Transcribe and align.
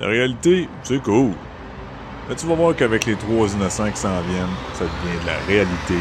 La 0.00 0.08
réalité, 0.08 0.68
c'est 0.82 1.00
cool. 1.02 1.30
Mais 2.28 2.34
tu 2.34 2.46
vas 2.46 2.54
voir 2.54 2.74
qu'avec 2.74 3.06
les 3.06 3.14
trois 3.14 3.48
innocents 3.52 3.90
qui 3.90 3.98
s'en 3.98 4.20
viennent, 4.22 4.46
ça 4.72 4.84
devient 4.84 5.22
de 5.22 5.26
la 5.26 5.38
réalité 5.46 5.94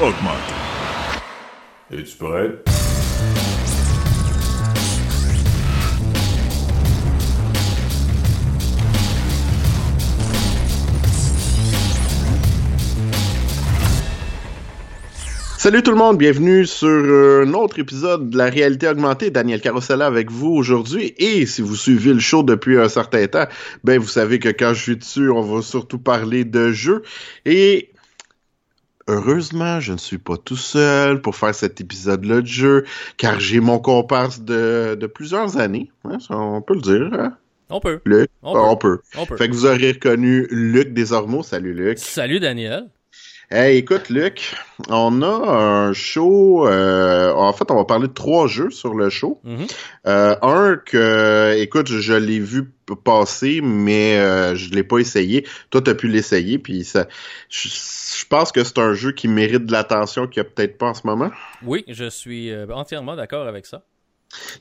augmentée. 0.00 0.54
Es-tu 1.90 2.16
prêt? 2.16 2.79
Salut 15.60 15.82
tout 15.82 15.90
le 15.90 15.98
monde, 15.98 16.16
bienvenue 16.16 16.64
sur 16.64 16.88
euh, 16.88 17.44
un 17.46 17.52
autre 17.52 17.78
épisode 17.78 18.30
de 18.30 18.38
la 18.38 18.46
réalité 18.46 18.88
augmentée. 18.88 19.28
Daniel 19.28 19.60
Carosella 19.60 20.06
avec 20.06 20.30
vous 20.30 20.48
aujourd'hui. 20.48 21.12
Et 21.18 21.44
si 21.44 21.60
vous 21.60 21.76
suivez 21.76 22.14
le 22.14 22.18
show 22.18 22.42
depuis 22.42 22.78
un 22.78 22.88
certain 22.88 23.26
temps, 23.26 23.44
ben 23.84 23.98
vous 24.00 24.08
savez 24.08 24.38
que 24.38 24.48
quand 24.48 24.72
je 24.72 24.82
suis 24.82 24.96
dessus, 24.96 25.28
on 25.28 25.42
va 25.42 25.60
surtout 25.60 25.98
parler 25.98 26.46
de 26.46 26.72
jeux. 26.72 27.02
Et 27.44 27.90
heureusement, 29.06 29.80
je 29.80 29.92
ne 29.92 29.98
suis 29.98 30.16
pas 30.16 30.38
tout 30.38 30.56
seul 30.56 31.20
pour 31.20 31.36
faire 31.36 31.54
cet 31.54 31.78
épisode-là 31.78 32.40
de 32.40 32.46
jeu, 32.46 32.84
car 33.18 33.38
j'ai 33.38 33.60
mon 33.60 33.80
comparse 33.80 34.40
de, 34.40 34.96
de 34.98 35.06
plusieurs 35.06 35.58
années. 35.58 35.90
Hein, 36.06 36.16
on 36.30 36.62
peut 36.62 36.74
le 36.74 36.80
dire. 36.80 37.10
Hein? 37.12 37.36
On 37.68 37.80
peut. 37.80 38.00
Luc, 38.06 38.30
On 38.42 38.56
on, 38.58 38.76
peut. 38.78 38.96
peut. 38.96 39.18
On 39.18 39.26
peut. 39.26 39.36
Fait 39.36 39.48
que 39.50 39.52
vous 39.52 39.66
aurez 39.66 39.92
reconnu 39.92 40.46
Luc 40.50 40.94
Desormeaux. 40.94 41.42
Salut 41.42 41.74
Luc. 41.74 41.98
Salut 41.98 42.40
Daniel. 42.40 42.86
Hey, 43.52 43.78
écoute, 43.78 44.10
Luc, 44.10 44.54
on 44.88 45.22
a 45.22 45.26
un 45.26 45.92
show. 45.92 46.68
euh, 46.68 47.32
en 47.32 47.52
fait, 47.52 47.68
on 47.72 47.74
va 47.74 47.84
parler 47.84 48.06
de 48.06 48.12
trois 48.12 48.46
jeux 48.46 48.70
sur 48.70 48.94
le 48.94 49.10
show. 49.10 49.40
Mhm. 49.42 49.66
Euh, 50.06 50.36
un 50.40 50.76
que, 50.76 51.56
écoute, 51.58 51.88
je, 51.88 51.98
je 51.98 52.12
l'ai 52.12 52.38
vu 52.38 52.70
passer, 53.04 53.60
mais 53.60 54.18
euh, 54.18 54.54
je 54.54 54.70
l'ai 54.70 54.84
pas 54.84 54.98
essayé. 54.98 55.48
Toi, 55.70 55.82
t'as 55.82 55.94
pu 55.94 56.06
l'essayer, 56.06 56.60
puis 56.60 56.84
ça. 56.84 57.08
Je, 57.48 57.68
je 57.68 58.24
pense 58.26 58.52
que 58.52 58.62
c'est 58.62 58.78
un 58.78 58.94
jeu 58.94 59.10
qui 59.10 59.26
mérite 59.26 59.66
de 59.66 59.72
l'attention 59.72 60.28
qu'il 60.28 60.40
n'y 60.44 60.46
a 60.46 60.50
peut-être 60.50 60.78
pas 60.78 60.86
en 60.90 60.94
ce 60.94 61.04
moment. 61.04 61.32
Oui, 61.64 61.84
je 61.88 62.08
suis 62.08 62.52
entièrement 62.70 63.16
d'accord 63.16 63.48
avec 63.48 63.66
ça. 63.66 63.82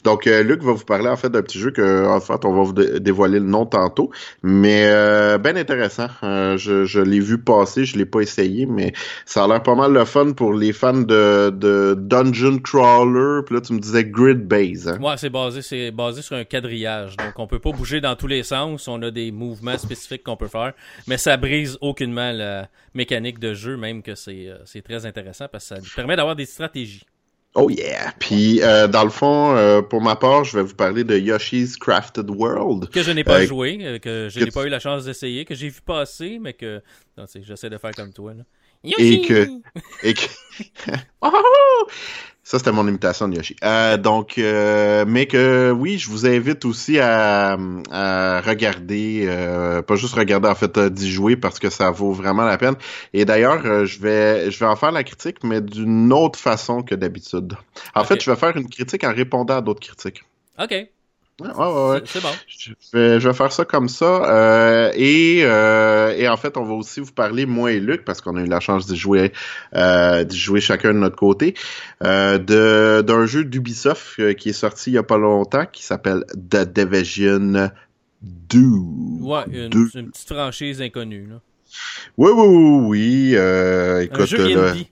Donc, 0.03 0.28
euh, 0.28 0.44
Luc 0.44 0.64
va 0.64 0.72
vous 0.72 0.86
parler 0.86 1.08
en 1.09 1.16
fait 1.16 1.30
d'un 1.30 1.42
petit 1.42 1.59
jeu 1.59 1.72
que, 1.72 2.08
en 2.08 2.20
fait, 2.20 2.44
on 2.45 2.53
va 2.53 2.64
vous 2.64 2.73
dé- 2.73 3.00
dévoiler 3.00 3.39
le 3.39 3.45
nom 3.45 3.66
tantôt, 3.66 4.11
mais 4.42 4.86
euh, 4.88 5.38
bien 5.38 5.56
intéressant. 5.56 6.08
Euh, 6.23 6.58
je 6.58 7.00
l'ai 7.00 7.20
vu 7.20 7.38
passer, 7.38 7.86
je 7.86 7.98
l'ai 7.98 8.06
pas 8.06 8.22
essayé, 8.22 8.66
mais 8.66 8.94
ça 9.26 9.44
a 9.44 9.48
l'air 9.48 9.61
pas 9.61 9.76
mal 9.76 9.94
le 9.94 10.06
fun 10.06 10.34
pour 10.34 10.53
les 10.53 10.73
fans 10.73 10.94
de, 10.94 11.95
Dungeon 11.98 12.59
Crawler. 12.59 13.42
Puis 13.45 13.56
là, 13.56 13.61
tu 13.61 13.73
me 13.73 13.80
disais 13.80 14.06
Grid 14.06 14.48
Base. 14.48 14.88
Hein? 14.88 15.00
Ouais, 15.02 15.16
c'est 15.17 15.30
basé, 15.30 15.61
c'est 15.61 15.92
basé 15.92 16.22
sur 16.22 16.36
un 16.36 16.44
quadrillage. 16.44 17.16
Donc, 17.17 17.33
on 17.38 17.48
peut 17.48 17.59
pas 17.59 17.72
bouger 17.72 18.02
dans 18.02 18.16
tous 18.16 18.28
les 18.28 18.44
sens. 18.44 18.88
On 18.88 19.02
a 19.02 19.11
des 19.11 19.31
mouvements 19.31 19.78
spécifiques 19.78 20.23
qu'on 20.23 20.38
peut 20.38 20.48
faire. 20.48 20.73
Mais 21.08 21.17
ça 21.17 21.38
brise 21.38 21.78
aucunement 21.81 22.31
la 22.31 22.70
mécanique 22.94 23.39
de 23.39 23.54
jeu, 23.54 23.78
même 23.78 24.02
que 24.02 24.16
c'est, 24.16 24.48
euh, 24.48 24.81
très 24.83 25.06
intéressant 25.06 25.45
parce 25.52 25.70
que 25.70 25.76
ça 25.76 25.81
permet 25.95 26.16
d'avoir 26.16 26.36
des 26.36 26.45
stratégies. 26.45 27.04
Oh 27.55 27.69
yeah! 27.69 28.14
Puis 28.19 28.61
euh, 28.61 28.88
dans 28.88 29.03
le 29.03 29.09
fond, 29.09 29.55
euh, 29.55 29.81
pour 29.81 30.02
ma 30.02 30.16
part, 30.16 30.44
je 30.44 30.58
vais 30.58 30.64
vous 30.64 30.75
parler 30.75 31.03
de 31.03 31.17
Yoshi's 31.17 31.78
Crafted 31.78 32.30
World. 32.30 32.89
Que 32.89 33.02
je 33.02 33.11
n'ai 33.11 33.23
pas 33.23 33.42
Euh, 33.42 33.47
joué, 33.47 34.00
que 34.02 34.28
je 34.30 34.39
n'ai 34.39 34.52
pas 34.52 34.66
eu 34.66 34.69
la 34.69 34.80
chance 34.80 35.05
d'essayer, 35.05 35.45
que 35.45 35.55
j'ai 35.55 35.70
vu 35.70 35.81
passer, 35.81 36.38
mais 36.39 36.53
que. 36.53 36.81
J'essaie 37.42 37.70
de 37.70 37.77
faire 37.77 37.92
comme 37.92 38.14
toi, 38.14 38.33
là. 38.33 38.44
Et 38.98 39.22
que- 39.28 39.48
Et 40.04 40.14
que... 40.14 40.22
Oh! 41.22 41.88
Ça, 42.44 42.58
c'était 42.58 42.72
mon 42.72 42.88
imitation 42.88 43.28
de 43.28 43.36
Yoshi. 43.36 43.56
Euh, 43.64 43.96
donc, 43.98 44.40
euh, 44.40 45.06
mais 45.08 45.28
que 45.28 45.70
oui, 45.72 46.00
je 46.00 46.10
vous 46.10 46.26
invite 46.26 46.66
aussi 46.66 46.98
à, 46.98 47.58
à 47.92 48.42
regarder, 48.42 49.26
euh, 49.28 49.84
pas 49.84 49.96
juste 49.96 50.16
regarder, 50.16 50.48
en 50.50 50.56
fait, 50.56 50.80
d'y 50.80 51.12
jouer 51.12 51.36
parce 51.36 51.60
que 51.60 51.70
ça 51.70 51.92
vaut 51.92 52.12
vraiment 52.12 52.44
la 52.46 52.58
peine. 52.58 52.74
Et 53.14 53.24
d'ailleurs, 53.24 53.86
je 53.86 54.00
vais, 54.00 54.50
je 54.50 54.58
vais 54.60 54.66
en 54.66 54.76
faire 54.76 54.92
la 54.92 55.04
critique, 55.04 55.44
mais 55.44 55.62
d'une 55.62 56.12
autre 56.12 56.39
façon 56.39 56.82
que 56.82 56.95
d'habitude. 56.95 57.56
En 57.94 58.04
fait, 58.04 58.20
je 58.23 58.32
vais 58.32 58.36
faire 58.38 58.58
une 58.58 58.68
critique 58.68 59.04
en 59.04 59.14
répondant 59.14 59.58
à 59.58 59.62
d'autres 59.62 59.82
critiques. 59.86 60.23
Ok, 60.60 60.73
Ouais, 61.39 61.48
ouais, 61.48 61.89
ouais. 61.92 62.02
c'est 62.05 62.22
bon. 62.22 62.30
Je 62.48 62.72
vais, 62.94 63.20
je 63.20 63.27
vais 63.30 63.33
faire 63.33 63.52
ça 63.52 63.64
comme 63.66 63.88
ça. 63.89 64.23
euh, 64.30 64.92
et, 64.95 65.39
euh, 65.44 66.14
et 66.17 66.27
en 66.27 66.38
fait, 66.38 66.58
on 66.58 66.64
va 66.66 66.73
aussi 66.73 67.00
vous 67.00 67.11
parler, 67.14 67.45
moi 67.45 67.72
et 67.72 67.80
Luc, 67.80 68.04
parce 68.04 68.20
qu'on 68.22 68.36
a 68.38 68.42
eu 68.42 68.45
la 68.48 68.60
chance 68.60 68.88
d'y 68.88 68.98
jouer, 68.98 69.32
euh, 69.76 70.23
d'y 70.23 70.38
jouer 70.38 70.60
chacun 70.61 70.94
de 70.94 71.00
notre 71.00 71.16
côté, 71.16 71.54
euh, 72.04 72.38
de, 72.38 73.02
d'un 73.02 73.26
jeu 73.26 73.44
d'Ubisoft 73.45 74.36
qui 74.36 74.50
est 74.50 74.54
sorti 74.54 74.92
il 74.92 74.94
y 74.94 74.98
a 74.98 75.04
pas 75.04 75.17
longtemps, 75.17 75.66
qui 75.72 75.83
s'appelle 75.83 76.26
The 76.50 76.66
Division 76.73 77.70
2. 78.21 78.60
Ouais, 79.21 79.44
une, 79.52 79.71
une 79.95 80.11
petite 80.11 80.33
franchise 80.33 80.82
inconnue, 80.82 81.27
là. 81.30 81.36
Oui, 82.17 82.32
oui, 82.36 82.48
oui, 82.48 83.36
oui. 83.38 84.04
Écoute, 84.06 84.20
Un 84.21 84.26
jeu 84.26 84.56
là, 84.56 84.71
indie. 84.71 84.89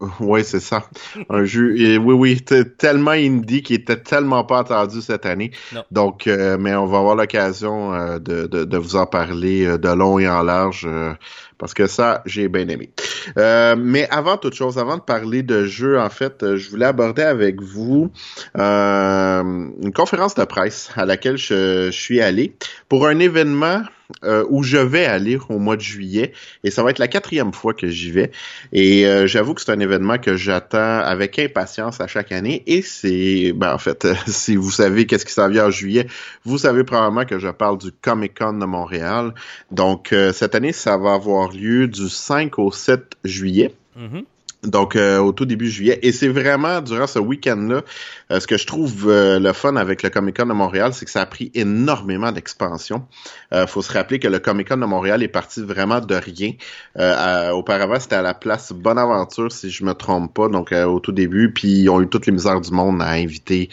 Oui, 0.20 0.44
c'est 0.44 0.60
ça. 0.60 0.84
Un 1.28 1.44
jeu, 1.44 1.78
et 1.78 1.98
oui, 1.98 2.14
oui, 2.14 2.40
tellement 2.78 3.12
indie 3.12 3.62
qui 3.62 3.74
était 3.74 4.00
tellement 4.00 4.44
pas 4.44 4.60
attendu 4.60 5.00
cette 5.00 5.26
année. 5.26 5.50
Non. 5.72 5.84
Donc, 5.90 6.26
euh, 6.26 6.56
mais 6.58 6.74
on 6.74 6.86
va 6.86 6.98
avoir 6.98 7.14
l'occasion 7.14 7.92
euh, 7.94 8.18
de, 8.18 8.46
de, 8.46 8.64
de 8.64 8.76
vous 8.78 8.96
en 8.96 9.06
parler 9.06 9.66
euh, 9.66 9.78
de 9.78 9.88
long 9.88 10.18
et 10.18 10.28
en 10.28 10.42
large 10.42 10.86
euh, 10.86 11.12
parce 11.58 11.74
que 11.74 11.86
ça, 11.86 12.22
j'ai 12.26 12.48
bien 12.48 12.66
aimé. 12.66 12.90
Euh, 13.38 13.76
mais 13.78 14.08
avant 14.10 14.36
toute 14.36 14.54
chose, 14.54 14.78
avant 14.78 14.96
de 14.96 15.02
parler 15.02 15.44
de 15.44 15.64
jeu, 15.64 16.00
en 16.00 16.10
fait, 16.10 16.56
je 16.56 16.70
voulais 16.70 16.86
aborder 16.86 17.22
avec 17.22 17.62
vous 17.62 18.10
euh, 18.58 19.42
une 19.80 19.92
conférence 19.92 20.34
de 20.34 20.44
presse 20.44 20.90
à 20.96 21.04
laquelle 21.06 21.36
je, 21.36 21.86
je 21.86 21.96
suis 21.96 22.20
allé 22.20 22.56
pour 22.88 23.06
un 23.06 23.20
événement 23.20 23.82
euh, 24.24 24.44
où 24.48 24.62
je 24.62 24.78
vais 24.78 25.04
aller 25.04 25.38
au 25.48 25.58
mois 25.58 25.76
de 25.76 25.82
juillet 25.82 26.32
et 26.64 26.70
ça 26.70 26.82
va 26.82 26.90
être 26.90 26.98
la 26.98 27.08
quatrième 27.08 27.52
fois 27.52 27.74
que 27.74 27.88
j'y 27.88 28.10
vais. 28.10 28.30
Et 28.72 29.06
euh, 29.06 29.26
j'avoue 29.26 29.54
que 29.54 29.60
c'est 29.60 29.72
un 29.72 29.80
événement 29.80 30.18
que 30.18 30.36
j'attends 30.36 30.98
avec 31.00 31.38
impatience 31.38 32.00
à 32.00 32.06
chaque 32.06 32.32
année. 32.32 32.62
Et 32.66 32.82
c'est, 32.82 33.52
ben 33.54 33.74
en 33.74 33.78
fait, 33.78 34.06
si 34.26 34.56
vous 34.56 34.70
savez 34.70 35.06
qu'est-ce 35.06 35.24
qui 35.24 35.32
s'en 35.32 35.48
vient 35.48 35.66
en 35.66 35.70
juillet, 35.70 36.06
vous 36.44 36.58
savez 36.58 36.84
probablement 36.84 37.24
que 37.24 37.38
je 37.38 37.48
parle 37.48 37.78
du 37.78 37.92
Comic 37.92 38.38
Con 38.38 38.54
de 38.54 38.64
Montréal. 38.64 39.34
Donc 39.70 40.12
euh, 40.12 40.32
cette 40.32 40.54
année, 40.54 40.72
ça 40.72 40.96
va 40.96 41.14
avoir 41.14 41.50
lieu 41.52 41.86
du 41.86 42.08
5 42.08 42.58
au 42.58 42.70
7 42.70 43.16
juillet. 43.24 43.74
Mhm. 43.96 44.24
Donc, 44.64 44.94
euh, 44.94 45.18
au 45.18 45.32
tout 45.32 45.44
début 45.44 45.68
juillet. 45.68 45.98
Et 46.02 46.12
c'est 46.12 46.28
vraiment 46.28 46.80
durant 46.80 47.08
ce 47.08 47.18
week-end-là, 47.18 47.82
euh, 48.30 48.38
ce 48.38 48.46
que 48.46 48.56
je 48.56 48.64
trouve 48.64 49.08
euh, 49.10 49.40
le 49.40 49.52
fun 49.52 49.74
avec 49.74 50.04
le 50.04 50.10
Comic-Con 50.10 50.46
de 50.46 50.52
Montréal, 50.52 50.92
c'est 50.94 51.04
que 51.04 51.10
ça 51.10 51.22
a 51.22 51.26
pris 51.26 51.50
énormément 51.54 52.30
d'expansion. 52.30 53.04
Euh, 53.52 53.66
faut 53.66 53.82
se 53.82 53.92
rappeler 53.92 54.20
que 54.20 54.28
le 54.28 54.38
Comic-Con 54.38 54.76
de 54.76 54.86
Montréal 54.86 55.22
est 55.24 55.28
parti 55.28 55.62
vraiment 55.62 55.98
de 56.00 56.14
rien. 56.14 56.52
Euh, 56.96 57.14
à- 57.50 57.54
auparavant, 57.56 57.98
c'était 57.98 58.14
à 58.14 58.22
la 58.22 58.34
place 58.34 58.72
Bonaventure, 58.72 59.50
si 59.50 59.68
je 59.70 59.84
me 59.84 59.94
trompe 59.94 60.32
pas, 60.32 60.48
donc 60.48 60.70
euh, 60.70 60.84
au 60.84 61.00
tout 61.00 61.12
début. 61.12 61.52
Puis, 61.52 61.68
ils 61.80 61.88
ont 61.88 62.00
eu 62.00 62.08
toutes 62.08 62.26
les 62.26 62.32
misères 62.32 62.60
du 62.60 62.70
monde 62.70 63.02
à 63.02 63.10
inviter 63.10 63.68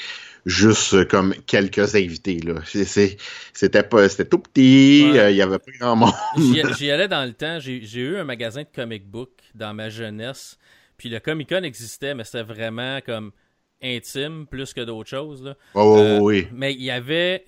juste 0.47 1.07
comme 1.07 1.35
quelques 1.45 1.93
invités. 1.95 2.39
là. 2.43 2.55
C'est- 2.65 2.85
c'est- 2.85 3.17
C'était 3.53 3.83
pas, 3.83 4.07
c'était 4.09 4.25
tout 4.25 4.39
petit, 4.39 5.09
Ouais. 5.11 5.19
euh, 5.19 5.29
il 5.31 5.35
y 5.37 5.41
avait 5.41 5.59
pas 5.59 5.71
grand 5.79 5.95
monde. 5.97 6.13
J'y 6.77 6.89
allais 6.89 7.09
dans 7.09 7.25
le 7.25 7.33
temps. 7.33 7.59
J'ai 7.59 7.81
j'ai 7.83 7.99
eu 8.01 8.17
un 8.17 8.23
magasin 8.23 8.61
de 8.61 8.67
comic 8.73 9.05
book 9.05 9.29
dans 9.53 9.73
ma 9.75 9.89
jeunesse. 9.89 10.57
Puis 10.99 11.09
le 11.09 11.19
Comic 11.21 11.49
Con 11.49 11.63
existait, 11.63 12.13
mais 12.13 12.25
c'était 12.25 12.43
vraiment 12.43 12.99
comme 13.01 13.31
intime 13.81 14.45
plus 14.45 14.73
que 14.73 14.81
d'autres 14.81 15.09
choses. 15.09 15.41
Là. 15.41 15.55
Oh, 15.73 15.95
Euh, 15.97 16.19
oui. 16.19 16.47
Mais 16.51 16.73
il 16.73 16.83
y 16.83 16.91
avait. 16.91 17.45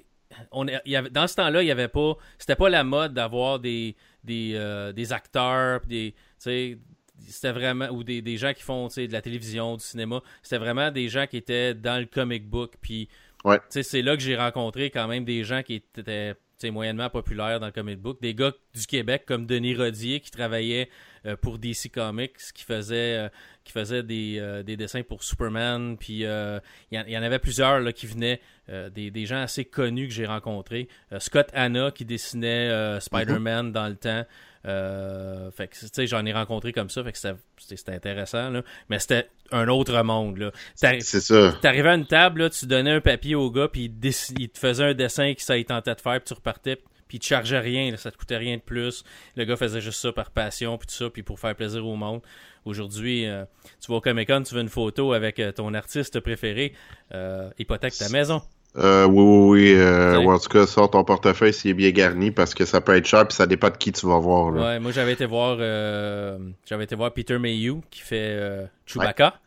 On, 0.52 0.66
il 0.66 0.80
y 0.86 0.96
avait 0.96 1.10
dans 1.10 1.28
ce 1.28 1.36
temps-là, 1.36 1.62
il 1.62 1.68
y 1.68 1.72
avait 1.72 1.90
pas. 1.90 2.16
C'était 2.40 2.56
pas 2.56 2.70
la 2.70 2.86
mode 2.86 3.14
d'avoir 3.14 3.60
des, 3.60 3.98
des, 4.24 4.54
euh, 4.56 4.94
des 4.94 5.12
acteurs, 5.12 5.82
des. 5.86 6.16
C'était 6.40 7.52
vraiment. 7.52 7.90
Ou 7.90 8.06
des, 8.06 8.22
des 8.22 8.38
gens 8.38 8.54
qui 8.54 8.64
font 8.64 8.88
de 8.88 9.12
la 9.12 9.22
télévision, 9.22 9.76
du 9.76 9.84
cinéma. 9.84 10.22
C'était 10.42 10.58
vraiment 10.58 10.90
des 10.90 11.10
gens 11.10 11.28
qui 11.28 11.36
étaient 11.36 11.74
dans 11.74 12.00
le 12.00 12.06
comic 12.06 12.50
book. 12.50 12.76
Puis. 12.82 13.10
Ouais. 13.44 13.58
tu 13.58 13.64
sais, 13.70 13.84
C'est 13.84 14.02
là 14.02 14.16
que 14.16 14.22
j'ai 14.22 14.38
rencontré 14.38 14.92
quand 14.92 15.08
même 15.08 15.26
des 15.26 15.44
gens 15.44 15.62
qui 15.62 15.76
étaient 15.76 16.36
moyennement 16.70 17.10
populaires 17.10 17.60
dans 17.60 17.66
le 17.66 17.72
comic 17.72 18.00
book. 18.00 18.22
Des 18.22 18.36
gars 18.36 18.52
du 18.76 18.86
Québec 18.86 19.24
comme 19.26 19.48
Denis 19.48 19.76
Rodier 19.76 20.20
qui 20.20 20.30
travaillait 20.30 20.90
euh, 21.26 21.36
pour 21.36 21.58
DC 21.58 21.92
Comics, 21.92 22.38
qui 22.54 22.64
faisait, 22.64 23.32
qui 23.64 23.72
faisait 23.74 24.02
des, 24.04 24.38
euh, 24.40 24.64
des 24.64 24.76
dessins 24.78 25.04
pour 25.04 25.24
Superman. 25.24 25.98
Puis 25.98 26.26
euh, 26.26 26.60
il 26.92 26.98
y, 26.98 27.02
en- 27.02 27.06
il 27.06 27.14
y 27.14 27.18
en 27.18 27.24
avait 27.24 27.40
plusieurs 27.40 27.80
là, 27.80 27.94
qui 27.94 28.08
venaient, 28.08 28.40
euh, 28.70 28.90
des, 28.90 29.12
des 29.12 29.26
gens 29.26 29.42
assez 29.42 29.66
connus 29.66 30.08
que 30.08 30.14
j'ai 30.14 30.26
rencontrés. 30.26 30.88
Euh, 31.12 31.20
Scott 31.20 31.50
Hanna 31.54 31.92
qui 31.92 32.06
dessinait 32.06 33.00
Spider-Man 33.00 33.72
dans 33.72 33.88
le 33.88 33.96
temps. 33.96 34.26
Fait 34.64 35.68
que, 35.68 35.76
tu 35.80 35.88
sais, 35.92 36.08
j'en 36.08 36.26
ai 36.26 36.34
rencontré 36.34 36.72
comme 36.74 36.90
ça, 36.90 37.04
fait 37.04 37.12
que 37.12 37.18
c'était- 37.18 37.92
intéressant, 37.92 38.50
là. 38.50 38.62
Mais 38.90 39.00
c'était 39.00 39.28
un 39.52 39.68
autre 39.68 40.02
monde, 40.04 40.38
là. 40.38 40.52
C'est 40.76 41.20
ça. 41.22 41.54
T'arrivais 41.62 41.90
à 41.90 41.96
une 41.96 42.06
table, 42.08 42.42
là, 42.44 42.50
tu 42.50 42.66
donnais 42.68 42.92
un 42.92 43.02
papier 43.02 43.36
au 43.36 43.50
gars, 43.52 43.68
puis 43.68 43.86
il, 43.86 44.12
il 44.40 44.50
te 44.50 44.60
faisait 44.60 44.84
un 44.84 44.94
dessin 44.94 45.34
qui 45.34 45.44
ça 45.44 45.58
il 45.58 45.66
tentait 45.66 45.96
de 45.96 46.02
faire, 46.02 46.20
puis 46.20 46.28
tu 46.28 46.34
repartais, 46.34 46.76
puis 46.78 46.86
il 47.18 47.20
te 47.20 47.26
chargeait 47.26 47.60
rien, 47.60 47.92
là, 47.92 47.98
ça 47.98 48.12
te 48.12 48.18
coûtait 48.18 48.38
rien 48.38 48.58
de 48.58 48.62
plus. 48.62 49.04
Le 49.36 49.46
gars 49.46 49.56
faisait 49.56 49.82
juste 49.82 50.02
ça 50.02 50.12
par 50.12 50.32
passion, 50.32 50.78
puis 50.78 50.88
tout 50.88 50.96
ça, 50.96 51.10
puis 51.10 51.24
pour 51.24 51.40
faire 51.40 51.56
plaisir 51.56 51.86
au 51.86 51.96
monde. 51.96 52.22
Aujourd'hui, 52.66 53.26
euh, 53.26 53.46
tu 53.84 53.92
vas 53.92 53.98
au 53.98 54.02
Comic 54.02 54.28
Con, 54.28 54.44
tu 54.44 54.54
veux 54.54 54.62
une 54.62 54.70
photo 54.70 55.14
avec 55.14 55.40
euh, 55.40 55.52
ton 55.52 55.74
artiste 55.74 56.20
préféré, 56.20 56.74
euh, 57.14 57.50
hypothèque 57.58 57.96
ta 57.98 58.10
maison. 58.10 58.42
Euh, 58.78 59.06
oui, 59.06 59.24
oui, 59.24 59.74
oui. 59.74 59.80
Euh, 59.80 60.18
en 60.20 60.40
tout 60.40 60.48
cas, 60.48 60.66
sors 60.66 60.90
ton 60.90 61.04
portefeuille 61.04 61.54
s'il 61.54 61.72
est 61.72 61.74
bien 61.74 61.90
garni 61.92 62.32
parce 62.32 62.54
que 62.54 62.64
ça 62.64 62.80
peut 62.80 62.96
être 62.96 63.06
cher 63.06 63.28
puis 63.28 63.36
ça 63.36 63.46
dépend 63.46 63.70
de 63.70 63.76
qui 63.76 63.92
tu 63.92 64.06
vas 64.06 64.18
voir. 64.20 64.52
Là. 64.52 64.62
Ouais, 64.62 64.80
moi 64.80 64.92
j'avais 64.92 65.12
été 65.12 65.26
voir 65.26 65.58
euh, 65.60 66.38
j'avais 66.66 66.86
été 66.86 66.96
voir 66.96 67.12
Peter 67.14 67.38
Mayhew 67.38 67.82
qui 67.90 68.02
fait 68.02 68.70
Chewbacca. 68.86 69.40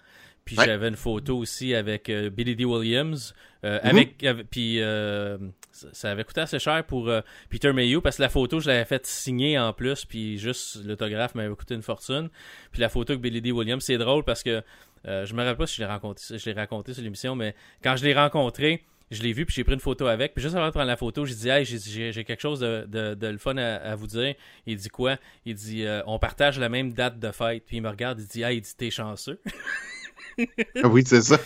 Puis 0.44 0.56
j'avais 0.62 0.88
une 0.88 0.96
photo 0.96 1.38
aussi 1.38 1.74
avec 1.74 2.10
Billy 2.10 2.54
D. 2.54 2.66
Williams. 2.66 3.34
Euh, 3.64 3.80
mhm. 3.82 3.88
avec, 3.88 4.26
puis 4.50 4.80
euh, 4.80 5.38
ça 5.72 6.10
avait 6.10 6.24
coûté 6.24 6.42
assez 6.42 6.58
cher 6.58 6.84
pour 6.84 7.10
Peter 7.48 7.72
Mayhew 7.72 8.00
parce 8.00 8.18
que 8.18 8.22
la 8.22 8.28
photo, 8.28 8.60
je 8.60 8.68
l'avais 8.68 8.84
faite 8.84 9.06
signer 9.06 9.58
en 9.58 9.72
plus. 9.72 10.04
Puis 10.04 10.38
juste 10.38 10.84
l'autographe 10.84 11.34
m'avait 11.34 11.54
coûté 11.54 11.74
une 11.74 11.82
fortune. 11.82 12.28
Puis 12.72 12.80
la 12.80 12.88
photo 12.88 13.12
avec 13.12 13.22
Billy 13.22 13.40
D. 13.40 13.52
Williams, 13.52 13.82
c'est 13.84 13.98
drôle 13.98 14.24
parce 14.24 14.42
que 14.42 14.62
je 15.04 15.34
me 15.34 15.42
rappelle 15.42 15.56
pas 15.56 15.66
si 15.66 15.76
je 15.76 15.80
l'ai 15.82 15.86
raconté, 15.86 16.22
je 16.38 16.44
l'ai 16.46 16.52
raconté 16.52 16.94
sur 16.94 17.02
l'émission, 17.02 17.34
mais 17.34 17.54
quand 17.82 17.96
je 17.96 18.04
l'ai 18.04 18.14
rencontré, 18.14 18.84
je 19.10 19.22
l'ai 19.22 19.32
vu, 19.32 19.44
puis 19.46 19.54
j'ai 19.54 19.64
pris 19.64 19.74
une 19.74 19.80
photo 19.80 20.06
avec. 20.06 20.34
Puis 20.34 20.42
juste 20.42 20.54
avant 20.54 20.66
de 20.66 20.72
prendre 20.72 20.86
la 20.86 20.96
photo, 20.96 21.24
j'ai 21.24 21.34
dit 21.34 21.48
Hey, 21.48 21.64
j'ai 21.64 22.24
quelque 22.24 22.40
chose 22.40 22.60
de, 22.60 23.14
de, 23.14 23.26
le 23.26 23.38
fun 23.38 23.56
à, 23.56 23.94
vous 23.96 24.06
dire. 24.06 24.34
Il 24.66 24.76
dit 24.76 24.88
quoi? 24.88 25.16
Il 25.44 25.54
dit 25.54 25.84
On 26.06 26.18
partage 26.18 26.58
la 26.58 26.68
même 26.68 26.92
date 26.92 27.18
de 27.18 27.30
fête. 27.30 27.64
Puis 27.66 27.78
il 27.78 27.82
me 27.82 27.88
regarde, 27.88 28.20
il 28.20 28.26
dit 28.26 28.42
Hey, 28.42 28.58
il 28.58 28.60
dit 28.60 28.74
T'es 28.76 28.90
chanceux. 28.90 29.40
Ah 30.82 30.88
oui, 30.88 31.02
c'est 31.06 31.22
ça. 31.22 31.38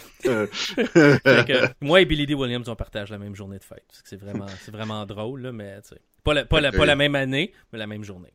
moi 1.80 2.00
et 2.00 2.04
Billy 2.04 2.26
D. 2.26 2.34
Williams, 2.34 2.68
on 2.68 2.76
partage 2.76 3.10
la 3.10 3.18
même 3.18 3.34
journée 3.34 3.58
de 3.58 3.64
fête. 3.64 3.84
C'est 4.04 4.20
vraiment, 4.20 4.46
vraiment 4.70 5.04
drôle, 5.06 5.42
là, 5.42 5.52
mais 5.52 5.78
pas, 6.24 6.34
la, 6.34 6.44
pas, 6.44 6.60
la, 6.60 6.72
pas 6.72 6.86
la 6.86 6.96
même 6.96 7.14
année, 7.14 7.52
mais 7.72 7.78
la 7.78 7.86
même 7.86 8.04
journée. 8.04 8.32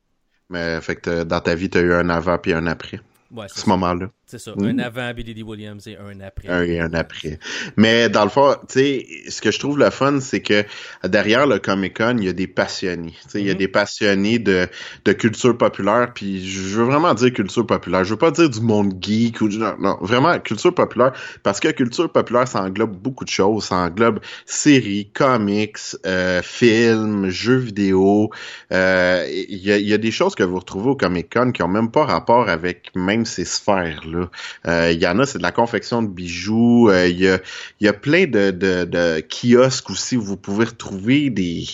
Mais 0.50 0.79
fait 0.81 0.95
que 0.95 1.23
dans 1.23 1.39
ta 1.39 1.55
vie, 1.55 1.69
tu 1.69 1.77
as 1.77 1.81
eu 1.81 1.94
un 1.94 2.09
avant 2.09 2.38
puis 2.38 2.53
un 2.53 2.67
après. 2.67 3.00
Ouais, 3.31 3.47
ce 3.47 3.67
moment-là. 3.69 4.11
C'est 4.33 4.39
ça. 4.39 4.53
Un 4.59 4.80
avant 4.80 5.13
Billy. 5.13 5.44
Williams 5.44 5.85
et 5.88 5.95
un 5.95 6.19
après. 6.21 6.47
Un 6.47 6.63
et 6.63 6.80
un 6.80 6.91
après. 6.95 7.38
Mais 7.77 8.09
dans 8.09 8.24
le 8.24 8.31
fond, 8.31 8.56
tu 8.68 8.80
sais, 8.80 9.07
ce 9.30 9.41
que 9.41 9.51
je 9.51 9.59
trouve 9.59 9.77
le 9.77 9.91
fun, 9.91 10.19
c'est 10.21 10.41
que 10.41 10.63
derrière 11.07 11.45
le 11.45 11.59
Comic 11.59 11.97
Con, 11.97 12.15
il 12.18 12.24
y 12.24 12.30
a 12.30 12.33
des 12.33 12.47
passionnés. 12.47 13.13
Tu 13.25 13.30
sais, 13.30 13.41
il 13.41 13.45
y 13.45 13.51
a 13.51 13.53
mm-hmm. 13.53 13.57
des 13.57 13.68
passionnés 13.68 14.39
de, 14.39 14.68
de 15.06 15.13
culture 15.13 15.56
populaire. 15.56 16.13
Puis 16.15 16.50
je 16.50 16.80
veux 16.80 16.85
vraiment 16.85 17.13
dire 17.13 17.31
culture 17.31 17.68
populaire. 17.68 18.03
Je 18.06 18.09
veux 18.09 18.18
pas 18.18 18.31
dire 18.31 18.50
du 18.50 18.59
monde 18.59 18.95
geek 19.00 19.39
ou 19.41 19.50
non, 19.50 19.75
non, 19.80 19.97
vraiment 20.01 20.39
culture 20.39 20.74
populaire. 20.74 21.13
Parce 21.44 21.59
que 21.59 21.68
culture 21.68 22.12
populaire, 22.12 22.47
ça 22.47 22.63
englobe 22.63 22.97
beaucoup 22.97 23.25
de 23.25 23.30
choses. 23.30 23.65
Ça 23.65 23.75
englobe 23.75 24.19
séries, 24.47 25.12
comics, 25.13 25.77
euh, 26.07 26.41
films, 26.41 27.30
jeux 27.30 27.57
vidéo. 27.57 28.31
Euh, 28.71 29.27
il 29.30 29.59
y, 29.59 29.71
a, 29.71 29.77
y 29.77 29.94
a 29.94 30.00
des 30.00 30.12
choses 30.12 30.33
que 30.33 30.44
vous 30.44 30.57
retrouvez 30.57 30.89
au 30.89 30.95
Comic 30.95 31.31
Con 31.31 31.51
qui 31.51 31.62
ont 31.62 31.68
même 31.68 31.91
pas 31.91 32.06
rapport 32.06 32.50
avec 32.50 32.89
même 32.95 33.25
ces 33.25 33.45
sphères-là. 33.45 34.22
Euh, 34.67 34.91
il 34.91 35.01
y 35.01 35.07
en 35.07 35.19
a, 35.19 35.25
c'est 35.25 35.37
de 35.37 35.43
la 35.43 35.51
confection 35.51 36.01
de 36.01 36.07
bijoux. 36.07 36.89
Euh, 36.89 37.07
il, 37.07 37.19
y 37.19 37.29
a, 37.29 37.39
y 37.81 37.87
a 37.87 37.93
plein 37.93 38.25
de, 38.25 38.51
de, 38.51 38.83
de, 38.85 39.21
kiosques 39.21 39.89
aussi 39.89 40.17
où 40.17 40.21
vous 40.21 40.37
pouvez 40.37 40.65
retrouver 40.65 41.29
des... 41.29 41.65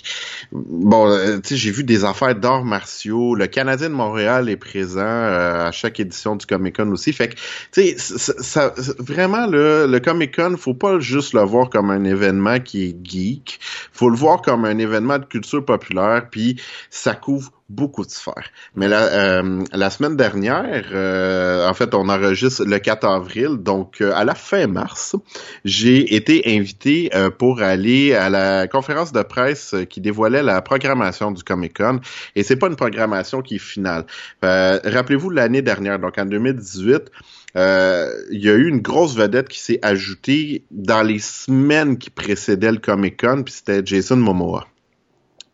Bon, 0.51 1.09
euh, 1.09 1.39
tu 1.39 1.49
sais, 1.49 1.55
j'ai 1.55 1.71
vu 1.71 1.83
des 1.83 2.05
affaires 2.05 2.35
d'arts 2.35 2.65
martiaux. 2.65 3.35
Le 3.35 3.47
Canadien 3.47 3.89
de 3.89 3.95
Montréal 3.95 4.49
est 4.49 4.57
présent 4.57 4.99
à 5.01 5.71
chaque 5.71 5.99
édition 5.99 6.35
du 6.35 6.45
Comic-Con 6.45 6.91
aussi. 6.91 7.13
Fait 7.13 7.29
que, 7.29 7.35
tu 7.71 7.95
sais, 7.97 8.71
vraiment, 8.99 9.47
le, 9.47 9.87
le 9.87 9.99
Comic-Con, 9.99 10.55
faut 10.57 10.73
pas 10.73 10.99
juste 10.99 11.33
le 11.33 11.41
voir 11.41 11.69
comme 11.69 11.89
un 11.91 12.03
événement 12.03 12.59
qui 12.59 12.85
est 12.85 12.95
geek. 13.03 13.59
faut 13.91 14.09
le 14.09 14.15
voir 14.15 14.41
comme 14.41 14.65
un 14.65 14.77
événement 14.77 15.19
de 15.19 15.25
culture 15.25 15.63
populaire, 15.63 16.27
puis 16.29 16.61
ça 16.89 17.15
couvre 17.15 17.51
beaucoup 17.69 18.03
de 18.03 18.09
sphères. 18.09 18.49
Mais 18.75 18.87
la, 18.87 19.03
euh, 19.03 19.63
la 19.71 19.89
semaine 19.89 20.17
dernière, 20.17 20.85
euh, 20.91 21.67
en 21.67 21.73
fait, 21.73 21.93
on 21.93 22.09
enregistre 22.09 22.65
le 22.65 22.79
4 22.79 23.05
avril, 23.05 23.57
donc 23.57 24.01
euh, 24.01 24.11
à 24.15 24.25
la 24.25 24.35
fin 24.35 24.67
mars, 24.67 25.15
j'ai 25.63 26.15
été 26.15 26.43
invité 26.57 27.11
pour 27.37 27.61
aller 27.61 28.13
à 28.13 28.29
la 28.29 28.67
conférence 28.67 29.11
de 29.11 29.21
presse 29.21 29.75
qui 29.89 30.01
dévoilait 30.01 30.43
la 30.43 30.61
programmation 30.61 31.31
du 31.31 31.43
Comic 31.43 31.77
Con. 31.77 31.99
Et 32.35 32.43
c'est 32.43 32.55
pas 32.55 32.67
une 32.67 32.75
programmation 32.75 33.41
qui 33.41 33.55
est 33.55 33.59
finale. 33.59 34.05
Rappelez-vous 34.41 35.29
l'année 35.29 35.61
dernière, 35.61 35.99
donc 35.99 36.17
en 36.17 36.25
2018. 36.25 37.11
il 37.55 38.39
y 38.39 38.49
a 38.49 38.53
eu 38.53 38.67
une 38.67 38.81
grosse 38.81 39.15
vedette 39.15 39.47
qui 39.47 39.59
s'est 39.59 39.79
ajoutée 39.81 40.63
dans 40.71 41.03
les 41.03 41.19
semaines 41.19 41.97
qui 41.97 42.09
précédaient 42.09 42.71
le 42.71 42.79
Comic 42.79 43.19
Con, 43.19 43.43
puis 43.43 43.53
c'était 43.53 43.81
Jason 43.85 44.17
Momoa. 44.17 44.67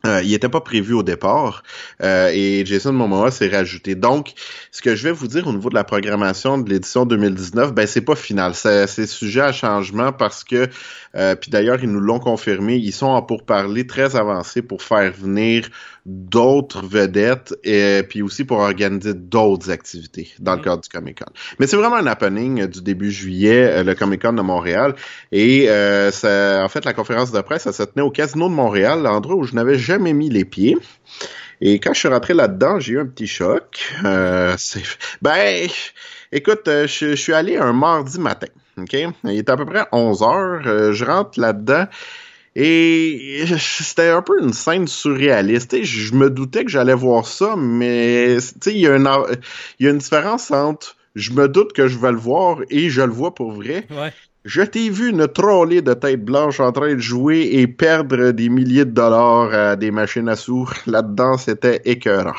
Euh, 0.05 0.21
il 0.23 0.31
n'était 0.31 0.49
pas 0.49 0.61
prévu 0.61 0.93
au 0.93 1.03
départ 1.03 1.63
euh, 2.03 2.29
et 2.33 2.65
Jason 2.65 2.93
Momoa 2.93 3.31
s'est 3.31 3.49
rajouté. 3.49 3.95
Donc, 3.95 4.33
ce 4.71 4.81
que 4.81 4.95
je 4.95 5.03
vais 5.03 5.11
vous 5.11 5.27
dire 5.27 5.47
au 5.47 5.53
niveau 5.53 5.69
de 5.69 5.75
la 5.75 5.83
programmation 5.83 6.57
de 6.57 6.69
l'édition 6.69 7.05
2019, 7.05 7.73
ben 7.73 7.87
c'est 7.87 8.01
pas 8.01 8.15
final. 8.15 8.53
C'est 8.55 9.07
sujet 9.07 9.41
à 9.41 9.51
changement 9.51 10.11
parce 10.11 10.43
que, 10.43 10.67
euh, 11.15 11.35
puis 11.35 11.49
d'ailleurs 11.49 11.83
ils 11.83 11.91
nous 11.91 11.99
l'ont 11.99 12.19
confirmé, 12.19 12.75
ils 12.75 12.91
sont 12.91 13.07
en 13.07 13.21
pourparlers 13.21 13.87
très 13.87 14.15
avancés 14.15 14.61
pour 14.61 14.83
faire 14.83 15.11
venir 15.11 15.69
d'autres 16.05 16.85
vedettes 16.85 17.55
et 17.63 18.03
puis 18.07 18.21
aussi 18.21 18.45
pour 18.45 18.59
organiser 18.59 19.13
d'autres 19.13 19.71
activités 19.71 20.29
dans 20.39 20.53
le 20.53 20.59
mm-hmm. 20.59 20.63
cadre 20.63 20.81
du 20.81 20.89
Comic 20.89 21.19
Con. 21.19 21.31
Mais 21.59 21.67
c'est 21.67 21.77
vraiment 21.77 21.95
un 21.95 22.07
happening 22.07 22.67
du 22.67 22.81
début 22.81 23.11
juillet, 23.11 23.83
le 23.83 23.95
Comic 23.95 24.21
Con 24.21 24.33
de 24.33 24.41
Montréal 24.41 24.95
et 25.31 25.67
ça, 26.11 26.63
en 26.63 26.69
fait 26.69 26.85
la 26.85 26.93
conférence 26.93 27.31
de 27.31 27.41
presse 27.41 27.63
ça 27.63 27.73
se 27.73 27.83
tenait 27.83 28.03
au 28.03 28.11
Casino 28.11 28.47
de 28.47 28.53
Montréal, 28.53 29.01
l'endroit 29.01 29.35
où 29.35 29.43
je 29.43 29.55
n'avais 29.55 29.77
jamais 29.77 30.13
mis 30.13 30.29
les 30.29 30.45
pieds. 30.45 30.77
Et 31.61 31.79
quand 31.79 31.93
je 31.93 31.99
suis 31.99 32.07
rentré 32.07 32.33
là-dedans, 32.33 32.79
j'ai 32.79 32.93
eu 32.93 32.99
un 32.99 33.05
petit 33.05 33.27
choc. 33.27 33.93
Euh, 34.03 34.55
ben, 35.21 35.67
écoute, 36.31 36.67
euh, 36.67 36.87
je, 36.87 37.15
suis 37.15 37.33
allé 37.33 37.57
un 37.57 37.73
mardi 37.73 38.19
matin. 38.19 38.47
OK? 38.77 38.93
Il 38.93 39.37
était 39.37 39.51
à 39.51 39.57
peu 39.57 39.65
près 39.65 39.85
11 39.91 40.21
heures. 40.21 40.61
Euh, 40.65 40.91
je 40.91 41.05
rentre 41.05 41.39
là-dedans. 41.39 41.85
Et 42.55 43.45
c'était 43.57 44.09
un 44.09 44.21
peu 44.21 44.41
une 44.41 44.53
scène 44.53 44.87
surréaliste. 44.87 45.83
je 45.83 46.13
me 46.13 46.29
doutais 46.29 46.63
que 46.63 46.71
j'allais 46.71 46.93
voir 46.93 47.25
ça, 47.25 47.55
mais 47.57 48.37
il 48.65 48.77
y, 48.77 48.87
a 48.87 48.95
une, 48.95 49.09
y 49.79 49.87
a 49.87 49.89
une 49.89 49.97
différence 49.97 50.51
entre 50.51 50.95
je 51.15 51.31
me 51.31 51.47
doute 51.47 51.73
que 51.73 51.87
je 51.87 51.97
vais 51.97 52.11
le 52.11 52.17
voir 52.17 52.59
et 52.69 52.89
je 52.89 53.01
le 53.01 53.11
vois 53.11 53.33
pour 53.33 53.51
vrai. 53.51 53.87
Ouais. 53.89 54.13
Je 54.43 54.61
t'ai 54.61 54.91
vu 54.91 55.09
une 55.09 55.27
trollée 55.27 55.81
de 55.81 55.93
tête 55.95 56.23
blanche 56.23 56.59
en 56.59 56.71
train 56.71 56.93
de 56.93 56.99
jouer 56.99 57.49
et 57.53 57.67
perdre 57.67 58.29
des 58.29 58.49
milliers 58.49 58.85
de 58.85 58.91
dollars 58.91 59.51
à 59.51 59.75
des 59.75 59.89
machines 59.89 60.29
à 60.29 60.35
sous. 60.35 60.69
Là-dedans, 60.85 61.37
c'était 61.37 61.81
écœurant. 61.83 62.35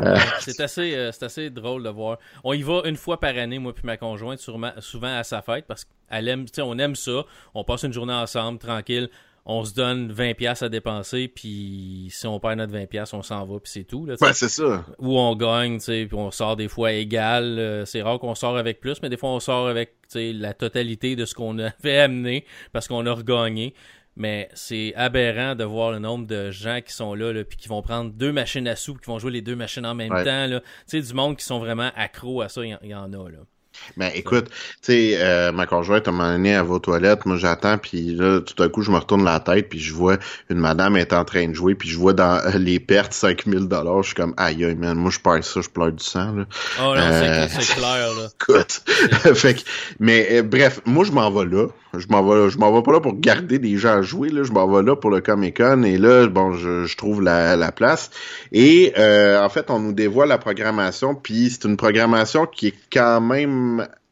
Euh, 0.00 0.16
c'est 0.40 0.58
assez, 0.58 0.92
euh, 0.96 1.12
assez 1.20 1.50
drôle 1.50 1.84
de 1.84 1.90
voir. 1.90 2.18
On 2.42 2.52
y 2.52 2.62
va 2.62 2.82
une 2.86 2.96
fois 2.96 3.20
par 3.20 3.36
année, 3.36 3.60
moi 3.60 3.72
puis 3.72 3.84
ma 3.86 3.96
conjointe, 3.96 4.40
souvent 4.40 5.16
à 5.16 5.22
sa 5.22 5.40
fête, 5.40 5.66
parce 5.68 5.84
qu'elle 5.84 6.26
aime, 6.26 6.46
on 6.58 6.78
aime 6.80 6.96
ça. 6.96 7.24
On 7.54 7.62
passe 7.62 7.84
une 7.84 7.92
journée 7.92 8.14
ensemble, 8.14 8.58
tranquille 8.58 9.08
on 9.46 9.64
se 9.64 9.72
donne 9.72 10.10
20 10.12 10.34
pièces 10.34 10.62
à 10.62 10.68
dépenser 10.68 11.28
puis 11.28 12.08
si 12.10 12.26
on 12.26 12.40
perd 12.40 12.58
notre 12.58 12.72
20 12.72 12.86
pièces 12.86 13.14
on 13.14 13.22
s'en 13.22 13.46
va 13.46 13.60
puis 13.60 13.70
c'est 13.72 13.84
tout 13.84 14.04
là, 14.04 14.16
ouais, 14.20 14.32
c'est 14.32 14.48
ça. 14.48 14.84
Ou 14.98 15.18
on 15.18 15.36
gagne 15.36 15.78
tu 15.78 15.84
sais 15.84 16.06
puis 16.06 16.16
on 16.16 16.30
sort 16.32 16.56
des 16.56 16.68
fois 16.68 16.92
égal 16.92 17.58
euh, 17.58 17.84
c'est 17.84 18.02
rare 18.02 18.18
qu'on 18.18 18.34
sort 18.34 18.56
avec 18.56 18.80
plus 18.80 19.00
mais 19.02 19.08
des 19.08 19.16
fois 19.16 19.30
on 19.30 19.40
sort 19.40 19.68
avec 19.68 19.94
la 20.14 20.54
totalité 20.54 21.16
de 21.16 21.24
ce 21.24 21.34
qu'on 21.34 21.58
avait 21.58 21.98
amené 21.98 22.44
parce 22.72 22.88
qu'on 22.88 23.06
a 23.06 23.12
regagné. 23.12 23.74
Mais 24.18 24.48
c'est 24.54 24.94
aberrant 24.94 25.54
de 25.54 25.64
voir 25.64 25.92
le 25.92 25.98
nombre 25.98 26.26
de 26.26 26.50
gens 26.50 26.80
qui 26.80 26.94
sont 26.94 27.14
là, 27.14 27.34
là 27.34 27.44
puis 27.44 27.58
qui 27.58 27.68
vont 27.68 27.82
prendre 27.82 28.10
deux 28.10 28.32
machines 28.32 28.66
à 28.66 28.74
sous 28.74 28.94
qui 28.94 29.06
vont 29.08 29.18
jouer 29.18 29.30
les 29.30 29.42
deux 29.42 29.56
machines 29.56 29.84
en 29.84 29.94
même 29.94 30.08
temps 30.08 30.46
là. 30.46 30.60
Tu 30.60 30.66
sais 30.86 31.00
du 31.02 31.12
monde 31.12 31.36
qui 31.36 31.44
sont 31.44 31.58
vraiment 31.58 31.90
accros 31.94 32.40
à 32.40 32.48
ça 32.48 32.64
il 32.64 32.78
y, 32.82 32.94
en 32.94 33.12
a 33.12 33.30
là 33.30 33.38
ben 33.96 34.10
écoute, 34.14 34.48
tu 34.82 34.92
sais, 34.92 35.12
euh, 35.18 35.52
ma 35.52 35.66
conjointe 35.66 36.06
m'a 36.08 36.32
donné 36.32 36.54
à 36.54 36.62
vos 36.62 36.78
toilettes, 36.78 37.24
moi 37.24 37.36
j'attends, 37.36 37.78
puis 37.78 38.14
là, 38.14 38.40
tout 38.40 38.62
à 38.62 38.68
coup, 38.68 38.82
je 38.82 38.90
me 38.90 38.98
retourne 38.98 39.24
la 39.24 39.40
tête, 39.40 39.68
puis 39.68 39.80
je 39.80 39.94
vois 39.94 40.18
une 40.50 40.58
madame 40.58 40.96
est 40.96 41.12
en 41.12 41.24
train 41.24 41.48
de 41.48 41.54
jouer, 41.54 41.74
puis 41.74 41.88
je 41.88 41.98
vois 41.98 42.12
dans 42.12 42.42
les 42.58 42.78
pertes 42.78 43.12
5000 43.12 43.68
dollars, 43.68 44.02
je 44.02 44.08
suis 44.08 44.14
comme, 44.14 44.34
aïe, 44.36 44.64
aïe, 44.64 44.74
man, 44.74 44.96
moi 44.96 45.10
je 45.10 45.20
perds 45.20 45.44
ça, 45.44 45.60
je 45.60 45.68
pleure 45.68 45.92
du 45.92 46.04
sang, 46.04 46.32
là. 46.32 46.44
Oh 46.80 46.94
non, 46.94 46.96
euh, 46.96 47.46
c'est 47.48 47.74
clair, 47.74 48.08
là. 48.14 48.28
Écoute, 48.40 48.82
fait 49.34 49.54
que, 49.54 49.60
mais 49.98 50.28
euh, 50.30 50.42
bref, 50.42 50.80
moi 50.84 51.04
je 51.04 51.12
m'en 51.12 51.30
vais 51.30 51.46
là, 51.46 51.68
je 51.96 52.06
m'en 52.10 52.22
vais, 52.22 52.50
je 52.50 52.58
m'en 52.58 52.72
vais 52.72 52.82
pas 52.82 52.92
là 52.92 53.00
pour 53.00 53.18
garder 53.18 53.58
des 53.58 53.78
gens 53.78 53.98
à 53.98 54.02
jouer, 54.02 54.28
là, 54.28 54.42
je 54.42 54.52
m'en 54.52 54.66
vais 54.68 54.82
là 54.82 54.94
pour 54.94 55.10
le 55.10 55.20
Comic 55.20 55.56
Con, 55.56 55.82
et 55.84 55.96
là, 55.96 56.26
bon, 56.26 56.52
je, 56.52 56.84
je 56.84 56.96
trouve 56.96 57.22
la, 57.22 57.56
la 57.56 57.72
place, 57.72 58.10
et 58.52 58.92
en 58.96 59.48
fait, 59.48 59.70
on 59.70 59.78
nous 59.78 59.92
dévoile 59.92 60.28
la 60.28 60.38
programmation, 60.38 61.14
puis 61.14 61.50
c'est 61.50 61.64
une 61.64 61.76
programmation 61.76 62.46
qui 62.46 62.68
est 62.68 62.74
quand 62.92 63.20
même 63.20 63.65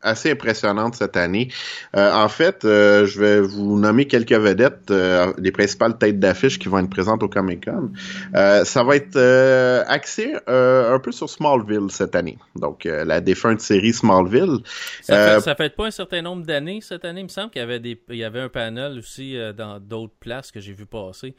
assez 0.04 0.30
impressionnante 0.30 0.94
cette 0.94 1.16
année. 1.16 1.48
Euh, 1.96 2.12
en 2.12 2.28
fait, 2.28 2.64
euh, 2.64 3.06
je 3.06 3.18
vais 3.18 3.40
vous 3.40 3.78
nommer 3.78 4.06
quelques 4.06 4.32
vedettes, 4.32 4.90
euh, 4.90 5.32
les 5.38 5.50
principales 5.50 5.98
têtes 5.98 6.20
d'affiche 6.20 6.58
qui 6.58 6.68
vont 6.68 6.78
être 6.78 6.90
présentes 6.90 7.22
au 7.22 7.28
Comic 7.28 7.64
Con. 7.64 7.90
ça 8.32 8.84
va 8.84 8.96
être 8.96 9.18
axé 9.88 10.34
un 10.46 10.98
peu 10.98 11.10
sur 11.10 11.28
Smallville 11.28 11.90
cette 11.90 12.14
année. 12.14 12.38
Donc, 12.54 12.84
la 12.84 13.20
défunte 13.20 13.60
série 13.60 13.92
Smallville. 13.92 14.58
Ça 15.00 15.40
fait, 15.40 15.54
fait 15.56 15.74
pas 15.74 15.86
un 15.86 15.90
certain 15.90 16.22
nombre 16.22 16.44
d'années 16.44 16.80
cette 16.82 17.04
année. 17.04 17.20
Il 17.20 17.24
me 17.24 17.28
semble 17.28 17.50
qu'il 17.50 17.60
y 17.60 17.64
avait 17.64 17.80
des, 17.80 18.00
il 18.10 18.16
y 18.16 18.24
avait 18.24 18.40
un 18.40 18.48
panel 18.48 18.98
aussi 18.98 19.36
dans 19.56 19.80
d'autres 19.80 20.14
places 20.20 20.52
que 20.52 20.60
j'ai 20.60 20.74
vu 20.74 20.84
passer. 20.84 21.34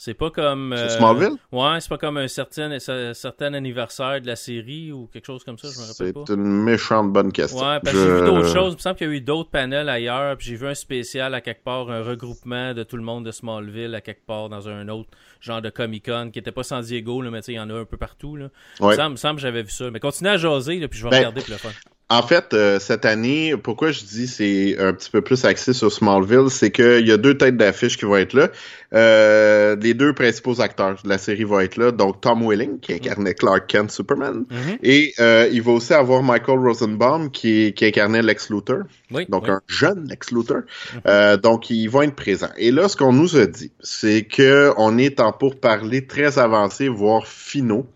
C'est 0.00 0.14
pas 0.14 0.30
comme. 0.30 0.72
Euh, 0.72 0.88
Smallville? 0.90 1.36
Ouais, 1.50 1.80
c'est 1.80 1.88
pas 1.88 1.98
comme 1.98 2.18
un 2.18 2.28
certain, 2.28 2.70
un 2.70 3.14
certain 3.14 3.52
anniversaire 3.52 4.20
de 4.20 4.28
la 4.28 4.36
série 4.36 4.92
ou 4.92 5.08
quelque 5.12 5.26
chose 5.26 5.42
comme 5.42 5.58
ça, 5.58 5.66
je 5.74 5.80
me 5.80 5.86
rappelle 5.88 6.12
pas. 6.14 6.22
C'est 6.28 6.34
une 6.34 6.62
méchante 6.62 7.12
bonne 7.12 7.32
question. 7.32 7.58
Ouais, 7.58 7.80
parce 7.80 7.96
que 7.96 7.98
Je- 7.98 8.04
j'ai 8.04 8.20
vu 8.20 8.26
d'autres 8.26 8.48
choses. 8.54 8.74
Il 8.74 8.76
me 8.76 8.80
semble 8.80 8.94
qu'il 8.96 9.08
y 9.08 9.10
a 9.10 9.14
eu 9.14 9.20
d'autres 9.20 9.50
panels 9.50 9.88
ailleurs. 9.88 10.36
Puis 10.36 10.46
j'ai 10.46 10.54
vu 10.54 10.68
un 10.68 10.74
spécial 10.74 11.34
à 11.34 11.40
quelque 11.40 11.64
part, 11.64 11.90
un 11.90 12.04
regroupement 12.04 12.74
de 12.74 12.84
tout 12.84 12.96
le 12.96 13.02
monde 13.02 13.26
de 13.26 13.32
Smallville 13.32 13.92
à 13.96 14.00
quelque 14.00 14.24
part 14.24 14.48
dans 14.48 14.68
un 14.68 14.88
autre 14.88 15.10
genre 15.40 15.60
de 15.62 15.68
Comic 15.70 16.06
Con 16.06 16.30
qui 16.32 16.38
était 16.38 16.52
pas 16.52 16.62
San 16.62 16.80
Diego, 16.82 17.20
là, 17.20 17.30
mais 17.32 17.40
tu 17.40 17.46
sais, 17.46 17.52
il 17.54 17.56
y 17.56 17.60
en 17.60 17.68
a 17.68 17.74
un 17.74 17.84
peu 17.84 17.96
partout. 17.96 18.36
Là. 18.36 18.50
Ouais. 18.80 18.94
Il 18.96 19.08
me 19.10 19.16
semble, 19.16 19.34
que 19.36 19.42
j'avais 19.42 19.62
vu 19.64 19.70
ça. 19.70 19.90
Mais 19.90 19.98
continuez 19.98 20.30
à 20.30 20.36
jaser, 20.36 20.78
là, 20.78 20.86
puis 20.86 20.98
je 21.00 21.04
vais 21.04 21.10
Ben, 21.10 21.16
regarder 21.18 21.40
pour 21.40 21.50
le 21.50 21.56
fun. 21.58 21.70
En 22.10 22.22
fait, 22.22 22.54
euh, 22.54 22.78
cette 22.78 23.04
année, 23.04 23.54
pourquoi 23.62 23.90
je 23.90 24.02
dis 24.02 24.26
c'est 24.28 24.78
un 24.78 24.94
petit 24.94 25.10
peu 25.10 25.20
plus 25.20 25.44
axé 25.44 25.74
sur 25.74 25.92
Smallville, 25.92 26.48
c'est 26.48 26.70
qu'il 26.70 27.06
y 27.06 27.12
a 27.12 27.18
deux 27.18 27.36
têtes 27.36 27.58
d'affiche 27.58 27.98
qui 27.98 28.06
vont 28.06 28.16
être 28.16 28.32
là. 28.32 28.48
Euh, 28.94 29.76
les 29.76 29.92
deux 29.92 30.14
principaux 30.14 30.62
acteurs 30.62 30.96
de 31.04 31.08
la 31.08 31.18
série 31.18 31.44
vont 31.44 31.60
être 31.60 31.76
là. 31.76 31.90
Donc 31.92 32.22
Tom 32.22 32.48
Welling, 32.48 32.80
qui 32.80 32.94
incarnait 32.94 33.34
Clark 33.34 33.66
Kent 33.66 33.90
Superman. 33.90 34.46
Mhm. 34.50 34.78
Et 34.82 35.12
euh, 35.20 35.50
il 35.52 35.60
va 35.60 35.72
aussi 35.72 35.92
avoir 35.92 36.22
Michael 36.22 36.58
Rosenbaum, 36.60 37.30
qui, 37.30 37.74
qui 37.74 37.84
incarnait 37.84 38.22
Lex 38.22 38.48
Luthor. 38.48 38.84
Oui, 39.10 39.26
Donc 39.28 39.44
oui. 39.44 39.50
un 39.50 39.60
jeune 39.66 40.08
Lex 40.08 40.30
Luthor. 40.30 40.62
Euh, 41.06 41.36
donc 41.36 41.68
ils 41.68 41.88
vont 41.88 42.00
être 42.00 42.16
présents. 42.16 42.48
Et 42.56 42.70
là, 42.70 42.88
ce 42.88 42.96
qu'on 42.96 43.12
nous 43.12 43.36
a 43.36 43.44
dit, 43.44 43.70
c'est 43.80 44.22
que 44.22 44.72
on 44.78 44.96
est 44.96 45.20
en 45.20 45.32
pourparlers 45.32 46.06
très 46.06 46.38
avancés, 46.38 46.88
voire 46.88 47.26
finaux, 47.26 47.86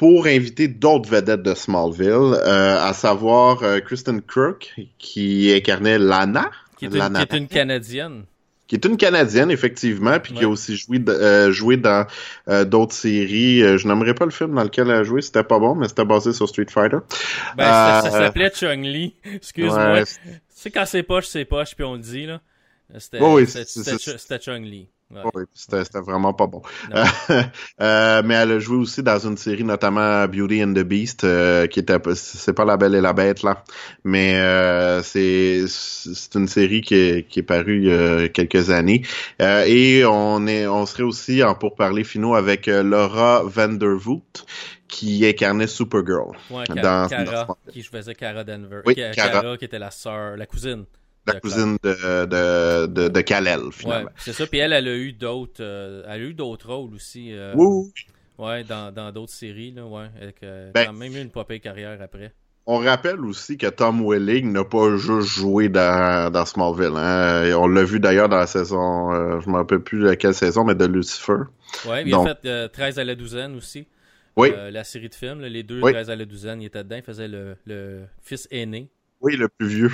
pour 0.00 0.24
inviter 0.24 0.66
d'autres 0.66 1.10
vedettes 1.10 1.42
de 1.42 1.52
Smallville, 1.52 2.08
euh, 2.08 2.80
à 2.80 2.94
savoir 2.94 3.62
euh, 3.62 3.80
Kristen 3.80 4.22
Crook, 4.22 4.74
qui 4.96 5.52
incarnait 5.54 5.98
Lana. 5.98 6.50
qui, 6.78 6.86
est 6.86 6.88
une, 6.88 6.96
Lana 6.96 7.26
qui 7.26 7.34
est 7.34 7.38
une 7.38 7.46
Canadienne. 7.46 8.24
qui 8.66 8.76
est 8.76 8.84
une 8.86 8.96
Canadienne, 8.96 9.50
effectivement, 9.50 10.18
puis 10.18 10.32
qui 10.32 10.44
a 10.44 10.48
aussi 10.48 10.74
joué, 10.74 11.04
euh, 11.06 11.52
joué 11.52 11.76
dans 11.76 12.06
euh, 12.48 12.64
d'autres 12.64 12.94
séries. 12.94 13.60
Je 13.60 13.86
n'aimerais 13.86 14.14
pas 14.14 14.24
le 14.24 14.30
film 14.30 14.54
dans 14.54 14.62
lequel 14.62 14.88
elle 14.88 14.96
a 14.96 15.04
joué, 15.04 15.20
c'était 15.20 15.44
pas 15.44 15.58
bon, 15.58 15.74
mais 15.74 15.86
c'était 15.86 16.06
basé 16.06 16.32
sur 16.32 16.48
Street 16.48 16.64
Fighter. 16.70 17.00
Ben, 17.58 17.64
ça, 17.64 18.00
ça 18.04 18.10
s'appelait 18.10 18.52
Chung 18.54 18.82
Li. 18.82 19.16
Excuse-moi. 19.22 19.92
Ouais, 19.92 20.04
Tu 20.06 20.30
sais, 20.48 20.70
quand 20.70 20.86
c'est 20.86 21.02
poche, 21.02 21.26
c'est 21.26 21.44
poche, 21.44 21.74
puis 21.74 21.84
on 21.84 21.92
le 21.92 22.00
dit, 22.00 22.24
là. 22.24 22.40
C'était 22.96 23.20
Oui, 23.20 23.44
oui, 23.44 24.38
Chung 24.40 24.64
Li. 24.64 24.88
Ouais. 25.12 25.22
Oui, 25.34 25.44
c'était 25.54 25.82
vraiment 26.00 26.32
pas 26.32 26.46
bon. 26.46 26.62
Euh, 27.80 28.22
mais 28.24 28.34
elle 28.34 28.52
a 28.52 28.58
joué 28.58 28.76
aussi 28.76 29.02
dans 29.02 29.18
une 29.18 29.36
série, 29.36 29.64
notamment 29.64 30.26
Beauty 30.28 30.62
and 30.62 30.74
the 30.74 30.80
Beast, 30.84 31.24
euh, 31.24 31.66
qui 31.66 31.80
était 31.80 31.96
c'est 32.14 32.52
pas 32.52 32.64
La 32.64 32.76
Belle 32.76 32.94
et 32.94 33.00
la 33.00 33.12
Bête 33.12 33.42
là, 33.42 33.64
mais 34.04 34.36
euh, 34.38 35.02
c'est 35.02 35.64
c'est 35.66 36.34
une 36.34 36.46
série 36.48 36.80
qui 36.82 36.94
est, 36.94 37.28
qui 37.28 37.40
est 37.40 37.42
parue 37.42 37.78
il 37.78 37.88
y 37.88 37.92
a 37.92 38.28
quelques 38.28 38.70
années. 38.70 39.02
Euh, 39.40 39.64
et 39.66 40.04
on 40.04 40.46
est 40.46 40.66
on 40.66 40.84
serait 40.86 41.02
aussi 41.04 41.42
en 41.42 41.54
pourparlers 41.54 42.04
finaux 42.04 42.34
avec 42.34 42.68
euh, 42.68 42.82
Laura 42.82 43.42
Vandervoot 43.44 44.44
qui 44.88 45.24
incarnait 45.26 45.66
Supergirl. 45.68 46.36
Ouais, 46.50 46.64
Dans- 46.68 46.74
Cara, 46.74 47.02
dans 47.04 47.08
Cara, 47.08 47.46
qui 47.72 47.82
faisait 47.82 48.14
Cara 48.14 48.44
Denver. 48.44 48.80
Oui, 48.84 48.94
Ca- 48.96 49.12
Cara. 49.12 49.40
Cara, 49.40 49.56
qui 49.56 49.64
était 49.64 49.78
la 49.78 49.90
sœur, 49.90 50.36
la 50.36 50.46
cousine. 50.46 50.84
La 51.26 51.38
cousine 51.38 51.76
de, 51.82 52.24
de, 52.26 52.86
de, 52.86 53.08
de 53.08 53.20
Kal-El, 53.20 53.60
Ouais, 53.60 53.72
finalement. 53.72 54.10
c'est 54.16 54.32
ça. 54.32 54.46
Puis 54.46 54.58
elle, 54.58 54.72
elle 54.72 54.88
a 54.88 54.96
eu 54.96 55.12
d'autres, 55.12 55.60
euh, 55.62 56.02
elle 56.06 56.10
a 56.22 56.24
eu 56.24 56.34
d'autres 56.34 56.72
rôles 56.72 56.94
aussi. 56.94 57.32
euh, 57.32 57.52
Oui, 57.56 57.66
oui. 57.86 58.04
Ouais, 58.44 58.64
dans 58.64 58.90
dans 58.92 59.12
d'autres 59.12 59.32
séries 59.32 59.70
là, 59.72 59.84
ouais. 59.84 60.06
Avec 60.20 60.42
euh, 60.42 60.70
Ben- 60.72 60.92
même 60.92 61.14
eu 61.14 61.20
une 61.20 61.30
popée 61.30 61.60
carrière 61.60 62.00
après. 62.00 62.32
On 62.66 62.78
rappelle 62.78 63.20
aussi 63.24 63.58
que 63.58 63.66
Tom 63.66 64.00
Welling 64.06 64.52
n'a 64.52 64.64
pas 64.64 64.96
juste 64.96 65.28
joué 65.28 65.68
dans, 65.68 66.30
dans 66.32 66.44
Smallville. 66.46 66.92
Hein. 66.96 67.44
Et 67.44 67.54
On 67.54 67.66
l'a 67.66 67.82
vu 67.84 68.00
d'ailleurs 68.00 68.28
dans 68.28 68.36
la 68.38 68.46
saison, 68.46 69.12
euh, 69.12 69.40
je 69.40 69.48
me 69.50 69.56
rappelle 69.56 69.80
plus 69.80 70.02
de 70.02 70.14
quelle 70.14 70.34
saison, 70.34 70.64
mais 70.64 70.74
de 70.74 70.86
Lucifer. 70.86 71.32
Ouais, 71.86 72.02
il 72.04 72.10
Donc- 72.10 72.28
a 72.28 72.34
fait 72.34 72.48
euh, 72.48 72.68
13 72.68 72.98
à 72.98 73.04
la 73.04 73.14
douzaine 73.14 73.56
aussi. 73.56 73.86
Oui, 74.36 74.52
Euh, 74.56 74.70
la 74.70 74.84
série 74.84 75.08
de 75.08 75.14
films, 75.14 75.40
là, 75.40 75.48
les 75.48 75.62
deux 75.64 75.80
Oui. 75.82 75.92
13 75.92 76.10
à 76.10 76.16
la 76.16 76.24
douzaine, 76.24 76.62
il 76.62 76.66
était 76.66 76.82
dedans, 76.84 76.96
il 76.96 77.02
faisait 77.02 77.28
le, 77.28 77.56
le 77.66 78.02
fils 78.22 78.46
aîné. 78.50 78.88
Oui, 79.22 79.36
le 79.36 79.48
plus 79.48 79.66
vieux. 79.66 79.90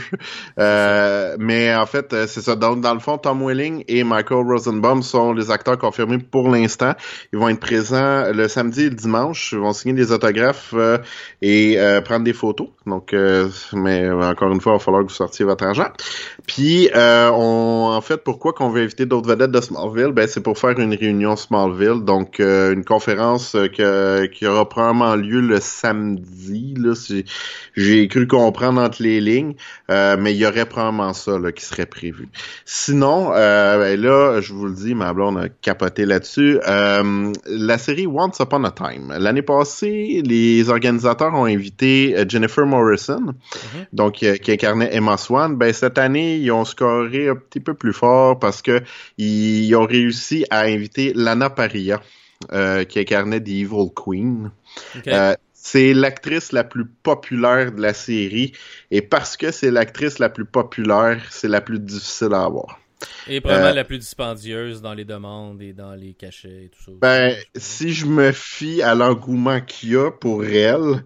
Euh, 0.58 1.36
mais 1.38 1.74
en 1.74 1.84
fait, 1.86 2.12
euh, 2.12 2.26
c'est 2.28 2.40
ça. 2.40 2.54
Donc, 2.54 2.80
dans 2.80 2.94
le 2.94 3.00
fond, 3.00 3.18
Tom 3.18 3.44
Welling 3.44 3.82
et 3.88 4.04
Michael 4.04 4.46
Rosenbaum 4.46 5.02
sont 5.02 5.32
les 5.32 5.50
acteurs 5.50 5.78
confirmés 5.78 6.18
pour 6.18 6.48
l'instant. 6.48 6.94
Ils 7.32 7.38
vont 7.38 7.48
être 7.48 7.58
présents 7.58 8.32
le 8.32 8.46
samedi 8.46 8.82
et 8.82 8.88
le 8.90 8.94
dimanche. 8.94 9.50
Ils 9.52 9.58
vont 9.58 9.72
signer 9.72 9.94
des 9.94 10.12
autographes 10.12 10.72
euh, 10.74 10.98
et 11.42 11.78
euh, 11.78 12.00
prendre 12.00 12.24
des 12.24 12.32
photos. 12.32 12.68
Donc, 12.86 13.12
euh, 13.12 13.48
mais 13.72 14.08
encore 14.08 14.52
une 14.52 14.60
fois, 14.60 14.74
il 14.74 14.76
va 14.76 14.78
falloir 14.78 15.02
que 15.02 15.08
vous 15.08 15.14
sortiez 15.14 15.44
votre 15.44 15.64
argent. 15.64 15.88
Puis, 16.46 16.88
euh, 16.94 17.30
on, 17.32 17.90
en 17.92 18.00
fait, 18.00 18.18
pourquoi 18.18 18.52
qu'on 18.52 18.70
veut 18.70 18.82
inviter 18.82 19.06
d'autres 19.06 19.28
vedettes 19.28 19.50
de 19.50 19.60
Smallville? 19.60 20.12
Ben, 20.12 20.28
c'est 20.28 20.40
pour 20.40 20.56
faire 20.56 20.78
une 20.78 20.94
réunion 20.94 21.34
Smallville, 21.34 22.04
donc 22.04 22.38
une 22.38 22.84
conférence 22.84 23.52
que, 23.76 24.26
qui 24.26 24.46
aura 24.46 24.68
probablement 24.68 25.16
lieu 25.16 25.40
le 25.40 25.58
samedi. 25.60 26.74
Là, 26.78 26.94
si- 26.94 27.24
j'ai 27.76 28.06
cru 28.08 28.26
comprendre 28.26 28.80
entre 28.80 29.02
les 29.02 29.15
lignes, 29.20 29.54
euh, 29.90 30.16
mais 30.18 30.32
il 30.32 30.38
y 30.38 30.46
aurait 30.46 30.66
probablement 30.66 31.12
ça 31.12 31.38
là, 31.38 31.52
qui 31.52 31.64
serait 31.64 31.86
prévu. 31.86 32.28
Sinon, 32.64 33.32
euh, 33.32 33.78
ben 33.78 34.00
là, 34.00 34.40
je 34.40 34.52
vous 34.52 34.66
le 34.66 34.74
dis, 34.74 34.94
ma 34.94 35.12
blonde 35.12 35.38
a 35.38 35.48
capoté 35.48 36.04
là-dessus. 36.04 36.58
Euh, 36.66 37.32
la 37.46 37.78
série 37.78 38.06
Once 38.06 38.38
Upon 38.40 38.64
a 38.64 38.70
Time. 38.70 39.14
L'année 39.18 39.42
passée, 39.42 40.22
les 40.24 40.68
organisateurs 40.70 41.34
ont 41.34 41.44
invité 41.44 42.16
Jennifer 42.28 42.66
Morrison, 42.66 43.34
donc 43.92 44.22
euh, 44.22 44.36
qui 44.36 44.52
incarnait 44.52 44.94
Emma 44.94 45.16
Swan. 45.16 45.56
Ben 45.56 45.72
cette 45.72 45.98
année, 45.98 46.36
ils 46.36 46.50
ont 46.50 46.64
scoré 46.64 47.28
un 47.28 47.36
petit 47.36 47.60
peu 47.60 47.74
plus 47.74 47.92
fort 47.92 48.38
parce 48.38 48.62
que 48.62 48.80
ils 49.18 49.74
ont 49.74 49.86
réussi 49.86 50.44
à 50.50 50.62
inviter 50.62 51.12
Lana 51.14 51.50
Paria, 51.50 52.00
qui 52.88 52.98
incarnait 52.98 53.40
The 53.40 53.48
Evil 53.48 53.90
Queen. 53.94 54.50
Euh, 55.06 55.34
c'est 55.52 55.94
l'actrice 55.94 56.52
la 56.52 56.64
plus 56.64 56.86
populaire 56.86 57.72
de 57.72 57.80
la 57.80 57.92
série 57.92 58.52
et 58.90 59.02
parce 59.02 59.36
que 59.36 59.50
c'est 59.50 59.70
l'actrice 59.70 60.18
la 60.18 60.28
plus 60.28 60.44
populaire, 60.44 61.20
c'est 61.30 61.48
la 61.48 61.60
plus 61.60 61.80
difficile 61.80 62.34
à 62.34 62.44
avoir. 62.44 62.78
et 63.26 63.40
probablement 63.40 63.70
euh, 63.70 63.74
la 63.74 63.84
plus 63.84 63.98
dispendieuse 63.98 64.80
dans 64.80 64.94
les 64.94 65.04
demandes 65.04 65.60
et 65.60 65.72
dans 65.72 65.94
les 65.94 66.14
cachets 66.14 66.64
et 66.64 66.68
tout 66.68 66.82
ça. 66.84 66.92
Ben, 67.00 67.34
si 67.56 67.92
je 67.92 68.06
me 68.06 68.32
fie 68.32 68.80
à 68.82 68.94
l'engouement 68.94 69.60
qu'il 69.60 69.90
y 69.90 69.96
a 69.96 70.10
pour 70.10 70.44
elle, 70.44 71.02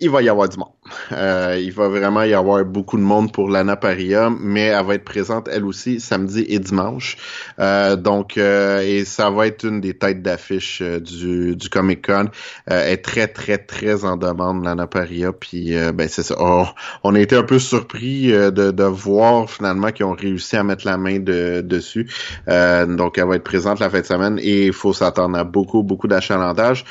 il 0.00 0.10
va 0.10 0.22
y 0.22 0.28
avoir 0.28 0.48
du 0.48 0.58
monde. 0.58 0.68
Euh, 1.12 1.58
il 1.60 1.72
va 1.72 1.88
vraiment 1.88 2.22
y 2.22 2.32
avoir 2.32 2.64
beaucoup 2.64 2.96
de 2.96 3.02
monde 3.02 3.32
pour 3.32 3.50
Lana 3.50 3.76
Paria, 3.76 4.30
mais 4.30 4.66
elle 4.66 4.86
va 4.86 4.94
être 4.94 5.04
présente 5.04 5.48
elle 5.48 5.64
aussi 5.64 6.00
samedi 6.00 6.44
et 6.48 6.58
dimanche. 6.58 7.16
Euh, 7.58 7.96
donc, 7.96 8.38
euh, 8.38 8.80
et 8.80 9.04
ça 9.04 9.30
va 9.30 9.46
être 9.46 9.64
une 9.64 9.80
des 9.80 9.94
têtes 9.94 10.22
d'affiche 10.22 10.80
euh, 10.82 11.00
du, 11.00 11.56
du 11.56 11.68
Comic 11.68 12.06
Con. 12.06 12.26
Euh, 12.70 12.84
elle 12.86 12.92
est 12.92 13.04
très, 13.04 13.26
très, 13.26 13.58
très 13.58 14.04
en 14.04 14.16
demande, 14.16 14.64
Lana 14.64 14.86
Paria. 14.86 15.32
Puis, 15.32 15.76
euh, 15.76 15.92
ben 15.92 16.08
c'est 16.08 16.22
ça. 16.22 16.36
Oh, 16.38 16.66
on 17.02 17.14
a 17.14 17.20
été 17.20 17.36
un 17.36 17.42
peu 17.42 17.58
surpris 17.58 18.28
de, 18.28 18.50
de 18.50 18.84
voir 18.84 19.50
finalement 19.50 19.90
qu'ils 19.90 20.06
ont 20.06 20.14
réussi 20.14 20.56
à 20.56 20.62
mettre 20.62 20.86
la 20.86 20.96
main 20.96 21.18
de, 21.18 21.60
dessus. 21.60 22.08
Donc, 22.46 23.18
elle 23.18 23.26
va 23.26 23.36
être 23.36 23.44
présente 23.44 23.80
la 23.80 23.90
fin 23.90 24.00
de 24.00 24.06
semaine 24.06 24.38
et 24.40 24.66
il 24.66 24.72
faut 24.72 24.92
s'attendre 24.92 25.36
à 25.36 25.44
beaucoup, 25.44 25.82
beaucoup 25.82 26.08
d'achalandage. 26.08 26.84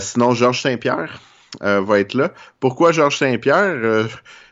Sinon, 0.00 0.32
Georges 0.32 0.62
Saint-Pierre 0.62 1.20
va 1.60 1.98
être 2.00 2.14
là. 2.14 2.32
Pourquoi 2.60 2.92
Georges 2.92 3.18
Saint-Pierre? 3.18 4.08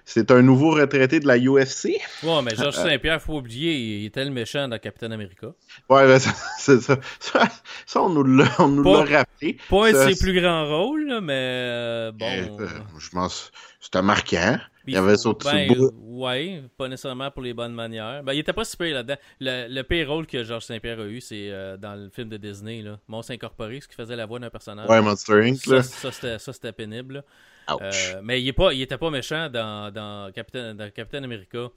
Euh, 0.07 0.13
c'est 0.17 0.31
un 0.31 0.41
nouveau 0.41 0.71
retraité 0.71 1.19
de 1.21 1.27
la 1.27 1.37
UFC. 1.37 2.01
Ouais, 2.23 2.43
mais 2.43 2.53
euh, 2.53 2.57
Georges 2.57 2.77
Saint-Pierre, 2.77 3.21
faut 3.21 3.39
oublier, 3.39 3.75
il 3.75 4.07
était 4.07 4.25
le 4.25 4.31
méchant 4.31 4.69
dans 4.69 4.79
Captain 4.79 5.11
America. 5.11 5.49
Ouais, 5.91 6.07
ben, 6.07 6.19
ça, 6.19 6.33
c'est 6.59 6.81
ça. 6.81 6.97
Ça, 7.19 7.49
ça, 7.85 8.03
on 8.03 8.11
nous 8.11 8.23
l'a, 8.23 8.45
rappelé. 8.47 9.59
Pas 9.69 9.89
un 9.89 9.93
de 9.93 10.13
ses 10.13 10.25
plus 10.25 10.41
grands 10.41 10.67
rôles, 10.67 11.09
là, 11.09 11.21
mais 11.21 11.33
euh, 11.35 12.13
bon. 12.13 12.27
Euh, 12.61 12.69
je 12.99 13.11
pense, 13.11 13.51
c'était 13.81 14.03
marquant. 14.03 14.59
Il 14.87 14.95
y 14.95 14.97
avait 14.97 15.17
sauté 15.17 15.49
ben. 15.51 15.91
Ouais, 16.01 16.63
pas 16.79 16.87
nécessairement 16.87 17.33
pour 17.33 17.43
les 17.43 17.53
bonnes 17.53 17.75
manières. 17.75 18.23
Ben, 18.23 18.33
il 18.33 18.39
était 18.39 18.53
pas 18.53 18.65
si 18.65 18.77
pire 18.77 18.95
là-dedans. 18.95 19.17
Le, 19.41 19.67
le 19.69 19.83
pire 19.83 20.09
rôle 20.09 20.29
que 20.29 20.45
Georges 20.45 20.65
Saint-Pierre 20.65 21.01
a 21.01 21.07
eu, 21.07 21.21
c'est 21.21 21.51
euh, 21.51 21.77
dans 21.77 21.97
le 21.97 22.09
film 22.11 22.29
de 22.29 22.37
Disney, 22.37 22.83
là. 22.83 23.01
Monstre 23.09 23.33
Incorporé, 23.33 23.81
ce 23.81 23.89
qui 23.89 23.97
faisait 23.97 24.15
la 24.15 24.27
voix 24.27 24.39
d'un 24.39 24.51
personnage. 24.51 24.89
Ouais, 24.89 25.03
Monster 25.03 25.43
Inc. 25.43 25.57
Ça, 25.57 25.83
ça, 25.83 26.13
c'était, 26.13 26.39
ça, 26.39 26.53
c'était 26.53 26.73
pénible. 26.73 27.15
là. 27.15 27.23
Euh, 27.69 28.21
mais 28.23 28.41
il, 28.41 28.49
est 28.49 28.53
pas, 28.53 28.73
il 28.73 28.83
était 28.83 28.99
pas 28.99 29.11
méchant 29.11 29.49
dans, 29.49 29.93
dans, 29.93 30.31
Captain, 30.33 30.75
dans 30.75 30.91
Captain 30.91 31.23
America. 31.25 31.69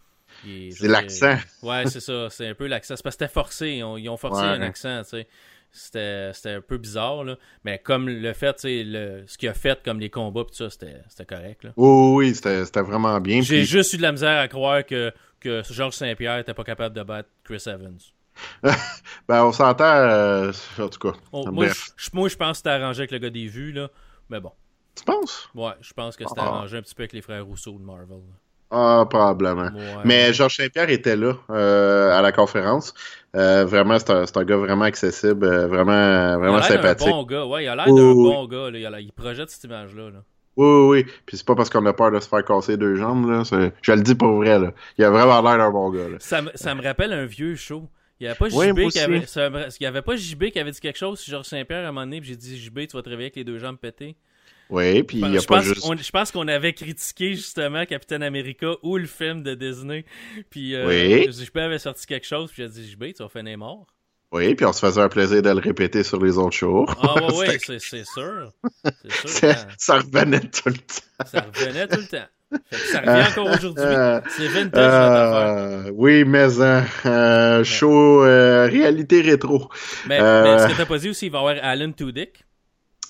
C'est 0.44 0.88
l'accent. 0.88 1.38
Ouais, 1.64 1.86
c'est 1.88 2.00
ça. 2.00 2.30
C'est 2.30 2.48
un 2.48 2.54
peu 2.54 2.68
l'accent. 2.68 2.96
C'est 2.96 3.04
parce 3.04 3.16
que 3.16 3.24
c'était 3.26 3.34
forcé. 3.34 3.70
Ils 3.70 3.84
ont, 3.84 3.98
ils 3.98 4.10
ont 4.10 4.18
forcé 4.18 4.42
Ouais. 4.42 4.48
un 4.48 4.62
accent, 4.62 5.02
tu 5.04 5.10
sais. 5.10 5.28
C'était, 5.72 6.32
un 6.50 6.62
peu 6.62 6.78
bizarre, 6.78 7.24
là. 7.24 7.36
Mais 7.64 7.78
comme 7.78 8.10
le 8.10 8.34
fait, 8.34 8.54
tu 8.54 8.62
sais, 8.62 8.84
le, 8.84 9.24
ce 9.28 9.38
qu'il 9.38 9.50
a 9.50 9.54
fait, 9.54 9.82
comme 9.84 10.00
les 10.00 10.10
combats, 10.10 10.44
pis 10.44 10.52
tout 10.58 10.70
ça, 10.70 10.70
c'était, 10.70 11.26
correct, 11.26 11.64
là. 11.64 11.72
Oh, 11.78 12.14
oui, 12.18 12.34
c'était, 12.34 12.82
vraiment 12.82 13.20
bien. 13.22 13.42
J'ai 13.42 13.66
juste 13.66 13.94
eu 13.94 13.98
de 13.98 14.02
la 14.02 14.12
misère 14.12 14.40
à 14.40 14.48
croire 14.48 14.84
que, 14.84 15.14
que 15.40 15.62
Georges 15.70 15.94
Saint-Pierre 15.94 16.40
était 16.40 16.56
pas 16.56 16.64
capable 16.64 16.96
de 16.96 17.04
battre 17.04 17.30
Chris 17.44 17.64
Evans. 17.68 18.00
Ben, 19.28 19.44
on 19.44 19.52
s'entend, 19.52 19.84
euh, 19.84 20.52
en 20.80 20.88
tout 20.90 21.00
cas. 21.00 21.18
Moi, 21.34 21.52
Bref. 21.52 21.90
je, 21.98 22.10
moi, 22.14 22.30
je 22.30 22.36
pense 22.36 22.52
que 22.52 22.58
c'était 22.58 22.70
arrangé 22.70 23.02
avec 23.02 23.12
le 23.12 23.20
gars 23.20 23.30
des 23.30 23.48
vues, 23.48 23.72
là. 23.74 23.90
Mais 24.30 24.40
bon. 24.40 24.52
Tu 25.00 25.06
penses? 25.06 25.50
Ouais, 25.56 25.72
je 25.82 25.94
pense 25.94 26.16
que 26.16 26.24
c'était 26.28 26.42
Ah. 26.42 26.48
arrangé 26.48 26.78
un 26.78 26.82
petit 26.82 26.96
peu 26.96 27.04
avec 27.04 27.14
les 27.14 27.22
frères 27.22 27.46
Rousseau 27.46 27.74
de 27.74 27.84
Marvel. 27.84 28.18
là. 28.18 28.36
Ah, 28.72 29.04
probablement. 29.10 29.64
Ouais. 29.76 30.02
Mais 30.06 30.32
Georges 30.32 30.58
Saint-Pierre 30.58 30.92
était 30.92 31.16
là 31.16 31.34
euh, 31.50 32.12
à 32.16 32.22
la 32.22 32.32
conférence. 32.32 32.94
Euh, 33.36 33.66
vraiment, 33.66 33.98
c'est 33.98 34.12
un, 34.12 34.26
un 34.36 34.44
gars 34.44 34.58
vraiment 34.58 34.86
accessible, 34.86 35.44
euh, 35.46 35.66
vraiment, 35.68 36.38
vraiment 36.38 36.60
il 36.60 36.64
a 36.64 36.70
l'air 36.70 36.78
d'un 36.78 36.84
sympathique. 36.84 37.08
bon 37.10 37.24
gars, 37.24 37.46
ouais, 37.48 37.64
il 37.64 37.68
a 37.68 37.76
l'air 37.76 37.86
d'un 37.88 37.92
oui, 37.94 38.14
bon 38.14 38.46
gars. 38.46 38.70
Là. 38.70 38.78
Il, 38.78 38.86
a 38.86 38.90
l'air- 38.92 39.00
il 39.00 39.12
projette 39.12 39.50
cette 39.50 39.64
image-là. 39.64 40.12
Là. 40.12 40.20
Oui, 40.56 40.68
oui, 40.68 40.88
oui. 41.06 41.14
Puis 41.26 41.38
c'est 41.38 41.46
pas 41.48 41.56
parce 41.56 41.70
qu'on 41.72 41.84
a 41.88 41.94
peur 41.94 42.12
de 42.12 42.20
se 42.20 42.28
faire 42.28 42.46
casser 42.46 42.78
deux 42.78 42.96
jambes, 42.96 43.28
là. 43.30 43.42
Je 43.82 43.92
le 43.92 44.02
dis 44.04 44.14
pour 44.14 44.34
vrai, 44.36 44.60
là. 44.60 44.72
Il 45.00 45.04
a 45.06 45.10
vraiment 45.10 45.42
l'air 45.42 45.58
d'un 45.58 45.72
bon 45.72 45.90
gars, 45.90 46.08
là. 46.10 46.18
Ça, 46.20 46.44
me- 46.44 46.52
ça 46.54 46.76
me 46.76 46.84
rappelle 46.84 47.12
un 47.14 47.26
vieux 47.26 47.56
show. 47.56 47.88
Il 48.20 48.26
n'y 48.26 48.28
avait 48.28 48.38
pas 48.38 48.50
JB 48.50 48.90
qui 48.90 49.00
avait, 49.00 49.18
aussi. 49.20 49.28
ça 49.28 49.50
me- 49.50 49.66
il 49.80 49.84
y 49.84 49.86
avait 49.88 50.02
pas 50.04 50.16
JB 50.16 50.52
qui 50.52 50.60
avait 50.60 50.72
dit 50.72 50.80
quelque 50.80 50.98
chose 51.00 51.20
sur 51.20 51.32
Georges 51.32 51.46
Saint-Pierre 51.48 51.86
à 51.86 51.90
un 51.90 51.92
moment 51.92 52.02
donné, 52.06 52.20
j'ai 52.22 52.36
dit 52.36 52.60
JB, 52.60 52.86
tu 52.88 52.98
vas 52.98 53.02
te 53.02 53.10
réveiller 53.10 53.28
avec 53.28 53.38
les 53.38 53.44
deux 53.46 53.58
jambes 53.58 53.78
pétées. 53.78 54.16
Oui, 54.70 55.02
puis 55.04 55.18
il 55.18 55.32
y 55.34 55.38
a 55.38 55.40
je, 55.40 55.48
pas 55.48 55.56
pense 55.58 55.66
juste... 55.66 55.80
qu'on- 55.82 55.98
je 55.98 56.12
pense 56.12 56.32
qu'on 56.32 56.48
avait 56.48 56.74
critiqué 56.74 57.34
justement 57.34 57.86
Captain 57.86 58.22
America 58.22 58.68
ou 58.84 58.98
le 58.98 59.08
film 59.08 59.42
de 59.42 59.56
Disney. 59.56 60.06
Puis 60.52 60.76
euh, 60.76 60.88
Oui. 60.88 61.32
JB 61.32 61.58
avait 61.58 61.80
sorti 61.80 62.06
quelque 62.06 62.28
chose, 62.28 62.52
puis 62.52 62.62
j'ai 62.64 62.70
dit 62.70 62.90
JB, 62.92 63.06
tu 63.16 63.24
vas 63.24 63.30
finir 63.30 63.58
mort. 63.58 63.88
Oui, 64.32 64.54
puis 64.54 64.64
on 64.68 64.74
se 64.74 64.80
faisait 64.80 65.02
un 65.02 65.10
plaisir 65.10 65.42
de 65.42 65.50
le 65.50 65.58
répéter 65.60 66.04
sur 66.04 66.24
les 66.24 66.38
autres 66.38 66.56
shows. 66.56 66.86
Ah 67.02 67.16
ouais, 67.16 67.34
ouais, 67.38 67.58
C'était- 67.60 67.80
c'est 67.80 68.04
c'est 68.04 68.06
sûr. 68.06 68.52
C'est 69.16 69.28
sûr. 69.40 69.50
Hein. 69.50 69.56
ça 69.80 69.96
revenait 69.98 70.40
tout 70.42 70.68
le 70.70 70.74
temps. 70.76 71.26
Ça 71.26 71.42
revenait 71.52 71.88
tout 71.88 72.00
le 72.00 72.06
temps. 72.08 72.28
Fait 72.72 72.76
que 72.78 72.88
ça 72.92 73.00
revient 73.02 73.28
encore 73.32 73.48
aujourd'hui. 73.48 73.84
Euh, 73.86 74.22
C'est 74.30 74.48
vintage. 74.48 75.88
Euh, 75.88 75.92
oui, 75.96 76.24
mais 76.26 76.62
hein, 76.62 76.86
euh, 77.08 77.64
show 77.64 78.24
euh, 78.24 78.68
réalité 78.68 79.22
rétro. 79.22 79.70
Mais, 80.08 80.20
mais 80.20 80.60
ce 80.60 80.68
que 80.74 80.78
t'as 80.78 80.86
pas 80.86 80.98
dit 81.00 81.10
aussi, 81.10 81.26
il 81.28 81.32
va 81.32 81.40
y 81.40 81.42
avoir 81.42 81.56
Alan 81.64 81.92
Tudyk. 81.92 82.44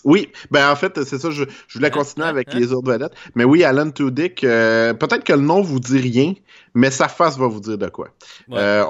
Oui, 0.03 0.29
ben 0.51 0.71
en 0.71 0.75
fait, 0.75 1.03
c'est 1.03 1.19
ça, 1.19 1.29
je, 1.29 1.43
je 1.67 1.77
voulais 1.77 1.91
continuer 1.91 2.27
avec 2.27 2.53
hein? 2.53 2.57
les 2.59 2.73
autres 2.73 2.91
vedettes. 2.91 3.13
Mais 3.35 3.43
oui, 3.43 3.63
Alan 3.63 3.89
Tudyk, 3.89 4.43
euh, 4.43 4.93
peut-être 4.93 5.23
que 5.23 5.33
le 5.33 5.41
nom 5.41 5.61
vous 5.61 5.79
dit 5.79 5.99
rien, 5.99 6.33
mais 6.73 6.91
sa 6.91 7.07
face 7.07 7.37
va 7.37 7.47
vous 7.47 7.59
dire 7.59 7.77
de 7.77 7.89
quoi. 7.89 8.09
Ouais. 8.47 8.57
Euh, 8.57 8.85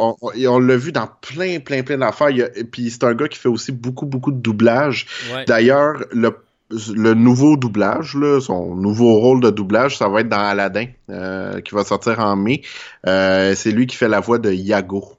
on 0.47 0.59
l'a 0.59 0.77
vu 0.77 0.91
dans 0.91 1.07
plein, 1.21 1.59
plein, 1.59 1.83
plein 1.83 1.97
d'affaires. 1.97 2.29
Puis 2.71 2.91
c'est 2.91 3.03
un 3.03 3.13
gars 3.13 3.27
qui 3.27 3.39
fait 3.39 3.49
aussi 3.49 3.71
beaucoup, 3.71 4.05
beaucoup 4.05 4.31
de 4.31 4.39
doublage. 4.39 5.07
Ouais. 5.33 5.45
D'ailleurs, 5.45 6.03
le, 6.11 6.31
le 6.69 7.13
nouveau 7.13 7.57
doublage, 7.57 8.15
là, 8.15 8.39
son 8.39 8.75
nouveau 8.75 9.19
rôle 9.19 9.41
de 9.41 9.49
doublage, 9.49 9.97
ça 9.97 10.07
va 10.07 10.21
être 10.21 10.29
dans 10.29 10.37
Aladdin, 10.39 10.85
euh, 11.09 11.61
qui 11.61 11.73
va 11.73 11.83
sortir 11.83 12.19
en 12.19 12.35
mai. 12.35 12.61
Euh, 13.07 13.55
c'est 13.55 13.71
lui 13.71 13.87
qui 13.87 13.95
fait 13.95 14.07
la 14.07 14.19
voix 14.19 14.37
de 14.37 14.51
Yago, 14.51 15.13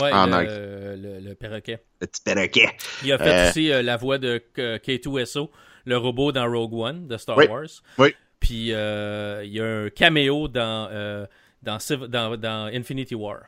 Ouais, 0.00 0.12
en 0.12 0.26
le, 0.26 0.32
anglais. 0.34 0.96
le, 0.96 1.28
le 1.28 1.34
perroquet. 1.34 1.82
le 2.00 2.06
petit 2.06 2.20
perroquet. 2.22 2.68
Il 3.02 3.12
a 3.12 3.18
fait 3.18 3.30
Euh, 3.30 3.48
aussi 3.48 3.72
euh, 3.72 3.82
la 3.82 3.96
voix 3.96 4.18
de 4.18 4.42
K- 4.56 4.78
K2SO, 4.78 5.48
le 5.86 5.96
robot 5.96 6.32
dans 6.32 6.50
Rogue 6.50 6.74
One 6.74 7.06
de 7.08 7.16
Star 7.16 7.36
Oui. 7.38 7.46
Wars. 7.48 7.66
Oui. 7.98 8.14
Puis 8.40 8.72
euh, 8.72 9.42
il 9.44 9.52
y 9.52 9.60
a 9.60 9.64
un 9.64 9.88
caméo 9.88 10.48
dans, 10.48 11.26
dans, 11.62 11.78
dans, 12.08 12.36
dans 12.36 12.70
Infinity 12.72 13.14
War. 13.14 13.38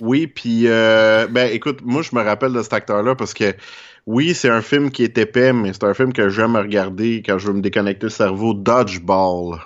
Oui, 0.00 0.26
puis 0.28 0.68
euh, 0.68 1.26
ben 1.28 1.50
écoute, 1.52 1.80
moi 1.82 2.02
je 2.02 2.14
me 2.14 2.22
rappelle 2.22 2.52
de 2.52 2.62
cet 2.62 2.72
acteur-là 2.72 3.16
parce 3.16 3.34
que 3.34 3.54
oui, 4.06 4.32
c'est 4.34 4.48
un 4.48 4.62
film 4.62 4.90
qui 4.90 5.02
est 5.04 5.18
épais, 5.18 5.52
mais 5.52 5.72
c'est 5.72 5.84
un 5.84 5.92
film 5.94 6.12
que 6.12 6.28
j'aime 6.28 6.56
regarder 6.56 7.22
quand 7.24 7.38
je 7.38 7.48
veux 7.48 7.52
me 7.52 7.60
déconnecter 7.60 8.06
le 8.06 8.10
cerveau. 8.10 8.54
Dodgeball, 8.54 9.58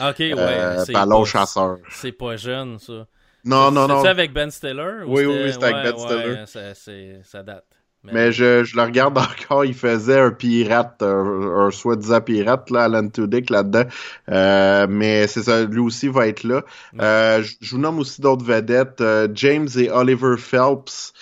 Ok, 0.00 0.18
ouais. 0.18 0.34
euh, 0.36 0.84
c'est 0.84 0.92
pas- 0.92 1.24
chasseur. 1.24 1.78
C'est 1.90 2.12
pas 2.12 2.36
jeune, 2.36 2.78
ça. 2.78 3.06
Non, 3.46 3.70
non, 3.70 3.86
non. 3.88 4.02
C'est 4.02 4.08
avec 4.08 4.32
Ben 4.32 4.50
Stiller? 4.50 5.04
ou 5.06 5.16
Oui, 5.16 5.24
oui, 5.24 5.36
oui, 5.44 5.52
c'était 5.52 5.66
avec 5.66 5.94
Ben 5.94 5.94
ouais, 5.94 6.44
Stiller. 6.74 7.20
ça, 7.22 7.42
date. 7.42 7.64
Mais 8.12 8.30
je, 8.30 8.62
je 8.62 8.76
le 8.76 8.82
regarde 8.82 9.18
encore, 9.18 9.64
il 9.64 9.74
faisait 9.74 10.20
un 10.20 10.30
pirate, 10.30 11.02
un, 11.02 11.66
un 11.66 11.70
soi-disant 11.70 12.20
pirate, 12.20 12.70
là, 12.70 12.84
Alan 12.84 13.08
Tudyk 13.08 13.50
là-dedans. 13.50 13.84
Euh, 14.30 14.86
mais 14.88 15.26
c'est 15.26 15.42
ça, 15.42 15.64
lui 15.64 15.80
aussi 15.80 16.08
va 16.08 16.28
être 16.28 16.44
là. 16.44 16.64
Euh, 17.00 17.42
je, 17.42 17.54
je 17.60 17.74
vous 17.74 17.80
nomme 17.80 17.98
aussi 17.98 18.20
d'autres 18.20 18.44
vedettes, 18.44 19.00
euh, 19.00 19.26
James 19.34 19.68
et 19.76 19.90
Oliver 19.90 20.36
Phelps. 20.38 21.12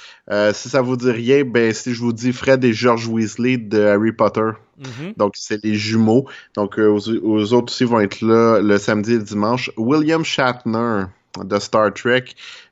Si 0.52 0.68
ça 0.68 0.80
vous 0.80 0.96
dit 0.96 1.10
rien, 1.10 1.44
ben 1.44 1.72
si 1.72 1.94
je 1.94 2.00
vous 2.00 2.12
dis 2.12 2.32
Fred 2.32 2.64
et 2.64 2.72
George 2.72 3.06
Weasley 3.08 3.56
de 3.58 3.82
Harry 3.82 4.12
Potter. 4.12 4.50
Mhm. 4.78 5.12
Donc, 5.16 5.34
c'est 5.36 5.62
les 5.64 5.74
jumeaux. 5.74 6.26
Donc, 6.56 6.78
aux, 6.78 6.98
aux 7.08 7.52
autres 7.52 7.72
aussi 7.72 7.84
vont 7.84 8.00
être 8.00 8.20
là 8.22 8.60
le 8.60 8.78
samedi 8.78 9.12
et 9.12 9.18
le 9.18 9.22
dimanche. 9.22 9.70
William 9.76 10.24
Shatner 10.24 11.04
de 11.42 11.58
Star 11.58 11.92
Trek. 11.92 12.24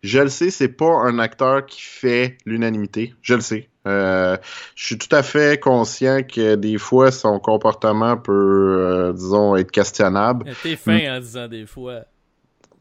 Je 0.03 0.21
le 0.21 0.29
sais, 0.29 0.51
c'est 0.51 0.69
pas 0.69 0.93
un 0.93 1.19
acteur 1.19 1.67
qui 1.67 1.81
fait 1.81 2.39
l'unanimité. 2.47 3.15
Je 3.23 3.35
le 3.35 3.41
sais. 3.41 3.69
Euh, 3.87 4.37
je 4.77 4.87
suis 4.87 4.99
tout 4.99 5.15
à 5.15 5.23
fait 5.23 5.61
conscient 5.61 6.23
que 6.23 6.55
des 6.55 6.79
fois, 6.79 7.11
son 7.11 7.41
comportement 7.41 8.17
peut, 8.17 8.33
euh, 8.33 9.13
disons, 9.13 9.57
être 9.57 9.73
questionnable. 9.73 10.53
T'es 10.63 10.77
fin 10.77 11.17
en 11.17 11.21
disant 11.21 11.49
des 11.49 11.67
fois. 11.67 12.03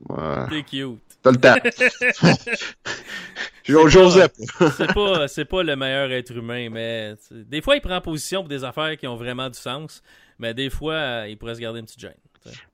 Ouais. 0.10 0.48
T'es 0.50 0.64
cute. 0.64 1.00
T'as 1.24 1.32
le 1.32 1.38
temps. 1.38 1.56
J'osais 3.64 4.28
c'est 4.78 4.94
pas 4.94 5.28
c'est 5.28 5.46
pas 5.46 5.64
le 5.64 5.76
meilleur 5.76 6.12
être 6.12 6.36
humain 6.36 6.70
mais 6.70 7.14
des 7.32 7.62
fois 7.62 7.76
il 7.76 7.82
prend 7.82 8.02
position 8.02 8.42
pour 8.42 8.50
des 8.50 8.64
affaires 8.64 8.98
qui 8.98 9.08
ont 9.08 9.16
vraiment 9.16 9.50
du 9.50 9.58
sens 9.58 10.02
mais 10.40 10.54
des 10.54 10.70
fois 10.70 10.94
euh, 10.94 11.28
il 11.30 11.38
pourrait 11.38 11.56
se 11.56 11.60
garder 11.60 11.80
une 11.80 11.86
petite 11.86 12.00
gêne 12.00 12.14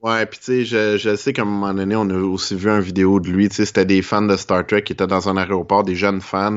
Ouais, 0.01 0.25
puis 0.25 0.39
tu 0.39 0.45
sais, 0.45 0.65
je, 0.65 0.97
je 0.97 1.15
sais 1.15 1.33
qu'à 1.33 1.41
un 1.41 1.45
moment 1.45 1.73
donné, 1.73 1.95
on 1.95 2.09
a 2.09 2.13
aussi 2.13 2.55
vu 2.55 2.69
une 2.69 2.79
vidéo 2.79 3.19
de 3.19 3.29
lui, 3.29 3.49
tu 3.49 3.55
sais, 3.55 3.65
c'était 3.65 3.85
des 3.85 4.01
fans 4.01 4.21
de 4.21 4.37
Star 4.37 4.65
Trek 4.65 4.83
qui 4.83 4.93
étaient 4.93 5.07
dans 5.07 5.27
un 5.27 5.35
aéroport, 5.35 5.83
des 5.83 5.95
jeunes 5.95 6.21
fans, 6.21 6.55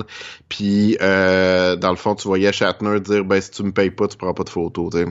puis 0.48 0.96
euh, 1.00 1.74
dans 1.76 1.90
le 1.90 1.96
fond, 1.96 2.14
tu 2.14 2.28
voyais 2.28 2.52
Shatner 2.52 3.00
dire, 3.00 3.24
ben 3.24 3.40
si 3.40 3.50
tu 3.50 3.62
me 3.64 3.72
payes 3.72 3.90
pas, 3.90 4.06
tu 4.06 4.16
prends 4.16 4.34
pas 4.34 4.44
de 4.44 4.50
photos, 4.50 4.92
tu 4.92 4.98
sais. 4.98 5.06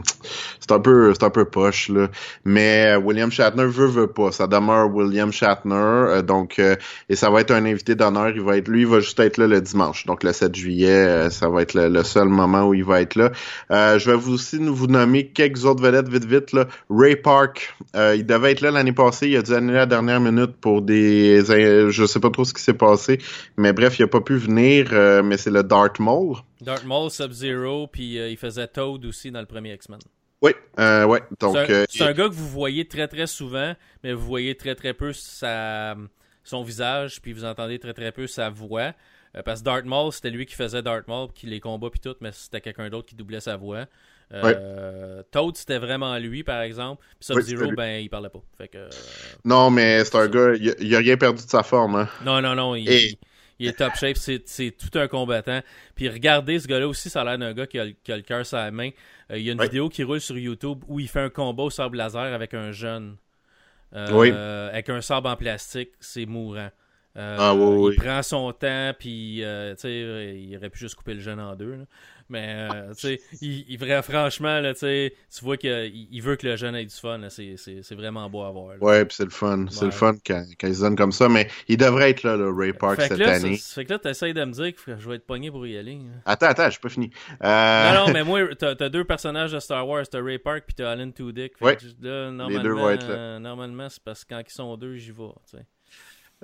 C'est 0.59 0.71
un 0.71 0.79
peu, 0.79 1.13
c'est 1.13 1.23
un 1.23 1.29
peu 1.29 1.45
poche, 1.45 1.89
là. 1.89 2.07
Mais 2.45 2.93
euh, 2.93 2.99
William 2.99 3.31
Shatner 3.31 3.65
veut, 3.65 3.87
veut 3.87 4.07
pas, 4.07 4.31
ça 4.31 4.47
demeure 4.47 4.93
William 4.93 5.31
Shatner, 5.33 5.75
euh, 5.75 6.21
donc, 6.21 6.59
euh, 6.59 6.75
et 7.09 7.15
ça 7.15 7.29
va 7.29 7.41
être 7.41 7.51
un 7.51 7.65
invité 7.65 7.95
d'honneur, 7.95 8.29
il 8.29 8.41
va 8.41 8.57
être, 8.57 8.69
lui, 8.69 8.81
il 8.81 8.87
va 8.87 9.01
juste 9.01 9.19
être 9.19 9.37
là 9.37 9.47
le 9.47 9.59
dimanche, 9.59 10.05
donc 10.05 10.23
le 10.23 10.31
7 10.31 10.55
juillet, 10.55 10.89
euh, 10.89 11.29
ça 11.29 11.49
va 11.49 11.63
être 11.63 11.73
le, 11.73 11.89
le 11.89 12.03
seul 12.03 12.29
moment 12.29 12.67
où 12.67 12.73
il 12.73 12.85
va 12.85 13.01
être 13.01 13.15
là. 13.15 13.31
Euh, 13.71 13.99
je 13.99 14.09
vais 14.09 14.17
vous 14.17 14.35
aussi 14.35 14.57
vous 14.57 14.87
nommer 14.87 15.27
quelques 15.27 15.65
autres 15.65 15.83
vedettes 15.83 16.07
vite 16.07 16.25
vite 16.25 16.53
là. 16.53 16.67
Ray 16.89 17.15
Park, 17.15 17.73
euh, 17.95 18.15
il 18.15 18.25
devait 18.25 18.51
être 18.51 18.61
là 18.61 18.69
l'année 18.71 18.93
passée, 18.93 19.29
il 19.29 19.37
a 19.37 19.41
dû 19.41 19.53
annuler 19.53 19.77
la 19.77 19.85
dernière 19.85 20.19
minute 20.19 20.51
pour 20.57 20.81
des, 20.81 21.41
je 21.43 22.05
sais 22.05 22.19
pas 22.19 22.29
trop 22.29 22.45
ce 22.45 22.53
qui 22.53 22.61
s'est 22.61 22.73
passé, 22.73 23.19
mais 23.57 23.73
bref, 23.73 23.97
il 23.97 24.03
a 24.03 24.07
pas 24.07 24.21
pu 24.21 24.35
venir, 24.35 24.89
euh, 24.91 25.23
mais 25.23 25.37
c'est 25.37 25.49
le 25.49 25.63
Darth 25.63 25.99
Maul. 25.99 26.37
Darth 26.61 26.85
Maul 26.85 27.09
Sub-Zero 27.09 27.87
puis 27.87 28.19
euh, 28.19 28.29
il 28.29 28.37
faisait 28.37 28.67
Toad 28.67 29.05
aussi 29.05 29.31
dans 29.31 29.39
le 29.39 29.47
premier 29.47 29.73
X-Men. 29.73 29.99
Oui, 30.41 30.51
euh, 30.79 31.05
ouais, 31.05 31.21
donc 31.39 31.57
c'est 31.89 32.01
un, 32.03 32.13
gars 32.13 32.29
que 32.29 32.33
vous 32.33 32.47
voyez 32.47 32.87
très 32.87 33.07
très 33.07 33.27
souvent 33.27 33.73
mais 34.03 34.13
vous 34.13 34.25
voyez 34.25 34.55
très 34.55 34.75
très 34.75 34.93
peu 34.93 35.11
sa, 35.11 35.97
son 36.43 36.63
visage 36.63 37.21
puis 37.21 37.33
vous 37.33 37.43
entendez 37.43 37.79
très 37.79 37.93
très 37.93 38.11
peu 38.11 38.27
sa 38.27 38.49
voix. 38.49 38.93
Parce 39.45 39.59
que 39.59 39.65
Darth 39.65 39.85
Maul 39.85 40.11
c'était 40.11 40.29
lui 40.29 40.45
qui 40.45 40.55
faisait 40.55 40.81
Darth 40.81 41.07
Maul 41.07 41.29
qui 41.33 41.47
les 41.47 41.59
combats 41.59 41.89
puis 41.89 41.99
tout 41.99 42.15
mais 42.21 42.31
c'était 42.33 42.61
quelqu'un 42.61 42.89
d'autre 42.89 43.07
qui 43.07 43.15
doublait 43.15 43.41
sa 43.41 43.57
voix 43.57 43.85
euh, 44.31 45.23
Toad 45.31 45.57
c'était 45.57 45.79
vraiment 45.79 46.15
lui 46.19 46.43
par 46.43 46.61
exemple 46.61 47.03
puis 47.19 47.33
Sub-Zero 47.33 47.71
ben 47.75 47.99
il 48.03 48.09
parlait 48.09 48.29
pas 48.29 48.43
fait 48.57 48.67
que 48.67 48.77
euh, 48.77 48.89
non, 49.43 49.71
mais 49.71 50.03
c'est 50.05 50.15
un 50.17 50.27
gars, 50.27 50.53
il 50.55 50.69
a, 50.69 50.73
il 50.79 50.95
a 50.95 50.99
rien 50.99 51.17
perdu 51.17 51.43
de 51.43 51.49
sa 51.49 51.63
forme, 51.63 51.95
hein. 51.95 52.09
Non, 52.23 52.39
non, 52.41 52.53
non. 52.55 52.75
Il, 52.75 52.87
Et- 52.89 53.17
il 53.57 53.67
est 53.67 53.73
top 53.77 53.93
shape. 53.95 54.15
C'est, 54.17 54.71
tout 54.71 54.97
un 54.99 55.07
combattant. 55.07 55.61
Puis 55.95 56.07
regardez, 56.09 56.59
ce 56.59 56.67
gars-là 56.67 56.87
aussi, 56.87 57.09
ça 57.09 57.21
a 57.21 57.25
l'air 57.25 57.37
d'un 57.39 57.53
gars 57.53 57.67
qui 57.67 57.77
a, 57.79 57.85
le- 57.85 57.93
qui 58.03 58.11
a 58.11 58.15
le 58.17 58.21
cœur 58.23 58.45
sur 58.45 58.57
la 58.57 58.71
main. 58.71 58.89
Euh, 59.31 59.37
il 59.37 59.43
y 59.43 59.49
a 59.49 59.53
une 59.53 59.59
Ouais. 59.59 59.65
vidéo 59.65 59.89
qui 59.89 60.03
roule 60.03 60.21
sur 60.21 60.37
YouTube 60.37 60.83
où 60.87 60.99
il 60.99 61.09
fait 61.09 61.19
un 61.21 61.29
combat 61.29 61.63
au 61.63 61.69
sabre 61.69 61.95
laser 61.97 62.21
avec 62.33 62.53
un 62.53 62.71
jeune. 62.71 63.17
Euh, 63.95 64.07
Oui. 64.13 64.31
Avec 64.31 64.89
un 64.89 65.01
sabre 65.01 65.29
en 65.29 65.35
plastique. 65.35 65.89
C'est 65.99 66.25
mourant. 66.25 66.69
Euh, 67.17 67.35
Ah, 67.39 67.53
oui, 67.55 67.75
oui. 67.79 67.93
Il 67.97 68.01
prend 68.01 68.21
son 68.23 68.51
temps, 68.53 68.93
puis 68.97 69.43
euh, 69.43 69.73
il 69.83 70.55
aurait 70.55 70.69
pu 70.69 70.79
juste 70.79 70.95
couper 70.95 71.15
le 71.15 71.19
jeune 71.19 71.39
en 71.39 71.55
deux. 71.55 71.71
là. 71.75 71.83
Mais 72.31 72.67
euh, 72.71 72.93
tu 72.93 72.99
sais, 73.01 73.21
il, 73.41 73.65
il- 73.69 73.77
vrai- 73.79 74.03
franchement, 74.03 74.59
là, 74.59 74.75
tu 74.75 74.79
tu 75.35 75.43
vois 75.43 75.57
qu'il 75.57 76.07
il 76.11 76.21
veut 76.21 76.35
que 76.35 76.45
le 76.45 76.55
jeune 76.57 76.75
ait 76.75 76.85
du 76.85 76.93
fun. 76.95 77.19
C'est, 77.29 77.95
vraiment 77.95 78.29
beau 78.29 78.43
à 78.43 78.51
voir. 78.51 78.75
là. 78.75 78.77
Ouais, 78.79 79.03
puis 79.05 79.15
c'est 79.15 79.23
le 79.23 79.31
fun, 79.31 79.65
c'est 79.71 79.79
Ouais. 79.79 79.85
le 79.85 79.91
fun 79.91 80.13
quand, 80.25 80.45
quand 80.59 80.67
ils 80.67 80.75
se 80.75 80.81
donnent 80.81 80.95
comme 80.95 81.11
ça, 81.11 81.27
mais 81.27 81.47
il 81.67 81.77
devrait 81.77 82.11
être 82.11 82.21
là, 82.23 82.37
le 82.37 82.51
Ray 82.51 82.73
Park, 82.73 83.01
cette 83.01 83.17
là, 83.17 83.33
année. 83.33 83.57
ça- 83.57 83.73
fait 83.75 83.85
que 83.85 83.93
là, 83.93 83.99
t'essayes 83.99 84.33
de 84.35 84.43
me 84.45 84.51
dire 84.51 84.73
que 84.75 84.95
je 84.97 85.09
vais 85.09 85.15
être 85.15 85.25
pogné 85.25 85.49
pour 85.49 85.65
y 85.65 85.75
aller. 85.77 85.93
hein. 85.95 86.21
Attends, 86.25 86.45
attends, 86.47 86.69
j'ai 86.69 86.77
pas 86.79 86.89
fini. 86.89 87.09
Euh, 87.43 87.93
Non, 87.93 88.05
non, 88.07 88.13
mais 88.13 88.23
moi, 88.23 88.41
t'as 88.55 88.75
t'as 88.75 88.89
deux 88.89 89.03
personnages 89.05 89.51
de 89.51 89.59
Star 89.59 89.87
Wars, 89.87 90.07
t'as 90.07 90.21
Ray 90.21 90.37
Park 90.37 90.63
puis 90.67 90.75
t'as 90.75 90.91
Alan 90.91 91.09
Tudyk. 91.09 91.57
Fait 91.57 91.65
Ouais. 91.65 91.75
que 91.77 91.85
là, 92.07 92.29
normalement, 92.29 92.63
deux 92.63 92.73
vont 92.73 92.89
être 92.91 93.07
là. 93.07 93.15
euh, 93.15 93.39
normalement, 93.39 93.89
c'est 93.89 94.03
parce 94.03 94.23
que 94.23 94.35
quand 94.35 94.41
ils 94.47 94.51
sont 94.53 94.77
deux, 94.77 94.97
j'y 94.97 95.11
vais. 95.11 95.23
tu 95.49 95.57
sais. 95.57 95.65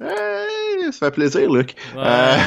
hey, 0.02 0.92
ça 0.92 1.08
fait 1.08 1.12
plaisir, 1.12 1.52
Luc. 1.52 1.76
Ouais. 1.96 2.38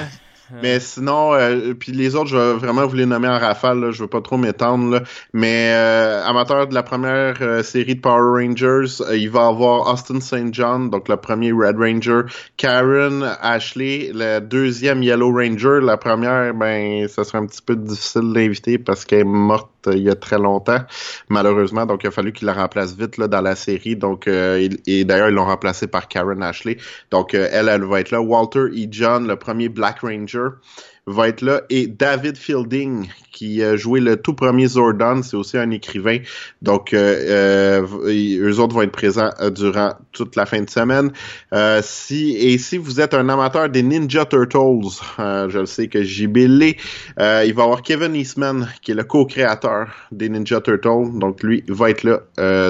Euh, 0.52 0.56
Mais 0.62 0.80
sinon, 0.80 1.34
euh, 1.34 1.74
puis 1.74 1.92
les 1.92 2.14
autres, 2.14 2.28
je 2.28 2.36
vais 2.36 2.54
vraiment 2.54 2.86
vous 2.86 2.96
les 2.96 3.06
nommer 3.06 3.28
en 3.28 3.38
rafale, 3.38 3.80
là, 3.80 3.90
je 3.90 4.02
veux 4.02 4.08
pas 4.08 4.20
trop 4.22 4.36
m'étendre, 4.38 5.02
mais 5.34 5.72
euh, 5.74 6.24
amateur 6.24 6.66
de 6.66 6.74
la 6.74 6.82
première 6.82 7.36
euh, 7.42 7.62
série 7.62 7.96
de 7.96 8.00
Power 8.00 8.42
Rangers, 8.42 9.02
euh, 9.02 9.16
il 9.16 9.28
va 9.30 9.46
avoir 9.46 9.92
Austin 9.92 10.20
St. 10.20 10.52
John, 10.52 10.88
donc 10.90 11.08
le 11.08 11.16
premier 11.16 11.52
Red 11.52 11.76
Ranger, 11.78 12.22
Karen 12.56 13.36
Ashley, 13.42 14.10
le 14.14 14.40
deuxième 14.40 15.02
Yellow 15.02 15.32
Ranger, 15.32 15.80
la 15.82 15.96
première, 15.98 16.54
ben, 16.54 17.06
ça 17.08 17.24
serait 17.24 17.38
un 17.38 17.46
petit 17.46 17.62
peu 17.62 17.76
difficile 17.76 18.32
d'inviter 18.32 18.78
parce 18.78 19.04
qu'elle 19.04 19.20
est 19.20 19.24
morte 19.24 19.68
il 19.90 20.02
y 20.02 20.10
a 20.10 20.14
très 20.14 20.38
longtemps, 20.38 20.80
malheureusement, 21.28 21.86
donc 21.86 22.04
il 22.04 22.08
a 22.08 22.10
fallu 22.10 22.32
qu'il 22.32 22.46
la 22.46 22.52
remplace 22.52 22.94
vite 22.94 23.16
là, 23.16 23.26
dans 23.26 23.40
la 23.40 23.54
série, 23.54 23.96
donc 23.96 24.26
et, 24.26 24.68
et 24.86 25.04
d'ailleurs 25.04 25.28
ils 25.28 25.34
l'ont 25.34 25.46
remplacé 25.46 25.86
par 25.86 26.08
Karen 26.08 26.42
Ashley, 26.42 26.76
donc 27.10 27.32
elle, 27.32 27.68
elle 27.68 27.84
va 27.84 28.00
être 28.00 28.10
là. 28.10 28.20
Walter 28.20 28.66
E. 28.66 28.86
John, 28.90 29.26
le 29.26 29.36
premier 29.36 29.68
Black 29.68 30.00
Ranger 30.00 30.37
sure 30.38 30.60
va 31.08 31.28
être 31.28 31.42
là. 31.42 31.62
Et 31.70 31.86
David 31.86 32.36
Fielding, 32.36 33.08
qui 33.32 33.62
a 33.62 33.76
joué 33.76 34.00
le 34.00 34.16
tout 34.16 34.34
premier 34.34 34.66
Zordon, 34.66 35.22
c'est 35.22 35.36
aussi 35.36 35.56
un 35.56 35.70
écrivain. 35.70 36.18
Donc, 36.60 36.92
euh, 36.92 37.84
euh, 37.84 38.40
eux 38.40 38.58
autres 38.58 38.74
vont 38.74 38.82
être 38.82 38.92
présents 38.92 39.30
euh, 39.40 39.50
durant 39.50 39.92
toute 40.12 40.36
la 40.36 40.44
fin 40.44 40.60
de 40.60 40.68
semaine. 40.68 41.12
Euh, 41.52 41.80
si 41.82 42.36
Et 42.36 42.58
si 42.58 42.78
vous 42.78 43.00
êtes 43.00 43.14
un 43.14 43.28
amateur 43.28 43.68
des 43.68 43.82
Ninja 43.82 44.24
Turtles, 44.26 45.00
euh, 45.18 45.48
je 45.48 45.60
le 45.60 45.66
sais 45.66 45.88
que 45.88 46.02
JB 46.02 46.36
l'est, 46.48 46.76
il 47.18 47.22
va 47.22 47.44
y 47.44 47.50
avoir 47.50 47.82
Kevin 47.82 48.14
Eastman, 48.14 48.68
qui 48.82 48.90
est 48.90 48.94
le 48.94 49.04
co-créateur 49.04 49.88
des 50.12 50.28
Ninja 50.28 50.60
Turtles. 50.60 51.18
Donc, 51.18 51.42
lui 51.42 51.64
va 51.68 51.90
être 51.90 52.04
là 52.04 52.20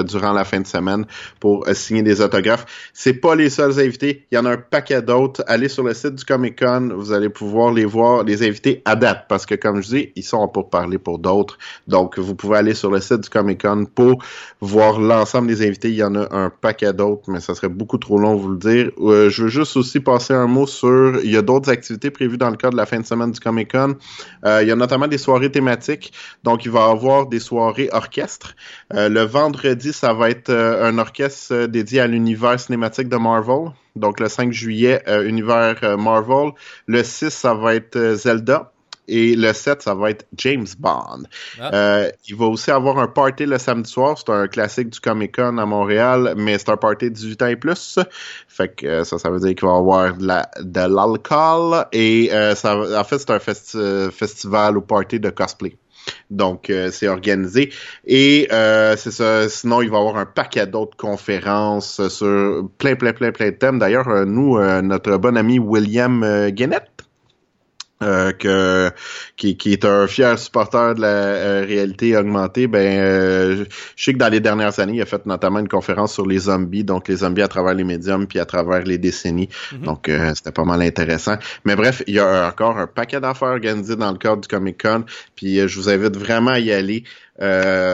durant 0.03 0.33
la 0.33 0.45
fin 0.45 0.61
de 0.61 0.67
semaine 0.67 1.05
pour 1.39 1.65
signer 1.73 2.03
des 2.03 2.21
autographes. 2.21 2.65
C'est 2.93 3.13
pas 3.13 3.35
les 3.35 3.49
seuls 3.49 3.79
invités. 3.79 4.25
Il 4.31 4.35
y 4.35 4.37
en 4.37 4.45
a 4.45 4.51
un 4.51 4.57
paquet 4.57 5.01
d'autres. 5.01 5.43
Allez 5.47 5.67
sur 5.67 5.83
le 5.83 5.93
site 5.93 6.15
du 6.15 6.25
Comic 6.25 6.59
Con, 6.59 6.89
vous 6.95 7.11
allez 7.11 7.29
pouvoir 7.29 7.73
les 7.73 7.85
voir 7.85 8.23
les 8.29 8.47
invités 8.47 8.81
à 8.85 8.95
date 8.95 9.25
parce 9.27 9.45
que 9.45 9.55
comme 9.55 9.81
je 9.81 9.87
dis, 9.89 10.11
ils 10.15 10.23
sont 10.23 10.47
pour 10.47 10.69
parler 10.69 10.97
pour 10.97 11.19
d'autres. 11.19 11.57
Donc 11.87 12.19
vous 12.19 12.35
pouvez 12.35 12.57
aller 12.57 12.73
sur 12.73 12.91
le 12.91 13.01
site 13.01 13.21
du 13.21 13.29
Comic 13.29 13.61
Con 13.61 13.85
pour 13.85 14.23
voir 14.61 14.99
l'ensemble 14.99 15.47
des 15.47 15.65
invités. 15.65 15.89
Il 15.89 15.95
y 15.95 16.03
en 16.03 16.15
a 16.15 16.33
un 16.33 16.49
paquet 16.49 16.93
d'autres, 16.93 17.29
mais 17.29 17.39
ça 17.39 17.55
serait 17.55 17.69
beaucoup 17.69 17.97
trop 17.97 18.17
long 18.17 18.35
vous 18.35 18.51
le 18.51 18.57
dire. 18.57 18.91
Euh, 18.99 19.29
je 19.29 19.43
veux 19.43 19.49
juste 19.49 19.75
aussi 19.77 19.99
passer 19.99 20.33
un 20.33 20.47
mot 20.47 20.67
sur 20.67 21.19
il 21.23 21.31
y 21.31 21.37
a 21.37 21.41
d'autres 21.41 21.69
activités 21.69 22.11
prévues 22.11 22.37
dans 22.37 22.49
le 22.49 22.57
cadre 22.57 22.73
de 22.73 22.77
la 22.77 22.85
fin 22.85 22.99
de 22.99 23.05
semaine 23.05 23.31
du 23.31 23.39
Comic 23.39 23.71
Con. 23.71 23.95
Euh, 24.45 24.61
il 24.61 24.67
y 24.67 24.71
a 24.71 24.75
notamment 24.75 25.07
des 25.07 25.17
soirées 25.17 25.51
thématiques. 25.51 26.13
Donc 26.43 26.65
il 26.65 26.71
va 26.71 26.87
y 26.87 26.91
avoir 26.91 27.27
des 27.27 27.39
soirées 27.39 27.89
orchestres. 27.91 28.55
Euh, 28.93 29.09
le 29.09 29.21
vendredi, 29.21 29.91
ça 29.91 30.13
va 30.13 30.29
être 30.29 30.51
un 30.51 30.97
orchestre 30.97 31.65
dédié 31.65 32.01
à 32.01 32.07
l'univers 32.07 32.59
cinématique 32.59 33.09
de 33.09 33.17
Marvel. 33.17 33.71
Donc 33.99 34.19
le 34.19 34.29
5 34.29 34.51
juillet, 34.51 35.03
euh, 35.07 35.27
univers 35.27 35.75
euh, 35.83 35.97
Marvel. 35.97 36.51
Le 36.87 37.03
6, 37.03 37.29
ça 37.29 37.53
va 37.53 37.75
être 37.75 37.95
euh, 37.95 38.15
Zelda. 38.15 38.71
Et 39.11 39.35
le 39.35 39.53
7, 39.53 39.81
ça 39.81 39.95
va 39.95 40.11
être 40.11 40.27
James 40.37 40.67
Bond. 40.77 41.23
Ah. 41.59 42.03
il 42.27 42.35
va 42.35 42.45
aussi 42.45 42.69
avoir 42.69 42.99
un 42.99 43.07
party 43.07 43.47
le 43.47 43.57
samedi 43.57 43.89
soir. 43.89 44.15
C'est 44.15 44.31
un 44.31 44.47
classique 44.47 44.91
du 44.91 44.99
Comic 44.99 45.35
Con 45.35 45.57
à 45.57 45.65
Montréal, 45.65 46.35
mais 46.37 46.59
c'est 46.59 46.69
un 46.69 46.77
party 46.77 47.05
de 47.05 47.15
18 47.15 47.41
ans 47.41 47.47
et 47.47 47.55
plus. 47.55 47.97
Fait 48.47 48.67
que 48.67 49.03
ça, 49.03 49.17
ça 49.17 49.31
veut 49.31 49.39
dire 49.39 49.55
qu'il 49.55 49.67
va 49.67 49.73
y 49.73 49.77
avoir 49.79 50.13
de 50.15 50.95
l'alcool. 50.95 51.87
et 51.91 52.29
ça, 52.53 52.77
en 52.77 53.03
fait, 53.03 53.17
c'est 53.17 53.31
un 53.31 53.39
festi 53.39 53.79
festival 54.11 54.77
ou 54.77 54.81
party 54.81 55.19
de 55.19 55.31
cosplay. 55.31 55.75
Donc, 56.29 56.69
euh, 56.69 56.89
c'est 56.91 57.07
organisé. 57.07 57.71
Et 58.05 58.47
euh, 58.51 58.95
c'est 58.95 59.11
ça. 59.11 59.49
Sinon, 59.49 59.81
il 59.81 59.89
va 59.89 59.97
y 59.97 59.99
avoir 59.99 60.17
un 60.17 60.25
paquet 60.25 60.67
d'autres 60.67 60.97
conférences 60.97 62.07
sur 62.09 62.69
plein, 62.77 62.95
plein, 62.95 63.13
plein, 63.13 63.31
plein 63.31 63.49
de 63.49 63.55
thèmes. 63.55 63.79
D'ailleurs, 63.79 64.07
euh, 64.09 64.25
nous, 64.25 64.57
euh, 64.57 64.81
notre 64.81 65.17
bon 65.17 65.37
ami 65.37 65.59
William 65.59 66.23
euh, 66.23 66.49
Guénette, 66.49 66.98
euh, 68.01 68.31
que 68.31 68.91
qui, 69.35 69.57
qui, 69.57 69.73
est 69.73 69.83
un 69.83 70.07
fier 70.07 70.39
supporter 70.39 70.95
de 70.95 71.01
la 71.01 71.07
euh, 71.07 71.65
réalité 71.67 72.15
augmentée, 72.15 72.67
ben 72.67 72.97
euh, 72.97 73.65
je 73.97 74.03
sais 74.03 74.13
que 74.13 74.17
dans 74.17 74.29
les 74.29 74.39
dernières 74.39 74.79
années, 74.79 74.93
il 74.95 75.01
a 75.01 75.05
fait 75.05 75.25
notamment 75.25 75.59
une 75.59 75.67
conférence 75.67 76.13
sur 76.13 76.25
les 76.25 76.39
zombies, 76.39 76.85
donc 76.85 77.09
les 77.09 77.17
zombies 77.17 77.41
à 77.41 77.49
travers 77.49 77.73
les 77.73 77.83
médiums 77.83 78.25
puis 78.25 78.39
à 78.39 78.45
travers 78.45 78.83
les 78.85 78.97
décennies. 78.97 79.49
Mm 79.49 79.75
-hmm. 79.75 79.81
Donc 79.83 80.11
c'était 80.35 80.53
pas 80.53 80.63
mal 80.63 80.81
intéressant. 80.81 81.37
Mais 81.65 81.75
bref, 81.75 82.01
il 82.07 82.13
y 82.13 82.19
a 82.19 82.47
encore 82.47 82.77
un 82.77 82.87
paquet 82.87 83.19
d'affaires 83.19 83.49
organisées 83.49 83.97
dans 83.97 84.11
le 84.13 84.17
cadre 84.17 84.41
du 84.41 84.47
Comic 84.47 84.81
Con, 84.81 85.03
puis 85.35 85.67
je 85.67 85.75
vous 85.79 85.89
invite 85.89 86.15
vraiment 86.15 86.51
à 86.51 86.59
y 86.59 86.71
aller 86.71 87.03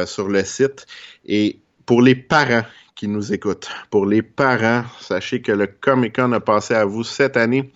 sur 0.05 0.27
le 0.27 0.43
site. 0.43 0.85
Et 1.25 1.57
pour 1.87 2.01
les 2.03 2.15
parents 2.15 2.65
qui 2.95 3.07
nous 3.07 3.33
écoutent, 3.33 3.69
pour 3.89 4.05
les 4.05 4.21
parents, 4.21 4.83
sachez 5.01 5.41
que 5.41 5.51
le 5.51 5.67
Comic 5.67 6.15
Con 6.15 6.31
a 6.31 6.39
passé 6.39 6.73
à 6.73 6.85
vous 6.85 7.03
cette 7.03 7.37
année. 7.37 7.71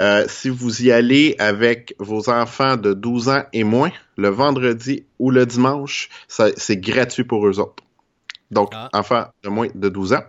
Euh, 0.00 0.24
si 0.28 0.48
vous 0.48 0.82
y 0.82 0.90
allez 0.90 1.36
avec 1.38 1.94
vos 1.98 2.30
enfants 2.30 2.76
de 2.76 2.94
12 2.94 3.28
ans 3.28 3.42
et 3.52 3.64
moins, 3.64 3.90
le 4.16 4.28
vendredi 4.28 5.04
ou 5.18 5.30
le 5.30 5.44
dimanche, 5.44 6.08
c'est 6.28 6.78
gratuit 6.78 7.24
pour 7.24 7.46
eux 7.46 7.60
autres. 7.60 7.84
Donc, 8.50 8.70
ah. 8.72 8.88
enfants 8.94 9.26
de 9.44 9.48
moins 9.48 9.68
de 9.74 9.88
12 9.88 10.14
ans, 10.14 10.24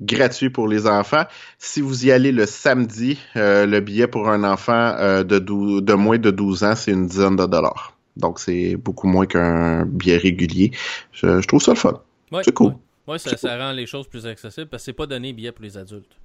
gratuit 0.00 0.50
pour 0.50 0.68
les 0.68 0.86
enfants. 0.86 1.24
Si 1.58 1.80
vous 1.80 2.06
y 2.06 2.10
allez 2.10 2.32
le 2.32 2.44
samedi, 2.44 3.18
euh, 3.36 3.66
le 3.66 3.80
billet 3.80 4.08
pour 4.08 4.28
un 4.28 4.44
enfant 4.44 4.94
euh, 4.98 5.22
de, 5.22 5.38
12, 5.38 5.82
de 5.82 5.94
moins 5.94 6.18
de 6.18 6.30
12 6.30 6.64
ans, 6.64 6.74
c'est 6.74 6.90
une 6.90 7.06
dizaine 7.06 7.36
de 7.36 7.46
dollars. 7.46 7.96
Donc, 8.16 8.38
c'est 8.38 8.76
beaucoup 8.76 9.06
moins 9.06 9.26
qu'un 9.26 9.86
billet 9.86 10.18
régulier. 10.18 10.72
Je, 11.12 11.40
je, 11.40 11.46
trouve 11.46 11.62
ça 11.62 11.72
le 11.72 11.78
fun. 11.78 12.02
Ouais, 12.32 12.42
c'est 12.44 12.52
cool. 12.52 12.72
Oui, 13.06 13.12
ouais, 13.12 13.18
ça, 13.18 13.36
ça 13.36 13.56
rend 13.56 13.72
les 13.72 13.86
choses 13.86 14.08
plus 14.08 14.26
accessibles 14.26 14.68
parce 14.68 14.82
que 14.82 14.86
c'est 14.86 14.92
pas 14.92 15.06
donné 15.06 15.32
billet 15.32 15.52
pour 15.52 15.64
les 15.64 15.78
adultes. 15.78 16.16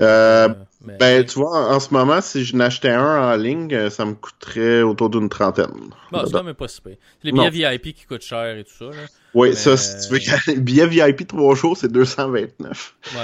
Euh, 0.00 0.48
mais... 0.84 0.96
Ben, 0.98 1.24
tu 1.24 1.38
vois, 1.38 1.74
en, 1.74 1.80
ce 1.80 1.92
moment, 1.94 2.20
si 2.20 2.44
je 2.44 2.56
n'achetais 2.56 2.90
un 2.90 3.32
en 3.32 3.36
ligne, 3.36 3.90
ça 3.90 4.04
me 4.04 4.14
coûterait 4.14 4.82
autour 4.82 5.10
d'une 5.10 5.28
trentaine. 5.28 5.90
Bon, 6.10 6.22
c'est 6.24 6.32
quand 6.32 6.42
même 6.42 6.54
pas 6.54 6.68
si 6.68 6.80
pire. 6.80 6.96
Les 7.22 7.32
billets 7.32 7.44
non. 7.44 7.70
VIP 7.70 7.94
qui 7.94 8.04
coûtent 8.06 8.22
cher 8.22 8.56
et 8.56 8.64
tout 8.64 8.74
ça. 8.76 8.86
Là. 8.86 9.06
Oui, 9.34 9.50
mais... 9.50 9.54
ça, 9.54 9.76
si 9.76 10.08
tu 10.08 10.14
veux, 10.14 10.20
le 10.54 10.60
billet 10.60 10.86
VIP 10.86 11.26
3 11.28 11.54
jours, 11.54 11.76
c'est 11.76 11.90
229. 11.90 12.94
Ouais. 13.14 13.20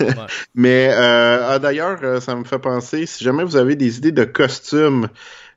ouais. 0.06 0.14
mais 0.54 0.90
euh, 0.92 1.48
ah, 1.48 1.58
d'ailleurs, 1.58 2.22
ça 2.22 2.36
me 2.36 2.44
fait 2.44 2.58
penser, 2.60 3.06
si 3.06 3.24
jamais 3.24 3.42
vous 3.42 3.56
avez 3.56 3.74
des 3.74 3.98
idées 3.98 4.12
de 4.12 4.24
costumes, 4.24 5.08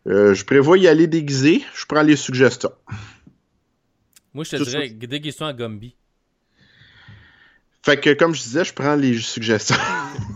euh, 0.08 0.34
je 0.34 0.46
prévois 0.46 0.78
y 0.78 0.88
aller 0.88 1.08
déguisé, 1.08 1.64
je 1.76 1.86
prends 1.86 2.02
les 2.02 2.16
suggestions. 2.16 2.72
Moi, 4.34 4.46
je 4.46 4.58
te 4.58 4.64
dirais, 4.64 4.90
déguise-toi 4.90 5.48
en 5.48 5.54
Gumby. 5.54 5.96
Fait 7.84 8.00
que, 8.00 8.14
comme 8.14 8.36
je 8.36 8.42
disais, 8.42 8.64
je 8.64 8.74
prends 8.74 8.96
les 8.96 9.18
suggestions. 9.20 9.76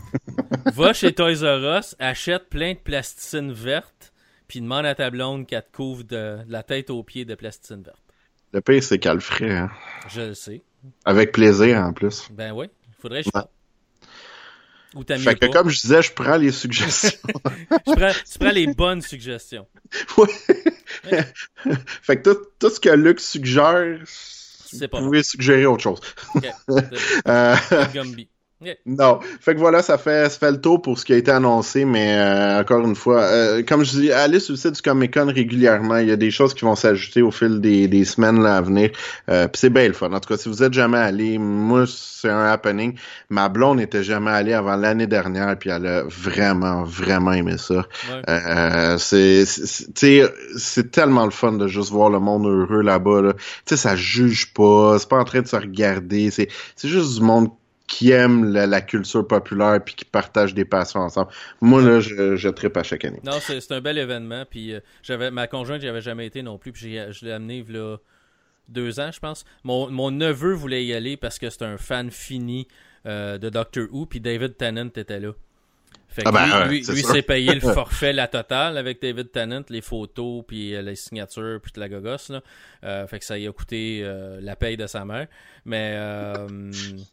Va 0.74 0.94
chez 0.94 1.14
Toys 1.14 1.44
R 1.44 1.80
Us, 1.80 1.96
achète 2.00 2.50
plein 2.50 2.74
de 2.74 2.80
plasticine 2.80 3.52
verte, 3.52 4.14
puis 4.48 4.62
demande 4.62 4.86
à 4.86 4.96
ta 4.96 5.12
blonde 5.12 5.46
qu'elle 5.46 5.62
te 5.62 5.76
couvre 5.76 6.04
de, 6.04 6.44
de, 6.44 6.52
la 6.52 6.64
tête 6.64 6.90
aux 6.90 7.04
pieds 7.04 7.26
de 7.26 7.36
plasticine 7.36 7.84
verte. 7.84 8.02
Le 8.52 8.62
pire, 8.62 8.82
c'est 8.82 8.98
qu'elle 8.98 9.16
le 9.16 9.20
ferait. 9.20 9.56
Hein. 9.56 9.70
Je 10.10 10.22
le 10.22 10.34
sais. 10.34 10.64
Avec 11.04 11.32
plaisir, 11.32 11.78
en 11.78 11.94
plus. 11.94 12.28
Ben 12.32 12.52
oui, 12.52 12.68
faudrait 13.00 13.24
que 13.24 13.30
je 13.34 13.40
ouais. 13.40 13.46
Ou 14.96 15.04
Fait 15.04 15.36
que, 15.36 15.48
pas. 15.48 15.52
comme 15.52 15.70
je 15.70 15.82
disais, 15.82 16.02
je 16.02 16.14
prends 16.14 16.38
les 16.38 16.54
suggestions. 16.54 17.20
tu, 17.86 17.96
prends, 17.96 18.12
tu 18.12 18.40
prends 18.40 18.52
les 18.52 18.68
bonnes 18.68 19.02
suggestions. 19.02 19.68
Ouais. 20.18 21.24
fait 22.02 22.22
que 22.22 22.32
tout, 22.32 22.40
tout 22.58 22.70
ce 22.70 22.80
que 22.80 22.90
Luc 22.90 23.20
suggère, 23.20 24.00
c'est 24.78 24.88
pas 24.88 25.00
vous 25.00 25.06
pouvez 25.06 25.20
bon. 25.20 25.24
suggérer 25.24 25.66
autre 25.66 25.84
chose. 25.84 26.00
Okay. 26.36 26.52
euh... 27.28 27.56
Gumby. 27.94 28.30
Yeah. 28.66 28.74
Non, 28.88 29.20
fait 29.42 29.54
que 29.54 29.60
voilà, 29.60 29.84
ça 29.84 30.00
fait, 30.00 30.28
ça 30.28 30.40
fait 30.40 30.52
le 30.52 30.60
tour 30.60 30.82
pour 30.82 30.98
ce 30.98 31.06
qui 31.06 31.14
a 31.14 31.18
été 31.18 31.30
annoncé, 31.30 31.86
mais 31.86 32.18
euh, 32.18 32.62
encore 32.62 32.84
une 32.84 32.96
fois, 32.96 33.22
euh, 33.22 33.62
comme 33.62 33.86
je 33.86 33.92
dis, 33.92 34.12
allez 34.12 34.40
sur 34.40 34.54
le 34.54 34.58
site 34.58 34.72
du 34.72 34.82
Comic 34.82 35.14
Con 35.14 35.28
régulièrement. 35.28 35.98
Il 35.98 36.08
y 36.08 36.12
a 36.12 36.16
des 36.16 36.32
choses 36.32 36.56
qui 36.56 36.66
vont 36.66 36.76
s'ajouter 36.76 37.22
au 37.22 37.30
fil 37.30 37.62
des, 37.62 37.88
des 37.88 38.06
semaines 38.06 38.42
là, 38.42 38.58
à 38.58 38.62
venir. 38.62 38.90
Euh, 39.30 39.48
Puis 39.48 39.60
c'est 39.60 39.70
bien 39.70 39.88
le 39.88 39.94
fun. 39.94 40.12
En 40.12 40.20
tout 40.20 40.30
cas, 40.30 40.38
si 40.38 40.50
vous 40.50 40.64
êtes 40.64 40.74
jamais 40.74 40.98
allé, 40.98 41.38
moi 41.38 41.86
c'est 41.88 42.30
un 42.30 42.46
happening. 42.46 42.96
Ma 43.30 43.50
blonde 43.50 43.78
n'était 43.78 44.04
jamais 44.04 44.32
allée 44.32 44.54
avant 44.54 44.78
l'année 44.78 45.06
dernière, 45.06 45.56
puis 45.60 45.70
elle 45.70 45.86
a 45.86 46.04
vraiment, 46.08 46.84
vraiment 46.84 47.34
aimé 47.34 47.58
ça. 47.60 47.76
Ouais. 47.76 48.22
Euh, 48.28 48.98
c'est, 48.98 49.46
c'est 49.46 50.92
tellement 50.92 51.26
le 51.26 51.32
fun 51.32 51.52
de 51.52 51.68
juste 51.68 51.92
voir 51.92 52.10
le 52.10 52.20
monde 52.20 52.48
heureux 52.48 52.82
là-bas. 52.82 53.22
Là. 53.22 53.34
Tu 53.34 53.42
sais, 53.66 53.78
ça 53.78 53.96
juge 53.96 54.54
pas, 54.54 54.98
c'est 54.98 55.10
pas 55.10 55.20
en 55.20 55.24
train 55.24 55.42
de 55.42 55.48
se 55.48 55.56
regarder. 55.56 56.32
C'est, 56.32 56.48
c'est 56.76 56.88
juste 56.88 57.14
du 57.20 57.22
monde 57.22 57.50
qui 57.88 58.12
aiment 58.12 58.52
la, 58.52 58.82
culture 58.82 59.28
populaire 59.28 59.80
puis 59.84 59.96
qui 59.96 60.06
partagent 60.06 60.54
des 60.54 60.66
passions 60.66 61.02
ensemble. 61.02 61.30
Moi, 61.62 61.82
là, 61.82 62.00
je, 62.00 62.36
je 62.36 62.50
tripe 62.50 62.78
à 62.78 62.84
chaque 62.84 63.06
année. 63.06 63.20
Non, 63.24 63.40
c'est 63.40 63.72
un 63.72 63.82
bel 63.82 63.98
événement. 63.98 64.44
Puis 64.50 64.74
euh, 64.74 64.80
j'avais 65.04 65.32
ma 65.32 65.48
conjointe, 65.48 65.82
j'y 65.82 65.88
avais 65.88 66.02
jamais 66.02 66.26
été 66.26 66.42
non 66.42 66.58
plus. 66.58 66.72
Puis 66.72 66.98
je 67.12 67.26
l'ai 67.26 67.32
amené 67.32 67.64
là, 67.68 67.98
deux 68.68 69.00
ans, 69.00 69.12
je 69.12 69.20
pense. 69.20 69.46
Mon, 69.64 69.90
mon 69.90 70.12
neveu 70.12 70.54
voulait 70.54 70.86
y 70.86 70.94
aller 70.94 71.18
parce 71.18 71.40
que 71.40 71.50
c'est 71.50 71.64
un 71.64 71.78
fan 71.78 72.12
fini 72.12 72.68
euh, 73.06 73.38
de 73.38 73.50
Doctor 73.50 73.86
Who. 73.92 74.08
Puis 74.08 74.20
David 74.20 74.58
Tennant 74.58 74.90
était 74.96 75.20
là. 75.20 75.34
Fait 76.16 76.24
que 76.24 76.30
Ah 76.30 76.32
ben, 76.32 76.46
lui, 76.46 76.54
ouais, 76.54 76.68
lui, 76.70 76.96
lui 76.96 77.04
s'est 77.04 77.22
payé 77.22 77.54
le 77.54 77.60
forfait, 77.74 78.14
la 78.14 78.28
totale, 78.28 78.78
avec 78.78 79.02
David 79.02 79.32
Tennant, 79.32 79.64
les 79.70 79.82
photos, 79.82 80.44
puis 80.48 80.74
euh, 80.74 80.82
les 80.82 80.96
signatures, 80.96 81.60
puis 81.62 81.72
toute 81.74 81.78
la 81.82 81.90
gogosse. 81.90 82.30
Là. 82.30 82.42
Euh, 82.86 83.06
fait 83.08 83.20
que 83.20 83.26
ça 83.26 83.38
y 83.38 83.48
a 83.48 83.52
coûté 83.52 84.00
euh, 84.04 84.40
la 84.42 84.56
paye 84.56 84.78
de 84.78 84.88
sa 84.88 85.04
mère. 85.04 85.28
Mais 85.66 85.94
euh, 85.96 86.48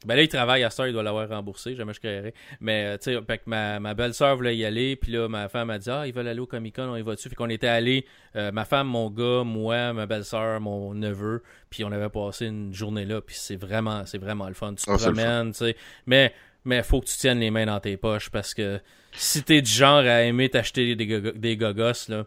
ben 0.06 0.14
là, 0.14 0.22
il 0.22 0.28
travaille 0.28 0.62
à 0.62 0.70
ça, 0.70 0.86
il 0.86 0.92
doit 0.92 1.02
l'avoir 1.02 1.28
remboursé, 1.28 1.74
jamais 1.74 1.94
je 1.94 2.00
créerais. 2.00 2.34
Mais 2.60 2.84
euh, 2.84 2.98
tu 2.98 3.14
sais, 3.14 3.20
que 3.38 3.42
ma, 3.46 3.80
ma 3.80 3.94
belle-sœur 3.94 4.36
voulait 4.36 4.56
y 4.56 4.64
aller, 4.64 4.94
puis 4.94 5.10
là, 5.10 5.26
ma 5.28 5.48
femme 5.48 5.70
a 5.70 5.78
dit 5.78 5.90
Ah, 5.90 6.06
ils 6.06 6.12
veulent 6.12 6.28
aller 6.28 6.40
au 6.40 6.46
Comic-Con, 6.46 6.82
on 6.90 6.96
y 6.96 7.02
va 7.02 7.14
dessus. 7.14 7.28
Fait 7.28 7.34
qu'on 7.34 7.48
était 7.48 7.66
allés, 7.66 8.04
euh, 8.36 8.52
ma 8.52 8.64
femme, 8.64 8.88
mon 8.88 9.10
gars, 9.10 9.42
moi, 9.44 9.92
ma 9.94 10.06
belle-sœur, 10.06 10.60
mon 10.60 10.94
neveu, 10.94 11.42
puis 11.70 11.82
on 11.84 11.90
avait 11.92 12.10
passé 12.10 12.46
une 12.46 12.74
journée 12.74 13.06
là, 13.06 13.20
puis 13.20 13.34
c'est 13.38 13.56
vraiment, 13.56 14.04
c'est 14.06 14.18
vraiment 14.18 14.48
le 14.48 14.54
fun. 14.54 14.74
Tu 14.74 14.84
te 14.84 14.90
Ah, 14.90 14.98
promènes, 14.98 15.52
tu 15.52 15.58
sais. 15.58 15.76
Mais 16.06 16.34
mais 16.64 16.82
faut 16.82 17.00
que 17.00 17.06
tu 17.06 17.16
tiennes 17.16 17.40
les 17.40 17.50
mains 17.50 17.66
dans 17.66 17.80
tes 17.80 17.96
poches 17.96 18.30
parce 18.30 18.54
que 18.54 18.80
si 19.12 19.42
t'es 19.42 19.60
du 19.62 19.70
genre 19.70 19.98
à 19.98 20.22
aimer 20.22 20.48
t'acheter 20.48 20.94
des, 20.96 21.06
gogo- 21.06 21.32
des 21.36 21.56
gogos, 21.56 22.08
là, 22.08 22.24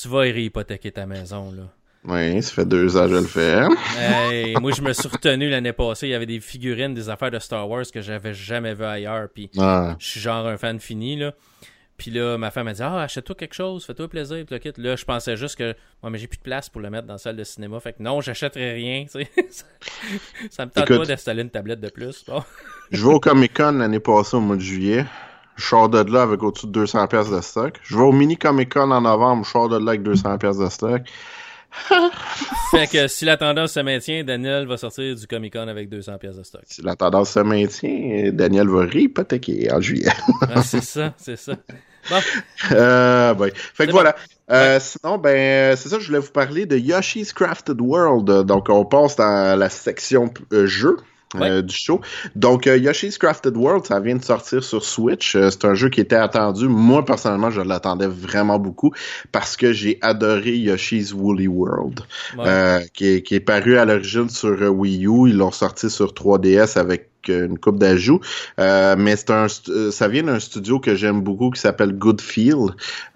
tu 0.00 0.08
vas 0.08 0.20
réhypothéquer 0.20 0.92
ta 0.92 1.06
maison, 1.06 1.52
là. 1.52 1.62
Oui, 2.04 2.40
ça 2.42 2.52
fait 2.54 2.64
deux 2.64 2.96
ans 2.96 3.06
que 3.06 3.10
je 3.10 3.14
le 3.16 3.26
fais. 3.26 3.60
Hey, 3.98 4.54
moi, 4.60 4.70
je 4.72 4.80
me 4.82 4.92
suis 4.92 5.08
retenu 5.08 5.50
l'année 5.50 5.72
passée. 5.72 6.06
Il 6.06 6.10
y 6.10 6.14
avait 6.14 6.26
des 6.26 6.38
figurines, 6.40 6.94
des 6.94 7.08
affaires 7.08 7.30
de 7.32 7.38
Star 7.40 7.68
Wars 7.68 7.84
que 7.92 8.00
j'avais 8.00 8.32
jamais 8.34 8.72
vu 8.72 8.84
ailleurs. 8.84 9.28
Puis 9.34 9.50
Ah. 9.58 9.96
je 9.98 10.06
suis 10.06 10.20
genre 10.20 10.46
un 10.46 10.56
fan 10.56 10.78
fini, 10.78 11.16
là. 11.16 11.34
Puis 11.96 12.12
là, 12.12 12.38
ma 12.38 12.52
femme 12.52 12.68
a 12.68 12.72
dit 12.72 12.82
Ah, 12.82 13.02
achète-toi 13.02 13.34
quelque 13.34 13.54
chose, 13.54 13.84
fais-toi 13.84 14.08
plaisir, 14.08 14.44
puis 14.46 14.60
kit. 14.60 14.72
Là, 14.76 14.94
je 14.94 15.04
pensais 15.04 15.36
juste 15.36 15.56
que 15.56 15.74
mais 16.08 16.16
j'ai 16.18 16.28
plus 16.28 16.38
de 16.38 16.42
place 16.42 16.68
pour 16.68 16.80
le 16.80 16.88
mettre 16.88 17.08
dans 17.08 17.14
la 17.14 17.18
salle 17.18 17.36
de 17.36 17.42
cinéma. 17.44 17.80
Fait 17.80 17.92
que 17.92 18.02
non, 18.02 18.20
j'achèterai 18.20 18.72
rien, 18.74 19.04
ça, 19.08 19.18
ça 20.50 20.66
me 20.66 20.70
tente 20.70 20.84
Écoute. 20.84 20.98
pas 20.98 21.04
d'installer 21.06 21.42
une 21.42 21.50
tablette 21.50 21.80
de 21.80 21.88
plus. 21.88 22.24
Bon. 22.26 22.44
Je 22.90 23.04
vais 23.06 23.12
au 23.12 23.20
Comic 23.20 23.54
Con 23.54 23.72
l'année 23.72 24.00
passée 24.00 24.36
au 24.36 24.40
mois 24.40 24.56
de 24.56 24.60
juillet. 24.62 25.04
Je 25.56 25.64
sors 25.64 25.88
de 25.88 25.98
là 26.10 26.22
avec 26.22 26.42
au-dessus 26.42 26.66
de 26.66 26.72
200 26.72 27.06
pièces 27.08 27.30
de 27.30 27.40
stock. 27.40 27.74
Je 27.82 27.96
vais 27.96 28.02
au 28.02 28.12
mini 28.12 28.36
Comic 28.36 28.72
Con 28.72 28.90
en 28.90 29.00
novembre. 29.00 29.44
Je 29.44 29.50
sors 29.50 29.68
de 29.68 29.76
là 29.76 29.90
avec 29.90 30.02
200 30.02 30.38
pièces 30.38 30.58
de 30.58 30.68
stock. 30.68 31.02
Fait 32.70 32.86
que 32.90 33.08
si 33.08 33.26
la 33.26 33.36
tendance 33.36 33.72
se 33.72 33.80
maintient, 33.80 34.24
Daniel 34.24 34.66
va 34.66 34.78
sortir 34.78 35.14
du 35.14 35.26
Comic 35.26 35.52
Con 35.52 35.68
avec 35.68 35.90
200 35.90 36.16
pièces 36.18 36.36
de 36.36 36.42
stock. 36.42 36.62
Si 36.64 36.80
la 36.82 36.96
tendance 36.96 37.30
se 37.30 37.40
maintient, 37.40 38.30
Daniel 38.32 38.68
va 38.68 38.84
réhypothéquer 38.84 39.70
en 39.72 39.80
juillet. 39.80 40.10
Ah, 40.54 40.62
c'est 40.62 40.82
ça, 40.82 41.12
c'est 41.18 41.36
ça. 41.36 41.54
Bon, 42.08 42.16
Euh, 42.72 43.34
ouais. 43.34 43.52
Fait 43.54 43.86
que 43.86 43.92
voilà. 43.92 44.16
Euh, 44.50 44.80
Sinon, 44.80 45.18
ben, 45.18 45.76
c'est 45.76 45.90
ça, 45.90 45.98
je 45.98 46.06
voulais 46.06 46.20
vous 46.20 46.30
parler 46.30 46.64
de 46.64 46.78
Yoshi's 46.78 47.34
Crafted 47.34 47.78
World. 47.80 48.46
Donc, 48.46 48.70
on 48.70 48.86
passe 48.86 49.16
dans 49.16 49.58
la 49.58 49.68
section 49.68 50.32
euh, 50.54 50.66
jeu. 50.66 50.96
Euh, 51.36 51.62
du 51.62 51.74
show. 51.74 52.00
Donc, 52.36 52.66
euh, 52.66 52.76
Yoshi's 52.78 53.18
Crafted 53.18 53.56
World, 53.56 53.84
ça 53.86 54.00
vient 54.00 54.16
de 54.16 54.24
sortir 54.24 54.62
sur 54.64 54.84
Switch. 54.84 55.36
Euh, 55.36 55.50
c'est 55.50 55.64
un 55.64 55.74
jeu 55.74 55.88
qui 55.90 56.00
était 56.00 56.16
attendu. 56.16 56.68
Moi, 56.68 57.04
personnellement, 57.04 57.50
je 57.50 57.60
l'attendais 57.60 58.06
vraiment 58.06 58.58
beaucoup 58.58 58.92
parce 59.32 59.56
que 59.56 59.72
j'ai 59.72 59.98
adoré 60.00 60.56
Yoshi's 60.56 61.12
Woolly 61.12 61.48
World, 61.48 62.00
ouais. 62.38 62.44
euh, 62.46 62.80
qui, 62.94 63.06
est, 63.08 63.22
qui 63.22 63.34
est 63.34 63.40
paru 63.40 63.76
à 63.78 63.84
l'origine 63.84 64.28
sur 64.30 64.56
Wii 64.74 65.06
U. 65.06 65.28
Ils 65.28 65.36
l'ont 65.36 65.50
sorti 65.50 65.90
sur 65.90 66.12
3DS 66.12 66.78
avec 66.78 67.10
une 67.28 67.58
coupe 67.58 67.78
d'ajouts. 67.78 68.20
Euh, 68.58 68.94
mais 68.98 69.16
c'est 69.16 69.30
un, 69.30 69.46
ça 69.90 70.08
vient 70.08 70.22
d'un 70.22 70.40
studio 70.40 70.80
que 70.80 70.94
j'aime 70.94 71.20
beaucoup 71.20 71.50
qui 71.50 71.60
s'appelle 71.60 71.92
Good 71.92 72.22
Feel. 72.22 72.56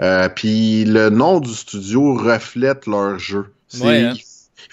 Euh, 0.02 0.28
Puis 0.28 0.84
le 0.84 1.08
nom 1.08 1.40
du 1.40 1.54
studio 1.54 2.14
reflète 2.14 2.86
leur 2.86 3.18
jeu. 3.18 3.46
C'est- 3.68 3.84
Ouais, 3.86 4.02
hein. 4.04 4.12
ils- 4.14 4.22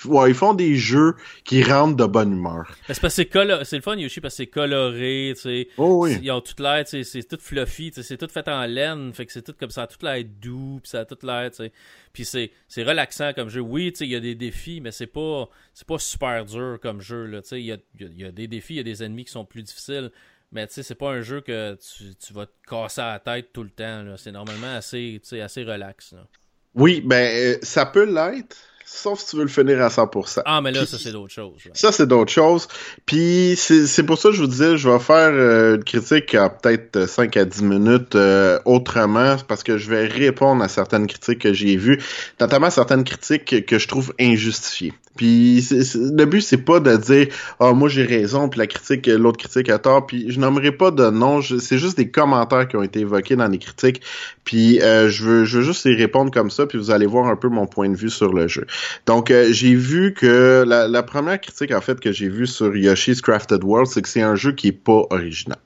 ouais, 0.06 0.30
ils 0.32 0.36
font 0.36 0.54
des 0.54 0.76
jeux 0.76 1.16
qui 1.44 1.64
rendent 1.64 1.98
de 1.98 2.06
bonne 2.06 2.34
humeur. 2.34 2.66
C'est 2.88 3.00
parce 3.02 3.16
que 3.16 3.64
c'est 3.64 3.76
le 3.78 3.82
fun 3.82 3.96
Yoshi 3.96 4.22
parce 4.22 4.34
que 4.34 4.38
c'est 4.38 4.48
coloré, 4.48 5.34
tu 5.36 5.42
sais. 5.42 5.68
Oh 5.78 6.04
oui. 6.04 6.18
Ils 6.22 6.32
ont 6.32 6.42
tout 6.42 6.62
l'air, 6.62 6.84
tu 6.86 6.92
sais, 6.92 7.04
c'est 7.04 7.24
tout 7.28 7.38
fluffy, 7.42 7.92
tu 7.92 7.96
sais, 7.96 8.04
c'est 8.04 8.18
tout 8.18 8.28
fait 8.32 8.48
en 8.48 8.66
laine, 8.66 9.14
fait 9.14 9.26
que 9.26 9.32
c'est 9.32 9.42
tout 9.42 9.54
comme 9.60 9.70
ça, 9.72 9.84
a 9.84 9.88
tout 9.88 10.04
l'air 10.06 10.24
doux, 10.26 10.80
puis 10.82 10.90
ça 10.90 11.02
a 11.02 11.06
tout 11.06 11.18
l'air, 11.24 11.50
tu 11.52 11.58
sais. 11.58 11.72
Puis 12.14 12.26
c'est 12.26 12.52
c'est 12.68 12.84
relaxant 12.84 13.34
comme 13.34 13.50
jeu. 13.50 13.62
Oui, 13.62 13.92
tu 13.92 14.00
sais, 14.00 14.06
il 14.06 14.12
y 14.12 14.16
a 14.16 14.20
des 14.20 14.36
défis, 14.36 14.82
mais 14.82 14.92
c'est 14.92 15.08
pas 15.08 15.48
c'est 15.74 15.88
pas 15.88 16.00
super 16.00 16.46
dur 16.46 16.78
comme 16.82 17.02
jeu 17.02 17.26
là, 17.26 17.42
tu 17.42 17.50
sais, 17.50 17.60
il 17.62 17.66
y 17.66 17.72
a, 17.72 17.78
y 18.00 18.24
a- 18.26 18.32
des 18.32 18.48
défis, 18.48 18.74
il 18.74 18.78
y 18.78 18.82
a 18.82 18.84
des 18.84 19.04
ennemis 19.04 19.26
qui 19.26 19.32
sont 19.32 19.46
plus 19.46 19.64
difficiles. 19.64 20.12
Mais 20.52 20.66
tu 20.66 20.74
sais, 20.74 20.82
c'est 20.84 20.96
pas 20.96 21.12
un 21.12 21.22
jeu 21.22 21.42
que 21.42 21.76
tu, 21.76 22.16
tu 22.16 22.34
vas 22.34 22.48
te 22.48 22.52
casser 22.68 23.02
la 23.02 23.20
tête 23.20 23.54
tout 23.54 23.62
le 23.62 23.70
temps. 23.70 24.02
là. 24.02 24.16
C'est 24.18 24.32
normalement 24.32 24.74
assez, 24.74 25.20
tu 25.22 25.30
sais, 25.30 25.42
assez 25.42 25.64
relax. 25.64 26.14
là. 26.14 26.26
Oui, 26.74 27.02
ben 27.06 27.32
euh, 27.36 27.58
ça 27.62 27.86
peut 27.86 28.06
l'être, 28.06 28.58
sauf 28.92 29.20
si 29.20 29.28
tu 29.28 29.36
veux 29.38 29.44
le 29.44 29.50
finir 29.50 29.82
à 29.82 29.88
100%. 29.90 30.42
Ah, 30.46 30.62
mais 30.62 30.72
là, 30.72 30.86
ça, 30.86 30.98
c'est 30.98 31.12
d'autres 31.12 31.34
choses. 31.34 31.54
Ça, 31.74 31.92
c'est 31.92 32.08
d'autres 32.08 32.32
choses. 32.32 32.68
Puis 33.06 33.56
c'est 33.58 34.04
pour 34.04 34.18
ça 34.18 34.30
que 34.30 34.36
je 34.36 34.42
vous 34.42 34.48
disais, 34.48 34.78
je 34.78 34.90
vais 34.90 35.00
faire 35.00 35.30
euh, 35.32 35.76
une 35.76 35.84
critique 35.84 36.34
à 36.36 36.50
peut-être 36.50 37.08
5 37.08 37.38
à 37.38 37.46
10 37.46 37.64
minutes 37.64 38.16
euh, 38.16 38.60
autrement, 38.66 39.36
parce 39.48 39.64
que 39.64 39.78
je 39.78 39.90
vais 39.90 40.06
répondre 40.08 40.64
à 40.64 40.68
certaines 40.68 41.08
critiques 41.08 41.40
que 41.40 41.54
j'ai 41.54 41.76
vues, 41.78 42.00
notamment 42.40 42.70
certaines 42.70 43.04
critiques 43.04 43.66
que, 43.66 43.80
je 43.80 43.88
trouve 43.88 44.14
injustifiées. 44.20 44.94
Puis 45.16 45.66
c'est- 45.68 45.84
c'est- 45.84 45.98
le 46.00 46.26
but, 46.26 46.42
c'est 46.42 46.58
pas 46.58 46.80
de 46.80 46.96
dire 46.96 47.28
«Ah, 47.60 47.74
moi 47.74 47.90
j'ai 47.90 48.04
raison, 48.06 48.48
puis 48.50 48.60
la 48.60 48.68
critique, 48.68 49.08
l'autre 49.08 49.38
critique 49.38 49.70
a 49.70 49.78
tort», 49.78 50.06
puis 50.08 50.32
je 50.32 50.40
nommerai 50.40 50.72
pas 50.72 50.92
de 50.92 51.10
nom, 51.10 51.42
c'est 51.42 51.78
juste 51.78 51.98
des 51.98 52.10
commentaires 52.10 52.68
qui 52.68 52.76
ont 52.78 52.84
été 52.84 53.02
évoqués 53.02 53.36
dans 53.36 53.48
les 53.48 53.58
critiques, 53.58 54.02
puis 54.46 54.82
euh, 54.82 55.10
je, 55.10 55.24
veux, 55.24 55.46
je 55.46 55.58
veux 55.58 55.64
juste 55.64 55.86
y 55.86 55.94
répondre 55.96 56.32
comme 56.32 56.50
ça, 56.50 56.66
puis 56.68 56.78
vous 56.78 56.92
allez 56.92 57.06
voir 57.06 57.28
un 57.28 57.36
peu 57.36 57.50
mon 57.50 57.68
point 57.68 57.90
de 57.90 57.96
vue 57.98 58.10
sur 58.10 58.32
le 58.34 58.48
jeu. 58.48 58.66
Donc, 59.06 59.32
euh, 59.32 59.52
j'ai 59.52 59.76
vu 59.76 60.14
que 60.14 60.64
la, 60.68 60.88
la 60.88 61.04
première 61.04 61.40
critique, 61.40 61.72
en 61.72 61.82
fait, 61.82 62.00
que 62.00 62.12
j'ai 62.12 62.30
vue 62.30 62.48
sur 62.48 62.76
Yoshi's 62.76 63.22
Crafted 63.22 63.64
World, 63.64 63.88
c'est 63.88 64.02
que 64.02 64.10
c'est 64.10 64.22
un 64.22 64.36
jeu 64.36 64.52
qui 64.52 64.68
est 64.68 64.72
pas 64.72 65.04
original. 65.10 65.60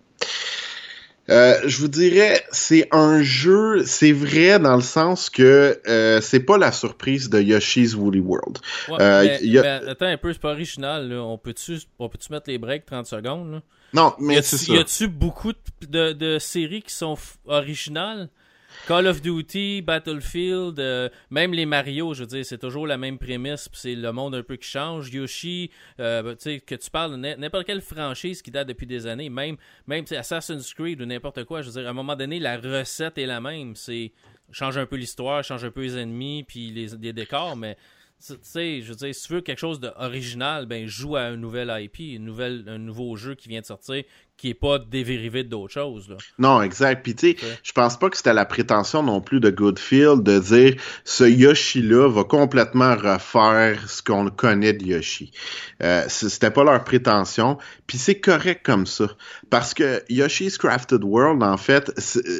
Euh, 1.30 1.58
je 1.66 1.78
vous 1.78 1.88
dirais, 1.88 2.44
c'est 2.52 2.88
un 2.92 3.24
jeu, 3.24 3.84
c'est 3.86 4.12
vrai 4.12 4.60
dans 4.60 4.76
le 4.76 4.82
sens 4.82 5.30
que 5.30 5.80
euh, 5.88 6.20
c'est 6.20 6.42
pas 6.42 6.58
la 6.58 6.74
surprise 6.74 7.30
de 7.30 7.42
Yoshi's 7.42 7.96
Woolly 7.96 8.20
World. 8.20 8.58
Ouais, 8.90 8.98
Euh, 9.00 9.24
mais, 9.24 9.48
y 9.48 9.58
a- 9.58 9.62
mais 9.62 9.90
attends 9.90 10.06
un 10.08 10.18
peu, 10.18 10.34
c'est 10.34 10.42
pas 10.42 10.52
original. 10.52 11.08
Là. 11.10 11.24
On 11.24 11.38
peut-tu 11.38 11.80
peut 11.98 12.10
mettre 12.30 12.50
les 12.50 12.58
breaks 12.58 12.86
30 12.86 13.08
secondes? 13.08 13.54
Là? 13.54 13.62
Non, 13.94 14.14
mais 14.20 14.42
c'est 14.42 14.58
ça. 14.58 14.74
y 14.74 14.78
a-tu 14.78 15.08
beaucoup 15.08 15.54
de, 15.88 16.38
séries 16.40 16.82
qui 16.82 16.94
sont 16.94 17.18
originales? 17.46 18.30
Call 18.86 19.08
of 19.08 19.22
Duty, 19.22 19.82
Battlefield, 19.82 20.78
euh, 20.78 21.08
même 21.30 21.54
les 21.54 21.66
Mario, 21.66 22.14
je 22.14 22.22
veux 22.22 22.28
dire, 22.28 22.46
c'est 22.46 22.58
toujours 22.58 22.86
la 22.86 22.98
même 22.98 23.18
prémisse, 23.18 23.70
c'est 23.72 23.96
le 23.96 24.12
monde 24.12 24.36
un 24.36 24.44
peu 24.44 24.58
qui 24.58 24.68
change. 24.68 25.10
Yoshi, 25.10 25.72
euh, 26.02 26.22
ben, 26.22 26.60
que 26.60 26.76
tu 26.76 26.90
parles 26.92 27.16
n'importe 27.16 27.66
quelle 27.66 27.80
franchise 27.80 28.42
qui 28.42 28.52
date 28.52 28.68
depuis 28.68 28.86
des 28.86 29.08
années, 29.08 29.30
même, 29.30 29.56
même 29.88 30.04
Assassin's 30.12 30.74
Creed 30.74 31.02
ou 31.02 31.06
n'importe 31.06 31.46
quoi, 31.46 31.62
je 31.62 31.70
veux 31.70 31.80
dire, 31.80 31.88
à 31.88 31.92
un 31.92 31.94
moment 31.94 32.18
donné, 32.18 32.40
la 32.40 32.58
recette 32.58 33.18
est 33.18 33.26
la 33.26 33.40
même. 33.40 33.78
C'est 33.78 34.12
change 34.52 34.78
un 34.78 34.86
peu 34.86 34.98
l'histoire, 34.98 35.46
change 35.46 35.64
un 35.64 35.72
peu 35.72 35.84
les 35.84 35.98
ennemis, 35.98 36.44
puis 36.44 36.70
les, 36.72 36.88
les 36.88 37.14
décors, 37.14 37.56
mais 37.56 37.78
tu 38.26 38.36
sais, 38.42 38.82
je 38.82 38.90
veux 38.90 38.96
dire, 38.96 39.14
si 39.14 39.28
tu 39.28 39.34
veux 39.34 39.42
quelque 39.42 39.60
chose 39.60 39.80
d'original, 39.80 40.66
ben 40.66 40.88
joue 40.88 41.18
à 41.18 41.24
un 41.24 41.36
nouvel 41.36 41.74
IP, 41.78 42.00
une 42.00 42.24
nouvelle, 42.24 42.64
un 42.68 42.78
nouveau 42.78 43.16
jeu 43.16 43.36
qui 43.36 43.50
vient 43.50 43.60
de 43.60 43.66
sortir, 43.66 44.04
qui 44.38 44.50
est 44.50 44.54
pas 44.54 44.78
dérivé 44.80 45.44
d'autres 45.44 45.74
choses. 45.74 46.10
Là. 46.10 46.18
Non, 46.38 46.62
exact. 46.62 47.04
Puis 47.04 47.16
tu 47.16 47.30
sais, 47.32 47.36
Ouais. 47.42 47.58
je 47.64 47.72
pense 47.72 47.98
pas 47.98 48.10
que 48.10 48.18
c'était 48.18 48.34
la 48.34 48.46
prétention 48.46 49.02
non 49.02 49.22
plus 49.22 49.40
de 49.40 49.50
Goodfield 49.50 50.22
de 50.24 50.40
dire 50.40 50.76
ce 51.06 51.24
Yoshi-là 51.24 52.10
va 52.10 52.24
complètement 52.26 52.96
refaire 52.96 53.90
ce 53.90 54.02
qu'on 54.02 54.30
connaît 54.30 54.74
de 54.74 54.86
Yoshi. 54.86 55.32
Euh, 55.82 56.04
c'était 56.08 56.52
pas 56.52 56.64
leur 56.64 56.84
prétention. 56.84 57.58
Puis 57.88 57.98
c'est 57.98 58.20
correct 58.20 58.62
comme 58.66 58.86
ça. 58.86 59.06
Parce 59.50 59.74
que 59.74 60.02
Yoshi's 60.10 60.58
Crafted 60.58 61.04
World, 61.04 61.42
en 61.44 61.58
fait, 61.58 61.92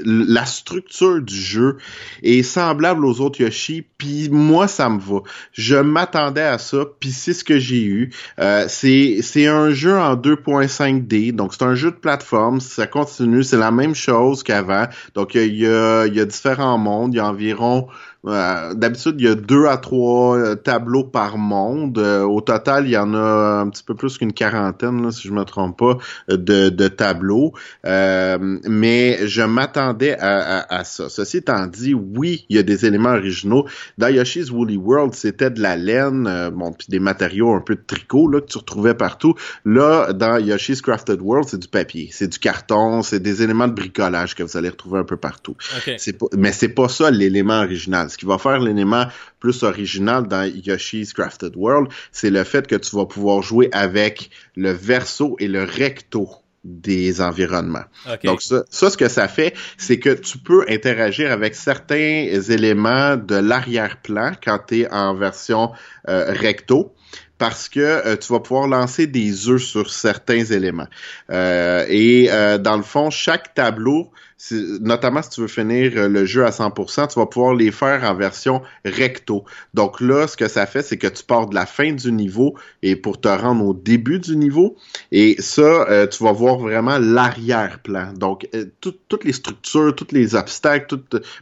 la 0.06 0.46
structure 0.46 1.22
du 1.22 1.36
jeu 1.36 1.78
est 2.24 2.44
semblable 2.44 3.06
aux 3.06 3.22
autres 3.22 3.40
Yoshi. 3.42 3.86
Puis 3.98 4.30
moi, 4.30 4.68
ça 4.68 4.90
me 4.90 5.00
va. 5.00 5.20
Je 5.54 5.76
m'attendais 5.76 6.42
à 6.42 6.58
ça. 6.58 6.86
Puis 7.00 7.12
c'est 7.12 7.34
ce 7.34 7.44
que 7.44 7.60
j'ai 7.60 7.84
eu. 7.84 8.10
Euh, 8.40 8.66
c'est 8.68 9.20
c'est 9.22 9.48
un 9.48 9.70
jeu 9.72 9.98
en 9.98 10.16
2.5D. 10.16 11.32
Donc 11.34 11.54
c'est 11.54 11.64
un 11.64 11.76
jeu 11.76 11.83
de 11.92 11.96
plateforme. 11.96 12.60
Ça 12.60 12.88
continue. 12.88 13.44
C'est 13.44 13.58
la 13.58 13.72
même 13.72 13.96
chose 13.96 14.44
qu'avant. 14.44 14.86
Donc 15.16 15.36
il 15.36 15.56
y 15.56 15.68
a, 15.68 16.26
différents 16.26 16.78
mondes. 16.78 17.14
Il 17.14 17.18
y 17.18 17.20
a 17.20 17.28
environ 17.28 17.88
euh, 18.26 18.74
D'habitude, 18.74 19.16
il 19.20 19.26
y 19.26 19.30
a 19.30 19.36
deux 19.36 19.66
à 19.66 19.78
trois 19.78 20.38
euh, 20.38 20.56
tableaux 20.56 21.04
par 21.04 21.38
monde. 21.38 21.98
Euh, 21.98 22.24
au 22.24 22.42
total, 22.42 22.86
il 22.86 22.92
y 22.92 22.98
en 22.98 23.14
a 23.14 23.62
un 23.62 23.70
petit 23.70 23.84
peu 23.84 23.96
plus 23.96 24.18
qu'une 24.18 24.34
quarantaine, 24.34 25.04
là, 25.04 25.12
si 25.12 25.28
je 25.28 25.34
me 25.34 25.44
trompe 25.44 25.78
pas, 25.78 25.98
de, 26.30 26.70
de 26.70 26.88
tableaux. 26.88 27.54
Euh, 27.86 28.38
mais 28.64 29.28
je 29.28 29.42
m'attendais 29.42 30.18
à, 30.20 30.60
à, 30.60 30.80
à 30.80 30.84
ça. 30.84 31.10
Ceci 31.10 31.38
étant 31.38 31.68
dit, 31.68 31.94
oui, 31.94 32.46
il 32.50 32.56
y 32.56 32.60
a 32.60 32.64
des 32.64 32.86
éléments 32.86 33.14
originaux. 33.14 33.68
Dans 33.98 34.08
Yoshi's 34.08 34.52
Woolly 34.52 34.78
World, 34.78 35.14
c'était 35.14 35.50
de 35.50 35.62
la 35.62 35.76
laine, 35.76 36.52
bon, 36.54 36.72
puis 36.72 36.88
des 36.90 37.00
matériaux 37.00 37.54
un 37.54 37.62
peu 37.62 37.76
de 37.76 37.84
tricot 37.86 38.28
là, 38.28 38.42
que 38.42 38.48
tu 38.48 38.58
retrouvais 38.58 38.94
partout. 38.94 39.36
Là, 39.66 40.14
dans 40.14 40.38
Yoshi's 40.38 40.82
Crafted 40.82 41.20
World, 41.22 41.48
c'est 41.50 41.60
du 41.60 41.68
papier, 41.68 42.10
c'est 42.12 42.28
du 42.28 42.40
carton, 42.40 43.02
c'est 43.02 43.20
des 43.20 43.44
éléments 43.44 43.68
de 43.68 43.74
bricolage 43.74 44.36
que 44.36 44.44
vous 44.44 44.58
allez 44.58 44.70
retrouver 44.70 45.00
un 45.00 45.04
peu 45.04 45.18
partout. 45.18 45.56
OK. 45.78 45.94
C'est 45.98 46.18
pas, 46.18 46.28
mais 46.38 46.52
c'est 46.52 46.70
pas 46.70 46.88
ça 46.88 47.12
l'élément 47.12 47.60
original. 47.60 48.10
Ce 48.14 48.18
qui 48.18 48.26
va 48.26 48.38
faire 48.38 48.60
l'élément 48.60 49.08
plus 49.40 49.64
original 49.64 50.28
dans 50.28 50.44
Yoshi's 50.44 51.14
Crafted 51.14 51.56
World, 51.56 51.90
c'est 52.12 52.30
le 52.30 52.44
fait 52.44 52.68
que 52.68 52.76
tu 52.76 52.96
vas 52.96 53.06
pouvoir 53.06 53.42
jouer 53.42 53.70
avec 53.72 54.30
le 54.56 54.72
verso 54.72 55.36
et 55.40 55.48
le 55.48 55.64
recto 55.64 56.30
des 56.64 57.22
environnements. 57.22 57.84
Donc 58.24 58.42
ça, 58.42 58.64
ça, 58.70 58.90
ce 58.90 58.98
que 58.98 59.10
ça 59.10 59.28
fait, 59.28 59.54
c'est 59.78 60.00
que 60.00 60.12
tu 60.12 60.38
peux 60.38 60.64
interagir 60.70 61.32
avec 61.32 61.56
certains 61.56 62.28
éléments 62.50 63.18
de 63.18 63.36
l'arrière-plan 63.36 64.34
quand 64.42 64.60
tu 64.68 64.82
es 64.82 64.92
en 64.92 65.16
version 65.16 65.72
euh, 66.08 66.32
recto 66.32 66.94
parce 67.38 67.68
que 67.68 67.80
euh, 67.80 68.16
tu 68.16 68.32
vas 68.32 68.40
pouvoir 68.40 68.68
lancer 68.68 69.08
des 69.08 69.50
œufs 69.50 69.62
sur 69.62 69.90
certains 69.90 70.46
éléments. 70.46 70.88
Euh, 71.32 71.86
et 71.90 72.30
dans 72.60 72.78
le 72.78 72.84
fond, 72.84 73.10
chaque 73.10 73.54
tableau 73.54 74.12
notamment 74.52 75.22
si 75.22 75.30
tu 75.30 75.42
veux 75.42 75.48
finir 75.48 75.94
euh, 75.96 76.08
le 76.08 76.26
jeu 76.26 76.46
à 76.46 76.50
100%, 76.50 77.08
tu 77.08 77.20
vas 77.20 77.26
pouvoir 77.26 77.54
les 77.54 77.72
faire 77.72 78.04
en 78.04 78.16
version 78.16 78.62
recto. 78.86 79.46
Donc 79.74 80.02
là, 80.02 80.28
ce 80.28 80.38
que 80.38 80.48
ça 80.48 80.66
fait, 80.66 80.82
c'est 80.82 80.98
que 80.98 81.08
tu 81.08 81.24
pars 81.24 81.48
de 81.48 81.56
la 81.56 81.66
fin 81.66 81.92
du 81.94 82.12
niveau 82.12 82.56
et 82.82 82.96
pour 82.96 83.20
te 83.20 83.28
rendre 83.28 83.66
au 83.66 83.74
début 83.74 84.20
du 84.20 84.36
niveau. 84.36 84.76
Et 85.12 85.36
ça, 85.40 85.62
euh, 85.90 86.08
tu 86.08 86.24
vas 86.24 86.32
voir 86.32 86.58
vraiment 86.58 86.98
l'arrière-plan. 87.00 88.14
Donc, 88.14 88.48
euh, 88.54 88.66
toutes 88.82 89.24
les 89.24 89.34
structures, 89.34 89.96
tous 89.96 90.12
les 90.12 90.36
obstacles, 90.36 90.98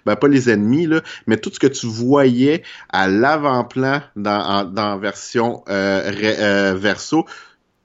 ben 0.05 0.15
pas 0.15 0.27
les 0.27 0.49
ennemis, 0.49 0.87
mais 1.27 1.37
tout 1.37 1.51
ce 1.53 1.59
que 1.59 1.67
tu 1.67 1.87
voyais 1.87 2.63
à 2.89 3.07
l'avant-plan 3.07 4.01
dans, 4.15 4.65
dans 4.65 4.97
version 4.97 5.63
verso, 5.67 7.25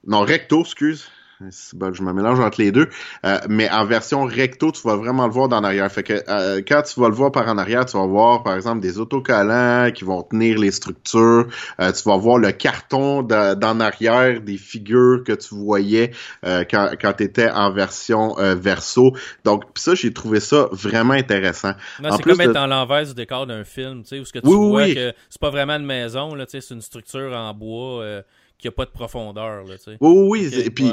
non, 0.05 0.21
recto, 0.21 0.61
excuse, 0.61 1.09
je 1.39 2.01
me 2.01 2.13
mélange 2.13 2.39
entre 2.39 2.61
les 2.61 2.71
deux. 2.71 2.89
Euh, 3.25 3.37
mais 3.47 3.69
en 3.69 3.85
version 3.85 4.25
recto, 4.25 4.71
tu 4.71 4.81
vas 4.87 4.95
vraiment 4.95 5.27
le 5.27 5.31
voir 5.31 5.47
dans 5.47 5.61
l'arrière. 5.61 5.91
Fait 5.91 6.03
que 6.03 6.13
euh, 6.13 6.61
quand 6.67 6.81
tu 6.81 6.99
vas 6.99 7.09
le 7.09 7.15
voir 7.15 7.31
par 7.31 7.47
en 7.47 7.57
arrière, 7.57 7.85
tu 7.85 7.97
vas 7.97 8.05
voir 8.05 8.43
par 8.43 8.55
exemple 8.55 8.81
des 8.81 8.99
autocollants 8.99 9.91
qui 9.91 10.03
vont 10.03 10.23
tenir 10.23 10.57
les 10.57 10.71
structures. 10.71 11.47
Euh, 11.79 11.91
tu 11.91 12.03
vas 12.09 12.17
voir 12.17 12.37
le 12.39 12.51
carton 12.51 13.21
d'en 13.21 13.79
arrière 13.79 14.41
des 14.41 14.57
figures 14.57 15.23
que 15.23 15.33
tu 15.33 15.55
voyais 15.55 16.11
quand, 16.43 16.91
quand 16.99 17.13
tu 17.13 17.23
étais 17.23 17.49
en 17.49 17.71
version 17.71 18.35
verso. 18.55 19.13
Donc 19.43 19.63
ça, 19.75 19.95
j'ai 19.95 20.13
trouvé 20.13 20.39
ça 20.39 20.67
vraiment 20.71 21.13
intéressant. 21.13 21.73
c'est 22.01 22.23
comme 22.23 22.41
être 22.41 22.53
dans 22.53 22.67
l'envers 22.67 23.05
du 23.05 23.13
décor 23.13 23.45
d'un 23.45 23.63
film, 23.63 24.03
tu 24.03 24.09
sais, 24.09 24.19
où 24.19 24.25
ce 24.25 24.33
que 24.33 24.39
tu 24.39 24.47
vois 24.47 24.87
que 24.87 25.13
c'est 25.29 25.41
pas 25.41 25.49
vraiment 25.49 25.75
une 25.75 25.85
maison, 25.85 26.35
là, 26.35 26.45
c'est 26.47 26.69
une 26.71 26.81
structure 26.81 27.33
en 27.33 27.53
bois 27.53 28.23
qu'il 28.59 28.69
n'y 28.69 28.73
a 28.73 28.75
pas 28.75 28.85
de 28.85 28.91
profondeur. 28.91 29.63
Là, 29.65 29.77
tu 29.77 29.83
sais. 29.83 29.97
Oui, 29.99 30.47
oui, 30.49 30.59
et 30.65 30.69
puis, 30.69 30.91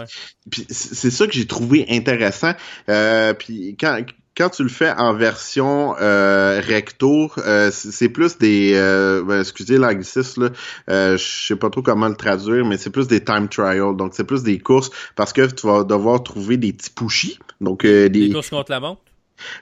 c'est 0.68 1.11
ça 1.11 1.27
que 1.27 1.33
j'ai 1.33 1.46
trouvé 1.46 1.87
intéressant. 1.88 2.53
Euh, 2.88 3.33
puis 3.35 3.77
quand, 3.79 4.05
quand 4.37 4.50
tu 4.50 4.62
le 4.64 4.68
fais 4.68 4.90
en 4.90 5.14
version 5.14 5.94
euh, 6.00 6.61
recto, 6.61 7.31
euh, 7.38 7.70
c'est 7.72 8.09
plus 8.09 8.37
des, 8.38 8.72
euh, 8.74 9.22
ben, 9.22 9.40
excusez 9.40 9.79
l'anglicisme, 9.79 10.50
euh, 10.90 11.16
je 11.16 11.46
sais 11.46 11.57
pas 11.57 11.70
trop 11.70 11.83
comment 11.83 12.09
le 12.09 12.16
traduire, 12.16 12.64
mais 12.64 12.77
c'est 12.77 12.90
plus 12.90 13.07
des 13.07 13.24
time 13.24 13.48
trials, 13.48 13.96
donc 13.96 14.12
c'est 14.14 14.24
plus 14.24 14.42
des 14.42 14.59
courses 14.59 14.90
parce 15.16 15.33
que 15.33 15.46
tu 15.46 15.66
vas 15.66 15.85
devoir 15.85 16.22
trouver 16.22 16.57
des 16.57 16.72
petits 16.72 16.90
pushy, 16.90 17.38
donc 17.61 17.87
des... 17.87 18.09
des 18.09 18.31
courses 18.31 18.50
contre 18.50 18.72
la 18.72 18.81
montre? 18.81 19.00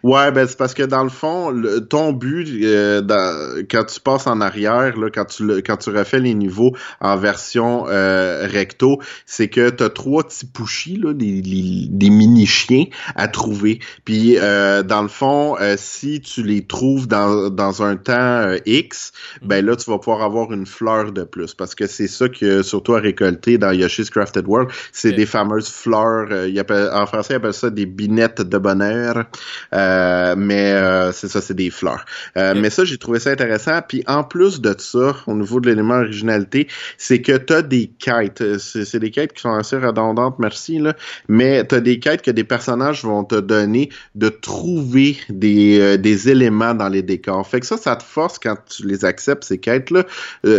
Ouais, 0.02 0.30
ben 0.32 0.46
c'est 0.46 0.58
parce 0.58 0.74
que 0.74 0.82
dans 0.82 1.02
le 1.02 1.08
fond, 1.08 1.54
ton 1.88 2.12
but 2.12 2.46
euh, 2.64 3.62
quand 3.70 3.84
tu 3.84 4.00
passes 4.00 4.26
en 4.26 4.40
arrière, 4.40 4.96
là, 4.98 5.10
quand 5.10 5.24
tu 5.24 5.46
le, 5.46 5.56
quand 5.62 5.76
tu 5.76 5.90
refais 5.90 6.20
les 6.20 6.34
niveaux 6.34 6.72
en 7.00 7.16
version 7.16 7.86
euh, 7.88 8.46
recto, 8.46 9.00
c'est 9.26 9.48
que 9.48 9.70
tu 9.70 9.82
as 9.82 9.90
trois 9.90 10.24
petits 10.24 10.46
pushy, 10.46 10.96
là, 10.96 11.12
des, 11.14 11.40
des, 11.40 12.10
mini 12.10 12.46
chiens 12.46 12.84
à 13.14 13.28
trouver. 13.28 13.80
Puis 14.04 14.36
euh, 14.38 14.82
dans 14.82 15.02
le 15.02 15.08
fond, 15.08 15.56
si 15.76 16.20
tu 16.20 16.42
les 16.42 16.66
trouves 16.66 17.08
dans, 17.08 17.48
dans 17.48 17.82
un 17.82 17.96
temps 17.96 18.54
X, 18.66 19.12
ben 19.40 19.64
là 19.64 19.76
tu 19.76 19.90
vas 19.90 19.98
pouvoir 19.98 20.22
avoir 20.22 20.52
une 20.52 20.66
fleur 20.66 21.12
de 21.12 21.24
plus 21.24 21.54
parce 21.54 21.74
que 21.74 21.86
c'est 21.86 22.08
ça 22.08 22.28
que 22.28 22.62
surtout 22.62 22.94
à 22.94 23.00
récolter 23.00 23.58
dans 23.58 23.72
Yoshi's 23.72 24.10
Crafted 24.10 24.46
World, 24.46 24.70
c'est 24.92 25.12
des 25.12 25.26
fameuses 25.26 25.68
fleurs. 25.68 26.46
il 26.46 26.58
appelle, 26.58 26.90
en 26.92 27.06
français, 27.06 27.34
ils 27.34 27.36
appellent 27.36 27.54
ça 27.54 27.70
des 27.70 27.86
binettes 27.86 28.42
de 28.42 28.58
bonheur. 28.58 29.26
Euh, 29.74 30.34
mais 30.36 30.72
euh, 30.72 31.12
c'est 31.12 31.28
ça, 31.28 31.40
c'est 31.40 31.54
des 31.54 31.70
fleurs. 31.70 32.04
Euh, 32.36 32.54
mais 32.56 32.70
ça, 32.70 32.84
j'ai 32.84 32.98
trouvé 32.98 33.18
ça 33.18 33.30
intéressant. 33.30 33.80
Puis 33.86 34.02
en 34.06 34.24
plus 34.24 34.60
de 34.60 34.74
ça, 34.78 35.16
au 35.26 35.34
niveau 35.34 35.60
de 35.60 35.68
l'élément 35.68 35.96
originalité, 35.96 36.68
c'est 36.98 37.22
que 37.22 37.36
tu 37.36 37.52
as 37.52 37.62
des 37.62 37.90
quêtes. 37.98 38.42
C'est 38.58 38.98
des 38.98 39.10
quêtes 39.10 39.32
qui 39.32 39.42
sont 39.42 39.54
assez 39.54 39.76
redondantes, 39.76 40.38
merci, 40.38 40.78
là. 40.78 40.94
Mais 41.28 41.66
tu 41.66 41.74
as 41.74 41.80
des 41.80 41.98
quêtes 41.98 42.22
que 42.22 42.30
des 42.30 42.44
personnages 42.44 43.04
vont 43.04 43.24
te 43.24 43.40
donner 43.40 43.90
de 44.14 44.28
trouver 44.28 45.16
des, 45.28 45.98
des 45.98 46.28
éléments 46.28 46.74
dans 46.74 46.88
les 46.88 47.02
décors. 47.02 47.46
Fait 47.46 47.60
que 47.60 47.66
ça, 47.66 47.76
ça 47.76 47.96
te 47.96 48.02
force, 48.02 48.38
quand 48.38 48.56
tu 48.68 48.86
les 48.86 49.04
acceptes, 49.04 49.44
ces 49.44 49.58
quêtes-là, 49.58 50.04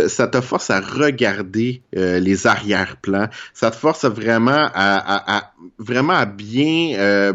ça 0.08 0.26
te 0.28 0.40
force 0.40 0.70
à 0.70 0.80
regarder 0.80 1.82
les 1.92 2.46
arrière-plans. 2.46 3.28
Ça 3.52 3.70
te 3.70 3.76
force 3.76 4.04
vraiment 4.04 4.70
à, 4.74 5.36
à, 5.36 5.52
vraiment 5.78 6.14
à 6.14 6.26
bien 6.26 7.32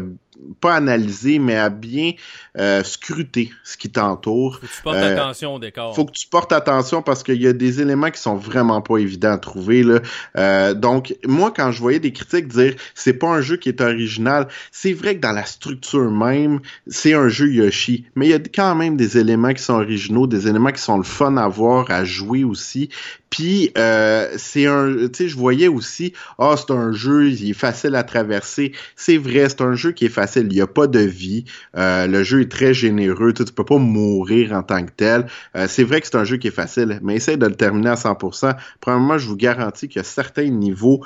pas 0.60 0.74
analyser, 0.74 1.38
mais 1.38 1.56
à 1.56 1.70
bien 1.70 2.12
euh, 2.58 2.82
scruter 2.82 3.50
ce 3.64 3.76
qui 3.76 3.90
t'entoure. 3.90 4.60
Faut 4.60 4.66
que 4.66 4.72
tu 4.72 4.82
portes 4.82 4.96
euh, 4.96 5.12
attention 5.14 5.54
au 5.54 5.58
décor. 5.58 5.94
Faut 5.94 6.04
que 6.04 6.12
tu 6.12 6.26
portes 6.26 6.52
attention 6.52 7.02
parce 7.02 7.22
qu'il 7.22 7.40
y 7.40 7.46
a 7.46 7.52
des 7.52 7.80
éléments 7.80 8.10
qui 8.10 8.20
sont 8.20 8.36
vraiment 8.36 8.80
pas 8.80 8.98
évidents 8.98 9.32
à 9.32 9.38
trouver. 9.38 9.82
Là. 9.82 10.00
Euh, 10.36 10.74
donc, 10.74 11.14
moi, 11.26 11.52
quand 11.54 11.72
je 11.72 11.80
voyais 11.80 12.00
des 12.00 12.12
critiques 12.12 12.48
dire 12.48 12.74
c'est 12.94 13.14
pas 13.14 13.28
un 13.28 13.40
jeu 13.40 13.56
qui 13.56 13.68
est 13.68 13.80
original, 13.80 14.48
c'est 14.72 14.92
vrai 14.92 15.16
que 15.16 15.20
dans 15.20 15.32
la 15.32 15.44
structure 15.44 16.10
même, 16.10 16.60
c'est 16.86 17.14
un 17.14 17.28
jeu 17.28 17.50
Yoshi. 17.50 18.06
Mais 18.14 18.26
il 18.26 18.30
y 18.30 18.34
a 18.34 18.38
quand 18.38 18.74
même 18.74 18.96
des 18.96 19.18
éléments 19.18 19.52
qui 19.52 19.62
sont 19.62 19.74
originaux, 19.74 20.26
des 20.26 20.48
éléments 20.48 20.72
qui 20.72 20.82
sont 20.82 20.96
le 20.96 21.04
fun 21.04 21.36
à 21.36 21.48
voir, 21.48 21.90
à 21.90 22.04
jouer 22.04 22.44
aussi. 22.44 22.90
Puis 23.30 23.70
euh, 23.78 24.28
c'est 24.36 24.66
un, 24.66 24.92
tu 24.92 25.08
sais, 25.14 25.28
je 25.28 25.36
voyais 25.36 25.68
aussi, 25.68 26.12
ah 26.38 26.56
c'est 26.56 26.72
un 26.72 26.92
jeu, 26.92 27.30
il 27.30 27.50
est 27.50 27.54
facile 27.54 27.94
à 27.94 28.02
traverser. 28.02 28.72
C'est 28.96 29.16
vrai, 29.16 29.48
c'est 29.48 29.60
un 29.60 29.74
jeu 29.74 29.92
qui 29.92 30.06
est 30.06 30.10
facile. 30.10 30.29
Il 30.36 30.48
n'y 30.48 30.60
a 30.60 30.66
pas 30.66 30.86
de 30.86 31.00
vie. 31.00 31.44
Euh, 31.76 32.06
le 32.06 32.22
jeu 32.22 32.42
est 32.42 32.50
très 32.50 32.74
généreux. 32.74 33.32
Tu, 33.32 33.42
ne 33.42 33.48
peux 33.48 33.64
pas 33.64 33.78
mourir 33.78 34.52
en 34.52 34.62
tant 34.62 34.84
que 34.84 34.90
tel. 34.96 35.26
Euh, 35.56 35.66
c'est 35.68 35.84
vrai 35.84 36.00
que 36.00 36.06
c'est 36.06 36.16
un 36.16 36.24
jeu 36.24 36.36
qui 36.36 36.48
est 36.48 36.52
facile, 36.52 37.00
mais 37.02 37.16
essaye 37.16 37.38
de 37.38 37.46
le 37.46 37.54
terminer 37.54 37.90
à 37.90 37.94
100%. 37.94 38.54
Premièrement, 38.80 39.18
je 39.18 39.28
vous 39.28 39.36
garantis 39.36 39.88
qu'il 39.88 39.98
y 39.98 40.00
a 40.00 40.04
certains 40.04 40.48
niveaux 40.48 41.00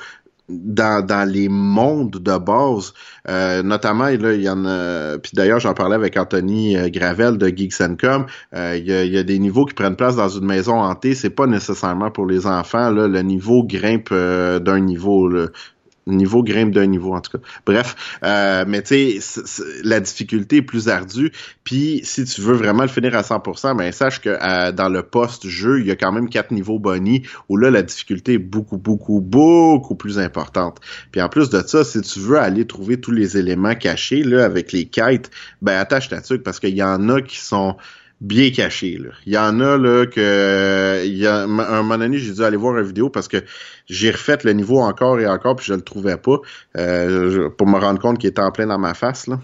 dans, 0.47 1.27
les 1.27 1.49
mondes 1.49 2.19
de 2.21 2.37
base, 2.37 2.93
euh, 3.27 3.63
notamment 3.63 4.05
là, 4.05 4.33
il 4.33 4.43
y 4.43 4.49
en 4.49 4.63
a. 4.65 5.17
Puis 5.17 5.31
d'ailleurs, 5.33 5.59
j'en 5.59 5.73
parlais 5.73 5.95
avec 5.95 6.17
Anthony 6.17 6.75
Gravel 6.91 7.39
de 7.39 7.47
Geeks 7.47 7.97
Com. 7.99 8.27
Euh, 8.53 8.77
il, 8.77 8.85
y 8.85 9.17
a, 9.17 9.23
des 9.23 9.39
niveaux 9.39 9.65
qui 9.65 9.73
prennent 9.73 9.95
place 9.95 10.15
dans 10.15 10.29
une 10.29 10.45
maison 10.45 10.75
hantée. 10.75 11.15
C'est 11.15 11.31
pas 11.31 11.47
nécessairement 11.47 12.11
pour 12.11 12.27
les 12.27 12.45
enfants. 12.45 12.91
Le 12.91 13.21
niveau 13.21 13.63
grimpe 13.63 14.13
d'un 14.13 14.79
niveau. 14.79 15.31
Niveau 16.07 16.43
grimpe 16.43 16.71
d'un 16.71 16.85
niveau 16.85 17.13
en 17.13 17.21
tout 17.21 17.37
cas. 17.37 17.43
Bref, 17.65 17.95
euh, 18.23 18.65
mais 18.67 18.81
tu 18.83 19.21
sais, 19.21 19.41
la 19.83 19.99
difficulté 19.99 20.57
est 20.57 20.61
plus 20.61 20.87
ardue. 20.87 21.31
Puis 21.63 22.01
si 22.03 22.25
tu 22.25 22.41
veux 22.41 22.53
vraiment 22.53 22.83
le 22.83 22.89
finir 22.89 23.15
à 23.15 23.21
100%, 23.21 23.77
ben 23.77 23.91
sache 23.91 24.21
que 24.21 24.29
euh, 24.29 24.71
dans 24.71 24.89
le 24.89 25.03
post-jeu, 25.03 25.79
il 25.79 25.87
y 25.87 25.91
a 25.91 25.95
quand 25.95 26.11
même 26.11 26.29
quatre 26.29 26.51
niveaux 26.51 26.79
bonus 26.79 27.27
où 27.49 27.57
là 27.57 27.71
la 27.71 27.81
difficulté 27.81 28.33
est 28.33 28.37
beaucoup 28.37 28.77
beaucoup 28.77 29.21
beaucoup 29.21 29.95
plus 29.95 30.19
importante. 30.19 30.79
Puis 31.11 31.21
en 31.21 31.29
plus 31.29 31.49
de 31.49 31.61
ça, 31.65 31.83
si 31.83 32.01
tu 32.01 32.19
veux 32.19 32.39
aller 32.39 32.65
trouver 32.65 32.99
tous 32.99 33.11
les 33.11 33.37
éléments 33.37 33.75
cachés 33.75 34.23
là 34.23 34.45
avec 34.45 34.71
les 34.71 34.85
quêtes, 34.85 35.31
ben 35.61 35.77
attache 35.77 36.09
ta 36.09 36.21
tuque 36.21 36.43
parce 36.43 36.59
qu'il 36.59 36.75
y 36.75 36.83
en 36.83 37.09
a 37.09 37.21
qui 37.21 37.39
sont 37.39 37.77
bien 38.21 38.49
caché. 38.49 38.97
Là. 38.97 39.09
Il 39.25 39.33
y 39.33 39.37
en 39.37 39.59
a 39.59 39.77
là 39.77 40.05
que 40.05 41.03
il 41.05 41.17
y 41.17 41.27
a 41.27 41.43
un 41.43 41.47
moment 41.47 41.97
donné, 41.97 42.17
j'ai 42.17 42.31
dû 42.31 42.43
aller 42.43 42.57
voir 42.57 42.77
une 42.77 42.85
vidéo 42.85 43.09
parce 43.09 43.27
que 43.27 43.43
j'ai 43.87 44.09
refait 44.09 44.37
le 44.43 44.53
niveau 44.53 44.79
encore 44.79 45.19
et 45.19 45.27
encore 45.27 45.57
puis 45.57 45.65
je 45.67 45.73
le 45.73 45.81
trouvais 45.81 46.17
pas 46.17 46.37
euh, 46.77 47.49
pour 47.49 47.67
me 47.67 47.77
rendre 47.77 47.99
compte 47.99 48.17
qu'il 48.17 48.29
était 48.29 48.41
en 48.41 48.51
plein 48.51 48.67
dans 48.67 48.79
ma 48.79 48.93
face 48.93 49.27
là. 49.27 49.39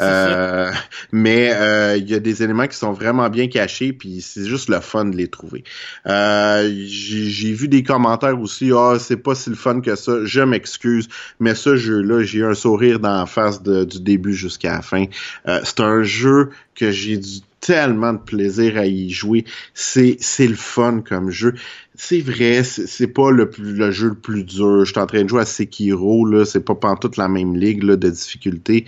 euh, 0.00 0.72
mais 1.12 1.52
euh, 1.54 1.96
il 1.96 2.08
y 2.08 2.14
a 2.14 2.18
des 2.18 2.42
éléments 2.42 2.66
qui 2.66 2.76
sont 2.76 2.92
vraiment 2.92 3.28
bien 3.28 3.48
cachés 3.48 3.92
puis 3.92 4.20
c'est 4.20 4.46
juste 4.46 4.68
le 4.68 4.80
fun 4.80 5.04
de 5.04 5.16
les 5.16 5.28
trouver. 5.28 5.64
Euh, 6.06 6.72
j'ai 6.86 7.52
vu 7.52 7.68
des 7.68 7.82
commentaires 7.82 8.40
aussi 8.40 8.70
ah 8.74 8.96
c'est 8.98 9.16
pas 9.16 9.34
si 9.34 9.50
le 9.50 9.56
fun 9.56 9.80
que 9.80 9.94
ça. 9.94 10.24
Je 10.24 10.40
m'excuse 10.40 11.08
mais 11.40 11.54
ce 11.54 11.76
jeu 11.76 12.00
là 12.00 12.22
j'ai 12.22 12.42
un 12.42 12.54
sourire 12.54 12.98
dans 12.98 13.18
la 13.18 13.26
face 13.26 13.62
du 13.62 14.00
début 14.00 14.34
jusqu'à 14.34 14.72
la 14.72 14.82
fin. 14.82 15.04
c'est 15.46 15.80
un 15.80 16.02
jeu 16.02 16.50
que 16.74 16.90
j'ai 16.90 17.18
du 17.18 17.40
tellement 17.64 18.12
de 18.12 18.18
plaisir 18.18 18.76
à 18.76 18.86
y 18.86 19.08
jouer. 19.10 19.44
C'est, 19.72 20.18
le 20.38 20.54
fun 20.54 21.00
comme 21.00 21.30
jeu 21.30 21.54
c'est 21.96 22.20
vrai, 22.20 22.64
c'est 22.64 23.06
pas 23.06 23.30
le, 23.30 23.48
le 23.58 23.90
jeu 23.92 24.08
le 24.08 24.14
plus 24.14 24.42
dur. 24.42 24.84
Je 24.84 24.90
suis 24.90 25.00
en 25.00 25.06
train 25.06 25.22
de 25.22 25.28
jouer 25.28 25.42
à 25.42 25.44
Sekiro, 25.44 26.26
là, 26.26 26.44
c'est 26.44 26.64
pas 26.64 26.74
toute 27.00 27.16
la 27.16 27.28
même 27.28 27.54
ligue 27.54 27.84
là, 27.84 27.94
de 27.96 28.10
difficulté. 28.10 28.84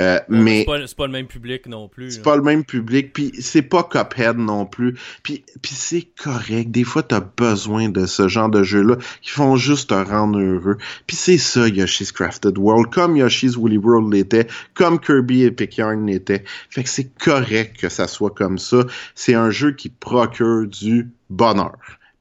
Euh, 0.00 0.18
mais 0.28 0.66
c'est 0.86 0.96
pas, 0.96 1.06
le 1.06 1.12
même 1.12 1.28
public 1.28 1.66
non 1.66 1.86
plus. 1.88 2.12
C'est 2.12 2.22
pas 2.22 2.36
le 2.36 2.42
même 2.42 2.64
public, 2.64 3.12
puis 3.12 3.30
c'est 3.38 3.62
pas 3.62 3.84
Cuphead 3.84 4.38
non 4.38 4.66
plus. 4.66 4.94
Puis, 5.22 5.44
puis 5.62 5.72
c'est 5.74 6.08
correct. 6.20 6.72
Des 6.72 6.82
fois, 6.82 7.04
t'as 7.04 7.20
besoin 7.20 7.88
de 7.88 8.06
ce 8.06 8.26
genre 8.26 8.48
de 8.48 8.64
jeu-là 8.64 8.96
qui 9.22 9.30
font 9.30 9.54
juste 9.54 9.90
te 9.90 9.94
rendre 9.94 10.40
heureux. 10.40 10.78
Puis 11.06 11.16
c'est 11.16 11.38
ça 11.38 11.68
Yoshi's 11.68 12.10
Crafted 12.10 12.58
World, 12.58 12.92
comme 12.92 13.16
Yoshi's 13.16 13.56
Woolly 13.56 13.78
World 13.78 14.12
l'était, 14.12 14.48
comme 14.74 14.98
Kirby 14.98 15.44
Epic 15.44 15.76
Yarn 15.76 16.06
l'était. 16.06 16.42
Fait 16.70 16.82
que 16.82 16.90
c'est 16.90 17.10
correct 17.18 17.76
que 17.78 17.88
ça 17.88 18.08
soit 18.08 18.30
comme 18.30 18.58
ça. 18.58 18.84
C'est 19.14 19.34
un 19.34 19.50
jeu 19.50 19.72
qui 19.72 19.90
procure 19.90 20.66
du 20.66 21.08
bonheur 21.30 21.78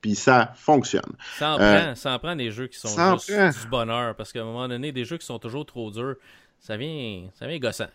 puis 0.08 0.16
ça 0.16 0.54
fonctionne. 0.56 1.12
Ça 1.38 1.52
en, 1.52 1.58
prend, 1.58 1.96
ça 1.96 2.14
en 2.14 2.20
prend 2.20 2.34
des 2.34 2.50
jeux 2.50 2.68
qui 2.68 2.80
sont 2.80 3.18
juste 3.18 3.62
du 3.62 3.68
bonheur, 3.68 4.16
parce 4.16 4.32
qu'à 4.32 4.40
un 4.40 4.46
moment 4.46 4.68
donné, 4.70 4.94
des 4.94 5.04
jeux 5.04 5.18
qui 5.18 5.26
sont 5.26 5.38
toujours 5.38 5.66
trop 5.66 5.92
durs, 5.92 6.16
ça 6.62 6.78
vient, 6.78 7.24
ça 7.38 7.46
vient 7.46 7.60
gossant 7.60 7.90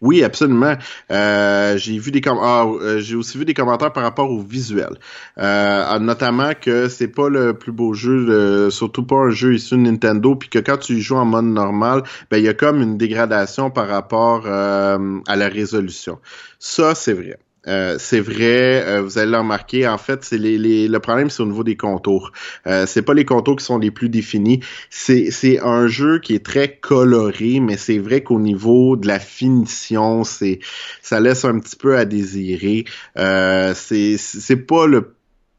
oui, 0.00 0.24
absolument. 0.24 0.76
Euh, 1.10 1.76
j'ai 1.76 1.98
vu 1.98 2.10
des 2.10 2.22
ah, 2.26 2.64
euh, 2.64 3.00
j'ai 3.00 3.14
aussi 3.14 3.36
vu 3.36 3.44
des 3.44 3.52
commentaires 3.52 3.92
par 3.92 4.02
rapport 4.02 4.30
au 4.30 4.40
visuel, 4.40 4.96
euh, 5.36 5.98
notamment 5.98 6.52
que 6.58 6.88
c'est 6.88 7.06
pas 7.06 7.28
le 7.28 7.52
plus 7.52 7.70
beau 7.70 7.92
jeu, 7.92 8.70
surtout 8.70 9.04
pas 9.04 9.16
un 9.16 9.30
jeu 9.30 9.52
issu 9.54 9.74
de 9.74 9.82
Nintendo, 9.82 10.34
puis 10.36 10.48
que 10.48 10.58
quand 10.58 10.78
tu 10.78 10.98
joues 11.02 11.16
en 11.16 11.26
mode 11.26 11.44
normal, 11.44 12.02
ben 12.30 12.38
il 12.38 12.44
y 12.44 12.48
a 12.48 12.54
comme 12.54 12.80
une 12.80 12.96
dégradation 12.96 13.70
par 13.70 13.88
rapport 13.88 14.46
à 14.46 15.36
la 15.36 15.48
résolution. 15.48 16.18
Ça, 16.58 16.94
c'est 16.94 17.12
vrai. 17.12 17.36
Euh, 17.68 17.96
c'est 17.98 18.20
vrai, 18.20 18.84
euh, 18.84 19.02
vous 19.02 19.18
allez 19.18 19.30
le 19.30 19.38
remarquer, 19.38 19.86
en 19.86 19.98
fait, 19.98 20.24
c'est 20.24 20.38
le 20.38 20.98
problème, 20.98 21.30
c'est 21.30 21.42
au 21.42 21.46
niveau 21.46 21.64
des 21.64 21.76
contours. 21.76 22.32
Euh, 22.66 22.86
c'est 22.86 23.02
pas 23.02 23.14
les 23.14 23.24
contours 23.24 23.56
qui 23.56 23.64
sont 23.64 23.78
les 23.78 23.90
plus 23.90 24.08
définis. 24.08 24.60
C'est, 24.90 25.30
c'est 25.30 25.60
un 25.60 25.86
jeu 25.86 26.18
qui 26.18 26.34
est 26.34 26.44
très 26.44 26.76
coloré, 26.76 27.60
mais 27.60 27.76
c'est 27.76 27.98
vrai 27.98 28.22
qu'au 28.22 28.40
niveau 28.40 28.96
de 28.96 29.06
la 29.06 29.18
finition, 29.18 30.24
c'est 30.24 30.58
ça 31.02 31.20
laisse 31.20 31.44
un 31.44 31.58
petit 31.58 31.76
peu 31.76 31.96
à 31.96 32.04
désirer. 32.04 32.84
Euh, 33.16 33.72
c'est, 33.74 34.16
c'est 34.18 34.56
pas 34.56 34.86
le 34.86 35.14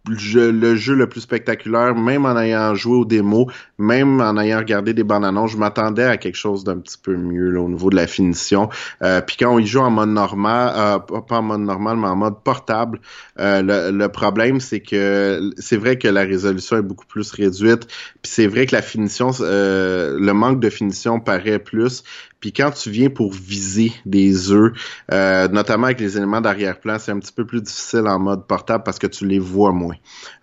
le 0.09 0.75
jeu 0.75 0.95
le 0.95 1.07
plus 1.07 1.21
spectaculaire, 1.21 1.95
même 1.95 2.25
en 2.25 2.37
ayant 2.37 2.75
joué 2.75 2.97
aux 2.97 3.05
démos, 3.05 3.47
même 3.77 4.19
en 4.19 4.37
ayant 4.37 4.57
regardé 4.57 4.93
des 4.93 5.03
bandes 5.03 5.23
annonces, 5.23 5.51
je 5.51 5.57
m'attendais 5.57 6.03
à 6.03 6.17
quelque 6.17 6.35
chose 6.35 6.65
d'un 6.65 6.77
petit 6.77 6.97
peu 7.01 7.15
mieux 7.15 7.49
là, 7.51 7.61
au 7.61 7.69
niveau 7.69 7.89
de 7.89 7.95
la 7.95 8.05
finition. 8.05 8.69
Euh, 9.01 9.21
puis 9.21 9.37
quand 9.39 9.53
on 9.53 9.59
y 9.59 9.65
joue 9.65 9.79
en 9.79 9.91
mode 9.91 10.09
normal, 10.09 10.73
euh, 10.75 10.99
pas 11.21 11.37
en 11.37 11.43
mode 11.43 11.61
normal, 11.61 11.97
mais 11.97 12.07
en 12.07 12.17
mode 12.17 12.43
portable, 12.43 12.99
euh, 13.39 13.91
le, 13.91 14.07
problème 14.09 14.59
c'est 14.59 14.81
que 14.81 15.51
c'est 15.57 15.77
vrai 15.77 15.97
que 15.97 16.07
la 16.07 16.21
résolution 16.21 16.77
est 16.77 16.81
beaucoup 16.81 17.05
plus 17.05 17.31
réduite, 17.31 17.87
puis 18.21 18.31
c'est 18.31 18.47
vrai 18.47 18.65
que 18.65 18.75
la 18.75 18.81
finition, 18.81 19.31
le 19.39 20.31
manque 20.31 20.59
de 20.59 20.69
finition 20.69 21.19
paraît 21.19 21.59
plus. 21.59 22.03
Puis 22.43 22.51
quand 22.51 22.71
tu 22.71 22.89
viens 22.89 23.09
pour 23.09 23.31
viser 23.31 23.93
des 24.05 24.51
œufs, 24.51 24.73
euh, 25.13 25.47
notamment 25.47 25.85
avec 25.85 26.01
les 26.01 26.17
éléments 26.17 26.41
d'arrière-plan, 26.41 26.99
c'est 26.99 27.13
un 27.13 27.19
petit 27.19 27.31
peu 27.31 27.45
plus 27.45 27.61
difficile 27.61 28.05
en 28.05 28.19
mode 28.19 28.45
portable 28.47 28.83
parce 28.83 28.99
que 28.99 29.07
tu 29.07 29.25
les 29.25 29.39
vois 29.39 29.71
moins. 29.71 29.95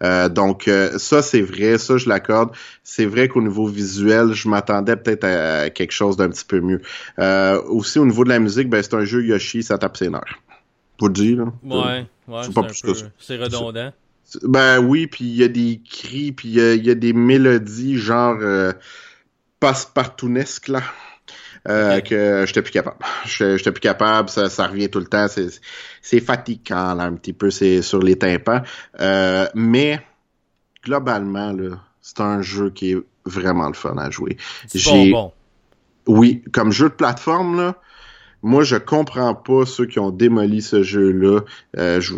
Euh, 0.02 0.30
donc 0.30 0.66
euh, 0.66 0.96
ça 0.96 1.20
c'est 1.20 1.42
vrai, 1.42 1.76
ça 1.76 1.98
je 1.98 2.08
l'accorde. 2.08 2.52
C'est 2.84 3.04
vrai 3.04 3.28
qu'au 3.28 3.42
niveau 3.42 3.66
visuel, 3.66 4.32
je 4.32 4.48
m'attendais 4.48 4.96
peut-être 4.96 5.24
à, 5.24 5.68
quelque 5.68 5.92
chose 5.92 6.16
d'un 6.16 6.30
petit 6.30 6.46
peu 6.46 6.62
mieux. 6.62 6.80
aussi 7.68 7.98
au 7.98 8.06
niveau 8.06 8.24
de 8.24 8.30
la 8.30 8.38
musique, 8.38 8.70
ben 8.70 8.82
c'est 8.82 8.94
un 8.94 9.04
jeu 9.04 9.22
Yoshi, 9.22 9.62
ça 9.62 9.76
tape 9.76 9.98
ses 9.98 10.08
nerfs. 10.08 10.38
Pour 10.96 11.10
dire 11.10 11.36
là. 11.36 11.52
Ouais, 11.62 12.06
ouais, 12.28 12.42
c'est 13.18 13.36
redondant. 13.36 13.92
Ben 14.44 14.78
oui, 14.78 15.06
puis 15.06 15.26
il 15.26 15.36
y 15.36 15.44
a 15.44 15.48
des 15.48 15.82
cris, 15.86 16.32
puis 16.32 16.48
il 16.48 16.86
y, 16.86 16.90
a 16.90 16.94
des 16.94 17.12
mélodies 17.12 17.98
genre 17.98 18.38
passe-partounesques 19.60 20.68
là. 20.68 20.80
Euh, 21.68 22.00
que 22.00 22.44
j'étais 22.46 22.62
plus 22.62 22.70
capable. 22.70 22.96
J'étais 23.26 23.72
plus 23.72 23.80
capable, 23.80 24.28
ça, 24.30 24.48
ça 24.48 24.66
revient 24.66 24.88
tout 24.88 24.98
le 24.98 25.06
temps. 25.06 25.26
C'est 26.00 26.20
fatigant 26.20 26.94
là, 26.94 27.04
un 27.04 27.14
petit 27.14 27.32
peu 27.32 27.50
c'est 27.50 27.82
sur 27.82 28.00
les 28.00 28.16
tympans. 28.16 28.62
Euh, 29.00 29.46
mais 29.54 30.00
globalement, 30.82 31.54
c'est 32.00 32.20
un 32.20 32.40
jeu 32.40 32.70
qui 32.70 32.92
est 32.92 32.98
vraiment 33.26 33.68
le 33.68 33.74
fun 33.74 33.96
à 33.98 34.10
jouer. 34.10 34.36
J'ai 34.74 35.10
bon, 35.10 35.32
Oui, 36.06 36.42
comme 36.52 36.72
jeu 36.72 36.88
de 36.88 36.94
plateforme, 36.94 37.58
là, 37.58 37.76
moi, 38.42 38.64
je 38.64 38.76
comprends 38.76 39.34
pas 39.34 39.66
ceux 39.66 39.86
qui 39.86 39.98
ont 39.98 40.10
démoli 40.10 40.62
ce 40.62 40.82
jeu-là. 40.82 41.40
Euh, 41.76 42.00
je, 42.00 42.14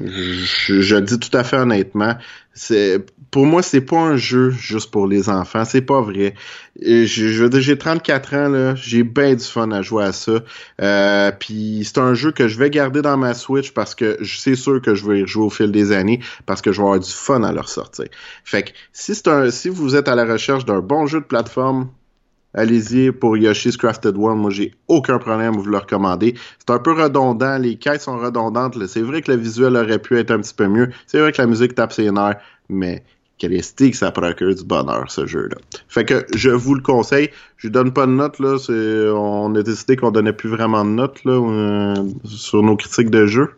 je, 0.80 0.96
dis 0.96 1.18
tout 1.18 1.36
à 1.36 1.42
fait 1.42 1.56
honnêtement, 1.56 2.14
c'est 2.54 3.04
pour 3.32 3.46
moi, 3.46 3.62
c'est 3.62 3.80
pas 3.80 3.98
un 3.98 4.16
jeu 4.16 4.50
juste 4.50 4.90
pour 4.90 5.06
les 5.06 5.30
enfants. 5.30 5.64
C'est 5.64 5.80
pas 5.80 6.02
vrai. 6.02 6.34
Je, 6.80 7.06
je 7.06 7.42
veux 7.42 7.48
dire, 7.48 7.60
j'ai 7.60 7.78
34 7.78 8.34
ans 8.34 8.48
là, 8.50 8.74
j'ai 8.74 9.02
bien 9.02 9.34
du 9.34 9.44
fun 9.44 9.70
à 9.72 9.80
jouer 9.80 10.04
à 10.04 10.12
ça. 10.12 10.42
Euh, 10.80 11.32
Puis 11.40 11.82
c'est 11.84 11.98
un 11.98 12.12
jeu 12.14 12.30
que 12.30 12.46
je 12.46 12.58
vais 12.58 12.68
garder 12.70 13.00
dans 13.00 13.16
ma 13.16 13.32
Switch 13.34 13.72
parce 13.72 13.94
que 13.94 14.18
c'est 14.22 14.54
sûr 14.54 14.82
que 14.82 14.94
je 14.94 15.08
vais 15.08 15.22
y 15.22 15.26
jouer 15.26 15.44
au 15.44 15.50
fil 15.50 15.72
des 15.72 15.92
années 15.92 16.20
parce 16.44 16.60
que 16.60 16.72
je 16.72 16.78
vais 16.78 16.84
avoir 16.84 17.00
du 17.00 17.10
fun 17.10 17.42
à 17.42 17.52
leur 17.52 17.68
sortir. 17.70 18.06
Fait 18.44 18.64
que 18.64 18.70
si 18.92 19.14
c'est 19.14 19.28
un, 19.28 19.50
si 19.50 19.70
vous 19.70 19.96
êtes 19.96 20.08
à 20.08 20.14
la 20.14 20.26
recherche 20.26 20.66
d'un 20.66 20.80
bon 20.80 21.06
jeu 21.06 21.20
de 21.20 21.24
plateforme, 21.24 21.88
allez-y 22.54 23.12
pour 23.12 23.36
Yoshi's 23.36 23.76
Crafted 23.76 24.16
World. 24.16 24.40
Moi, 24.40 24.50
j'ai 24.50 24.74
aucun 24.88 25.18
problème 25.18 25.54
à 25.54 25.56
vous 25.56 25.64
le 25.64 25.78
recommander. 25.78 26.34
C'est 26.58 26.70
un 26.70 26.78
peu 26.78 26.92
redondant. 26.92 27.58
Les 27.58 27.76
quêtes 27.76 28.02
sont 28.02 28.18
redondantes. 28.18 28.76
C'est 28.86 29.02
vrai 29.02 29.22
que 29.22 29.32
le 29.32 29.38
visuel 29.38 29.76
aurait 29.76 29.98
pu 29.98 30.18
être 30.18 30.30
un 30.30 30.40
petit 30.40 30.54
peu 30.54 30.66
mieux. 30.66 30.90
C'est 31.06 31.18
vrai 31.18 31.32
que 31.32 31.40
la 31.40 31.46
musique 31.46 31.74
tape 31.74 31.92
ses 31.92 32.10
nerfs. 32.10 32.40
Mais 32.68 33.02
que 33.48 33.96
ça 33.96 34.10
procure 34.10 34.54
du 34.54 34.64
bonheur, 34.64 35.10
ce 35.10 35.26
jeu-là. 35.26 35.56
Fait 35.88 36.04
que 36.04 36.26
je 36.34 36.50
vous 36.50 36.74
le 36.74 36.80
conseille. 36.80 37.30
Je 37.56 37.68
donne 37.68 37.92
pas 37.92 38.06
de 38.06 38.12
notes, 38.12 38.38
là. 38.38 38.56
On 39.14 39.54
a 39.54 39.62
décidé 39.62 39.96
qu'on 39.96 40.10
donnait 40.10 40.32
plus 40.32 40.48
vraiment 40.48 40.84
de 40.84 40.90
notes, 40.90 41.24
là, 41.24 41.32
euh, 41.32 41.94
sur 42.24 42.62
nos 42.62 42.76
critiques 42.76 43.10
de 43.10 43.26
jeu. 43.26 43.50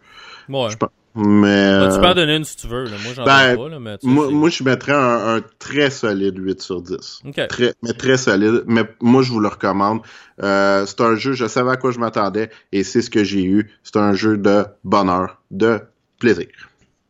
Ouais. 0.49 0.69
Mais, 1.17 1.91
tu 1.93 2.01
peux 2.01 2.07
en 2.07 2.15
donner 2.15 2.37
une 2.37 2.45
si 2.45 2.57
tu 2.57 2.67
veux. 2.67 2.85
Moi, 2.89 3.15
j'en 3.15 3.25
ben, 3.25 3.57
pas. 3.57 3.69
Là, 3.69 3.79
mais 3.79 3.97
moi, 4.03 4.31
moi, 4.31 4.51
je 4.51 4.65
mettrais 4.65 4.93
un, 4.93 5.43
très 5.61 5.91
solide 5.91 6.37
8 6.39 6.61
sur 6.61 6.83
10. 6.83 7.23
Très, 7.49 7.73
mais 7.83 7.93
très 7.93 8.17
solide. 8.17 8.65
Mais 8.67 8.83
moi, 9.01 9.23
je 9.23 9.31
vous 9.31 9.39
le 9.39 9.47
recommande. 9.47 10.01
Euh, 10.43 10.85
c'est 10.87 11.01
un 11.01 11.15
jeu, 11.15 11.33
je 11.33 11.47
savais 11.47 11.71
à 11.71 11.77
quoi 11.77 11.93
je 11.93 12.01
m'attendais 12.01 12.51
et 12.73 12.83
c'est 12.83 13.01
ce 13.01 13.11
que 13.11 13.23
j'ai 13.23 13.45
eu. 13.45 13.71
C'est 13.85 13.97
un 13.97 14.13
jeu 14.13 14.37
de 14.37 14.65
bonheur, 14.83 15.41
de 15.53 15.81
plaisir. 16.19 16.49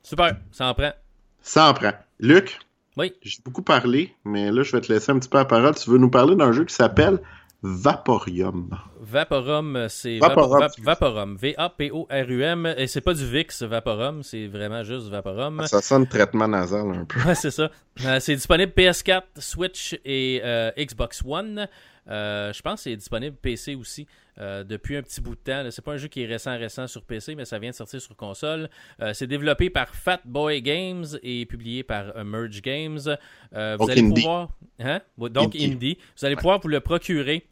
Super, 0.03 0.37
ça 0.53 0.67
en 0.67 0.75
prend. 0.75 0.93
Ça 1.41 1.71
en 1.71 1.75
prend. 1.75 1.93
Luc? 2.21 2.59
Oui. 2.99 3.15
J'ai 3.23 3.39
beaucoup 3.43 3.63
parlé, 3.63 4.15
mais 4.25 4.53
là, 4.53 4.63
je 4.63 4.73
vais 4.73 4.83
te 4.83 4.93
laisser 4.93 5.13
un 5.13 5.19
petit 5.19 5.31
peu 5.31 5.39
la 5.39 5.47
parole. 5.47 5.75
Tu 5.75 5.89
veux 5.89 5.99
nous 5.99 6.11
parler 6.11 6.37
d'un 6.37 6.53
jeu 6.53 6.65
qui 6.65 6.75
s'appelle 6.75 7.19
Vaporium. 7.67 8.69
Vaporum, 9.01 9.87
c'est 9.89 10.19
Vaporum. 10.19 11.37
V-A-P-O-R-U-M. 11.37 12.75
Et 12.77 12.87
c'est 12.87 13.01
pas 13.01 13.15
du 13.15 13.25
VIX, 13.25 13.63
Vaporum, 13.63 14.23
c'est 14.23 14.49
vraiment 14.49 14.83
juste 14.83 15.09
Vaporum. 15.09 15.67
Ça 15.67 15.81
sonne 15.81 16.07
traitement 16.07 16.47
nasal 16.47 16.91
un 16.91 17.05
peu. 17.07 17.21
Ouais, 17.23 17.35
c'est 17.35 17.51
ça. 17.51 17.71
Euh, 18.05 18.21
c'est 18.21 18.35
disponible 18.35 18.71
PS4, 18.77 19.23
Switch 19.39 19.99
et 20.05 20.43
euh, 20.45 20.73
Xbox 20.77 21.23
One. 21.25 21.67
Euh, 22.11 22.53
je 22.53 22.61
pense 22.61 22.81
que 22.81 22.91
c'est 22.91 22.97
disponible 22.97 23.37
PC 23.41 23.75
aussi 23.75 24.07
depuis 24.37 24.97
un 24.97 25.03
petit 25.03 25.23
bout 25.23 25.37
de 25.37 25.41
temps. 25.41 25.67
C'est 25.71 25.81
pas 25.81 25.93
un 25.93 25.97
jeu 25.97 26.09
qui 26.09 26.23
est 26.23 26.27
récent 26.27 26.59
récent 26.59 26.87
sur 26.87 27.05
PC, 27.05 27.35
mais 27.35 27.47
ça 27.47 27.59
vient 27.59 27.71
de 27.71 27.75
sortir 27.75 28.03
sur 28.03 28.15
console. 28.15 28.69
c'est 29.15 29.29
développé 29.29 29.71
par 29.71 29.95
Fat 29.95 30.21
Boy 30.25 30.61
Games 30.61 31.07
et 31.23 31.47
publié 31.47 31.83
par 31.83 32.25
Merge 32.25 32.61
Games. 32.61 32.99
vous 32.99 33.91
allez 33.91 34.03
pouvoir, 34.03 34.49
hein? 34.81 35.01
donc 35.17 35.55
indie. 35.55 35.97
Vous 36.19 36.27
allez 36.27 36.37
pouvoir 36.37 36.61
vous 36.61 36.69
le 36.69 36.81
procurer 36.81 37.47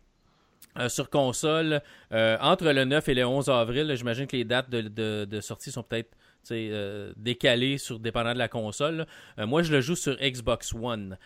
euh, 0.78 0.88
sur 0.88 1.10
console 1.10 1.82
euh, 2.12 2.38
entre 2.40 2.64
le 2.70 2.86
9 2.86 3.06
et 3.08 3.14
le 3.14 3.26
11 3.26 3.50
avril. 3.50 3.94
J'imagine 3.94 4.26
que 4.26 4.36
les 4.36 4.44
dates 4.44 4.70
de, 4.70 5.40
sortie 5.42 5.70
sont 5.70 5.82
peut-être 5.82 6.16
euh, 6.50 7.12
décalées 7.18 7.76
sur 7.76 7.98
dépendant 7.98 8.32
de 8.32 8.38
la 8.38 8.48
console. 8.48 9.06
moi, 9.36 9.62
je 9.62 9.70
le 9.70 9.82
joue 9.82 9.96
sur 9.96 10.16
Xbox 10.16 10.72
One. 10.72 11.18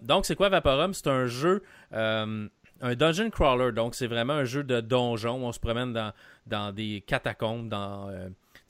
donc, 0.00 0.24
c'est 0.24 0.34
quoi 0.34 0.48
Vaporum? 0.48 0.94
C'est 0.94 1.08
un 1.08 1.26
jeu, 1.26 1.62
un 1.92 2.48
dungeon 2.96 3.28
crawler. 3.28 3.72
Donc, 3.72 3.94
c'est 3.94 4.06
vraiment 4.06 4.32
un 4.32 4.44
jeu 4.44 4.64
de 4.64 4.80
donjon. 4.80 5.44
On 5.44 5.52
se 5.52 5.60
promène 5.60 5.92
dans, 5.92 6.14
dans 6.46 6.72
des 6.72 7.04
catacombes, 7.06 7.68
dans 7.68 8.10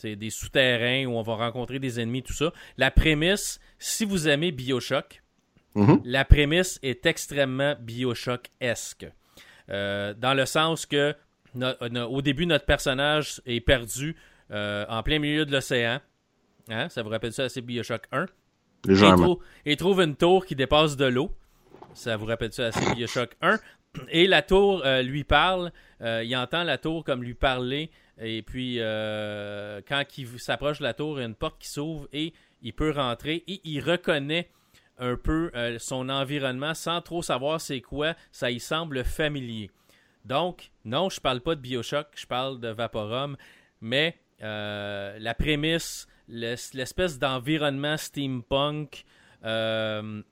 des 0.02 0.30
souterrains 0.30 1.06
où 1.06 1.12
on 1.12 1.22
va 1.22 1.36
rencontrer 1.36 1.78
des 1.78 2.00
ennemis, 2.00 2.24
tout 2.24 2.32
ça. 2.32 2.52
La 2.78 2.90
prémisse, 2.90 3.60
si 3.78 4.04
vous 4.04 4.26
aimez 4.26 4.50
Bioshock, 4.50 5.22
mm-hmm. 5.76 6.00
la 6.04 6.24
prémisse 6.24 6.80
est 6.82 7.06
extrêmement 7.06 7.76
Bioshock-esque. 7.78 9.06
Euh, 9.70 10.14
dans 10.14 10.34
le 10.34 10.46
sens 10.46 10.86
que 10.86 11.14
au 12.08 12.22
début, 12.22 12.46
notre 12.46 12.64
personnage 12.64 13.40
est 13.44 13.60
perdu 13.60 14.16
euh, 14.52 14.84
en 14.88 15.02
plein 15.02 15.18
milieu 15.18 15.44
de 15.44 15.52
l'océan. 15.52 16.00
Hein? 16.68 16.88
Ça 16.88 17.02
vous 17.02 17.08
rappelle 17.08 17.32
ça, 17.32 17.48
c'est 17.48 17.60
Bioshock 17.60 18.02
1. 18.12 18.26
Et, 19.66 19.76
trouve 19.76 20.00
une 20.00 20.16
tour 20.16 20.46
qui 20.46 20.54
dépasse 20.54 20.96
de 20.96 21.06
l'eau. 21.06 21.30
Ça 21.94 22.16
vous 22.16 22.26
rappelle 22.26 22.52
ça, 22.52 22.70
c'est 22.70 22.94
Bioshock 22.94 23.30
1. 23.42 23.58
Et 24.10 24.28
la 24.28 24.42
tour 24.42 24.82
euh, 24.84 25.02
lui 25.02 25.24
parle. 25.24 25.72
il 26.00 26.36
entend 26.36 26.62
la 26.62 26.78
tour 26.78 27.04
comme 27.04 27.22
lui 27.22 27.34
parler. 27.34 27.90
Et 28.20 28.42
puis, 28.42 28.76
quand 28.78 30.04
il 30.18 30.38
s'approche 30.38 30.78
de 30.78 30.84
la 30.84 30.94
tour, 30.94 31.18
il 31.18 31.22
y 31.22 31.24
a 31.24 31.26
une 31.26 31.34
porte 31.34 31.58
qui 31.58 31.68
s'ouvre 31.68 32.06
et 32.12 32.32
il 32.62 32.72
peut 32.72 32.92
rentrer. 32.92 33.42
Et 33.48 33.60
il 33.64 33.80
reconnaît 33.80 34.48
un 35.00 35.16
peu 35.16 35.50
euh, 35.54 35.78
son 35.78 36.08
environnement 36.08 36.74
sans 36.74 37.00
trop 37.00 37.22
savoir 37.22 37.60
c'est 37.60 37.80
quoi, 37.80 38.14
ça 38.30 38.50
y 38.50 38.60
semble 38.60 39.02
familier. 39.04 39.70
Donc, 40.24 40.70
non, 40.84 41.08
je 41.08 41.20
parle 41.20 41.40
pas 41.40 41.54
de 41.54 41.60
Bioshock, 41.60 42.08
je 42.14 42.26
parle 42.26 42.60
de 42.60 42.68
Vaporum, 42.68 43.36
mais 43.80 44.16
euh, 44.42 45.18
la 45.18 45.34
prémisse, 45.34 46.06
l'espèce 46.28 47.18
d'environnement 47.18 47.96
steampunk, 47.96 49.04
euh, 49.44 50.22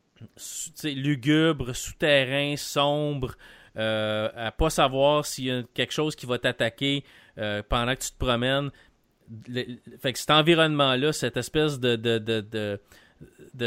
lugubre, 0.84 1.74
souterrain, 1.74 2.56
sombre, 2.56 3.36
à 3.74 4.52
pas 4.56 4.70
savoir 4.70 5.24
s'il 5.24 5.44
y 5.44 5.50
a 5.52 5.62
quelque 5.72 5.92
chose 5.92 6.16
qui 6.16 6.26
va 6.26 6.38
t'attaquer 6.38 7.04
pendant 7.36 7.94
que 7.94 8.02
tu 8.02 8.10
te 8.10 8.18
promènes. 8.18 8.70
fait 10.00 10.12
que 10.12 10.18
cet 10.18 10.32
environnement-là, 10.32 11.12
cette 11.12 11.36
espèce 11.36 11.78
de 11.78 12.80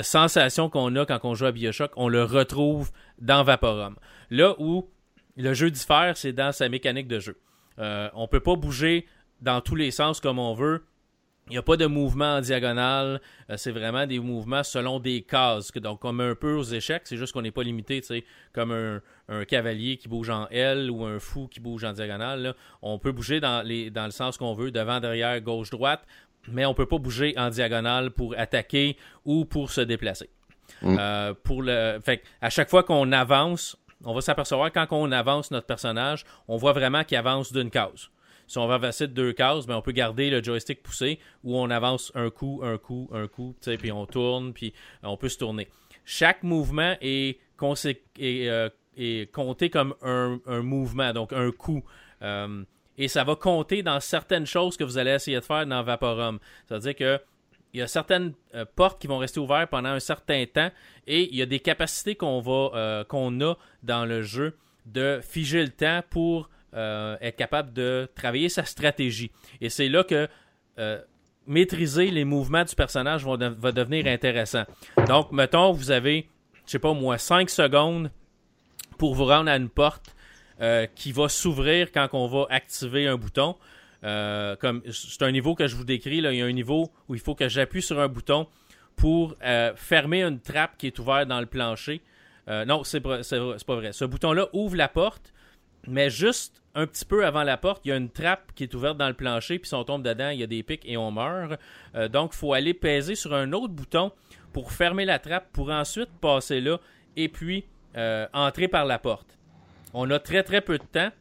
sensation 0.02 0.70
qu'on 0.70 0.96
a 0.96 1.06
quand 1.06 1.20
on 1.24 1.36
joue 1.36 1.46
à 1.46 1.52
Bioshock, 1.52 1.92
on 1.96 2.08
le 2.08 2.24
retrouve 2.24 2.92
dans 3.20 3.44
Vaporum. 3.44 3.96
Là 4.30 4.56
où 4.60 4.90
le 5.38 5.54
jeu 5.54 5.72
diffère, 5.72 6.18
c'est 6.18 6.34
dans 6.34 6.52
sa 6.52 6.70
mécanique 6.70 7.08
de 7.08 7.20
jeu. 7.20 7.38
Euh, 7.80 8.10
on 8.14 8.28
peut 8.28 8.40
pas 8.40 8.56
bouger 8.56 9.06
dans 9.42 9.62
tous 9.62 9.76
les 9.76 9.92
sens 9.92 10.20
comme 10.20 10.40
on 10.40 10.54
veut. 10.54 10.84
Il 11.48 11.54
n'y 11.54 11.58
a 11.58 11.64
pas 11.64 11.76
de 11.76 11.86
mouvement 11.86 12.36
en 12.36 12.42
diagonale. 12.42 13.20
Euh, 13.50 13.58
c'est 13.58 13.72
vraiment 13.72 14.06
des 14.06 14.20
mouvements 14.20 14.64
selon 14.64 15.00
des 15.00 15.24
cases. 15.24 15.72
Donc, 15.74 16.00
comme 16.00 16.22
un 16.22 16.36
peu 16.36 16.54
aux 16.54 16.64
échecs, 16.64 17.02
c'est 17.06 17.18
juste 17.18 17.34
qu'on 17.34 17.42
n'est 17.42 17.52
pas 17.52 17.64
limité, 17.64 18.02
comme 18.54 18.72
un, 18.72 19.02
cavalier 19.46 19.98
qui 19.98 20.08
bouge 20.08 20.30
en 20.30 20.48
L 20.50 20.92
ou 20.92 21.04
un 21.06 21.20
fou 21.20 21.48
qui 21.48 21.60
bouge 21.60 21.84
en 21.84 21.94
diagonale. 21.94 22.56
On 22.82 23.00
peut 23.00 23.12
bouger 23.12 23.40
dans, 23.40 23.66
dans 23.92 24.06
le 24.06 24.12
sens 24.12 24.38
qu'on 24.38 24.54
veut, 24.54 24.72
devant, 24.72 25.00
derrière, 25.00 25.40
gauche, 25.42 25.72
droite, 25.72 26.06
mais 26.48 26.66
on 26.66 26.74
peut 26.74 26.86
pas 26.86 26.98
bouger 26.98 27.34
en 27.38 27.50
diagonale 27.50 28.12
pour 28.12 28.36
attaquer 28.38 28.98
ou 29.26 29.46
pour 29.46 29.72
se 29.72 29.82
déplacer. 29.82 30.30
Mm. 30.82 30.98
Euh, 31.00 31.34
pour 31.44 31.62
le, 31.62 32.00
fait, 32.04 32.24
à 32.42 32.50
chaque 32.50 32.70
fois 32.70 32.84
qu'on 32.84 33.12
avance, 33.12 33.78
on 34.04 34.14
va 34.14 34.22
s'apercevoir 34.22 34.72
quand 34.72 34.88
on 34.92 35.12
avance 35.12 35.52
notre 35.52 35.68
personnage, 35.68 36.26
on 36.48 36.58
voit 36.58 36.74
vraiment 36.74 37.04
qu'il 37.04 37.18
avance 37.18 37.54
d'une 37.54 37.70
case. 37.70 38.10
Si 38.48 38.58
on 38.58 38.68
va 38.68 38.76
avancer 38.76 39.08
de 39.08 39.14
deux 39.14 39.32
cases, 39.32 39.66
ben 39.66 39.78
on 39.78 39.82
peut 39.82 39.94
garder 39.94 40.30
le 40.30 40.44
joystick 40.44 40.84
poussé 40.84 41.20
où 41.44 41.58
on 41.58 41.70
avance 41.70 42.12
un 42.16 42.30
coup, 42.30 42.60
un 42.64 42.78
coup, 42.78 43.10
un 43.14 43.28
coup, 43.28 43.56
puis 43.62 43.92
on 43.92 44.06
tourne, 44.06 44.52
puis 44.52 44.74
on 45.04 45.16
peut 45.16 45.30
se 45.30 45.38
tourner. 45.38 45.70
Chaque 46.04 46.44
mouvement 46.44 46.96
est, 47.00 47.40
euh, 47.62 48.70
compté 49.32 49.70
comme 49.70 49.96
un, 50.02 50.40
mouvement, 50.62 51.14
donc 51.14 51.32
un 51.32 51.52
coup. 51.52 51.84
Euh, 52.24 52.64
et 53.02 53.08
ça 53.08 53.24
va 53.24 53.36
compter 53.36 53.82
dans 53.82 54.00
certaines 54.00 54.46
choses 54.46 54.78
que 54.78 54.84
vous 54.84 55.00
allez 55.00 55.10
essayer 55.10 55.40
de 55.40 55.44
faire 55.44 55.66
dans 55.66 55.82
Vaporum. 55.82 56.38
C'est-à-dire 56.68 56.96
que 56.96 57.20
il 57.74 57.80
y 57.80 57.82
a 57.82 57.88
certaines 57.88 58.34
euh, 58.54 58.64
portes 58.76 59.02
qui 59.02 59.08
vont 59.08 59.18
rester 59.18 59.40
ouvertes 59.40 59.72
pendant 59.72 59.90
un 59.90 60.00
certain 60.00 60.46
temps 60.46 60.70
et 61.08 61.28
il 61.32 61.36
y 61.36 61.42
a 61.42 61.48
des 61.48 61.60
capacités 61.60 62.16
qu'on 62.16 62.42
va 62.42 62.70
euh, 62.76 63.04
qu'on 63.04 63.42
a 63.42 63.56
dans 63.82 64.06
le 64.06 64.22
jeu 64.22 64.56
de 64.86 65.20
figer 65.24 65.64
le 65.64 65.70
temps 65.70 66.02
pour 66.12 66.50
euh, 66.76 67.18
être 67.22 67.38
capable 67.38 67.74
de 67.74 68.08
travailler 68.14 68.50
sa 68.50 68.66
stratégie. 68.66 69.32
Et 69.62 69.70
c'est 69.70 69.90
là 69.90 70.04
que 70.04 70.30
maîtriser 71.48 72.12
les 72.12 72.24
mouvements 72.24 72.64
du 72.64 72.76
personnage 72.76 73.26
va, 73.26 73.72
devenir 73.72 74.08
intéressant. 74.08 74.64
Donc, 75.08 75.32
mettons, 75.32 75.72
vous 75.72 75.92
avez, 75.92 76.28
je 76.66 76.72
sais 76.72 76.80
pas 76.80 76.94
moi, 76.94 77.18
5 77.18 77.50
secondes 77.50 78.12
pour 78.98 79.14
vous 79.16 79.26
rendre 79.26 79.50
à 79.50 79.58
une 79.58 79.70
porte 79.70 80.16
qui 80.96 81.12
va 81.12 81.28
s'ouvrir 81.28 81.92
quand 81.92 82.08
on 82.14 82.28
va 82.28 82.46
activer 82.50 83.08
un 83.08 83.18
bouton. 83.18 83.56
Euh, 84.04 84.56
comme 84.56 84.82
c'est 84.92 85.22
un 85.22 85.32
niveau 85.32 85.56
que 85.56 85.68
je 85.68 85.76
vous 85.76 85.84
décris. 85.84 86.18
Il 86.18 86.34
y 86.34 86.42
a 86.42 86.46
un 86.46 86.52
niveau 86.52 86.92
où 87.08 87.16
il 87.16 87.22
faut 87.22 87.36
que 87.36 87.48
j'appuie 87.50 87.82
sur 87.82 88.00
un 88.00 88.08
bouton 88.08 88.48
pour 88.96 89.36
euh, 89.44 89.74
fermer 89.76 90.24
une 90.24 90.40
trappe 90.40 90.78
qui 90.78 90.88
est 90.88 91.00
ouverte 91.00 91.28
dans 91.28 91.40
le 91.40 91.46
plancher. 91.46 92.02
Euh, 92.48 92.66
non, 92.66 92.84
c'est 92.84 93.00
pas 93.02 93.22
vrai. 93.76 93.94
Ce 93.94 94.06
bouton-là 94.06 94.48
ouvre 94.54 94.76
la 94.76 94.88
porte, 94.88 95.34
mais 95.88 96.10
juste 96.10 96.62
un 96.74 96.88
petit 96.88 97.06
peu 97.06 97.26
avant 97.26 97.44
la 97.44 97.58
porte, 97.58 97.82
il 97.86 97.90
y 97.90 97.92
a 97.92 97.98
une 97.98 98.10
trappe 98.10 98.54
qui 98.56 98.64
est 98.64 98.74
ouverte 98.74 98.98
dans 98.98 99.08
le 99.08 99.14
plancher, 99.14 99.60
puis 99.60 99.68
si 99.68 99.76
on 99.76 99.84
tombe 99.84 100.04
dedans, 100.04 100.30
il 100.30 100.40
y 100.40 100.44
a 100.44 100.48
des 100.48 100.64
pics 100.64 100.84
et 100.86 100.96
on 100.96 101.12
meurt. 101.12 101.60
donc, 102.12 102.32
il 102.34 102.38
faut 102.38 102.54
aller 102.54 102.74
peser 102.74 103.16
sur 103.16 103.34
un 103.34 103.52
autre 103.52 103.74
bouton 103.74 104.12
pour 104.54 104.72
fermer 104.72 105.04
la 105.04 105.20
trappe, 105.20 105.52
pour 105.52 105.70
ensuite 105.70 106.10
passer 106.22 106.62
là, 106.62 106.80
et 107.18 107.28
puis 107.28 107.66
entrer 108.34 108.70
par 108.70 108.86
la 108.86 109.00
porte. 109.00 109.38
On 109.94 110.10
a 110.10 110.20
très 110.20 110.44
très 110.44 110.62
peu 110.62 110.78
de 110.78 110.84
temps, 110.84 111.12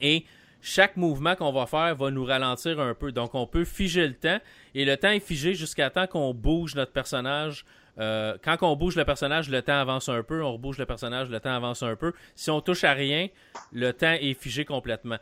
et 0.00 0.24
chaque 0.62 0.96
mouvement 0.96 1.34
qu'on 1.34 1.52
va 1.52 1.66
faire 1.66 1.94
va 1.96 2.10
nous 2.10 2.24
ralentir 2.24 2.78
un 2.80 2.94
peu. 2.94 3.12
Donc, 3.12 3.34
on 3.34 3.46
peut 3.46 3.64
figer 3.64 4.06
le 4.06 4.14
temps. 4.14 4.38
Et 4.74 4.84
le 4.84 4.96
temps 4.96 5.10
est 5.10 5.20
figé 5.20 5.54
jusqu'à 5.54 5.90
temps 5.90 6.06
qu'on 6.06 6.32
bouge 6.32 6.76
notre 6.76 6.92
personnage. 6.92 7.64
Euh, 7.98 8.38
quand 8.42 8.56
on 8.62 8.76
bouge 8.76 8.96
le 8.96 9.04
personnage, 9.04 9.50
le 9.50 9.60
temps 9.60 9.80
avance 9.80 10.08
un 10.08 10.22
peu. 10.22 10.42
On 10.42 10.52
rebouge 10.52 10.78
le 10.78 10.86
personnage, 10.86 11.28
le 11.28 11.40
temps 11.40 11.54
avance 11.54 11.82
un 11.82 11.96
peu. 11.96 12.12
Si 12.36 12.48
on 12.50 12.60
touche 12.60 12.84
à 12.84 12.92
rien, 12.92 13.28
le 13.72 13.92
temps 13.92 14.12
est 14.12 14.34
figé 14.34 14.64
complètement. 14.64 15.18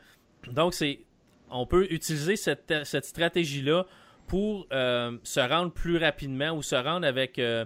Donc, 0.53 0.75
c'est, 0.75 1.01
on 1.51 1.67
peut 1.67 1.87
utiliser 1.91 2.37
cette, 2.37 2.85
stratégie-là 2.85 3.87
pour 4.27 4.67
euh, 4.73 5.17
se 5.25 5.41
rendre 5.41 5.73
plus 5.73 5.97
rapidement 5.97 6.51
ou 6.51 6.63
se 6.63 6.77
rendre 6.77 7.07
avec, 7.07 7.39
euh, 7.39 7.65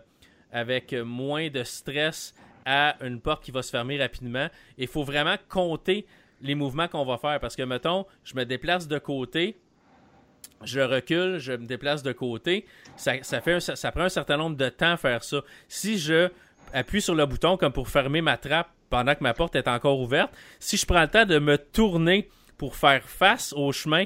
avec 0.52 0.92
moins 0.92 1.50
de 1.50 1.64
stress 1.64 2.34
à 2.64 2.96
une 3.04 3.20
porte 3.20 3.44
qui 3.44 3.50
va 3.50 3.62
se 3.62 3.70
fermer 3.70 3.98
rapidement. 3.98 4.48
Il 4.78 4.88
faut 4.88 5.04
vraiment 5.04 5.36
compter 5.48 6.06
les 6.40 6.54
mouvements 6.54 6.88
qu'on 6.88 7.04
va 7.04 7.18
faire. 7.18 7.40
Parce 7.40 7.56
que, 7.56 7.62
mettons, 7.62 8.06
je 8.24 8.34
me 8.34 8.44
déplace 8.44 8.88
de 8.88 8.98
côté, 8.98 9.56
je 10.62 10.80
recule, 10.80 11.38
je 11.38 11.52
me 11.52 11.66
déplace 11.66 12.02
de 12.02 12.12
côté. 12.12 12.66
Ça, 12.96 13.14
fait 13.22 13.58
prend 13.92 14.02
un 14.02 14.08
certain 14.08 14.36
nombre 14.36 14.56
de 14.56 14.68
temps 14.68 14.92
à 14.92 14.96
faire 14.96 15.24
ça. 15.24 15.42
Si 15.68 15.98
je 15.98 16.28
appuie 16.72 17.02
sur 17.02 17.14
le 17.14 17.26
bouton 17.26 17.56
comme 17.56 17.72
pour 17.72 17.88
fermer 17.88 18.20
ma 18.20 18.36
trappe 18.36 18.68
pendant 18.90 19.14
que 19.14 19.22
ma 19.22 19.34
porte 19.34 19.56
est 19.56 19.68
encore 19.68 20.00
ouverte, 20.00 20.32
si 20.58 20.76
je 20.76 20.86
prends 20.86 21.02
le 21.02 21.08
temps 21.08 21.24
de 21.24 21.38
me 21.38 21.56
tourner 21.58 22.28
pour 22.56 22.76
faire 22.76 23.08
face 23.08 23.52
au 23.52 23.72
chemin, 23.72 24.04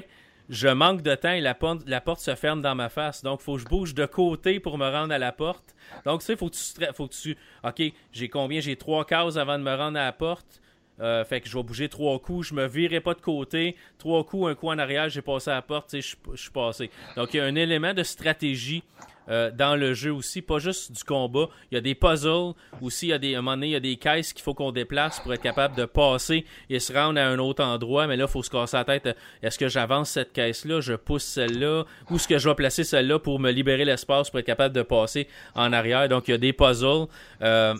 je 0.49 0.67
manque 0.67 1.03
de 1.03 1.13
temps 1.15 1.31
et 1.31 1.41
la 1.41 1.53
porte, 1.53 2.19
se 2.19 2.35
ferme 2.35 2.61
dans 2.61 2.75
ma 2.75 2.89
face. 2.89 3.23
Donc, 3.23 3.41
faut 3.41 3.55
que 3.55 3.61
je 3.61 3.65
bouge 3.65 3.93
de 3.93 4.05
côté 4.05 4.59
pour 4.59 4.77
me 4.77 4.89
rendre 4.89 5.13
à 5.13 5.19
la 5.19 5.31
porte. 5.31 5.75
Donc, 6.05 6.21
tu 6.21 6.25
sais, 6.25 6.35
faut 6.35 6.49
que 6.49 6.55
tu... 6.55 6.93
Faut 6.93 7.07
que 7.07 7.13
tu 7.13 7.37
OK, 7.63 7.81
j'ai 8.11 8.29
combien? 8.29 8.59
J'ai 8.59 8.75
trois 8.75 9.05
cases 9.05 9.37
avant 9.37 9.59
de 9.59 9.63
me 9.63 9.75
rendre 9.75 9.99
à 9.99 10.05
la 10.05 10.11
porte. 10.11 10.59
Euh, 11.01 11.23
fait 11.23 11.41
que 11.41 11.49
je 11.49 11.57
vais 11.57 11.63
bouger 11.63 11.89
trois 11.89 12.19
coups, 12.19 12.47
je 12.47 12.53
me 12.53 12.67
virerai 12.67 12.99
pas 12.99 13.13
de 13.13 13.21
côté. 13.21 13.75
Trois 13.97 14.23
coups, 14.23 14.49
un 14.49 14.55
coup 14.55 14.67
en 14.67 14.77
arrière, 14.77 15.09
j'ai 15.09 15.21
passé 15.21 15.49
à 15.51 15.55
la 15.55 15.61
porte, 15.61 15.95
je 15.95 16.15
suis 16.35 16.51
passé. 16.51 16.89
Donc 17.15 17.33
il 17.33 17.37
y 17.37 17.39
a 17.39 17.45
un 17.45 17.55
élément 17.55 17.93
de 17.93 18.03
stratégie 18.03 18.83
euh, 19.29 19.51
dans 19.51 19.75
le 19.75 19.93
jeu 19.93 20.11
aussi, 20.11 20.41
pas 20.41 20.57
juste 20.57 20.91
du 20.91 21.03
combat. 21.03 21.49
Il 21.71 21.75
y 21.75 21.77
a 21.77 21.81
des 21.81 21.93
puzzles 21.93 22.53
aussi, 22.81 23.07
il 23.07 23.09
y 23.09 23.13
a 23.13 23.19
des, 23.19 23.35
à 23.35 23.39
un 23.39 23.41
moment 23.41 23.55
donné, 23.55 23.67
il 23.67 23.71
y 23.71 23.75
a 23.75 23.79
des 23.79 23.95
caisses 23.95 24.33
qu'il 24.33 24.43
faut 24.43 24.55
qu'on 24.55 24.71
déplace 24.71 25.19
pour 25.19 25.33
être 25.33 25.41
capable 25.41 25.75
de 25.75 25.85
passer 25.85 26.45
et 26.69 26.79
se 26.79 26.91
rendre 26.91 27.19
à 27.19 27.27
un 27.27 27.37
autre 27.37 27.63
endroit. 27.63 28.07
Mais 28.07 28.17
là, 28.17 28.25
il 28.27 28.31
faut 28.31 28.41
se 28.41 28.49
casser 28.49 28.77
la 28.77 28.85
tête. 28.85 29.15
Est-ce 29.43 29.59
que 29.59 29.67
j'avance 29.67 30.09
cette 30.09 30.33
caisse-là, 30.33 30.81
je 30.81 30.93
pousse 30.93 31.23
celle-là, 31.23 31.83
ou 32.09 32.15
est-ce 32.15 32.27
que 32.27 32.39
je 32.39 32.49
vais 32.49 32.55
placer 32.55 32.83
celle-là 32.83 33.19
pour 33.19 33.39
me 33.39 33.51
libérer 33.51 33.85
l'espace 33.85 34.29
pour 34.31 34.39
être 34.39 34.45
capable 34.45 34.73
de 34.73 34.81
passer 34.81 35.27
en 35.53 35.71
arrière. 35.73 36.09
Donc 36.09 36.27
il 36.27 36.31
y 36.31 36.33
a 36.33 36.39
des 36.39 36.53
puzzles. 36.53 37.05
Euh, 37.43 37.75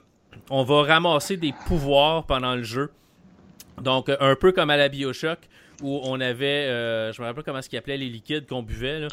on 0.52 0.64
va 0.64 0.84
ramasser 0.84 1.38
des 1.38 1.54
pouvoirs 1.68 2.26
pendant 2.26 2.56
le 2.56 2.64
jeu. 2.64 2.92
Donc, 3.82 4.10
un 4.20 4.36
peu 4.36 4.52
comme 4.52 4.70
à 4.70 4.78
la 4.78 4.90
Bioshock, 4.90 5.40
où 5.82 6.00
on 6.04 6.20
avait, 6.20 6.68
euh, 6.68 7.14
je 7.14 7.22
me 7.22 7.28
rappelle 7.28 7.44
comment 7.44 7.62
ce 7.62 7.70
qu'ils 7.70 7.80
appelait 7.80 7.98
les 7.98 8.10
liquides 8.10 8.48
qu'on 8.48 8.64
buvait. 8.64 9.00
Là. 9.00 9.08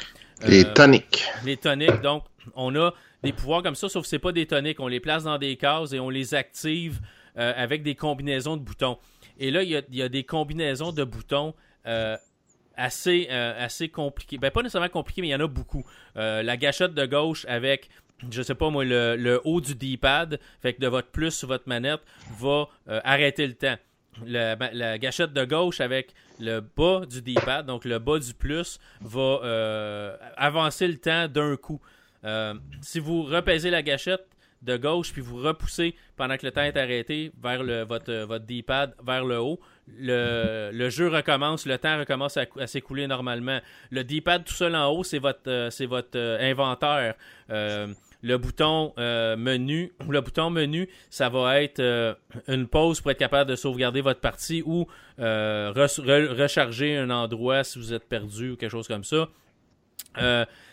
les 0.47 0.65
euh, 0.65 0.73
toniques. 0.75 1.25
Les 1.45 1.57
toniques. 1.57 2.01
Donc, 2.01 2.25
on 2.55 2.75
a 2.77 2.93
des 3.23 3.33
pouvoirs 3.33 3.63
comme 3.63 3.75
ça, 3.75 3.89
sauf 3.89 4.03
que 4.03 4.09
c'est 4.09 4.19
pas 4.19 4.33
des 4.33 4.47
toniques. 4.47 4.81
On 4.81 4.89
les 4.89 5.01
place 5.01 5.25
dans 5.25 5.39
des 5.39 5.57
cases 5.57 5.93
et 5.93 6.01
on 6.01 6.11
les 6.11 6.35
active 6.35 7.01
euh, 7.37 7.53
avec 7.57 7.83
des 7.83 7.95
combinaisons 7.95 8.57
de 8.57 8.63
boutons. 8.63 8.99
Et 9.39 9.51
là, 9.51 9.63
il 9.63 9.71
y 9.91 10.03
a, 10.03 10.09
des 10.09 10.25
combinaisons 10.25 10.93
de 10.93 11.05
boutons 11.05 11.55
assez, 12.75 13.29
assez 13.29 13.91
compliquées. 13.91 14.39
Ben, 14.39 14.51
pas 14.51 14.63
nécessairement 14.63 14.89
compliquées, 14.89 15.21
mais 15.21 15.29
il 15.29 15.33
y 15.33 15.35
en 15.35 15.41
a 15.41 15.47
beaucoup. 15.47 15.85
la 16.15 16.57
gâchette 16.57 16.95
de 16.95 17.07
gauche 17.07 17.45
avec 17.49 17.91
je 18.31 18.41
sais 18.41 18.55
pas 18.55 18.71
moi, 18.71 18.83
le, 18.83 19.15
le 19.15 19.43
haut 19.45 19.61
du 19.61 19.75
D-pad, 19.75 20.41
fait 20.63 20.73
que 20.73 20.81
de 20.81 20.87
votre 20.87 21.09
plus 21.09 21.33
sur 21.33 21.49
votre 21.49 21.69
manette, 21.69 22.01
va 22.39 22.71
arrêter 22.87 23.47
le 23.47 23.53
temps. 23.53 23.77
Ben, 24.25 24.71
la, 24.73 24.99
gâchette 24.99 25.33
de 25.33 25.45
gauche 25.45 25.81
avec 25.81 26.15
le 26.39 26.61
bas 26.61 27.05
du 27.07 27.23
D-pad, 27.23 27.67
donc 27.67 27.85
le 27.85 27.99
bas 27.99 28.19
du 28.19 28.35
plus, 28.35 28.79
va 29.01 29.41
euh, 29.43 30.17
avancer 30.37 30.89
le 30.89 30.97
temps 30.97 31.29
d'un 31.29 31.57
coup. 31.57 31.81
Euh, 32.25 32.55
si 32.81 32.99
vous 32.99 33.23
repaisez 33.23 33.71
la 33.71 33.83
gâchette 33.83 34.27
de 34.63 34.77
gauche 34.79 35.13
puis 35.13 35.21
vous 35.21 35.37
repoussez 35.37 35.95
pendant 36.17 36.37
que 36.39 36.47
le 36.47 36.51
temps 36.51 36.63
est 36.63 36.77
arrêté 36.77 37.31
vers 37.41 37.63
le, 37.63 37.85
votre, 37.85 38.25
votre 38.25 38.47
D-pad 38.47 38.95
vers 39.05 39.25
le 39.25 39.39
haut, 39.39 39.61
le, 39.99 40.89
jeu 40.89 41.09
recommence, 41.09 41.67
le 41.67 41.79
temps 41.79 41.99
recommence 41.99 42.37
à, 42.37 42.67
s'écouler 42.67 43.07
normalement. 43.07 43.61
Le 43.91 44.03
D-pad 44.03 44.45
tout 44.45 44.55
seul 44.55 44.75
en 44.75 44.89
haut, 44.91 45.05
c'est 45.05 45.19
votre, 45.19 45.49
euh, 45.49 45.71
c'est 45.71 45.87
votre 45.87 46.19
inventaire 46.41 47.15
le 48.23 48.39
bouton 48.39 48.93
euh, 48.99 49.37
menu 49.37 49.93
le 50.09 50.21
bouton 50.21 50.51
menu, 50.51 50.89
ça 51.11 51.29
va 51.29 51.63
être 51.63 51.81
euh, 51.81 52.15
une 52.49 52.67
pause 52.67 53.01
pour 53.01 53.11
être 53.11 53.19
capable 53.19 53.51
de 53.51 53.57
sauvegarder 53.57 54.01
votre 54.01 54.21
partie 54.21 54.63
ou 54.65 54.87
euh, 55.19 55.73
recharger 55.75 56.97
un 56.97 57.11
endroit 57.11 57.65
si 57.65 57.79
vous 57.79 57.93
êtes 57.93 58.09
perdu 58.09 58.51
ou 58.51 58.57
quelque 58.57 58.71
chose 58.71 58.89
comme 58.89 59.05
ça. 59.05 59.29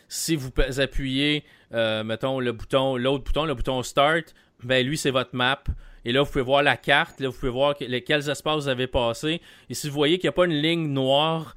si 0.07 0.35
vous 0.35 0.51
appuyez, 0.79 1.43
mettons, 1.71 2.39
le 2.39 2.51
bouton, 2.51 2.97
l'autre 2.97 3.23
bouton, 3.23 3.45
le 3.45 3.55
bouton 3.55 3.83
Start, 3.83 4.33
ben 4.63 4.85
lui, 4.85 4.97
c'est 4.97 5.11
votre 5.11 5.35
map. 5.35 5.63
Et 6.05 6.11
là, 6.11 6.21
vous 6.21 6.29
pouvez 6.29 6.43
voir 6.43 6.63
la 6.63 6.75
carte, 6.77 7.19
là, 7.19 7.29
vous 7.29 7.37
pouvez 7.37 7.51
voir 7.51 7.75
quels 7.77 8.29
espaces 8.29 8.63
vous 8.63 8.67
avez 8.67 8.87
passé. 8.87 9.41
Et 9.69 9.73
si 9.73 9.87
vous 9.87 9.93
voyez 9.93 10.17
qu'il 10.17 10.27
n'y 10.27 10.33
a 10.33 10.33
pas 10.33 10.45
une 10.45 10.61
ligne 10.61 10.87
noire 10.87 11.55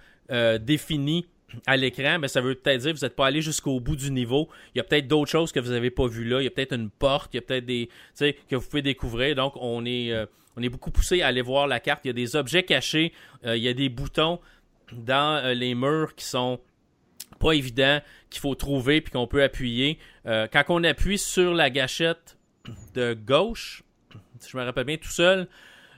définie 0.61 1.27
à 1.67 1.77
l'écran, 1.77 2.19
mais 2.19 2.29
ça 2.29 2.41
veut 2.41 2.55
peut-être 2.55 2.83
dire 2.83 2.93
que 2.93 2.99
vous 2.99 3.05
n'êtes 3.05 3.17
pas 3.17 3.27
allé 3.27 3.41
jusqu'au 3.41 3.81
bout 3.81 3.97
du 3.97 4.11
niveau. 4.11 4.49
Il 4.75 4.79
y 4.79 4.81
a 4.81 4.85
peut-être 4.85 5.07
d'autres 5.07 5.31
choses 5.31 5.53
que 5.53 5.61
vous 5.61 5.71
n'avez 5.71 5.91
pas 5.91 6.07
vues 6.07 6.25
là. 6.25 6.41
Il 6.41 6.45
y 6.45 6.49
a 6.49 6.51
peut-être 6.51 6.75
une 6.75 6.91
porte, 6.91 7.35
il 7.35 7.37
y 7.37 7.39
a 7.39 7.43
peut-être 7.43 7.67
des. 7.67 7.89
que 8.19 8.57
vous 8.57 8.67
pouvez 8.67 8.83
découvrir. 8.83 9.35
Donc, 9.37 9.55
on 9.57 9.85
est, 9.85 10.13
euh, 10.13 10.27
on 10.57 10.63
est 10.63 10.69
beaucoup 10.69 10.91
poussé 10.91 11.23
à 11.23 11.29
aller 11.29 11.43
voir 11.43 11.67
la 11.67 11.81
carte. 11.81 12.05
Il 12.05 12.09
y 12.09 12.11
a 12.11 12.15
des 12.15 12.37
objets 12.37 12.63
cachés. 12.65 13.13
Euh, 13.45 13.57
il 13.57 13.63
y 13.63 13.69
a 13.69 13.75
des 13.75 13.89
boutons 13.89 14.41
dans 14.93 15.43
euh, 15.45 15.55
les 15.55 15.75
murs 15.75 16.15
qui 16.15 16.25
sont 16.25 16.61
pas 17.39 17.53
évident 17.53 18.01
qu'il 18.31 18.41
faut 18.41 18.55
trouver 18.55 19.01
puis 19.01 19.13
qu'on 19.13 19.27
peut 19.27 19.43
appuyer. 19.43 19.99
Quand 20.25 20.65
on 20.69 20.83
appuie 20.83 21.19
sur 21.19 21.55
la 21.55 21.71
gâchette 21.71 22.39
de 22.95 23.15
gauche, 23.15 23.85
si 24.41 24.51
je 24.51 24.57
me 24.57 24.65
rappelle 24.65 24.85
bien 24.85 24.97
tout 24.97 25.11
seul, 25.11 25.47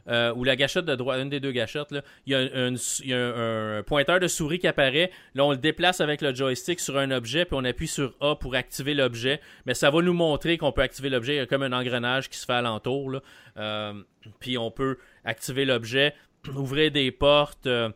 euh, 0.09 0.33
ou 0.35 0.45
la 0.45 0.57
gâchette 0.57 0.87
de 0.87 0.95
droite, 0.95 1.21
une 1.21 1.29
des 1.29 1.41
deux 1.41 1.53
gâchettes, 1.53 1.93
là, 1.93 2.03
il 2.27 2.33
y 2.33 3.13
a, 3.15 3.79
un, 3.79 3.83
pointeur 3.83 4.21
de 4.21 4.29
souris 4.29 4.59
qui 4.59 4.67
apparaît. 4.67 5.11
Là, 5.35 5.45
on 5.45 5.51
le 5.51 5.59
déplace 5.59 6.01
avec 6.01 6.23
le 6.23 6.35
joystick 6.35 6.81
sur 6.81 6.97
un 6.97 7.11
objet, 7.11 7.45
puis 7.45 7.57
on 7.59 7.65
appuie 7.65 7.89
sur 7.89 8.15
A 8.21 8.35
pour 8.35 8.55
activer 8.55 8.95
l'objet. 8.95 9.41
Mais 9.67 9.75
ça 9.75 9.91
va 9.91 10.01
nous 10.01 10.15
montrer 10.15 10.57
qu'on 10.57 10.73
peut 10.73 10.83
activer 10.83 11.11
l'objet. 11.11 11.35
Il 11.35 11.39
y 11.39 11.41
a 11.41 11.47
comme 11.47 11.63
un 11.63 11.73
engrenage 11.73 12.31
qui 12.31 12.39
se 12.39 12.47
fait 12.47 12.55
alentour. 12.55 13.21
Euh, 13.59 13.93
puis 14.41 14.57
on 14.57 14.71
peut 14.71 14.97
activer 15.25 15.65
l'objet, 15.65 16.15
ouvrir 16.57 16.91
des 16.91 17.11
portes. 17.11 17.67
Euh, 17.67 17.91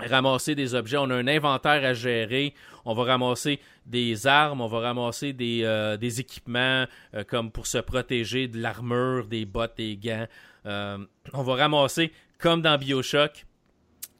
ramasser 0.00 0.56
des 0.56 0.74
objets. 0.74 0.96
On 0.96 1.10
a 1.10 1.14
un 1.14 1.28
inventaire 1.28 1.84
à 1.84 1.94
gérer. 1.94 2.54
On 2.84 2.92
va 2.94 3.04
ramasser 3.04 3.60
des 3.86 4.26
armes, 4.26 4.60
on 4.60 4.66
va 4.66 4.80
ramasser 4.80 5.32
des, 5.32 6.20
équipements 6.20 6.86
comme 7.28 7.52
pour 7.52 7.68
se 7.68 7.78
protéger 7.78 8.48
de 8.48 8.58
l'armure, 8.58 9.28
des 9.28 9.44
bottes, 9.44 9.76
des 9.76 9.96
gants. 9.96 10.26
Euh, 10.66 10.98
on 11.32 11.42
va 11.42 11.54
ramasser, 11.54 12.12
comme 12.38 12.62
dans 12.62 12.78
Bioshock, 12.78 13.46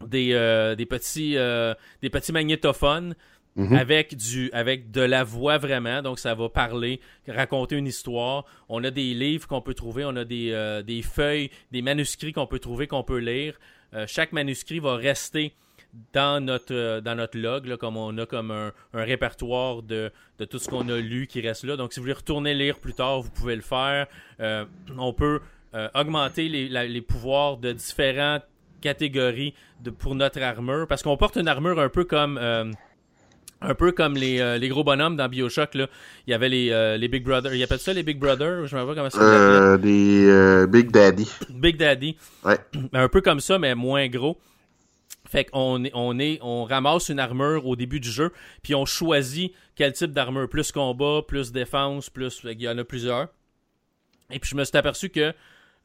des, 0.06 0.30
des, 0.76 0.86
petits, 0.86 1.36
des 2.02 2.10
petits 2.10 2.32
magnétophones. 2.32 3.14
Mhm. 3.54 3.74
avec 3.74 4.16
du 4.16 4.50
avec 4.54 4.90
de 4.92 5.02
la 5.02 5.24
voix 5.24 5.58
vraiment 5.58 6.00
donc 6.00 6.18
ça 6.18 6.34
va 6.34 6.48
parler 6.48 7.02
raconter 7.28 7.76
une 7.76 7.86
histoire 7.86 8.46
on 8.70 8.82
a 8.82 8.90
des 8.90 9.12
livres 9.12 9.46
qu'on 9.46 9.60
peut 9.60 9.74
trouver 9.74 10.06
on 10.06 10.16
a 10.16 10.24
des, 10.24 10.80
des 10.86 11.02
feuilles 11.02 11.50
des 11.70 11.82
manuscrits 11.82 12.32
qu'on 12.32 12.46
peut 12.46 12.60
trouver 12.60 12.86
qu'on 12.86 13.02
peut 13.02 13.18
lire 13.18 13.60
chaque 14.06 14.32
manuscrit 14.32 14.78
va 14.78 14.96
rester 14.96 15.52
dans 16.12 16.42
notre, 16.44 16.74
euh, 16.74 17.00
dans 17.00 17.14
notre 17.14 17.38
log, 17.38 17.76
comme 17.76 17.96
on 17.96 18.16
a 18.18 18.26
comme 18.26 18.50
un, 18.50 18.72
répertoire 18.92 19.82
de, 19.82 20.10
tout 20.50 20.58
ce 20.58 20.68
qu'on 20.68 20.88
a 20.88 20.98
lu 20.98 21.26
qui 21.26 21.40
reste 21.40 21.64
là. 21.64 21.76
Donc, 21.76 21.92
si 21.92 22.00
vous 22.00 22.04
voulez 22.04 22.14
retourner 22.14 22.54
lire 22.54 22.78
plus 22.78 22.94
tard, 22.94 23.20
vous 23.20 23.30
pouvez 23.30 23.56
le 23.56 23.62
faire. 23.62 24.06
Euh, 24.40 24.64
on 24.96 25.12
peut 25.12 25.40
euh, 25.74 25.88
augmenter 25.94 26.48
les, 26.48 27.00
pouvoirs 27.00 27.56
de 27.56 27.72
différentes 27.72 28.42
catégories 28.80 29.54
de, 29.80 29.90
pour 29.90 30.14
notre 30.14 30.40
armure, 30.42 30.86
parce 30.88 31.02
qu'on 31.02 31.16
porte 31.16 31.36
une 31.36 31.48
armure 31.48 31.78
un 31.80 31.88
peu 31.88 32.04
comme... 32.04 32.38
un 32.38 33.74
peu 33.74 33.92
comme 33.92 34.14
les, 34.14 34.58
les, 34.58 34.68
gros 34.68 34.82
bonhommes 34.82 35.16
dans 35.16 35.28
Bioshock, 35.28 35.74
là. 35.74 35.86
Il 36.26 36.32
y 36.32 36.34
avait 36.34 36.48
les, 36.48 36.98
les 36.98 37.08
Big 37.08 37.22
Brothers. 37.22 37.54
Ils 37.54 37.62
appellent 37.62 37.78
ça 37.78 37.92
les 37.92 38.02
Big 38.02 38.18
Brothers? 38.18 38.66
Je 38.66 38.74
me 38.74 38.80
rappelle 38.80 38.96
comment 38.96 39.10
ça 39.10 39.18
s'appelle. 39.18 39.80
les 39.88 40.66
Big 40.66 40.90
Daddy. 40.90 41.30
Big 41.50 41.76
Daddy. 41.76 42.16
Ouais. 42.44 42.58
Un 42.92 43.08
peu 43.08 43.20
comme 43.20 43.38
ça, 43.38 43.60
mais 43.60 43.76
moins 43.76 44.08
gros. 44.08 44.36
Fait 45.32 45.46
qu'on 45.46 45.84
est, 45.84 45.90
on 45.94 46.18
est, 46.18 46.38
on 46.42 46.64
ramasse 46.64 47.08
une 47.08 47.18
armure 47.18 47.66
au 47.66 47.74
début 47.74 48.00
du 48.00 48.10
jeu, 48.10 48.32
puis 48.62 48.74
on 48.74 48.84
choisit 48.84 49.54
quel 49.76 49.94
type 49.94 50.12
d'armure, 50.12 50.46
plus 50.46 50.72
combat, 50.72 51.22
plus 51.26 51.52
défense, 51.52 52.10
plus, 52.10 52.42
il 52.44 52.60
y 52.60 52.68
en 52.68 52.76
a 52.76 52.84
plusieurs. 52.84 53.28
Et 54.30 54.38
puis 54.38 54.50
je 54.50 54.56
me 54.56 54.64
suis 54.64 54.76
aperçu 54.76 55.08
que 55.08 55.32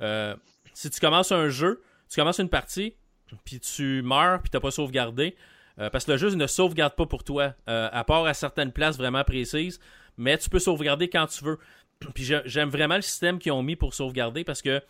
euh, 0.02 0.36
si 0.74 0.90
tu 0.90 1.00
commences 1.00 1.32
un 1.32 1.50
jeu, 1.50 1.82
tu 2.10 2.20
commences 2.20 2.40
une 2.40 2.50
partie, 2.50 2.96
puis 3.44 3.60
tu 3.60 4.02
meurs, 4.04 4.42
puis 4.42 4.50
t'as 4.50 4.60
pas 4.60 4.72
sauvegardé, 4.72 5.36
euh, 5.80 5.90
parce 5.90 6.06
que 6.06 6.12
le 6.12 6.18
jeu 6.18 6.30
ne 6.34 6.48
sauvegarde 6.48 6.96
pas 6.96 7.06
pour 7.06 7.24
toi, 7.24 7.54
euh, 7.70 7.90
à 7.92 8.04
part 8.04 8.26
à 8.26 8.34
certaines 8.34 8.72
places 8.72 8.98
vraiment 8.98 9.24
précises, 9.24 9.80
mais 10.18 10.38
tu 10.38 10.50
peux 10.50 10.60
sauvegarder 10.60 11.10
quand 11.10 11.28
tu 11.28 11.44
veux. 11.44 11.60
Puis 12.14 12.32
j'aime 12.46 12.70
vraiment 12.70 12.96
le 12.96 13.02
système 13.02 13.40
qu'ils 13.40 13.52
ont 13.52 13.64
mis 13.64 13.76
pour 13.76 13.94
sauvegarder 13.94 14.44
parce 14.44 14.62
que 14.62 14.82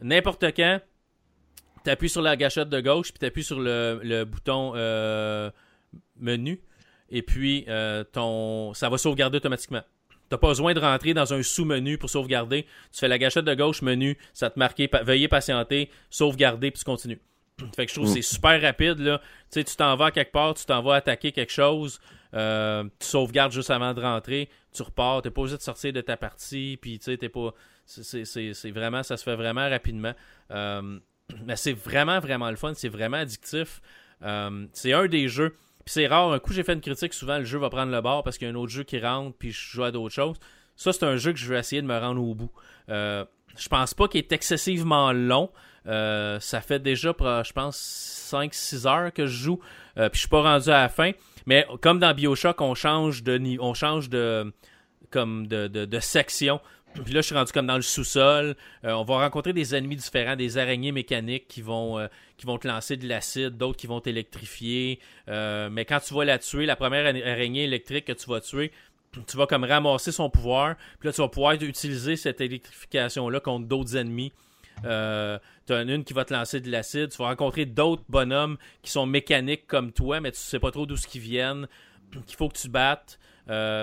n'importe 0.00 0.44
quand, 0.54 0.80
tu 1.84 1.90
appuies 1.90 2.08
sur 2.08 2.22
la 2.22 2.36
gâchette 2.36 2.68
de 2.68 2.80
gauche, 2.80 3.12
puis 3.12 3.18
tu 3.18 3.26
appuies 3.26 3.44
sur 3.44 3.60
le, 3.60 4.24
bouton 4.24 4.72
menu, 6.16 6.62
et 7.10 7.22
puis 7.22 7.66
ton 8.12 8.72
ça 8.72 8.88
va 8.88 8.96
sauvegarder 8.98 9.36
automatiquement. 9.36 9.82
Tu 10.34 10.40
pas 10.40 10.48
besoin 10.48 10.74
de 10.74 10.80
rentrer 10.80 11.14
dans 11.14 11.32
un 11.32 11.42
sous-menu 11.42 11.98
pour 11.98 12.10
sauvegarder. 12.10 12.64
Tu 12.92 12.98
fais 12.98 13.08
la 13.08 13.18
gâchette 13.18 13.44
de 13.44 13.54
gauche, 13.54 13.82
menu, 13.82 14.18
ça 14.32 14.50
te 14.50 14.58
marque 14.58 14.80
veuillez 15.04 15.28
patienter, 15.28 15.90
sauvegarder, 16.10 16.70
puis 16.70 16.78
tu 16.78 16.84
continues. 16.84 17.20
fait 17.76 17.86
que 17.86 17.92
je 17.92 17.94
trouve 17.94 18.08
que 18.08 18.14
c'est 18.14 18.34
super 18.34 18.60
rapide. 18.60 18.98
Là. 18.98 19.18
Tu 19.18 19.60
sais, 19.60 19.64
tu 19.64 19.76
t'en 19.76 19.96
vas 19.96 20.10
quelque 20.10 20.32
part, 20.32 20.54
tu 20.54 20.64
t'en 20.64 20.82
vas 20.82 20.94
attaquer 20.94 21.32
quelque 21.32 21.52
chose, 21.52 22.00
euh, 22.34 22.84
tu 22.98 23.06
sauvegardes 23.06 23.52
juste 23.52 23.70
avant 23.70 23.94
de 23.94 24.00
rentrer, 24.00 24.48
tu 24.74 24.82
repars, 24.82 25.22
t'es 25.22 25.30
pas 25.30 25.42
obligé 25.42 25.56
de 25.56 25.62
sortir 25.62 25.92
de 25.92 26.00
ta 26.00 26.16
partie, 26.16 26.78
puis 26.80 26.98
tu 26.98 27.04
sais, 27.04 27.16
t'es 27.16 27.28
pas. 27.28 27.54
C'est 27.86 28.70
vraiment, 28.70 29.02
ça 29.02 29.16
se 29.16 29.24
fait 29.24 29.36
vraiment 29.36 29.68
rapidement. 29.68 30.14
Mais 31.46 31.56
c'est 31.56 31.72
vraiment, 31.72 32.20
vraiment 32.20 32.50
le 32.50 32.56
fun. 32.56 32.72
C'est 32.74 32.88
vraiment 32.88 33.16
addictif. 33.16 33.80
Euh, 34.22 34.66
c'est 34.72 34.92
un 34.92 35.06
des 35.06 35.28
jeux. 35.28 35.56
Puis 35.84 35.92
c'est 35.92 36.06
rare. 36.06 36.32
Un 36.32 36.38
coup, 36.38 36.52
j'ai 36.52 36.62
fait 36.62 36.72
une 36.72 36.80
critique. 36.80 37.14
Souvent, 37.14 37.38
le 37.38 37.44
jeu 37.44 37.58
va 37.58 37.70
prendre 37.70 37.92
le 37.92 38.00
bord 38.00 38.22
parce 38.22 38.38
qu'il 38.38 38.48
y 38.48 38.50
a 38.50 38.54
un 38.54 38.56
autre 38.56 38.72
jeu 38.72 38.84
qui 38.84 38.98
rentre. 38.98 39.36
Puis 39.38 39.52
je 39.52 39.70
joue 39.70 39.84
à 39.84 39.90
d'autres 39.90 40.14
choses. 40.14 40.36
Ça, 40.76 40.92
c'est 40.92 41.04
un 41.04 41.16
jeu 41.16 41.32
que 41.32 41.38
je 41.38 41.46
vais 41.46 41.58
essayer 41.58 41.82
de 41.82 41.86
me 41.86 41.98
rendre 41.98 42.22
au 42.22 42.34
bout. 42.34 42.50
Euh, 42.88 43.24
je 43.56 43.68
pense 43.68 43.94
pas 43.94 44.08
qu'il 44.08 44.18
est 44.18 44.32
excessivement 44.32 45.12
long. 45.12 45.50
Euh, 45.86 46.40
ça 46.40 46.60
fait 46.60 46.80
déjà, 46.80 47.14
je 47.18 47.52
pense, 47.52 48.30
5-6 48.32 48.86
heures 48.88 49.12
que 49.12 49.26
je 49.26 49.36
joue. 49.36 49.56
puis 49.94 50.10
je 50.14 50.18
suis 50.18 50.28
pas 50.28 50.42
rendu 50.42 50.70
à 50.70 50.82
la 50.82 50.88
fin. 50.88 51.12
Mais 51.46 51.66
comme 51.80 51.98
dans 51.98 52.14
Bioshock, 52.14 52.60
on 52.60 52.74
change 52.74 53.22
de 53.22 53.38
on 53.60 53.74
change 53.74 54.08
de 54.08 54.52
comme 55.10 55.46
de 55.46 56.00
section. 56.00 56.60
Puis 57.02 57.12
là, 57.12 57.22
je 57.22 57.26
suis 57.26 57.34
rendu 57.34 57.50
comme 57.50 57.66
dans 57.66 57.76
le 57.76 57.82
sous-sol. 57.82 58.54
Euh, 58.84 58.92
on 58.92 59.02
va 59.02 59.18
rencontrer 59.18 59.52
des 59.52 59.74
ennemis 59.74 59.96
différents, 59.96 60.36
des 60.36 60.58
araignées 60.58 60.92
mécaniques 60.92 61.48
qui 61.48 61.60
vont, 61.60 61.98
euh, 61.98 62.06
te 62.38 62.68
lancer 62.68 62.96
de 62.96 63.08
l'acide, 63.08 63.56
d'autres 63.56 63.76
qui 63.76 63.88
vont 63.88 64.00
t'électrifier. 64.00 65.00
Euh, 65.28 65.68
mais 65.70 65.84
quand 65.84 65.98
tu 65.98 66.14
vas 66.14 66.24
la 66.24 66.38
tuer, 66.38 66.66
la 66.66 66.76
première 66.76 67.06
araignée 67.06 67.64
électrique 67.64 68.04
que 68.04 68.12
tu 68.12 68.30
vas 68.30 68.40
tuer, 68.40 68.70
tu 69.26 69.36
vas 69.36 69.46
comme 69.46 69.64
ramasser 69.64 70.12
son 70.12 70.30
pouvoir. 70.30 70.76
Puis 71.00 71.08
là, 71.08 71.12
tu 71.12 71.20
vas 71.20 71.28
pouvoir 71.28 71.54
utiliser 71.54 72.14
cette 72.14 72.40
électrification-là 72.40 73.40
contre 73.40 73.66
d'autres 73.66 73.96
ennemis. 73.96 74.32
Euh, 74.84 75.38
tu 75.66 75.72
as 75.72 75.82
une 75.82 76.04
qui 76.04 76.12
va 76.12 76.24
te 76.24 76.32
lancer 76.32 76.60
de 76.60 76.70
l'acide. 76.70 77.08
Tu 77.08 77.18
vas 77.18 77.26
rencontrer 77.26 77.66
d'autres 77.66 78.04
bonhommes 78.08 78.56
qui 78.82 78.92
sont 78.92 79.06
mécaniques 79.06 79.66
comme 79.66 79.90
toi, 79.90 80.20
mais 80.20 80.30
tu 80.30 80.38
sais 80.38 80.60
pas 80.60 80.70
trop 80.70 80.86
d'où 80.86 80.96
ce 80.96 81.08
qu'ils 81.08 81.22
viennent, 81.22 81.66
qu'il 82.26 82.36
faut 82.36 82.48
que 82.48 82.56
tu 82.58 82.68
battes. 82.68 83.18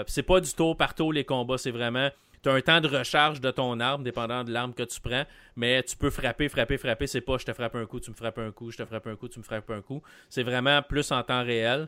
c'est 0.07 0.24
pas 0.24 0.39
du 0.39 0.53
tour 0.53 0.78
par 0.78 0.95
tour 0.95 1.12
les 1.12 1.26
combats, 1.26 1.57
c'est 1.57 1.72
vraiment 1.72 2.09
tu 2.42 2.50
as 2.50 2.54
un 2.54 2.62
temps 2.62 2.82
de 2.82 2.88
recharge 2.88 3.39
de 3.39 3.52
ton 3.52 3.80
arme, 3.80 4.04
dépendant 4.04 4.44
de 4.44 4.52
l'arme 4.52 4.74
que 4.74 4.84
tu 4.84 5.00
prends, 5.00 5.26
mais 5.56 5.84
tu 5.84 5.96
peux 5.96 6.10
frapper, 6.10 6.50
frapper, 6.50 6.78
frapper. 6.78 7.08
C'est 7.08 7.22
pas 7.22 7.38
je 7.38 7.46
te 7.46 7.54
frappe 7.54 7.76
un 7.76 7.86
coup, 7.86 8.00
tu 8.00 8.10
me 8.12 8.16
frappes 8.16 8.39
un 8.39 8.52
coup, 8.52 8.72
je 8.72 8.78
te 8.78 8.86
frappe 8.86 9.08
un 9.08 9.16
coup, 9.16 9.28
tu 9.28 9.39
me 9.39 9.44
frappes 9.44 9.70
un 9.70 9.82
coup. 9.82 10.02
C'est 10.30 10.44
vraiment 10.44 10.82
plus 10.82 11.12
en 11.12 11.22
temps 11.24 11.44
réel. 11.44 11.88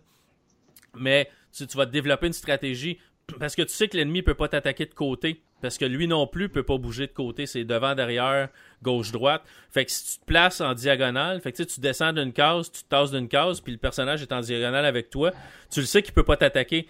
Mais 0.96 1.30
tu, 1.52 1.66
tu 1.66 1.78
vas 1.78 1.86
développer 1.86 2.28
une 2.28 2.34
stratégie 2.34 3.00
parce 3.40 3.56
que 3.56 3.64
tu 3.64 3.74
sais 3.74 3.88
que 3.88 3.98
l'ennemi 3.98 4.22
peut 4.22 4.36
pas 4.36 4.48
t'attaquer 4.48 4.86
de 4.86 4.94
côté. 4.94 5.42
Parce 5.62 5.78
que 5.78 5.86
lui 5.86 6.10
non 6.10 6.28
plus 6.28 6.50
peut 6.50 6.64
pas 6.64 6.78
bouger 6.78 7.08
de 7.08 7.14
côté. 7.14 7.46
C'est 7.46 7.64
devant, 7.64 7.96
derrière, 7.96 8.50
gauche, 8.82 9.14
droite. 9.14 9.44
Fait 9.72 9.86
que 9.86 9.92
si 9.92 10.16
tu 10.16 10.20
te 10.20 10.26
places 10.26 10.60
en 10.60 10.74
diagonale, 10.74 11.40
fait 11.40 11.54
que 11.54 11.64
tu 11.64 11.80
descends 11.80 12.12
d'une 12.12 12.34
case, 12.34 12.70
tu 12.70 12.84
te 12.84 12.90
tasses 12.90 13.12
d'une 13.12 13.30
case, 13.30 13.62
puis 13.62 13.72
le 13.72 13.80
personnage 13.80 14.22
est 14.22 14.34
en 14.34 14.42
diagonale 14.42 14.86
avec 14.86 15.10
toi, 15.10 15.32
tu 15.72 15.80
le 15.80 15.86
sais 15.86 16.04
qu'il 16.04 16.14
peut 16.14 16.26
pas 16.26 16.36
t'attaquer. 16.36 16.86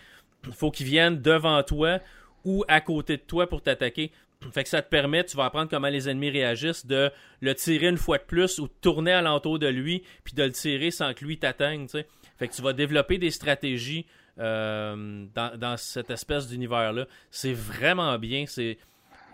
Il 0.48 0.54
faut 0.54 0.72
qu'il 0.72 0.88
vienne 0.88 1.22
devant 1.22 1.62
toi 1.62 2.00
ou 2.46 2.64
à 2.68 2.82
côté 2.82 3.18
de 3.18 3.22
toi 3.22 3.48
pour 3.48 3.62
t'attaquer. 3.62 4.12
Fait 4.52 4.64
que 4.64 4.70
ça 4.70 4.82
te 4.82 4.90
permet, 4.90 5.24
tu 5.24 5.38
vas 5.38 5.46
apprendre 5.46 5.70
comment 5.70 5.88
les 5.88 6.10
ennemis 6.10 6.30
réagissent, 6.30 6.86
de 6.86 7.12
le 7.42 7.56
tirer 7.56 7.88
une 7.88 7.98
fois 7.98 8.18
de 8.18 8.24
plus 8.24 8.60
ou 8.60 8.68
de 8.68 8.74
tourner 8.82 9.14
alentour 9.14 9.60
de 9.60 9.68
lui, 9.68 10.04
puis 10.24 10.34
de 10.34 10.44
le 10.44 10.52
tirer 10.52 10.92
sans 10.92 11.14
que 11.14 11.24
lui 11.26 11.38
t'atteigne. 11.38 11.88
Fait 11.88 12.48
que 12.48 12.54
tu 12.54 12.62
vas 12.62 12.74
développer 12.74 13.18
des 13.18 13.32
stratégies 13.32 14.06
euh, 14.40 15.26
dans, 15.36 15.58
dans, 15.58 15.78
cette 15.78 16.10
espèce 16.10 16.48
d'univers-là. 16.48 17.06
C'est 17.30 17.54
vraiment 17.54 18.18
bien. 18.18 18.46
C'est 18.48 18.78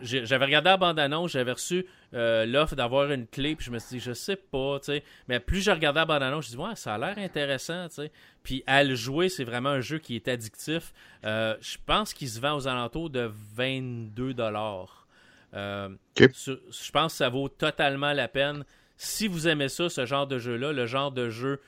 j'avais 0.01 0.45
regardé 0.45 0.69
la 0.69 0.77
bande-annonce, 0.77 1.31
j'avais 1.31 1.51
reçu 1.51 1.85
euh, 2.13 2.45
l'offre 2.45 2.75
d'avoir 2.75 3.11
une 3.11 3.27
clé, 3.27 3.55
puis 3.55 3.65
je 3.65 3.71
me 3.71 3.79
suis 3.79 3.97
dit, 3.97 3.99
je 3.99 4.13
sais 4.13 4.35
pas, 4.35 4.79
tu 4.79 4.85
sais. 4.85 5.03
Mais 5.27 5.39
plus 5.39 5.61
je 5.61 5.71
regardais 5.71 5.99
la 5.99 6.05
bande-annonce, 6.05 6.45
je 6.45 6.51
me 6.51 6.55
suis 6.55 6.57
dit, 6.57 6.69
ouais, 6.69 6.75
ça 6.75 6.95
a 6.95 6.97
l'air 6.97 7.17
intéressant, 7.17 7.87
tu 7.89 7.95
sais. 7.95 8.11
Puis 8.43 8.63
à 8.67 8.83
le 8.83 8.95
jouer, 8.95 9.29
c'est 9.29 9.43
vraiment 9.43 9.69
un 9.69 9.81
jeu 9.81 9.99
qui 9.99 10.15
est 10.15 10.27
addictif. 10.27 10.93
Euh, 11.25 11.55
je 11.61 11.77
pense 11.85 12.13
qu'il 12.13 12.29
se 12.29 12.39
vend 12.39 12.55
aux 12.55 12.67
alentours 12.67 13.09
de 13.09 13.31
22 13.55 14.33
dollars. 14.33 15.07
Euh, 15.53 15.89
je 16.17 16.91
pense 16.91 17.13
que 17.13 17.17
ça 17.17 17.29
vaut 17.29 17.49
totalement 17.49 18.13
la 18.13 18.27
peine. 18.27 18.63
Si 18.97 19.27
vous 19.27 19.47
aimez 19.47 19.69
ça, 19.69 19.89
ce 19.89 20.05
genre 20.05 20.27
de 20.27 20.39
jeu-là, 20.39 20.73
le 20.73 20.85
genre 20.85 21.11
de 21.11 21.29
jeu, 21.29 21.59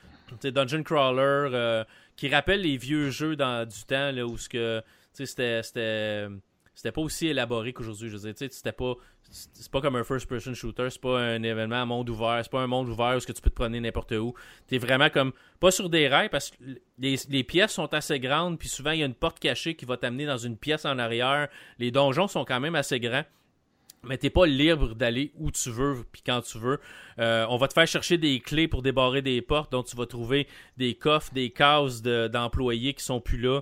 Dungeon 0.42 0.82
Crawler, 0.82 1.84
qui 2.16 2.28
rappelle 2.28 2.60
les 2.60 2.76
vieux 2.76 3.10
jeux 3.10 3.36
dans, 3.36 3.66
du 3.66 3.84
temps, 3.84 4.12
là, 4.12 4.26
où 4.26 4.36
ce 4.38 4.48
que, 4.48 4.82
c'était 5.12 6.28
c'était 6.74 6.92
pas 6.92 7.00
aussi 7.00 7.28
élaboré 7.28 7.72
qu'aujourd'hui. 7.72 8.08
Je 8.08 8.16
veux 8.16 8.32
dire, 8.32 8.48
c'était 8.50 8.72
pas. 8.72 8.94
C'est 9.22 9.70
pas 9.70 9.80
comme 9.80 9.96
un 9.96 10.04
first-person 10.04 10.52
shooter, 10.52 10.88
c'est 10.90 11.00
pas 11.00 11.18
un 11.18 11.42
événement 11.42 11.80
à 11.80 11.86
monde 11.86 12.10
ouvert, 12.10 12.40
c'est 12.42 12.50
pas 12.50 12.60
un 12.60 12.66
monde 12.66 12.88
ouvert 12.90 13.16
où 13.16 13.20
tu 13.20 13.32
peux 13.32 13.48
te 13.48 13.54
promener 13.54 13.80
n'importe 13.80 14.12
où. 14.12 14.34
T'es 14.66 14.78
vraiment 14.78 15.08
comme. 15.08 15.32
Pas 15.58 15.70
sur 15.70 15.88
des 15.88 16.08
rails 16.08 16.28
parce 16.28 16.50
que 16.50 16.56
les, 16.98 17.44
pièces 17.44 17.72
sont 17.72 17.92
assez 17.94 18.20
grandes, 18.20 18.58
puis 18.58 18.68
souvent 18.68 18.90
il 18.90 19.00
y 19.00 19.02
a 19.02 19.06
une 19.06 19.14
porte 19.14 19.38
cachée 19.38 19.74
qui 19.74 19.84
va 19.84 19.96
t'amener 19.96 20.26
dans 20.26 20.36
une 20.36 20.56
pièce 20.56 20.84
en 20.84 20.98
arrière. 20.98 21.48
Les 21.78 21.90
donjons 21.90 22.28
sont 22.28 22.44
quand 22.44 22.60
même 22.60 22.74
assez 22.74 23.00
grands 23.00 23.24
mais 24.04 24.18
t'es 24.18 24.30
pas 24.30 24.46
libre 24.46 24.96
d'aller 24.96 25.32
où 25.38 25.52
tu 25.52 25.70
veux 25.70 26.04
puis 26.10 26.22
quand 26.26 26.40
tu 26.42 26.58
veux. 26.58 26.80
Euh, 27.20 27.46
on 27.48 27.56
va 27.56 27.68
te 27.68 27.72
faire 27.72 27.86
chercher 27.86 28.18
des 28.18 28.40
clés 28.40 28.66
pour 28.66 28.82
débarrer 28.82 29.22
des 29.22 29.40
portes, 29.42 29.70
donc 29.70 29.86
tu 29.86 29.96
vas 29.96 30.06
trouver 30.06 30.48
des 30.76 30.94
coffres, 30.94 31.32
des 31.32 31.50
cases 31.50 32.02
d'employés 32.02 32.94
qui 32.94 33.04
sont 33.04 33.20
plus 33.20 33.38
là 33.38 33.60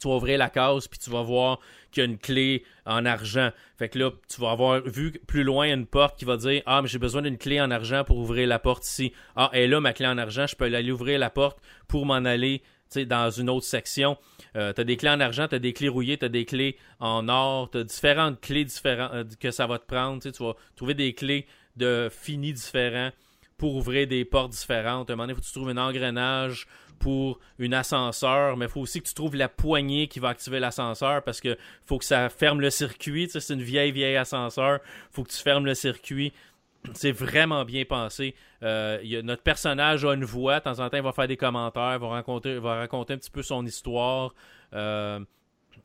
tu 0.00 0.08
vas 0.08 0.14
ouvrir 0.14 0.38
la 0.38 0.48
case, 0.48 0.88
puis 0.88 0.98
tu 0.98 1.10
vas 1.10 1.22
voir 1.22 1.60
qu'il 1.90 2.02
y 2.02 2.06
a 2.06 2.08
une 2.08 2.18
clé 2.18 2.64
en 2.86 3.04
argent. 3.04 3.50
Fait 3.78 3.88
que 3.88 3.98
là, 3.98 4.10
tu 4.28 4.40
vas 4.40 4.50
avoir 4.50 4.80
vu 4.80 5.12
plus 5.26 5.44
loin 5.44 5.72
une 5.72 5.86
porte 5.86 6.18
qui 6.18 6.24
va 6.24 6.36
dire 6.36 6.62
Ah, 6.66 6.82
mais 6.82 6.88
j'ai 6.88 6.98
besoin 6.98 7.22
d'une 7.22 7.38
clé 7.38 7.60
en 7.60 7.70
argent 7.70 8.04
pour 8.04 8.18
ouvrir 8.18 8.48
la 8.48 8.58
porte 8.58 8.86
ici. 8.86 9.12
Ah, 9.36 9.50
et 9.52 9.66
là, 9.66 9.80
ma 9.80 9.92
clé 9.92 10.06
en 10.06 10.18
argent, 10.18 10.46
je 10.46 10.56
peux 10.56 10.64
aller 10.64 10.90
ouvrir 10.90 11.18
la 11.18 11.30
porte 11.30 11.58
pour 11.86 12.06
m'en 12.06 12.24
aller 12.24 12.62
dans 13.06 13.30
une 13.30 13.48
autre 13.48 13.66
section. 13.66 14.16
Euh, 14.56 14.72
tu 14.72 14.80
as 14.80 14.84
des 14.84 14.96
clés 14.96 15.10
en 15.10 15.20
argent, 15.20 15.46
tu 15.46 15.54
as 15.54 15.58
des 15.58 15.72
clés 15.72 15.88
rouillées, 15.88 16.18
tu 16.18 16.24
as 16.24 16.28
des 16.28 16.44
clés 16.44 16.76
en 16.98 17.28
or, 17.28 17.70
tu 17.70 17.78
as 17.78 17.84
différentes 17.84 18.40
clés 18.40 18.64
différentes 18.64 19.12
euh, 19.12 19.24
que 19.38 19.50
ça 19.50 19.66
va 19.66 19.78
te 19.78 19.86
prendre. 19.86 20.20
Tu 20.22 20.30
vas 20.42 20.54
trouver 20.76 20.94
des 20.94 21.14
clés 21.14 21.46
de 21.76 22.08
finis 22.10 22.52
différents 22.52 23.10
pour 23.56 23.76
ouvrir 23.76 24.06
des 24.08 24.24
portes 24.24 24.52
différentes. 24.52 25.10
À 25.10 25.12
un 25.12 25.16
moment 25.16 25.24
donné, 25.24 25.34
faut 25.34 25.40
que 25.40 25.46
tu 25.46 25.52
trouves 25.52 25.68
un 25.68 25.76
engrenage 25.76 26.66
pour 27.00 27.40
une 27.58 27.74
ascenseur, 27.74 28.56
mais 28.56 28.66
il 28.66 28.70
faut 28.70 28.80
aussi 28.80 29.00
que 29.00 29.08
tu 29.08 29.14
trouves 29.14 29.34
la 29.34 29.48
poignée 29.48 30.06
qui 30.06 30.20
va 30.20 30.28
activer 30.28 30.60
l'ascenseur 30.60 31.22
parce 31.24 31.40
que 31.40 31.56
faut 31.86 31.98
que 31.98 32.04
ça 32.04 32.28
ferme 32.28 32.60
le 32.60 32.70
circuit. 32.70 33.28
C'est 33.28 33.52
une 33.52 33.62
vieille, 33.62 33.90
vieille 33.90 34.16
ascenseur. 34.16 34.78
faut 35.10 35.24
que 35.24 35.30
tu 35.30 35.38
fermes 35.38 35.64
le 35.64 35.74
circuit. 35.74 36.32
C'est 36.92 37.12
vraiment 37.12 37.64
bien 37.64 37.84
pensé. 37.84 38.34
Euh, 38.62 39.22
notre 39.22 39.42
personnage 39.42 40.04
a 40.04 40.14
une 40.14 40.24
voix. 40.24 40.60
De 40.60 40.64
temps 40.64 40.78
en 40.78 40.88
temps, 40.88 40.98
il 40.98 41.02
va 41.02 41.12
faire 41.12 41.28
des 41.28 41.36
commentaires, 41.36 41.94
il 41.94 42.00
va, 42.00 42.08
raconter, 42.08 42.54
un 43.14 43.18
petit 43.18 43.30
peu 43.30 43.42
son 43.42 43.64
histoire. 43.66 44.34
Euh, 44.74 45.20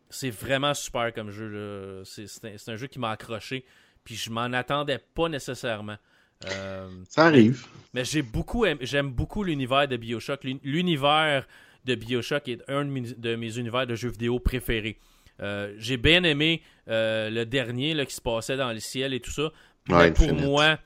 c'est 0.10 0.30
vraiment 0.30 0.74
super 0.74 1.14
comme 1.14 1.32
jeu. 1.32 2.04
C'est 2.06 2.70
un, 2.70 2.76
jeu 2.76 2.88
qui 2.88 3.00
m'a 3.00 3.12
accroché. 3.12 3.66
Puis 4.04 4.16
je 4.16 4.30
m'en 4.30 4.52
attendais 4.54 5.00
pas 5.00 5.30
nécessairement. 5.30 5.98
Euh, 6.44 6.90
ça 7.10 7.26
arrive. 7.26 7.66
Mais, 7.94 8.04
j'ai 8.04 8.22
beaucoup, 8.22 8.66
j'aime 8.82 9.12
beaucoup 9.12 9.44
l'univers 9.44 9.88
de 9.88 9.98
Bioshock. 9.98 10.44
L'univers 10.64 11.48
de 11.86 11.96
Bioshock 11.96 12.48
est 12.50 12.62
un 12.70 12.86
de 12.86 13.36
mes, 13.36 13.58
univers 13.58 13.88
de 13.88 13.96
jeux 13.96 14.10
vidéo 14.10 14.40
préférés. 14.40 14.98
Euh, 15.42 15.74
j'ai 15.78 15.98
bien 15.98 16.24
aimé 16.24 16.62
euh, 16.88 17.30
le 17.30 17.46
dernier 17.46 17.94
là, 17.94 18.06
qui 18.06 18.16
se 18.16 18.22
passait 18.22 18.58
dans 18.58 18.72
le 18.72 18.80
ciel 18.80 19.14
et 19.14 19.20
tout 19.20 19.32
ça. 19.32 19.52
mais, 19.90 20.12
pour 20.12 20.34
moi, 20.34 20.78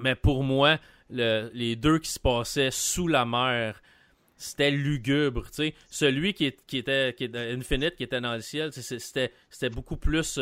mais 0.00 0.14
pour 0.14 0.44
moi, 0.44 0.78
les 1.10 1.76
deux 1.76 1.98
qui 1.98 2.10
se 2.10 2.20
passaient 2.20 2.70
sous 2.70 3.08
la 3.08 3.24
mer, 3.24 3.80
c'était 4.36 4.70
lugubre. 4.70 5.46
Celui 5.88 6.32
qui, 6.32 6.46
était, 6.46 7.14
qui 7.14 7.24
était 7.24 7.52
Infinite, 7.52 7.96
qui 7.96 8.04
était 8.04 8.20
dans 8.20 8.34
le 8.34 8.40
ciel, 8.40 8.70
c'était 8.72 9.70
beaucoup 9.70 9.96
plus 9.96 10.38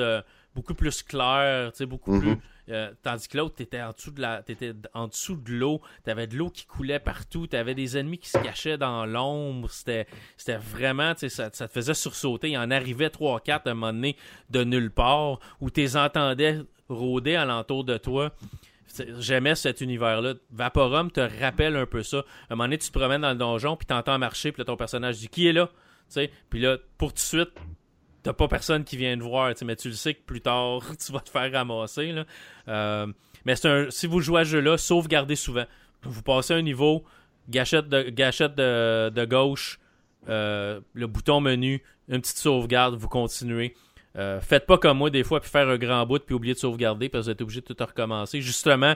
beaucoup 0.59 0.75
plus 0.75 1.03
clair, 1.03 1.71
beaucoup 1.87 2.19
plus 2.19 2.37
euh, 2.71 2.91
tandis 3.03 3.29
que 3.29 3.39
l'autre, 3.39 3.55
t'étais 3.55 3.81
en 3.81 3.93
dessous 3.93 4.11
de 4.11 4.21
la, 4.21 4.43
t'étais 4.43 4.75
en 4.93 5.09
dessous 5.09 5.37
de 5.37 5.53
l'eau, 5.53 5.81
t'avais 6.05 6.27
de 6.27 6.37
l'eau 6.37 6.51
qui 6.51 6.67
coulait 6.67 6.99
partout, 6.99 7.47
t'avais 7.47 7.75
des 7.75 7.97
ennemis 7.97 8.19
qui 8.19 8.29
se 8.29 8.39
cachaient 8.39 8.77
dans 8.77 9.07
l'ombre, 9.07 9.71
c'était, 9.71 10.07
c'était 10.37 10.59
vraiment, 10.59 11.15
ça, 11.17 11.49
ça 11.53 11.69
te 11.69 11.73
faisait 11.73 11.95
sursauter. 11.95 12.51
Il 12.51 12.59
en 12.59 12.71
arrivait 12.71 13.09
3-4 13.09 13.51
à 13.51 13.71
un 13.71 13.75
moment 13.75 13.93
donné 13.93 14.17
de 14.51 14.65
nulle 14.65 14.91
part, 14.91 15.39
où 15.61 15.71
t'es 15.71 15.97
entendais 15.97 16.61
rôder 16.89 17.37
alentour 17.37 17.85
de 17.85 17.97
toi. 17.97 18.33
J'aimais 19.19 19.55
cet 19.55 19.81
univers-là. 19.81 20.35
Vaporum 20.51 21.11
te 21.11 21.21
rappelle 21.41 21.77
un 21.77 21.87
peu 21.87 22.03
ça. 22.03 22.19
À 22.19 22.21
un 22.21 22.57
moment 22.57 22.65
donné, 22.65 22.79
tu 22.79 22.91
te 22.91 22.99
promènes 22.99 23.23
dans 23.23 23.31
le 23.31 23.37
donjon, 23.37 23.77
puis 23.77 23.87
t'entends 23.87 24.19
marcher, 24.19 24.53
puis 24.53 24.61
là, 24.61 24.65
ton 24.65 24.77
personnage 24.77 25.19
dit 25.19 25.29
Qui 25.29 25.47
est 25.47 25.53
là 25.53 25.71
Puis 26.51 26.61
là, 26.61 26.77
pour 26.99 27.11
tout 27.11 27.17
de 27.17 27.21
suite, 27.21 27.51
t'as 28.23 28.33
pas 28.33 28.49
personne 28.49 28.85
qui 28.85 28.97
vient 28.97 29.17
te 29.17 29.23
voir, 29.23 29.53
mais 29.63 29.77
tu 29.77 29.89
le 29.89 29.95
sais 29.95 30.15
que 30.15 30.23
plus 30.23 30.41
tard, 30.41 30.83
tu 31.05 31.13
vas 31.13 31.21
te 31.21 31.31
faire 31.31 31.51
ramasser. 31.53 32.13
Là. 32.13 32.25
Euh, 32.69 33.07
mais 33.45 33.57
c'est 33.57 33.69
un, 33.69 33.91
si 33.91 34.07
vous 34.07 34.21
jouez 34.21 34.41
à 34.41 34.45
ce 34.45 34.51
jeu-là, 34.51 34.79
sauvegardez 34.79 35.37
souvent. 35.37 35.65
Vous 36.03 36.23
passez 36.23 36.55
un 36.55 36.63
niveau, 36.63 37.05
gâchette 37.49 37.89
de, 37.89 38.03
gâchette 38.11 38.55
de, 38.55 39.25
gauche, 39.25 39.81
euh, 40.29 40.81
le 40.95 41.07
bouton 41.07 41.41
menu, 41.41 41.83
une 42.09 42.21
petite 42.21 42.39
sauvegarde, 42.39 42.95
vous 42.95 43.09
continuez. 43.09 43.75
Euh, 44.17 44.41
faites 44.41 44.67
pas 44.67 44.79
comme 44.79 44.99
moi 44.99 45.11
des 45.11 45.25
fois, 45.25 45.41
puis 45.41 45.51
faire 45.51 45.69
un 45.69 45.77
grand 45.77 46.07
bout, 46.07 46.25
puis 46.25 46.35
oublier 46.35 46.55
de 46.55 46.59
sauvegarder, 46.59 47.09
parce 47.09 47.23
que 47.23 47.25
vous 47.27 47.31
êtes 47.31 47.43
obligé 47.43 47.61
de 47.61 47.67
tout 47.67 47.85
recommencer. 47.85 48.41
Justement, 48.41 48.95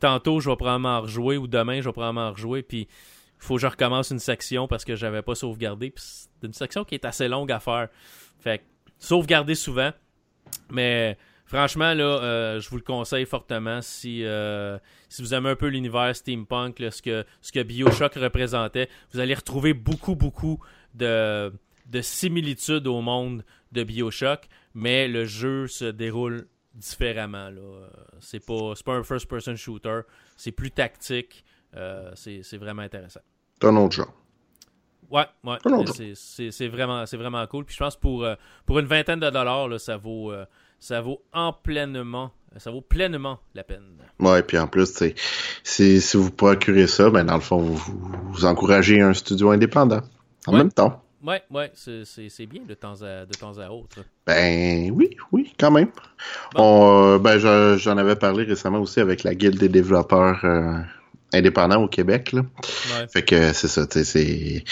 tantôt, 0.00 0.40
je 0.40 0.50
vais 0.50 0.56
probablement 0.56 1.00
rejouer, 1.00 1.36
ou 1.36 1.46
demain, 1.46 1.80
je 1.80 1.88
vais 1.88 1.92
probablement 1.92 2.30
rejouer, 2.30 2.62
puis 2.62 2.88
il 3.40 3.44
faut 3.44 3.56
que 3.56 3.60
je 3.60 3.66
recommence 3.66 4.10
une 4.10 4.18
section 4.18 4.66
parce 4.66 4.84
que 4.84 4.96
j'avais 4.96 5.22
pas 5.22 5.34
sauvegardé. 5.34 5.92
c'est 5.96 6.28
une 6.42 6.54
section 6.54 6.84
qui 6.84 6.94
est 6.94 7.04
assez 7.04 7.28
longue 7.28 7.52
à 7.52 7.60
faire. 7.60 7.88
Fait 8.40 8.62
sauvegarder 8.98 9.54
souvent. 9.54 9.92
Mais 10.70 11.16
franchement, 11.44 11.94
là, 11.94 12.04
euh, 12.04 12.60
je 12.60 12.68
vous 12.68 12.76
le 12.76 12.82
conseille 12.82 13.26
fortement 13.26 13.80
si, 13.82 14.24
euh, 14.24 14.78
si 15.08 15.22
vous 15.22 15.34
aimez 15.34 15.50
un 15.50 15.56
peu 15.56 15.68
l'univers 15.68 16.14
steampunk, 16.14 16.78
ce, 16.78 17.02
que, 17.02 17.24
ce 17.40 17.52
que 17.52 17.62
Bioshock 17.62 18.14
représentait. 18.14 18.88
Vous 19.12 19.20
allez 19.20 19.34
retrouver 19.34 19.74
beaucoup, 19.74 20.14
beaucoup 20.14 20.60
de, 20.94 21.52
de 21.86 22.00
similitudes 22.00 22.86
au 22.86 23.00
monde 23.00 23.44
de 23.72 23.84
Bioshock, 23.84 24.48
mais 24.74 25.08
le 25.08 25.24
jeu 25.24 25.66
se 25.66 25.84
déroule 25.84 26.46
différemment. 26.74 27.50
C'est 28.20 28.44
pas, 28.44 28.72
pas 28.84 28.94
un 28.94 29.02
first-person 29.02 29.56
shooter, 29.56 30.00
c'est 30.36 30.52
plus 30.52 30.70
tactique. 30.70 31.44
Euh, 31.76 32.10
c'est 32.14 32.56
vraiment 32.56 32.82
intéressant. 32.82 33.20
C'est 33.60 33.68
un 33.68 33.76
autre 33.76 33.96
genre. 33.96 34.14
Ouais, 35.10 35.24
ouais. 35.44 35.56
C'est 36.14 36.68
vraiment, 36.68 37.04
vraiment 37.04 37.46
cool. 37.46 37.64
Puis 37.64 37.74
je 37.74 37.80
pense 37.80 37.96
pour, 37.96 38.24
euh, 38.24 38.34
pour 38.64 38.78
une 38.78 38.86
vingtaine 38.86 39.20
de 39.20 39.30
dollars, 39.30 39.68
là, 39.68 39.78
ça 39.78 39.96
vaut 39.96 40.32
euh, 40.32 40.44
ça 40.78 41.00
vaut 41.00 41.22
en 41.32 41.52
pleinement 41.52 42.32
ça 42.58 42.70
vaut 42.70 42.80
pleinement 42.80 43.38
la 43.54 43.64
peine. 43.64 43.82
Ouais, 44.18 44.42
puis 44.42 44.58
en 44.58 44.66
plus, 44.66 44.90
si, 45.62 46.00
si 46.00 46.16
vous 46.16 46.30
procurez 46.30 46.86
ça, 46.86 47.10
ben 47.10 47.24
dans 47.24 47.34
le 47.34 47.40
fond, 47.40 47.58
vous, 47.58 47.98
vous 48.30 48.44
encouragez 48.44 49.00
un 49.00 49.12
studio 49.12 49.50
indépendant 49.50 50.00
en 50.46 50.52
même 50.52 50.72
temps. 50.72 51.02
Ouais, 51.22 51.42
ouais, 51.50 51.72
c'est 51.74 52.46
bien 52.46 52.62
de 52.66 52.74
temps, 52.74 53.02
à, 53.02 53.26
de 53.26 53.32
temps 53.32 53.58
à 53.58 53.68
autre. 53.68 53.98
Ben 54.26 54.90
oui, 54.92 55.10
oui, 55.32 55.52
quand 55.58 55.70
même. 55.70 55.90
On, 56.54 57.14
euh, 57.14 57.18
ben 57.18 57.38
j'en 57.78 57.96
avais 57.96 58.16
parlé 58.16 58.44
récemment 58.44 58.78
aussi 58.78 59.00
avec 59.00 59.24
la 59.24 59.34
Guilde 59.34 59.58
des 59.58 59.68
développeurs 59.68 60.44
indépendant 61.36 61.82
au 61.82 61.88
Québec. 61.88 62.32
Là. 62.32 62.42
Fait 63.12 63.22
que 63.22 63.52
c'est 63.52 63.68
ça, 63.68 63.86
tu 63.86 64.04
sais, 64.04 64.64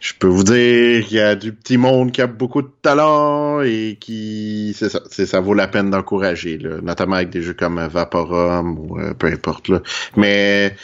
Je 0.00 0.12
peux 0.18 0.28
vous 0.28 0.44
dire 0.44 1.06
qu'il 1.06 1.16
y 1.16 1.20
a 1.20 1.34
du 1.34 1.52
petit 1.52 1.76
monde 1.76 2.12
qui 2.12 2.22
a 2.22 2.26
beaucoup 2.26 2.62
de 2.62 2.70
talent 2.82 3.60
et 3.62 3.96
qui. 4.00 4.74
C'est 4.76 4.88
ça, 4.88 5.00
ça 5.08 5.40
vaut 5.40 5.54
la 5.54 5.68
peine 5.68 5.90
d'encourager, 5.90 6.58
notamment 6.82 7.16
avec 7.16 7.30
des 7.30 7.42
jeux 7.42 7.54
comme 7.54 7.80
Vaporum 7.86 8.78
ou 8.78 8.98
euh, 8.98 9.14
peu 9.14 9.28
importe. 9.28 9.68
Là. 9.68 9.82
Mais 10.16 10.74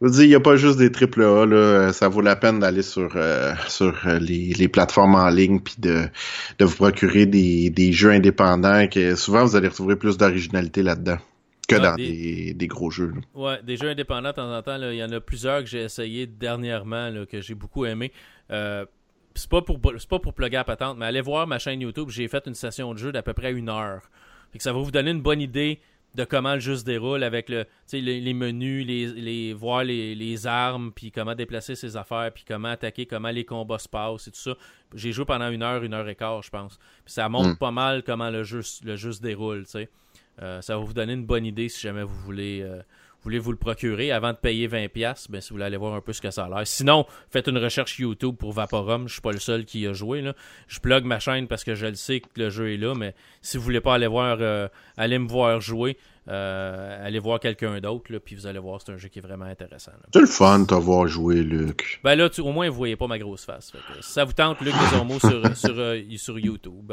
je 0.00 0.06
vous 0.06 0.12
dis, 0.12 0.22
il 0.24 0.28
n'y 0.28 0.34
a 0.34 0.40
pas 0.40 0.56
juste 0.56 0.78
des 0.78 0.92
triple 0.92 1.22
A, 1.22 1.46
là. 1.46 1.92
ça 1.92 2.08
vaut 2.08 2.20
la 2.20 2.36
peine 2.36 2.60
d'aller 2.60 2.82
sur 2.82 3.12
euh, 3.16 3.54
sur 3.68 3.94
euh, 4.06 4.18
les, 4.18 4.52
les, 4.52 4.68
plateformes 4.68 5.14
en 5.14 5.30
ligne 5.30 5.60
puis 5.60 5.76
de, 5.78 6.04
de 6.58 6.64
vous 6.66 6.76
procurer 6.76 7.24
des, 7.24 7.70
des 7.70 7.92
jeux 7.92 8.10
indépendants 8.10 8.88
que 8.88 9.14
souvent 9.14 9.44
vous 9.44 9.56
allez 9.56 9.68
retrouver 9.68 9.96
plus 9.96 10.18
d'originalité 10.18 10.82
là-dedans 10.82 11.18
que 11.66 11.76
dans 11.76 11.94
des... 11.94 12.66
gros 12.66 12.90
jeux. 12.90 13.12
Ouais, 13.34 13.62
des 13.62 13.76
jeux 13.76 13.88
indépendants 13.88 14.30
de 14.30 14.34
temps 14.34 14.56
en 14.56 14.62
temps. 14.62 14.76
Il 14.90 14.96
y 14.96 15.04
en 15.04 15.12
a 15.12 15.20
plusieurs 15.20 15.60
que 15.60 15.66
j'ai 15.66 15.82
essayé 15.82 16.26
dernièrement 16.26 17.12
que 17.30 17.40
j'ai 17.40 17.54
beaucoup 17.54 17.84
aimé. 17.84 18.12
Euh, 18.50 18.84
c'est 19.34 19.50
pas 19.50 19.62
pour 19.62 19.80
pas 19.80 20.18
pour 20.18 20.34
plugger 20.34 20.56
à 20.56 20.64
patente, 20.64 20.96
mais 20.98 21.06
allez 21.06 21.20
voir 21.20 21.46
ma 21.46 21.58
chaîne 21.58 21.80
YouTube. 21.80 22.08
J'ai 22.10 22.28
fait 22.28 22.46
une 22.46 22.54
session 22.54 22.92
de 22.94 22.98
jeu 22.98 23.12
d'à 23.12 23.22
peu 23.22 23.34
près 23.34 23.52
une 23.52 23.68
heure. 23.68 24.02
ça 24.58 24.72
va 24.72 24.78
vous 24.78 24.90
donner 24.90 25.10
une 25.10 25.22
bonne 25.22 25.40
idée 25.40 25.80
de 26.16 26.24
comment 26.24 26.54
le 26.54 26.60
jeu 26.60 26.76
se 26.76 26.84
déroule 26.84 27.22
avec 27.22 27.50
le, 27.50 27.66
les, 27.92 28.20
les 28.20 28.34
menus, 28.34 28.86
les, 28.86 29.06
les 29.06 29.52
voir 29.52 29.84
les, 29.84 30.46
armes, 30.46 30.90
puis 30.92 31.12
comment 31.12 31.34
déplacer 31.34 31.74
ses 31.74 31.96
affaires, 31.96 32.32
puis 32.34 32.44
comment 32.48 32.68
attaquer, 32.68 33.04
comment 33.04 33.28
les 33.28 33.44
combats 33.44 33.78
se 33.78 33.88
passent 33.88 34.26
et 34.26 34.30
tout 34.30 34.40
ça. 34.40 34.54
J'ai 34.94 35.12
joué 35.12 35.26
pendant 35.26 35.50
une 35.50 35.62
heure, 35.62 35.82
une 35.82 35.92
heure 35.92 36.08
et 36.08 36.14
quart, 36.14 36.42
je 36.42 36.50
pense. 36.50 36.78
Puis 37.04 37.12
ça 37.12 37.28
montre 37.28 37.50
hmm. 37.50 37.58
pas 37.58 37.70
mal 37.70 38.02
comment 38.02 38.30
le 38.30 38.44
jeu, 38.44 38.62
le 38.82 38.96
jeu 38.96 39.12
se 39.12 39.20
déroule, 39.20 39.64
tu 39.64 39.72
sais. 39.72 39.90
Euh, 40.42 40.60
ça 40.60 40.76
va 40.76 40.84
vous 40.84 40.92
donner 40.92 41.14
une 41.14 41.24
bonne 41.24 41.46
idée 41.46 41.68
si 41.68 41.80
jamais 41.80 42.02
vous 42.02 42.16
voulez, 42.24 42.60
euh, 42.62 42.82
voulez 43.22 43.38
vous 43.38 43.52
le 43.52 43.56
procurer 43.56 44.12
avant 44.12 44.32
de 44.32 44.36
payer 44.36 44.68
20$. 44.68 45.26
Ben, 45.30 45.40
si 45.40 45.48
vous 45.48 45.54
voulez 45.54 45.64
aller 45.64 45.76
voir 45.76 45.94
un 45.94 46.00
peu 46.00 46.12
ce 46.12 46.20
que 46.20 46.30
ça 46.30 46.44
a 46.44 46.48
l'air. 46.48 46.66
Sinon, 46.66 47.06
faites 47.30 47.48
une 47.48 47.58
recherche 47.58 47.98
YouTube 47.98 48.36
pour 48.36 48.52
Vaporum. 48.52 49.08
Je 49.08 49.14
suis 49.14 49.22
pas 49.22 49.32
le 49.32 49.38
seul 49.38 49.64
qui 49.64 49.86
a 49.86 49.92
joué. 49.92 50.20
Là. 50.20 50.34
Je 50.68 50.78
plug 50.80 51.04
ma 51.04 51.18
chaîne 51.18 51.48
parce 51.48 51.64
que 51.64 51.74
je 51.74 51.86
le 51.86 51.94
sais 51.94 52.20
que 52.20 52.28
le 52.36 52.50
jeu 52.50 52.72
est 52.72 52.76
là. 52.76 52.94
Mais 52.94 53.14
si 53.40 53.56
vous 53.56 53.62
voulez 53.62 53.80
pas 53.80 53.94
aller 53.94 54.06
voir, 54.06 54.38
euh, 54.40 54.68
aller 54.96 55.18
me 55.18 55.28
voir 55.28 55.60
jouer, 55.60 55.96
allez 56.26 57.18
voir 57.18 57.40
quelqu'un 57.40 57.80
d'autre. 57.80 58.18
Puis 58.18 58.34
vous 58.36 58.46
allez 58.46 58.58
voir, 58.58 58.80
c'est 58.82 58.92
un 58.92 58.98
jeu 58.98 59.08
qui 59.08 59.20
est 59.20 59.22
vraiment 59.22 59.46
intéressant. 59.46 59.92
C'est 60.12 60.20
le 60.20 60.26
fun 60.26 60.60
de 60.60 60.66
t'avoir 60.66 61.06
joué, 61.06 61.42
Luc. 61.42 62.00
Ben 62.04 62.14
là, 62.14 62.28
au 62.38 62.52
moins, 62.52 62.68
vous 62.68 62.76
voyez 62.76 62.96
pas 62.96 63.06
ma 63.06 63.18
grosse 63.18 63.46
face. 63.46 63.72
si 64.02 64.12
ça 64.12 64.24
vous 64.24 64.34
tente, 64.34 64.60
Luc 64.60 64.74
Desormeaux 64.74 65.18
sur, 65.18 65.56
sur, 65.56 65.74
sur 66.18 66.38
YouTube. 66.38 66.92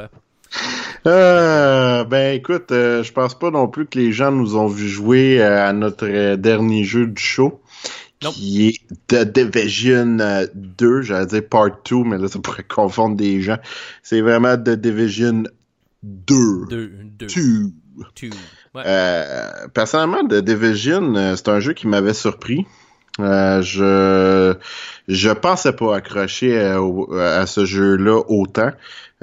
Euh, 1.05 2.03
ben 2.05 2.35
écoute, 2.35 2.71
euh, 2.71 3.03
je 3.03 3.11
pense 3.11 3.37
pas 3.37 3.51
non 3.51 3.67
plus 3.67 3.85
que 3.85 3.99
les 3.99 4.13
gens 4.13 4.31
nous 4.31 4.55
ont 4.55 4.67
vu 4.67 4.87
jouer 4.87 5.41
euh, 5.41 5.67
à 5.67 5.73
notre 5.73 6.35
dernier 6.35 6.83
jeu 6.83 7.07
du 7.07 7.21
show. 7.21 7.61
Qui 8.19 8.69
est 8.69 8.79
The 9.09 9.29
Division 9.29 10.17
2, 10.55 11.01
j'allais 11.01 11.25
dire 11.25 11.45
Part 11.45 11.71
2, 11.89 12.03
mais 12.05 12.17
là 12.17 12.29
ça 12.29 12.39
pourrait 12.39 12.63
confondre 12.63 13.17
des 13.17 13.41
gens. 13.41 13.57
C'est 14.01 14.21
vraiment 14.21 14.55
The 14.55 14.69
Division 14.69 15.43
2. 16.03 16.67
2. 16.69 16.91
2. 17.19 17.27
personnellement, 19.73 20.25
The 20.25 20.35
Division, 20.35 21.35
c'est 21.35 21.49
un 21.49 21.59
jeu 21.59 21.73
qui 21.73 21.87
m'avait 21.87 22.13
surpris. 22.13 22.65
Euh, 23.19 23.61
je 23.61 24.55
je 25.07 25.29
pensais 25.29 25.73
pas 25.73 25.95
accrocher 25.95 26.59
à, 26.59 26.79
à 27.39 27.45
ce 27.45 27.65
jeu-là 27.65 28.23
autant. 28.27 28.71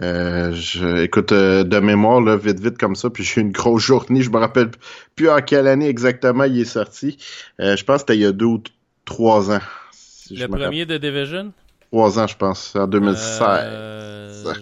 Euh, 0.03 0.53
je, 0.53 1.03
écoute, 1.03 1.32
euh, 1.32 1.62
de 1.62 1.78
mémoire, 1.78 2.20
là, 2.20 2.36
vite, 2.36 2.61
vite 2.61 2.78
comme 2.78 2.97
ça, 2.97 3.11
puis 3.11 3.22
j'ai 3.22 3.41
eu 3.41 3.45
une 3.45 3.53
grosse 3.53 3.82
journée. 3.82 4.22
Je 4.22 4.30
me 4.30 4.38
rappelle 4.38 4.70
plus 5.14 5.28
en 5.28 5.41
quelle 5.43 5.66
année 5.66 5.88
exactement 5.88 6.45
il 6.45 6.61
est 6.61 6.64
sorti. 6.64 7.18
Euh, 7.61 7.76
je 7.76 7.84
pense 7.84 7.97
que 7.97 8.01
c'était 8.01 8.16
il 8.16 8.22
y 8.22 8.26
a 8.26 8.32
deux 8.32 8.47
ou 8.47 8.62
trois 9.05 9.51
ans. 9.51 9.61
Si 9.93 10.36
le 10.36 10.49
premier 10.49 10.86
de 10.86 10.97
Division? 10.97 11.53
Trois 11.93 12.20
ans, 12.20 12.26
je 12.28 12.36
pense, 12.36 12.76
en 12.76 12.86
2016. 12.86 13.41
Euh, 13.43 14.55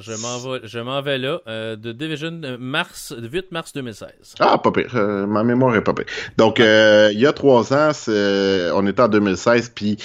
je 0.00 0.80
m'en 0.80 1.00
vais, 1.00 1.16
là. 1.16 1.40
Euh, 1.48 1.76
de 1.76 1.92
Division, 1.92 2.38
mars, 2.58 3.14
8 3.18 3.50
mars 3.50 3.72
2016. 3.72 4.10
Ah, 4.40 4.58
pas 4.58 4.70
pire. 4.70 4.94
Euh, 4.94 5.26
ma 5.26 5.42
mémoire 5.42 5.74
est 5.74 5.82
pas 5.82 5.94
pire. 5.94 6.04
Donc, 6.36 6.58
il 6.58 7.18
y 7.18 7.26
a 7.26 7.32
trois 7.32 7.72
ans, 7.72 7.92
on 8.06 8.86
était 8.86 9.00
en 9.00 9.08
2016, 9.08 9.72
puis 9.74 9.96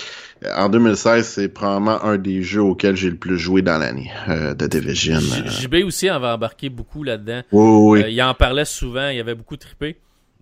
en 0.55 0.69
2016, 0.69 1.27
c'est 1.27 1.49
probablement 1.49 2.01
un 2.05 2.17
des 2.17 2.41
jeux 2.41 2.61
auxquels 2.61 2.95
j'ai 2.95 3.09
le 3.09 3.17
plus 3.17 3.37
joué 3.37 3.61
dans 3.61 3.77
l'année 3.77 4.09
de 4.29 4.67
Division. 4.67 5.19
JB 5.19 5.83
aussi 5.85 6.09
en 6.09 6.21
va 6.21 6.35
embarquer 6.35 6.69
beaucoup 6.69 7.03
là-dedans. 7.03 7.41
Oui, 7.51 8.03
oui. 8.03 8.13
il 8.13 8.23
en 8.23 8.33
parlait 8.33 8.63
souvent, 8.63 9.09
il 9.09 9.17
y 9.17 9.19
avait 9.19 9.35
beaucoup 9.35 9.57
trippé. 9.57 9.97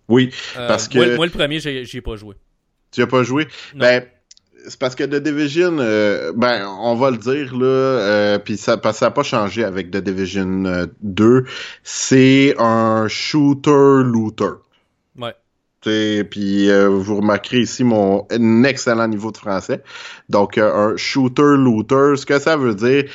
Oui, 0.08 0.30
parce 0.56 0.88
que... 0.88 1.16
Moi, 1.16 1.26
le 1.26 1.32
premier, 1.32 1.60
j'ai 1.60 1.84
ai 1.92 2.02
pas 2.02 2.16
joué. 2.16 2.36
Tu 2.92 3.02
as 3.02 3.08
pas 3.08 3.24
joué? 3.24 3.48
Ben 3.76 4.04
c'est 4.68 4.80
parce 4.80 4.96
que 4.96 5.04
The 5.04 5.16
Division, 5.16 5.78
euh, 5.80 6.32
ben, 6.36 6.68
on 6.82 6.96
va 6.96 7.12
le 7.12 7.18
dire, 7.18 7.56
là, 7.56 7.66
euh, 7.66 8.40
puis 8.40 8.58
ça 8.58 8.80
ça 8.92 9.06
n'a 9.06 9.12
pas 9.12 9.24
changé 9.24 9.64
avec 9.64 9.92
The 9.92 9.98
Division 9.98 10.88
2. 11.02 11.26
Euh, 11.26 11.44
c'est 11.84 12.56
un 12.60 13.08
shooter-looter. 13.08 14.60
Ouais. 15.18 15.36
Puis 15.82 16.70
vous 16.70 17.18
remarquerez 17.18 17.62
ici 17.62 17.84
mon 17.84 18.28
excellent 18.66 19.08
niveau 19.08 19.32
de 19.32 19.38
français. 19.38 19.84
Donc, 20.28 20.58
un 20.58 20.98
shooter-looter, 20.98 22.18
ce 22.18 22.26
que 22.26 22.40
ça 22.40 22.58
veut 22.58 22.76
dire, 22.76 23.06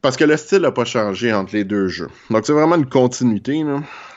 parce 0.00 0.16
que 0.16 0.24
le 0.24 0.36
style 0.36 0.60
n'a 0.60 0.70
pas 0.70 0.84
changé 0.84 1.32
entre 1.32 1.54
les 1.54 1.64
deux 1.64 1.88
jeux. 1.88 2.10
Donc, 2.30 2.46
c'est 2.46 2.52
vraiment 2.52 2.76
une 2.76 2.88
continuité. 2.88 3.64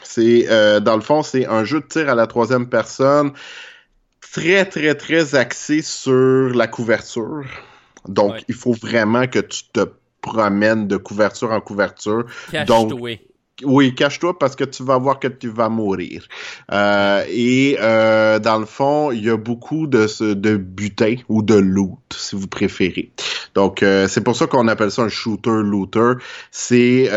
C'est, 0.03 0.45
dans 0.81 0.95
le 0.95 1.01
fond, 1.01 1.23
c'est 1.23 1.47
un 1.47 1.63
jeu 1.63 1.79
de 1.79 1.85
tir 1.87 2.07
à 2.07 2.13
la 2.13 2.27
troisième 2.27 2.69
personne 2.69 3.31
très, 4.31 4.65
très, 4.65 4.95
très 4.95 5.35
axé 5.35 5.81
sur 5.81 6.49
la 6.53 6.67
couverture. 6.67 7.43
Donc, 8.07 8.43
il 8.47 8.55
faut 8.55 8.73
vraiment 8.73 9.27
que 9.27 9.39
tu 9.39 9.63
te 9.71 9.85
promènes 10.21 10.87
de 10.87 10.97
couverture 10.97 11.51
en 11.51 11.61
couverture. 11.61 12.25
Donc, 12.67 12.93
oui, 13.63 13.95
cache-toi 13.95 14.37
parce 14.37 14.55
que 14.55 14.63
tu 14.63 14.83
vas 14.83 14.97
voir 14.97 15.19
que 15.19 15.27
tu 15.27 15.49
vas 15.49 15.69
mourir. 15.69 16.27
Euh, 16.71 17.23
et 17.29 17.77
euh, 17.79 18.39
dans 18.39 18.59
le 18.59 18.65
fond, 18.65 19.11
il 19.11 19.23
y 19.25 19.29
a 19.29 19.37
beaucoup 19.37 19.87
de, 19.87 20.33
de 20.33 20.57
butin 20.57 21.15
ou 21.29 21.41
de 21.41 21.55
loot, 21.55 21.99
si 22.15 22.35
vous 22.35 22.47
préférez. 22.47 23.11
Donc, 23.55 23.83
euh, 23.83 24.07
c'est 24.07 24.21
pour 24.21 24.35
ça 24.35 24.47
qu'on 24.47 24.67
appelle 24.67 24.91
ça 24.91 25.03
un 25.03 25.09
shooter-looter. 25.09 26.13
C'est 26.51 27.09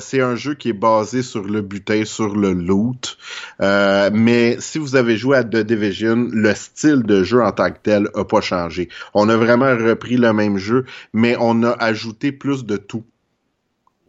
c'est 0.00 0.20
un 0.20 0.36
jeu 0.36 0.54
qui 0.54 0.70
est 0.70 0.80
basé 0.80 1.22
sur 1.22 1.44
le 1.44 1.62
butin, 1.62 2.04
sur 2.04 2.34
le 2.34 2.52
loot. 2.52 3.18
mais 3.60 4.56
si 4.60 4.78
vous 4.78 4.96
avez 4.96 5.16
joué 5.16 5.36
à 5.38 5.44
The 5.44 5.58
Division, 5.58 6.28
le 6.32 6.54
style 6.54 7.02
de 7.02 7.22
jeu 7.22 7.42
en 7.42 7.52
tant 7.52 7.70
que 7.70 7.78
tel 7.82 8.08
a 8.14 8.24
pas 8.24 8.40
changé. 8.40 8.88
On 9.14 9.28
a 9.28 9.36
vraiment 9.36 9.76
repris 9.76 10.16
le 10.16 10.32
même 10.32 10.58
jeu, 10.58 10.84
mais 11.12 11.36
on 11.38 11.62
a 11.62 11.70
ajouté 11.70 12.32
plus 12.32 12.64
de 12.64 12.76
tout 12.76 13.04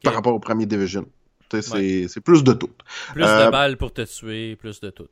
par 0.03 0.13
rapport 0.13 0.33
au 0.33 0.39
premier 0.39 0.65
Division. 0.65 1.05
C'est 1.61 2.21
plus 2.21 2.43
de 2.43 2.53
tout. 2.53 2.69
Plus 3.13 3.23
de 3.23 3.27
euh, 3.27 3.51
balles 3.51 3.77
pour 3.77 3.93
te 3.93 4.01
tuer, 4.01 4.55
plus 4.55 4.79
de 4.79 4.89
tout. 4.89 5.07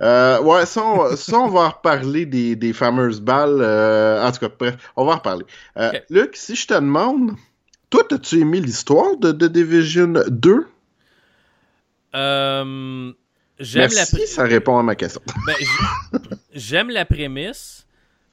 Euh, 0.00 0.40
ouais, 0.40 0.66
ça 0.66 0.82
on, 0.84 1.16
ça, 1.16 1.38
on 1.38 1.48
va 1.48 1.68
reparler 1.68 2.26
des, 2.26 2.56
des 2.56 2.72
fameuses 2.72 3.20
balles. 3.20 3.60
Euh, 3.60 4.24
en 4.24 4.32
tout 4.32 4.40
cas, 4.40 4.48
bref, 4.58 4.76
on 4.96 5.04
va 5.04 5.12
en 5.12 5.16
reparler. 5.16 5.44
Luc, 6.08 6.36
si 6.36 6.56
je 6.56 6.66
te 6.66 6.74
demande, 6.74 7.32
toi, 7.90 8.02
as-tu 8.10 8.40
aimé 8.40 8.60
l'histoire 8.60 9.16
de 9.16 9.46
Division 9.48 10.14
2? 10.28 10.66
Euh, 12.12 13.12
j'aime 13.60 13.90
la 13.92 14.04
ça 14.04 14.42
répond 14.42 14.78
à 14.78 14.82
ma 14.82 14.94
question. 14.96 15.22
Ben, 15.46 15.54
j'aime 16.54 16.90
la 16.90 17.04
prémisse, 17.04 17.86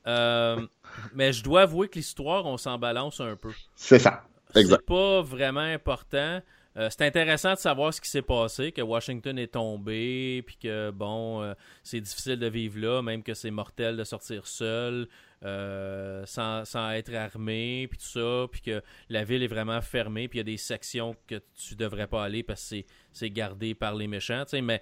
mais 0.05 1.33
je 1.33 1.43
dois 1.43 1.61
avouer 1.61 1.89
que 1.89 1.95
l'histoire, 1.95 2.45
on 2.45 2.57
s'en 2.57 2.77
balance 2.77 3.19
un 3.19 3.35
peu. 3.35 3.51
C'est 3.75 3.99
ça. 3.99 4.23
C'est 4.53 4.85
pas 4.85 5.21
vraiment 5.21 5.59
important. 5.59 6.41
Euh, 6.77 6.89
c'est 6.91 7.05
intéressant 7.05 7.53
de 7.53 7.57
savoir 7.57 7.91
ce 7.91 7.99
qui 7.99 8.09
s'est 8.09 8.21
passé, 8.21 8.71
que 8.71 8.81
Washington 8.81 9.39
est 9.39 9.53
tombé, 9.53 10.43
puis 10.45 10.57
que 10.61 10.91
bon, 10.91 11.41
euh, 11.41 11.53
c'est 11.83 11.99
difficile 11.99 12.37
de 12.37 12.47
vivre 12.47 12.79
là, 12.79 13.01
même 13.01 13.23
que 13.23 13.33
c'est 13.33 13.49
mortel 13.49 13.97
de 13.97 14.03
sortir 14.03 14.45
seul, 14.45 15.07
euh, 15.43 16.23
sans, 16.27 16.91
être 16.91 17.15
armé, 17.15 17.87
puis 17.89 17.97
tout 17.97 18.19
ça, 18.19 18.47
puis 18.51 18.61
que 18.61 18.83
la 19.09 19.23
ville 19.23 19.41
est 19.41 19.47
vraiment 19.47 19.81
fermée, 19.81 20.27
puis 20.27 20.37
il 20.37 20.41
y 20.41 20.45
a 20.47 20.51
des 20.51 20.57
sections 20.57 21.15
que 21.25 21.41
tu 21.55 21.75
devrais 21.75 22.05
pas 22.05 22.23
aller 22.23 22.43
parce 22.43 22.69
que 22.69 22.75
c'est 23.11 23.31
gardé 23.31 23.73
par 23.73 23.95
les 23.95 24.07
méchants, 24.07 24.43
Mais 24.61 24.81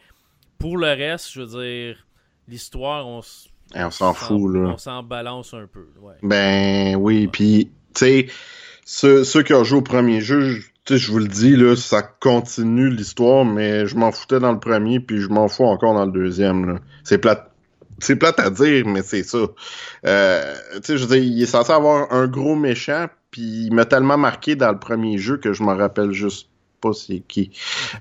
pour 0.57 0.77
le 0.77 0.87
reste, 0.87 1.31
je 1.31 1.41
veux 1.41 1.63
dire, 1.63 2.05
l'histoire, 2.49 3.07
on, 3.07 3.21
on 3.73 3.91
s'en 3.91 4.13
fout, 4.13 4.53
là. 4.53 4.71
On 4.73 4.77
s'en 4.77 5.01
balance 5.01 5.53
un 5.53 5.67
peu, 5.67 5.87
ouais. 6.01 6.15
Ben 6.23 6.97
oui, 6.97 7.27
puis, 7.27 7.71
tu 7.93 7.99
sais, 7.99 8.27
ceux, 8.83 9.23
ceux 9.23 9.43
qui 9.43 9.53
ont 9.53 9.63
joué 9.63 9.79
au 9.79 9.81
premier 9.81 10.19
jeu, 10.19 10.59
sais, 10.59 10.74
je 10.87 11.11
vous 11.11 11.19
le 11.19 11.27
dis, 11.27 11.55
là, 11.55 11.75
ça 11.75 12.01
continue 12.01 12.89
l'histoire, 12.89 13.45
mais 13.45 13.87
je 13.87 13.95
m'en 13.95 14.11
foutais 14.11 14.39
dans 14.39 14.51
le 14.51 14.59
premier, 14.59 14.99
puis 14.99 15.19
je 15.19 15.29
m'en 15.29 15.47
fous 15.47 15.65
encore 15.65 15.93
dans 15.93 16.05
le 16.05 16.11
deuxième. 16.11 16.79
C'est 17.03 17.17
plate. 17.17 17.51
C'est 17.99 18.17
plate 18.17 18.39
à 18.39 18.49
dire, 18.49 18.85
mais 18.85 19.01
c'est 19.01 19.23
ça. 19.23 19.47
Euh, 20.05 20.55
tu 20.75 20.81
sais, 20.83 20.97
je 20.97 21.05
veux 21.05 21.15
dire, 21.15 21.23
il 21.23 21.41
est 21.41 21.47
censé 21.47 21.71
avoir 21.71 22.11
un 22.11 22.27
gros 22.27 22.55
méchant, 22.55 23.07
puis 23.31 23.67
il 23.67 23.73
m'a 23.73 23.85
tellement 23.85 24.17
marqué 24.17 24.55
dans 24.55 24.71
le 24.71 24.79
premier 24.79 25.17
jeu 25.17 25.37
que 25.37 25.53
je 25.53 25.63
me 25.63 25.73
rappelle 25.73 26.11
juste 26.11 26.49
pas 26.81 26.93
c'est 26.93 27.21
qui. 27.21 27.51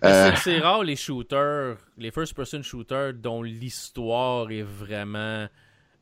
Euh... 0.05 0.33
C'est 0.37 0.59
rare 0.59 0.83
les 0.83 0.97
shooters, 0.97 1.77
les 1.97 2.11
first-person 2.11 2.63
shooters 2.63 3.15
dont 3.15 3.43
l'histoire 3.43 4.51
est 4.51 4.63
vraiment 4.63 5.47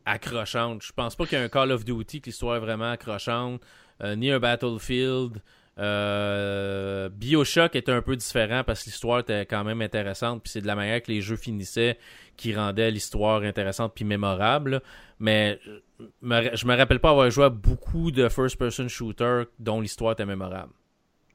accrochante. 0.05 0.83
Je 0.83 0.93
pense 0.93 1.15
pas 1.15 1.27
qu'il 1.27 1.39
y 1.39 1.41
ait 1.41 1.45
un 1.45 1.49
Call 1.49 1.71
of 1.71 1.85
Duty 1.85 2.21
que 2.21 2.27
l'histoire 2.27 2.57
est 2.57 2.61
vraiment 2.61 2.91
accrochante, 2.91 3.61
euh, 4.03 4.17
ni 4.17 4.31
un 4.31 4.41
Battlefield. 4.41 5.41
Euh, 5.79 7.09
Bioshock 7.09 7.75
était 7.77 7.93
un 7.93 8.03
peu 8.03 8.17
différent 8.17 8.63
parce 8.65 8.83
que 8.83 8.91
l'histoire 8.91 9.21
était 9.21 9.47
quand 9.47 9.65
même 9.65 9.81
intéressante, 9.81 10.43
puis 10.43 10.51
c'est 10.51 10.61
de 10.61 10.67
la 10.67 10.75
manière 10.75 11.03
que 11.03 11.11
les 11.11 11.23
jeux 11.23 11.37
finissaient 11.37 11.99
qui 12.37 12.55
rendait 12.55 12.91
l'histoire 12.91 13.43
intéressante 13.43 13.93
puis 13.95 14.05
mémorable. 14.05 14.83
Mais 15.19 15.59
je 16.01 16.67
me 16.67 16.77
rappelle 16.77 17.01
pas 17.01 17.11
avoir 17.11 17.31
joué 17.31 17.45
à 17.45 17.49
beaucoup 17.49 18.11
de 18.11 18.29
first-person 18.29 18.89
shooters 18.89 19.47
dont 19.59 19.81
l'histoire 19.81 20.13
était 20.13 20.27
mémorable. 20.27 20.73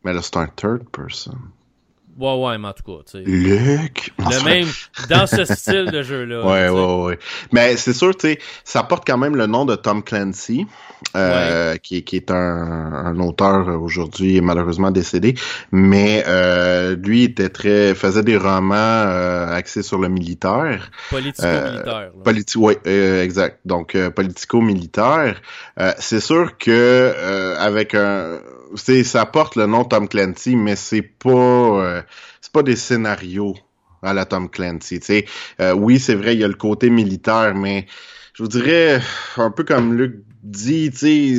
Mais 0.04 0.14
là, 0.14 0.22
c'est 0.22 0.38
un 0.38 0.48
third-person. 0.48 1.38
Ouais, 2.18 2.34
ouais, 2.34 2.58
mais 2.58 2.70
en 2.70 2.74
tout 2.74 2.84
cas, 2.84 3.04
tu 3.06 3.20
sais. 3.20 3.24
Luc! 3.24 4.12
Le 4.18 4.44
même, 4.44 4.68
dans 5.08 5.28
ce 5.28 5.46
style 5.46 5.92
de 5.92 6.02
jeu-là. 6.02 6.44
Ouais, 6.46 6.68
ouais, 6.70 7.04
ouais. 7.04 7.20
Mais 7.52 7.78
c'est 7.78 7.94
sûr, 7.94 8.16
tu 8.16 8.28
sais, 8.28 8.40
ça 8.64 8.82
porte 8.82 9.06
quand 9.06 9.18
même 9.20 9.36
le 9.36 9.46
nom 9.46 9.66
de 9.66 9.76
Tom 9.76 10.02
Clancy, 10.02 10.66
euh, 11.16 11.76
qui, 11.78 12.04
qui 12.04 12.16
est 12.16 12.32
un, 12.32 12.36
un 12.36 13.20
auteur 13.20 13.68
aujourd'hui 13.82 14.42
malheureusement 14.42 14.90
décédé. 14.90 15.36
Mais 15.72 16.24
euh, 16.28 16.96
lui 16.96 17.26
était 17.26 17.50
très, 17.50 17.94
faisait 17.94 18.24
des 18.24 18.38
romans 18.38 18.74
euh, 18.76 19.54
axés 19.54 19.84
sur 19.84 20.00
le 20.00 20.10
militaire. 20.10 20.90
Politico-militaire. 21.12 22.12
Euh, 22.18 22.24
politi 22.24 22.58
oui, 22.58 22.78
euh, 22.88 23.24
exact. 23.24 23.60
Donc, 23.66 23.94
euh, 23.94 24.10
politico-militaire. 24.10 25.40
c'est 26.00 26.20
sûr 26.20 26.58
que 26.58 27.14
avec 27.60 27.94
un 27.94 28.40
c'est 28.76 29.04
ça 29.04 29.26
porte 29.26 29.56
le 29.56 29.66
nom 29.66 29.86
Tom 29.86 30.08
Clancy, 30.08 30.56
mais 30.56 30.76
c'est 30.76 31.02
pas 31.02 31.30
euh, 31.30 32.02
c'est 32.42 32.52
pas 32.52 32.64
des 32.64 32.76
scénarios 32.76 33.56
à 34.02 34.14
la 34.14 34.26
Tom 34.26 34.50
Clancy. 34.50 35.00
Tu 35.00 35.24
euh, 35.60 35.74
oui, 35.74 36.00
c'est 36.00 36.16
vrai, 36.16 36.36
il 36.36 36.40
y 36.40 36.44
a 36.44 36.48
le 36.48 36.54
côté 36.54 36.90
militaire, 36.90 37.56
mais 37.56 37.88
je 38.34 38.44
vous 38.44 38.50
dirais 38.50 39.02
un 39.38 39.52
peu 39.52 39.64
comme 39.64 39.96
Luc 39.96 40.24
dit, 40.48 40.92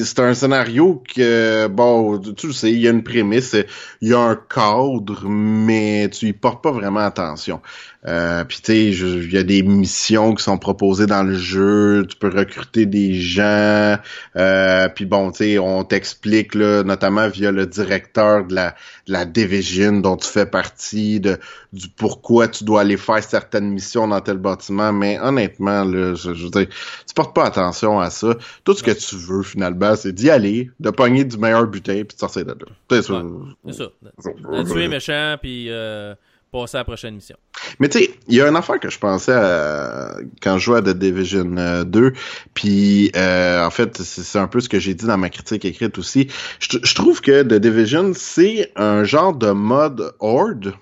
c'est 0.05 0.21
un 0.21 0.35
scénario 0.35 1.03
que, 1.15 1.67
bon, 1.69 2.19
tu 2.19 2.53
sais, 2.53 2.71
il 2.71 2.81
y 2.81 2.89
a 2.89 2.91
une 2.91 3.03
prémisse, 3.03 3.57
il 4.01 4.09
y 4.09 4.15
a 4.15 4.19
un 4.19 4.37
cadre, 4.37 5.25
mais 5.29 6.09
tu 6.11 6.27
y 6.27 6.33
portes 6.33 6.63
pas 6.63 6.71
vraiment 6.73 7.01
attention. 7.01 7.61
Euh, 8.07 8.45
Puis 8.45 8.59
tu 8.59 8.65
sais, 8.67 8.87
il 8.91 9.33
y 9.33 9.39
a 9.39 9.43
des 9.43 9.63
missions 9.63 10.35
qui 10.35 10.45
sont 10.45 10.57
proposées 10.57 11.07
dans 11.07 11.25
le 11.25 11.35
jeu, 11.35 12.07
tu 12.09 12.17
peux 12.17 12.29
recruter 12.29 12.87
des 12.87 13.15
gens. 13.15 13.97
Euh, 14.37 14.89
Puis 14.89 15.05
bon, 15.05 15.31
tu 15.33 15.39
sais, 15.39 15.59
on 15.59 15.85
t'explique 15.85 16.55
là, 16.55 16.85
notamment 16.85 17.29
via 17.29 17.51
le 17.51 17.67
directeur 17.67 18.47
de 18.47 18.55
la, 18.55 18.77
la 19.09 19.25
division 19.25 20.01
dont 20.01 20.17
tu 20.17 20.29
fais 20.29 20.47
partie, 20.47 21.19
de 21.19 21.39
du 21.73 21.89
pourquoi 21.89 22.49
tu 22.49 22.65
dois 22.65 22.81
aller 22.83 22.97
faire 22.97 23.23
certaines 23.23 23.71
missions 23.71 24.09
dans 24.09 24.21
tel 24.21 24.39
bâtiment. 24.39 24.93
Mais 24.93 25.19
honnêtement, 25.21 25.85
là, 25.85 26.15
je, 26.15 26.31
veux 26.31 26.51
tu 26.51 27.15
portes 27.15 27.35
pas 27.35 27.45
attention 27.45 28.01
à 28.01 28.11
ça. 28.11 28.37
Tout 28.65 28.75
ce 28.75 28.83
que 28.83 28.93
tu 28.99 29.16
veux 29.16 29.42
finalement, 29.42 29.96
c'est 29.96 30.12
d'y 30.12 30.30
aller, 30.30 30.70
de 30.80 30.90
pogner 30.90 31.24
du 31.24 31.38
meilleur 31.38 31.66
butin 31.66 32.03
puis 32.05 32.14
de 32.14 32.20
sortir 32.20 32.44
de 32.44 32.51
là. 32.51 32.57
C'est 32.90 33.03
ça. 33.03 33.22
C'est 33.66 33.74
ça. 33.74 34.64
Tuer 34.64 34.88
méchant 34.88 35.36
puis 35.40 35.66
euh, 35.70 36.14
passer 36.53 36.76
à 36.76 36.80
la 36.80 36.84
prochaine 36.84 37.14
mission. 37.14 37.36
Mais 37.78 37.88
tu 37.88 37.99
sais, 37.99 38.11
il 38.28 38.36
y 38.36 38.40
a 38.40 38.49
une 38.49 38.57
affaire 38.57 38.80
que 38.80 38.90
je 38.90 38.99
pensais 38.99 39.32
quand 40.42 40.59
je 40.59 40.64
jouais 40.64 40.78
à 40.78 40.82
The 40.82 40.96
Division 40.96 41.84
2, 41.84 42.12
puis 42.55 43.11
en 43.14 43.70
fait, 43.70 43.96
c'est 43.99 44.38
un 44.38 44.49
peu 44.49 44.61
ce 44.61 44.68
que 44.68 44.78
j'ai 44.78 44.94
dit 44.94 45.07
dans 45.07 45.18
ma 45.18 45.30
critique 45.30 45.64
écrite 45.64 45.99
aussi. 45.99 46.28
Je, 46.61 46.78
je 46.82 46.94
trouve 46.94 47.20
que 47.20 47.42
The 47.42 47.55
Division, 47.55 48.12
c'est 48.14 48.72
un 48.76 49.05
genre 49.05 49.34
de 49.34 49.51
mode 49.51 50.14
horde 50.20 50.74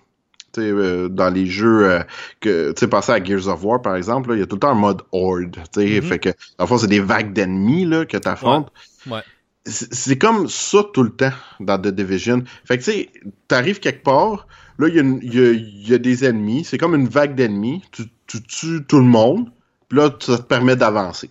euh, 0.63 1.09
dans 1.09 1.29
les 1.29 1.47
jeux 1.47 1.91
euh, 1.91 2.01
que 2.41 2.73
tu 2.73 2.81
sais 2.81 2.89
passer 2.89 3.13
à 3.13 3.23
Gears 3.23 3.49
of 3.49 3.65
War 3.65 3.83
par 3.83 3.97
exemple 3.97 4.31
il 4.33 4.41
y 4.41 4.43
a 4.43 4.47
tout 4.47 4.57
le 4.57 4.61
temps 4.61 4.71
un 4.71 4.75
mode 4.75 5.03
horde 5.13 5.57
tu 5.73 5.81
sais 5.81 5.87
mm-hmm. 5.87 6.03
fait 6.03 6.19
que 6.19 6.29
en 6.59 6.67
fait 6.67 6.79
c'est 6.79 6.87
des 6.87 7.01
vagues 7.01 7.33
d'ennemis 7.33 7.85
là 7.85 8.05
que 8.05 8.17
t'affrontes. 8.17 8.73
Ouais. 9.07 9.21
c'est 9.65 10.19
comme 10.19 10.49
ça 10.49 10.85
tout 10.93 11.03
le 11.03 11.11
temps 11.11 11.33
dans 11.61 11.79
The 11.79 11.89
Division. 11.89 12.43
Fait 12.65 12.79
que 12.79 12.85
tu 12.85 12.91
sais 12.93 13.11
t'arrives 13.49 13.81
quelque 13.81 14.03
part 14.03 14.47
là 14.79 14.89
il 14.89 14.97
y, 14.97 15.37
y, 15.37 15.91
y, 15.91 15.95
a 15.95 15.99
des 15.99 16.25
ennemis. 16.25 16.65
C'est 16.65 16.79
comme 16.79 16.95
une 16.95 17.09
vague 17.09 17.35
d'ennemis. 17.35 17.83
Tu, 17.93 18.05
tu 18.27 18.43
tues 18.43 18.85
tout 18.87 18.99
le 18.99 19.05
monde 19.05 19.51
puis 19.89 19.99
là 19.99 20.11
ça 20.19 20.39
te 20.39 20.43
permet 20.43 20.77
d'avancer. 20.77 21.31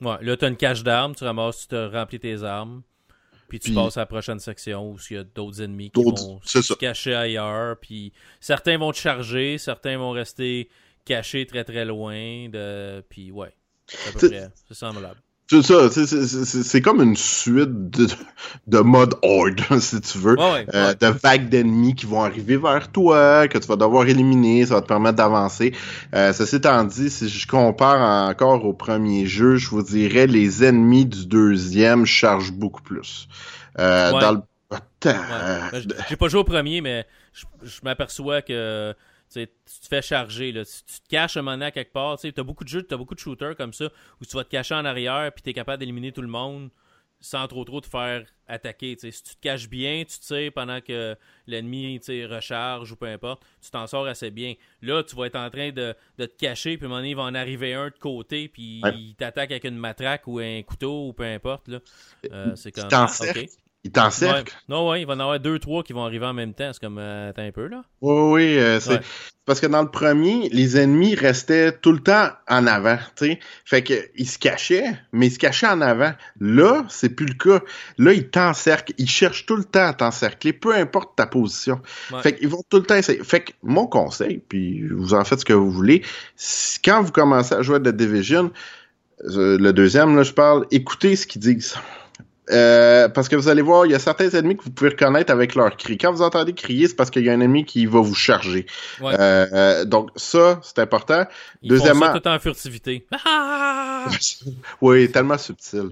Ouais. 0.00 0.16
Là 0.22 0.36
t'as 0.36 0.48
une 0.48 0.56
cache 0.56 0.82
d'armes. 0.82 1.14
Tu 1.14 1.24
ramasses 1.24 1.62
tu 1.62 1.68
te 1.68 1.92
remplis 1.92 2.20
tes 2.20 2.42
armes 2.42 2.82
puis 3.58 3.70
tu 3.70 3.74
passes 3.74 3.96
à 3.96 4.00
la 4.00 4.06
prochaine 4.06 4.40
section 4.40 4.90
où 4.90 4.98
il 5.10 5.16
y 5.16 5.18
a 5.18 5.24
d'autres 5.24 5.62
ennemis 5.62 5.90
qui 5.90 6.02
vont 6.02 6.40
se 6.44 6.74
cacher 6.74 7.14
ailleurs. 7.14 7.78
Puis 7.78 8.12
certains 8.40 8.78
vont 8.78 8.92
te 8.92 8.96
charger, 8.96 9.58
certains 9.58 9.96
vont 9.98 10.10
rester 10.10 10.68
cachés 11.04 11.46
très 11.46 11.64
très 11.64 11.84
loin. 11.84 12.48
De... 12.48 13.04
Puis 13.08 13.30
ouais, 13.30 13.54
c'est 13.86 14.50
semblable. 14.70 15.20
C'est 15.46 15.62
ça, 15.62 15.90
c'est 15.90 16.80
comme 16.80 17.02
une 17.02 17.16
suite 17.16 17.90
de, 17.90 18.06
de 18.66 18.78
mode 18.78 19.14
horde, 19.20 19.60
si 19.80 20.00
tu 20.00 20.16
veux, 20.16 20.36
euh, 20.40 20.94
de 20.94 21.06
vagues 21.06 21.50
d'ennemis 21.50 21.94
qui 21.94 22.06
vont 22.06 22.22
arriver 22.22 22.56
vers 22.56 22.90
toi, 22.90 23.46
que 23.46 23.58
tu 23.58 23.68
vas 23.68 23.76
devoir 23.76 24.06
éliminer, 24.06 24.64
ça 24.64 24.76
va 24.76 24.80
te 24.80 24.86
permettre 24.86 25.16
d'avancer. 25.16 25.74
Euh, 26.14 26.32
ceci 26.32 26.56
étant 26.56 26.82
dit, 26.84 27.10
si 27.10 27.28
je 27.28 27.46
compare 27.46 28.30
encore 28.30 28.64
au 28.64 28.72
premier 28.72 29.26
jeu, 29.26 29.56
je 29.56 29.68
vous 29.68 29.82
dirais 29.82 30.26
les 30.26 30.64
ennemis 30.64 31.04
du 31.04 31.26
deuxième 31.26 32.06
chargent 32.06 32.52
beaucoup 32.52 32.82
plus. 32.82 33.28
Euh, 33.78 34.12
dans 34.12 34.32
le... 34.32 34.38
Ben, 35.02 35.82
j'ai 36.08 36.16
pas 36.16 36.28
joué 36.28 36.40
au 36.40 36.44
premier, 36.44 36.80
mais 36.80 37.06
je 37.62 37.80
m'aperçois 37.82 38.40
que 38.40 38.94
tu 39.34 39.80
te 39.80 39.86
fais 39.88 40.02
charger. 40.02 40.52
Là. 40.52 40.64
Si 40.64 40.84
tu 40.84 41.00
te 41.00 41.08
caches 41.08 41.36
un 41.36 41.42
moment 41.42 41.70
quelque 41.70 41.92
part, 41.92 42.18
tu 42.18 42.32
as 42.36 42.42
beaucoup 42.42 42.64
de 42.64 42.68
jeux, 42.68 42.82
tu 42.82 42.94
as 42.94 42.96
beaucoup 42.96 43.14
de 43.14 43.20
shooters 43.20 43.56
comme 43.56 43.72
ça, 43.72 43.86
où 44.20 44.24
tu 44.24 44.36
vas 44.36 44.44
te 44.44 44.50
cacher 44.50 44.74
en 44.74 44.84
arrière, 44.84 45.30
puis 45.32 45.42
tu 45.42 45.50
es 45.50 45.52
capable 45.52 45.78
d'éliminer 45.80 46.12
tout 46.12 46.22
le 46.22 46.28
monde 46.28 46.70
sans 47.24 47.48
trop 47.48 47.64
trop 47.64 47.80
te 47.80 47.86
faire 47.86 48.26
attaquer. 48.48 48.96
Si 49.00 49.10
tu 49.10 49.34
te 49.34 49.40
caches 49.40 49.70
bien, 49.70 50.04
tu 50.04 50.18
tires 50.18 50.52
pendant 50.52 50.82
que 50.82 51.16
l'ennemi 51.46 51.98
recharge 52.26 52.92
ou 52.92 52.96
peu 52.96 53.06
importe, 53.06 53.42
tu 53.62 53.70
t'en 53.70 53.86
sors 53.86 54.06
assez 54.06 54.30
bien. 54.30 54.54
Là, 54.82 55.02
tu 55.02 55.16
vas 55.16 55.24
être 55.24 55.36
en 55.36 55.48
train 55.48 55.72
de, 55.72 55.94
te 56.18 56.24
cacher, 56.24 56.76
puis 56.76 56.84
à 56.84 56.86
un 56.86 56.88
moment 56.90 56.98
donné, 56.98 57.10
il 57.10 57.16
va 57.16 57.22
en 57.22 57.34
arriver 57.34 57.72
un 57.72 57.86
de 57.86 57.98
côté, 57.98 58.48
puis 58.48 58.82
il 58.84 59.14
t'attaque 59.14 59.52
avec 59.52 59.64
une 59.64 59.78
matraque 59.78 60.26
ou 60.26 60.38
un 60.38 60.62
couteau 60.62 61.08
ou 61.08 61.12
peu 61.14 61.24
importe. 61.24 61.68
Là. 61.68 61.78
Euh, 62.30 62.54
c'est 62.56 62.72
comme... 62.72 62.88
Il 63.84 63.90
t'encercle. 63.90 64.54
Non, 64.70 64.88
ouais, 64.88 65.02
il 65.02 65.06
va 65.06 65.12
y 65.12 65.16
en 65.16 65.20
avoir 65.20 65.38
deux, 65.38 65.58
trois 65.58 65.82
qui 65.82 65.92
vont 65.92 66.04
arriver 66.04 66.24
en 66.24 66.32
même 66.32 66.54
temps. 66.54 66.70
C'est 66.72 66.80
comme, 66.80 66.96
euh, 66.98 67.32
un 67.36 67.52
peu, 67.52 67.66
là. 67.66 67.82
Oui, 68.00 68.32
oui, 68.32 68.58
euh, 68.58 68.80
c'est 68.80 69.00
parce 69.44 69.60
que 69.60 69.66
dans 69.66 69.82
le 69.82 69.90
premier, 69.90 70.48
les 70.48 70.78
ennemis 70.78 71.14
restaient 71.14 71.70
tout 71.70 71.92
le 71.92 71.98
temps 71.98 72.30
en 72.48 72.66
avant, 72.66 72.96
tu 73.14 73.26
sais. 73.26 73.38
Fait 73.66 73.82
que 73.82 73.92
ils 74.16 74.26
se 74.26 74.38
cachaient, 74.38 74.98
mais 75.12 75.26
ils 75.26 75.32
se 75.32 75.38
cachaient 75.38 75.66
en 75.66 75.82
avant. 75.82 76.14
Là, 76.40 76.86
c'est 76.88 77.10
plus 77.10 77.26
le 77.26 77.34
cas. 77.34 77.62
Là, 77.98 78.14
ils 78.14 78.30
t'encerclent. 78.30 78.94
Ils 78.96 79.08
cherchent 79.08 79.44
tout 79.44 79.56
le 79.56 79.64
temps 79.64 79.86
à 79.86 79.92
t'encercler, 79.92 80.54
peu 80.54 80.74
importe 80.74 81.14
ta 81.16 81.26
position. 81.26 81.82
Fait 82.22 82.34
qu'ils 82.34 82.48
vont 82.48 82.62
tout 82.70 82.78
le 82.78 82.84
temps 82.84 82.94
essayer. 82.94 83.22
Fait 83.22 83.40
que 83.40 83.52
mon 83.62 83.86
conseil, 83.86 84.38
puis 84.48 84.88
vous 84.88 85.12
en 85.12 85.24
faites 85.24 85.40
ce 85.40 85.44
que 85.44 85.52
vous 85.52 85.70
voulez, 85.70 86.02
quand 86.82 87.02
vous 87.02 87.12
commencez 87.12 87.54
à 87.54 87.60
jouer 87.60 87.76
à 87.76 87.80
The 87.80 87.88
Division, 87.88 88.50
euh, 89.24 89.58
le 89.58 89.72
deuxième, 89.74 90.16
là, 90.16 90.22
je 90.22 90.32
parle, 90.32 90.66
écoutez 90.70 91.16
ce 91.16 91.26
qu'ils 91.26 91.42
disent. 91.42 91.74
Euh, 92.50 93.08
parce 93.08 93.28
que 93.28 93.36
vous 93.36 93.48
allez 93.48 93.62
voir, 93.62 93.86
il 93.86 93.92
y 93.92 93.94
a 93.94 93.98
certains 93.98 94.28
ennemis 94.28 94.56
que 94.56 94.64
vous 94.64 94.70
pouvez 94.70 94.90
reconnaître 94.90 95.32
avec 95.32 95.54
leur 95.54 95.74
cri. 95.76 95.96
Quand 95.96 96.12
vous 96.12 96.22
entendez 96.22 96.52
crier, 96.52 96.88
c'est 96.88 96.94
parce 96.94 97.10
qu'il 97.10 97.24
y 97.24 97.30
a 97.30 97.32
un 97.32 97.40
ennemi 97.40 97.64
qui 97.64 97.86
va 97.86 98.00
vous 98.00 98.14
charger. 98.14 98.66
Euh, 99.02 99.46
euh, 99.52 99.84
donc 99.84 100.10
ça, 100.16 100.60
c'est 100.62 100.78
important. 100.78 101.24
Ils 101.62 101.70
Deuxièmement, 101.70 102.06
font 102.06 102.12
ça 102.12 102.20
tout 102.20 102.28
en 102.28 102.38
furtivité. 102.38 103.06
oui, 104.82 105.10
tellement 105.10 105.38
subtil. 105.38 105.90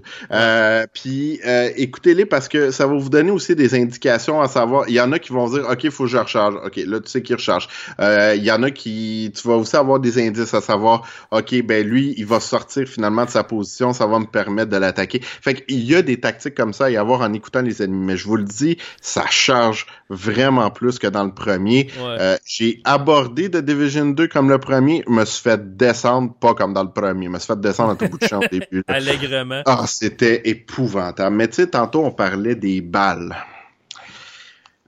puis 0.93 1.39
écoutez-les 1.75 2.25
parce 2.25 2.47
que 2.47 2.69
ça 2.71 2.85
va 2.85 2.93
vous 2.93 3.09
donner 3.09 3.31
aussi 3.31 3.55
des 3.55 3.73
indications 3.73 4.39
à 4.41 4.47
savoir. 4.47 4.87
Il 4.87 4.93
y 4.93 5.01
en 5.01 5.11
a 5.11 5.19
qui 5.19 5.31
vont 5.31 5.49
dire, 5.49 5.67
ok, 5.67 5.83
il 5.83 5.91
faut 5.91 6.03
que 6.03 6.09
je 6.09 6.17
recharge. 6.17 6.55
Ok, 6.63 6.75
là 6.77 6.99
tu 6.99 7.09
sais 7.09 7.23
qu'il 7.23 7.35
recharge. 7.35 7.67
Il 7.99 8.43
y 8.43 8.51
en 8.51 8.61
a 8.61 8.69
qui, 8.69 9.31
tu 9.35 9.47
vas 9.47 9.55
aussi 9.55 9.75
avoir 9.75 9.99
des 9.99 10.23
indices 10.23 10.53
à 10.53 10.61
savoir. 10.61 11.07
Ok, 11.31 11.59
ben 11.63 11.87
lui, 11.87 12.13
il 12.17 12.27
va 12.27 12.39
sortir 12.39 12.87
finalement 12.87 13.25
de 13.25 13.31
sa 13.31 13.43
position, 13.43 13.93
ça 13.93 14.05
va 14.05 14.19
me 14.19 14.25
permettre 14.25 14.69
de 14.69 14.77
l'attaquer. 14.77 15.19
Fait 15.23 15.55
qu'il 15.55 15.83
y 15.83 15.95
a 15.95 16.03
des 16.03 16.19
tactiques 16.19 16.42
comme 16.51 16.73
ça 16.73 16.89
et 16.89 16.97
avoir 16.97 17.21
en 17.21 17.33
écoutant 17.33 17.61
les 17.61 17.81
ennemis. 17.81 18.05
Mais 18.05 18.17
je 18.17 18.27
vous 18.27 18.37
le 18.37 18.43
dis, 18.43 18.77
ça 19.01 19.25
charge 19.29 19.85
vraiment 20.09 20.69
plus 20.69 20.99
que 20.99 21.07
dans 21.07 21.23
le 21.23 21.33
premier. 21.33 21.89
Euh, 21.99 22.37
j'ai 22.45 22.81
abordé 22.83 23.49
The 23.49 23.57
Division 23.57 24.07
2 24.07 24.27
comme 24.27 24.49
le 24.49 24.59
premier, 24.59 25.03
me 25.07 25.25
suis 25.25 25.41
fait 25.41 25.77
descendre 25.77 26.33
pas 26.33 26.53
comme 26.53 26.73
dans 26.73 26.83
le 26.83 26.91
premier, 26.91 27.29
me 27.29 27.39
suis 27.39 27.47
fait 27.47 27.59
descendre 27.59 27.91
à 27.91 27.95
tout 27.95 28.07
bout 28.07 28.19
de 28.19 28.27
champ 28.27 28.39
au 28.39 28.47
début. 28.51 28.83
Allègrement. 28.87 29.61
Ah, 29.65 29.85
c'était 29.87 30.47
épouvantable. 30.49 31.35
Mais 31.35 31.47
tu 31.47 31.55
sais, 31.55 31.67
tantôt 31.67 32.03
on 32.03 32.11
parlait 32.11 32.55
des 32.55 32.81
balles. 32.81 33.35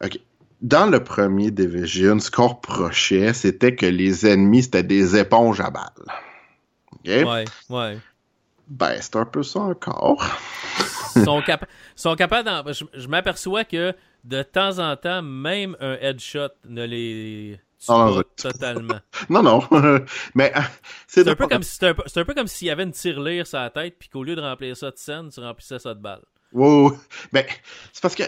OK 0.04 0.20
dans 0.62 0.88
le 0.88 1.04
premier 1.04 1.52
Division, 1.52 2.20
ce 2.20 2.32
qu'on 2.32 2.48
reprochait, 2.48 3.34
c'était 3.34 3.76
que 3.76 3.86
les 3.86 4.26
ennemis, 4.26 4.64
c'était 4.64 4.82
des 4.82 5.16
éponges 5.16 5.60
à 5.60 5.70
balles. 5.70 5.86
Ouais, 7.06 7.46
ouais. 7.70 8.00
Ben, 8.68 8.98
c'est 9.00 9.16
un 9.16 9.26
peu 9.26 9.44
ça 9.44 9.60
encore. 9.60 10.26
Sont, 11.24 11.42
sont 11.96 12.16
capables 12.16 12.74
Je, 12.74 13.08
m'aperçois 13.08 13.64
que 13.64 13.94
de 14.24 14.44
temps 14.44 14.80
en 14.80 14.96
temps, 14.96 15.22
même 15.22 15.76
un 15.80 15.94
headshot 16.02 16.50
ne 16.68 16.86
les 16.86 17.60
tue 17.80 17.88
pas 17.88 18.24
totalement. 18.36 19.00
non, 19.30 19.44
non. 19.44 19.62
Mais 20.36 20.54
c'est 21.08 21.28
un, 21.28 21.36
peu 21.36 21.48
comme 21.48 21.64
si, 21.64 21.86
un, 21.86 21.90
un 21.92 22.26
peu 22.26 22.34
comme 22.34 22.48
s'il 22.48 22.68
y 22.68 22.72
avait 22.72 22.84
une 22.84 22.92
tirelire 22.92 23.46
sur 23.46 23.60
la 23.60 23.70
tête, 23.70 23.96
puis 24.00 24.10
qu'au 24.10 24.24
lieu 24.24 24.36
de 24.36 24.42
remplir 24.42 24.76
ça 24.76 24.92
de 24.92 24.98
scène, 24.98 25.30
tu 25.30 25.40
remplissais 25.40 25.80
ça 25.80 25.94
de 25.94 26.00
balles. 26.00 26.24
Wow. 26.52 26.98
Ben, 27.34 27.46
c'est 27.92 28.02
parce 28.02 28.16
que 28.16 28.24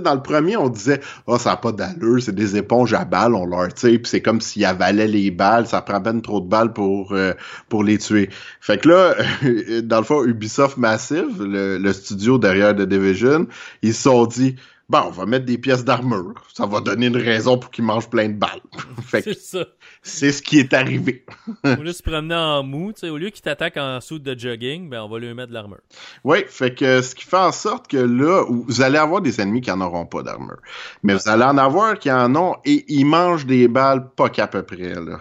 dans 0.00 0.14
le 0.14 0.22
premier, 0.22 0.56
on 0.56 0.68
disait 0.68 1.00
oh, 1.26 1.38
ça 1.38 1.50
n'a 1.50 1.56
pas 1.56 1.72
d'allure, 1.72 2.22
c'est 2.22 2.34
des 2.34 2.56
éponges 2.56 2.94
à 2.94 3.04
balles, 3.04 3.34
on 3.34 3.46
leur 3.46 3.72
tire, 3.72 3.98
puis 3.98 4.06
c'est 4.06 4.20
comme 4.22 4.40
s'ils 4.40 4.64
avalaient 4.64 5.08
les 5.08 5.30
balles, 5.30 5.66
ça 5.66 5.82
prend 5.82 6.00
peine 6.00 6.22
trop 6.22 6.40
de 6.40 6.48
balles 6.48 6.72
pour, 6.72 7.12
euh, 7.12 7.34
pour 7.68 7.84
les 7.84 7.98
tuer. 7.98 8.30
Fait 8.60 8.78
que 8.78 8.88
là, 8.88 9.14
dans 9.82 9.98
le 9.98 10.04
fond, 10.04 10.24
Ubisoft 10.24 10.76
Massive, 10.76 11.42
le, 11.42 11.78
le 11.78 11.92
studio 11.92 12.38
derrière 12.38 12.74
The 12.74 12.82
Division, 12.82 13.46
ils 13.82 13.94
se 13.94 14.02
sont 14.02 14.26
dit 14.26 14.56
bon, 14.88 15.02
on 15.06 15.10
va 15.10 15.26
mettre 15.26 15.44
des 15.44 15.58
pièces 15.58 15.84
d'armure. 15.84 16.34
Ça 16.52 16.66
va 16.66 16.80
donner 16.80 17.06
une 17.06 17.16
raison 17.16 17.58
pour 17.58 17.70
qu'ils 17.70 17.84
mangent 17.84 18.10
plein 18.10 18.28
de 18.28 18.34
balles. 18.34 18.60
c'est 19.08 19.38
ça. 19.38 19.64
C'est 20.02 20.32
ce 20.32 20.42
qui 20.42 20.58
est 20.58 20.72
arrivé. 20.72 21.24
au 21.64 21.68
lieu 21.68 21.84
de 21.84 21.92
se 21.92 22.02
promener 22.02 22.34
en 22.34 22.62
mou, 22.62 22.92
au 23.02 23.16
lieu 23.16 23.30
qu'ils 23.30 23.42
t'attaquent 23.42 23.76
en 23.76 24.00
soude 24.00 24.22
de 24.22 24.38
jogging, 24.38 24.88
ben 24.88 25.02
on 25.02 25.08
va 25.08 25.18
lui 25.18 25.32
mettre 25.34 25.48
de 25.48 25.54
l'armure. 25.54 25.80
Oui, 26.24 26.38
fait 26.48 26.74
que 26.74 27.02
ce 27.02 27.14
qui 27.14 27.24
fait 27.24 27.36
en 27.36 27.52
sorte 27.52 27.88
que 27.88 27.96
là, 27.96 28.44
vous 28.48 28.82
allez 28.82 28.98
avoir 28.98 29.20
des 29.20 29.40
ennemis 29.40 29.60
qui 29.60 29.70
n'en 29.70 29.80
auront 29.80 30.06
pas 30.06 30.22
d'armure. 30.22 30.60
Mais 31.02 31.14
vous 31.14 31.28
allez 31.28 31.44
en 31.44 31.58
avoir 31.58 31.98
qui 31.98 32.10
en 32.10 32.34
ont 32.36 32.56
et 32.64 32.84
ils 32.88 33.04
mangent 33.04 33.46
des 33.46 33.68
balles 33.68 34.10
pas 34.10 34.28
qu'à 34.28 34.46
peu 34.46 34.62
près. 34.62 34.94
Là. 34.94 35.20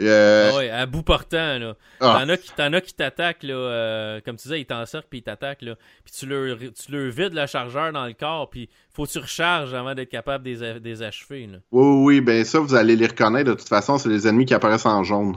Euh... 0.00 0.50
Ah 0.52 0.56
ouais, 0.56 0.70
à 0.70 0.86
bout 0.86 1.02
portant, 1.02 1.58
là. 1.58 1.74
Ah. 2.00 2.20
T'en 2.20 2.28
as 2.30 2.36
qui, 2.38 2.50
t'en 2.52 2.72
as 2.72 2.80
qui 2.80 2.94
t'attaquent, 2.94 3.42
là, 3.42 3.54
euh, 3.54 4.20
comme 4.24 4.36
tu 4.36 4.44
disais, 4.44 4.60
ils 4.60 4.66
t'encerclent 4.66 5.08
puis 5.08 5.18
ils 5.18 5.22
t'attaquent, 5.22 5.62
là. 5.62 5.74
Puis 6.04 6.14
tu 6.18 6.26
leur, 6.26 6.56
tu 6.58 6.92
leur 6.92 7.10
vides 7.10 7.34
le 7.34 7.46
chargeur 7.46 7.92
dans 7.92 8.06
le 8.06 8.14
corps, 8.14 8.48
puis 8.48 8.70
faut 8.94 9.06
que 9.06 9.10
tu 9.10 9.18
recharges 9.18 9.72
avant 9.74 9.94
d'être 9.94 10.10
capable 10.10 10.44
de 10.44 10.80
les, 10.82 11.02
achever. 11.02 11.48
Oui, 11.70 12.04
oui, 12.04 12.20
ben 12.20 12.44
ça, 12.44 12.58
vous 12.60 12.74
allez 12.74 12.94
les 12.94 13.06
reconnaître. 13.06 13.50
De 13.50 13.54
toute 13.54 13.68
façon, 13.68 13.98
c'est 13.98 14.08
les 14.08 14.28
ennemis 14.28 14.44
qui 14.44 14.54
apparaissent 14.54 14.86
en 14.86 15.02
jaune. 15.02 15.36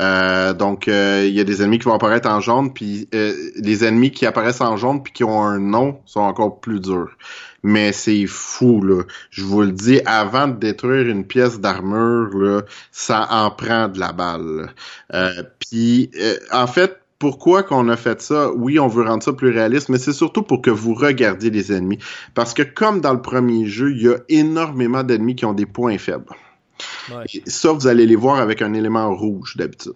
Euh, 0.00 0.52
donc, 0.52 0.88
euh, 0.88 1.24
il 1.26 1.34
y 1.34 1.40
a 1.40 1.44
des 1.44 1.62
ennemis 1.62 1.78
qui 1.78 1.84
vont 1.84 1.94
apparaître 1.94 2.28
en 2.28 2.40
jaune, 2.40 2.72
puis 2.72 3.08
les 3.12 3.84
ennemis 3.84 4.10
qui 4.10 4.26
apparaissent 4.26 4.60
en 4.60 4.76
jaune 4.76 5.02
puis 5.02 5.12
qui 5.12 5.24
ont 5.24 5.42
un 5.42 5.58
nom 5.58 6.00
sont 6.04 6.20
encore 6.20 6.60
plus 6.60 6.80
durs 6.80 7.16
mais 7.66 7.92
c'est 7.92 8.26
fou, 8.26 8.80
là. 8.80 9.02
Je 9.30 9.42
vous 9.42 9.62
le 9.62 9.72
dis, 9.72 10.00
avant 10.06 10.46
de 10.46 10.54
détruire 10.54 11.08
une 11.08 11.26
pièce 11.26 11.58
d'armure, 11.58 12.30
là, 12.32 12.62
ça 12.92 13.26
en 13.28 13.50
prend 13.50 13.88
de 13.88 13.98
la 13.98 14.12
balle. 14.12 14.72
Euh, 15.12 15.42
Puis, 15.58 16.10
euh, 16.20 16.36
en 16.52 16.68
fait, 16.68 17.00
pourquoi 17.18 17.62
qu'on 17.62 17.88
a 17.88 17.96
fait 17.96 18.20
ça? 18.20 18.52
Oui, 18.52 18.78
on 18.78 18.88
veut 18.88 19.04
rendre 19.04 19.22
ça 19.22 19.32
plus 19.32 19.50
réaliste, 19.50 19.88
mais 19.88 19.98
c'est 19.98 20.12
surtout 20.12 20.42
pour 20.42 20.60
que 20.60 20.70
vous 20.70 20.94
regardiez 20.94 21.50
les 21.50 21.72
ennemis. 21.72 21.98
Parce 22.34 22.54
que 22.54 22.62
comme 22.62 23.00
dans 23.00 23.12
le 23.12 23.22
premier 23.22 23.66
jeu, 23.66 23.92
il 23.92 24.02
y 24.02 24.08
a 24.08 24.18
énormément 24.28 25.02
d'ennemis 25.02 25.36
qui 25.36 25.44
ont 25.44 25.54
des 25.54 25.66
points 25.66 25.98
faibles. 25.98 26.26
Ça, 27.46 27.72
vous 27.72 27.86
allez 27.86 28.06
les 28.06 28.16
voir 28.16 28.38
avec 28.38 28.60
un 28.60 28.74
élément 28.74 29.14
rouge 29.14 29.56
d'habitude. 29.56 29.94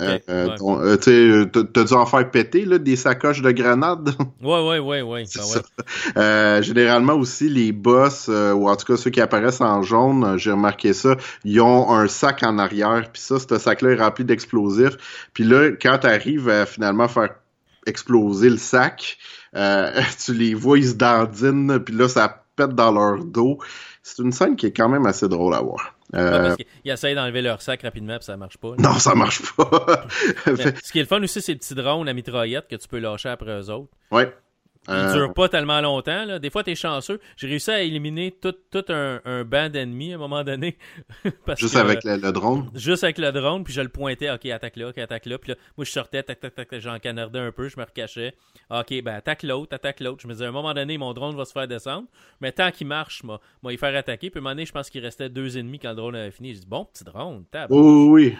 Euh, 0.00 0.18
euh, 0.28 0.96
tu 0.96 1.80
as 1.80 1.84
dû 1.84 1.92
en 1.94 2.06
faire 2.06 2.30
péter 2.30 2.64
là, 2.64 2.78
des 2.78 2.96
sacoches 2.96 3.42
de 3.42 3.50
grenades? 3.50 4.14
Ouais, 4.42 4.60
ouais, 4.66 4.78
ouais, 4.78 5.02
ouais. 5.02 5.24
Ben 6.14 6.62
généralement 6.62 7.14
aussi, 7.14 7.48
les 7.48 7.72
boss, 7.72 8.28
ou 8.28 8.68
en 8.68 8.76
tout 8.76 8.84
cas 8.84 8.96
ceux 8.96 9.10
qui 9.10 9.20
apparaissent 9.20 9.62
en 9.62 9.82
jaune, 9.82 10.36
j'ai 10.36 10.50
remarqué 10.50 10.92
ça, 10.92 11.16
ils 11.44 11.60
ont 11.60 11.90
un 11.90 12.08
sac 12.08 12.42
en 12.42 12.58
arrière. 12.58 13.08
Puis 13.10 13.22
ça, 13.22 13.36
ce 13.38 13.58
sac-là 13.58 13.92
est 13.92 14.02
rempli 14.02 14.24
d'explosifs. 14.24 14.96
Puis 15.32 15.44
là, 15.44 15.70
quand 15.70 15.98
tu 15.98 16.06
arrives 16.06 16.48
à 16.50 16.66
finalement 16.66 17.08
faire 17.08 17.30
exploser 17.86 18.50
le 18.50 18.58
sac, 18.58 19.16
tu 19.54 20.34
les 20.34 20.54
vois, 20.54 20.78
ils 20.78 20.88
se 20.88 20.94
dandinent, 20.94 21.78
puis 21.78 21.94
là, 21.94 22.08
ça 22.08 22.44
pète 22.56 22.74
dans 22.74 22.92
leur 22.92 23.24
dos. 23.24 23.58
C'est 24.02 24.22
une 24.22 24.32
scène 24.32 24.56
qui 24.56 24.66
est 24.66 24.72
quand 24.72 24.88
même 24.88 25.06
assez 25.06 25.28
drôle 25.28 25.54
à 25.54 25.60
voir. 25.60 25.94
Euh... 26.14 26.54
ils 26.84 26.90
essayent 26.90 27.14
d'enlever 27.14 27.42
leur 27.42 27.62
sac 27.62 27.82
rapidement 27.82 28.16
puis 28.16 28.24
ça 28.24 28.36
marche 28.36 28.58
pas. 28.58 28.74
Non, 28.78 28.94
ça 28.94 29.14
marche 29.14 29.42
pas. 29.56 30.06
ce 30.46 30.92
qui 30.92 30.98
est 30.98 31.02
le 31.02 31.08
fun 31.08 31.22
aussi, 31.22 31.40
c'est 31.40 31.52
les 31.52 31.58
petits 31.58 31.74
drones 31.74 32.08
à 32.08 32.12
mitraillette 32.12 32.68
que 32.68 32.76
tu 32.76 32.88
peux 32.88 32.98
lâcher 32.98 33.28
après 33.28 33.60
eux 33.60 33.70
autres. 33.70 33.90
Ouais. 34.10 34.32
Il 34.88 34.94
ne 34.94 35.12
dure 35.12 35.32
pas 35.32 35.48
tellement 35.48 35.80
longtemps. 35.80 36.24
Là. 36.24 36.38
Des 36.38 36.50
fois, 36.50 36.62
tu 36.62 36.70
es 36.70 36.74
chanceux. 36.74 37.20
J'ai 37.36 37.46
réussi 37.46 37.70
à 37.70 37.80
éliminer 37.80 38.32
tout, 38.32 38.54
tout 38.70 38.84
un, 38.88 39.20
un 39.24 39.44
banc 39.44 39.70
d'ennemis 39.70 40.12
à 40.12 40.16
un 40.16 40.18
moment 40.18 40.44
donné. 40.44 40.76
juste 41.56 41.76
avec 41.76 42.04
le, 42.04 42.32
drone? 42.32 42.70
Juste 42.74 43.04
avec 43.04 43.18
le 43.18 43.32
drone, 43.32 43.64
puis 43.64 43.72
je 43.72 43.80
le 43.80 43.88
pointais. 43.88 44.30
OK, 44.30 44.44
attaque 44.46 44.76
là, 44.76 44.88
OK, 44.88 44.98
attaque 44.98 45.26
là. 45.26 45.38
Puis 45.38 45.52
là, 45.52 45.56
moi, 45.76 45.84
je 45.84 45.90
sortais, 45.90 46.22
tac, 46.22 46.40
tac, 46.40 46.54
tac, 46.54 46.68
j'en 46.78 46.98
canardais 46.98 47.38
un 47.38 47.52
peu, 47.52 47.68
je 47.68 47.78
me 47.78 47.84
recachais. 47.84 48.34
OK, 48.70 49.02
ben 49.02 49.14
attaque 49.14 49.42
l'autre, 49.42 49.74
attaque 49.74 50.00
l'autre. 50.00 50.20
Je 50.22 50.28
me 50.28 50.32
disais, 50.32 50.44
à 50.44 50.48
un 50.48 50.52
moment 50.52 50.74
donné, 50.74 50.98
mon 50.98 51.12
drone 51.14 51.36
va 51.36 51.44
se 51.44 51.52
faire 51.52 51.68
descendre. 51.68 52.06
Mais 52.40 52.52
tant 52.52 52.70
qu'il 52.70 52.86
marche, 52.86 53.22
moi, 53.22 53.40
moi, 53.62 53.72
il 53.72 53.78
faire 53.78 53.96
attaquer. 53.96 54.30
Puis 54.30 54.38
à 54.38 54.40
un 54.40 54.42
moment 54.42 54.54
donné, 54.54 54.66
je 54.66 54.72
pense 54.72 54.90
qu'il 54.90 55.02
restait 55.02 55.28
deux 55.28 55.56
ennemis 55.56 55.78
quand 55.78 55.90
le 55.90 55.96
drone 55.96 56.14
avait 56.14 56.30
fini. 56.30 56.54
Je 56.54 56.60
dis, 56.60 56.66
bon, 56.66 56.84
petit 56.84 57.04
drone, 57.04 57.44
tape. 57.50 57.70
Oui, 57.70 58.08
oui. 58.08 58.36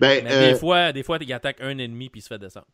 Ben, 0.00 0.24
Mais 0.24 0.30
des 0.30 0.54
euh, 0.54 0.56
fois, 0.56 0.92
des 0.92 1.02
fois, 1.02 1.18
il 1.20 1.32
attaque 1.32 1.60
un 1.60 1.78
ennemi, 1.78 2.08
puis 2.08 2.20
il 2.20 2.22
se 2.22 2.28
fait 2.28 2.38
descendre. 2.38 2.66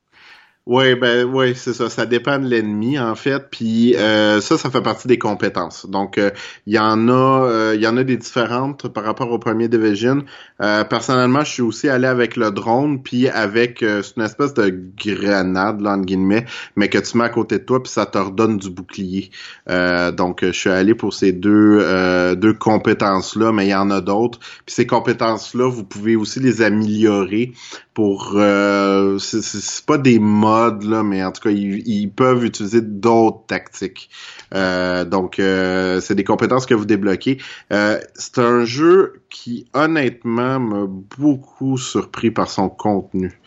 Oui, 0.64 0.94
ben 0.94 1.24
oui, 1.24 1.56
c'est 1.56 1.72
ça. 1.72 1.90
Ça 1.90 2.06
dépend 2.06 2.38
de 2.38 2.46
l'ennemi 2.46 2.96
en 2.96 3.16
fait. 3.16 3.50
Puis 3.50 3.96
euh, 3.96 4.40
ça, 4.40 4.56
ça 4.56 4.70
fait 4.70 4.80
partie 4.80 5.08
des 5.08 5.18
compétences. 5.18 5.86
Donc 5.86 6.18
euh, 6.18 6.30
il 6.68 6.74
y 6.74 6.78
en 6.78 7.08
a, 7.08 7.46
euh, 7.48 7.72
il 7.74 7.82
y 7.82 7.86
en 7.88 7.96
a 7.96 8.04
des 8.04 8.16
différentes 8.16 8.86
par 8.86 9.02
rapport 9.02 9.28
au 9.32 9.40
premier 9.40 9.66
division. 9.66 10.24
personnellement, 10.60 11.42
je 11.42 11.50
suis 11.50 11.62
aussi 11.62 11.88
allé 11.88 12.06
avec 12.06 12.36
le 12.36 12.52
drone, 12.52 13.02
puis 13.02 13.28
avec 13.28 13.78
c'est 13.80 14.16
une 14.16 14.22
espèce 14.22 14.54
de 14.54 14.72
grenade 14.96 15.80
là, 15.80 15.94
entre 15.94 16.04
guillemets, 16.06 16.44
mais 16.76 16.88
que 16.88 16.98
tu 16.98 17.18
mets 17.18 17.24
à 17.24 17.28
côté 17.28 17.58
de 17.58 17.64
toi, 17.64 17.82
puis 17.82 17.90
ça 17.90 18.06
te 18.06 18.18
redonne 18.18 18.58
du 18.58 18.70
bouclier. 18.70 19.30
donc 19.66 20.44
je 20.44 20.52
suis 20.52 20.70
allé 20.70 20.94
pour 20.94 21.12
ces 21.12 21.32
deux 21.32 22.36
deux 22.36 22.54
compétences 22.54 23.34
là, 23.34 23.50
mais 23.50 23.66
il 23.66 23.70
y 23.70 23.74
en 23.74 23.90
a 23.90 24.00
d'autres. 24.00 24.38
Puis 24.38 24.74
ces 24.76 24.86
compétences 24.86 25.54
là, 25.54 25.68
vous 25.68 25.84
pouvez 25.84 26.14
aussi 26.14 26.38
les 26.38 26.62
améliorer 26.62 27.52
pour 27.94 28.32
euh, 28.36 29.18
c'est 29.18 29.84
pas 29.84 29.98
des 29.98 30.18
modes 30.18 30.84
là 30.84 31.02
mais 31.02 31.22
en 31.22 31.30
tout 31.30 31.42
cas 31.42 31.50
ils, 31.50 32.10
peuvent 32.10 32.44
utiliser 32.44 32.80
d'autres 32.80 33.46
tactiques. 33.46 34.08
Euh, 34.54 35.04
donc 35.04 35.38
euh, 35.38 36.00
c'est 36.00 36.14
des 36.14 36.24
compétences 36.24 36.66
que 36.66 36.74
vous 36.74 36.86
débloquez. 36.86 37.38
Euh, 37.72 38.00
c'est 38.14 38.38
un 38.38 38.64
jeu 38.64 39.22
qui 39.28 39.66
honnêtement 39.74 40.58
m'a 40.58 40.86
beaucoup 40.86 41.76
surpris 41.76 42.30
par 42.30 42.48
son 42.48 42.68
contenu. 42.68 43.40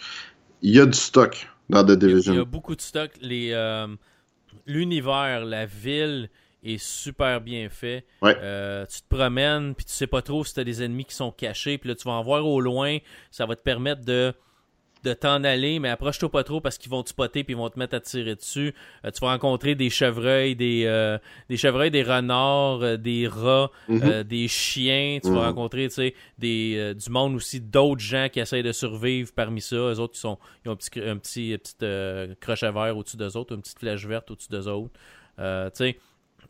Il 0.62 0.76
y 0.76 0.80
a 0.80 0.86
du 0.86 0.98
stock 0.98 1.48
dans 1.70 1.84
The 1.84 1.92
Division 1.92 2.34
il 2.34 2.38
y 2.38 2.42
a 2.42 2.46
beaucoup 2.46 2.76
de 2.76 2.82
stock. 2.82 3.12
Les 3.22 3.54
l'univers 4.68 5.46
la 5.46 5.66
ville 5.66 6.30
est 6.66 6.84
super 6.84 7.42
bien 7.42 7.70
fait. 7.70 8.06
tu 8.22 9.02
te 9.02 9.08
promènes, 9.10 9.76
puis 9.76 9.86
tu 9.86 9.94
sais 9.94 10.08
pas 10.08 10.22
trop 10.22 10.44
si 10.44 10.54
tu 10.54 10.60
as 10.60 10.64
des 10.64 10.84
ennemis 10.84 11.06
qui 11.06 11.16
sont 11.16 11.32
cachés, 11.32 11.78
puis 11.78 11.90
là, 11.90 11.96
tu 11.96 12.08
vas 12.08 12.14
en 12.14 12.24
voir 12.24 12.46
au 12.46 12.60
loin. 12.60 12.98
Ça 13.32 13.46
va 13.46 13.56
te 13.56 13.62
permettre 13.62 14.04
de 14.04 14.34
de 15.06 15.14
t'en 15.14 15.44
aller, 15.44 15.80
mais 15.80 15.90
approche-toi 15.90 16.30
pas 16.30 16.44
trop 16.44 16.60
parce 16.60 16.78
qu'ils 16.78 16.90
vont 16.90 17.04
te 17.04 17.10
spotter 17.10 17.44
puis 17.44 17.54
ils 17.54 17.58
vont 17.58 17.70
te 17.70 17.78
mettre 17.78 17.96
à 17.96 18.00
tirer 18.00 18.36
dessus. 18.36 18.74
Euh, 19.06 19.12
tu 19.12 19.20
vas 19.22 19.32
rencontrer 19.32 19.76
des 19.76 19.90
chevreuils, 19.90 20.56
des, 20.56 20.84
euh, 20.86 21.18
des 21.48 21.58
chevreuils, 21.58 21.92
des 21.92 22.04
renards, 22.04 22.82
euh, 22.82 22.98
des 22.98 23.28
rats, 23.28 23.72
mhm. 23.88 24.24
des 24.24 24.48
chiens. 24.48 25.20
Tu 25.24 25.30
vas 25.30 25.36
mhm. 25.36 25.46
rencontrer, 25.46 25.88
des, 26.40 26.94
du 26.96 27.10
monde 27.10 27.36
aussi, 27.36 27.62
d'autres 27.62 28.02
gens 28.02 28.28
qui 28.32 28.40
essayent 28.40 28.64
de 28.64 28.72
survivre 28.72 29.32
parmi 29.34 29.62
ça. 29.62 29.76
Eux 29.76 30.00
autres, 30.00 30.14
qui 30.14 30.20
sont, 30.20 30.40
ils 30.66 30.70
ont 30.70 30.74
un 30.74 30.76
petit, 30.76 31.00
un 31.00 31.18
petit, 31.18 31.58
petit 31.58 32.36
crochet 32.42 32.72
vert 32.72 32.98
au-dessus 32.98 33.18
d'eux 33.18 33.38
autres, 33.38 33.54
une 33.54 33.62
petite 33.62 33.80
flèche 33.80 34.06
verte 34.06 34.32
au-dessus 34.32 34.50
d'eux 34.50 34.68
autres. 34.68 34.94
tu 35.38 35.44
sais, 35.76 36.00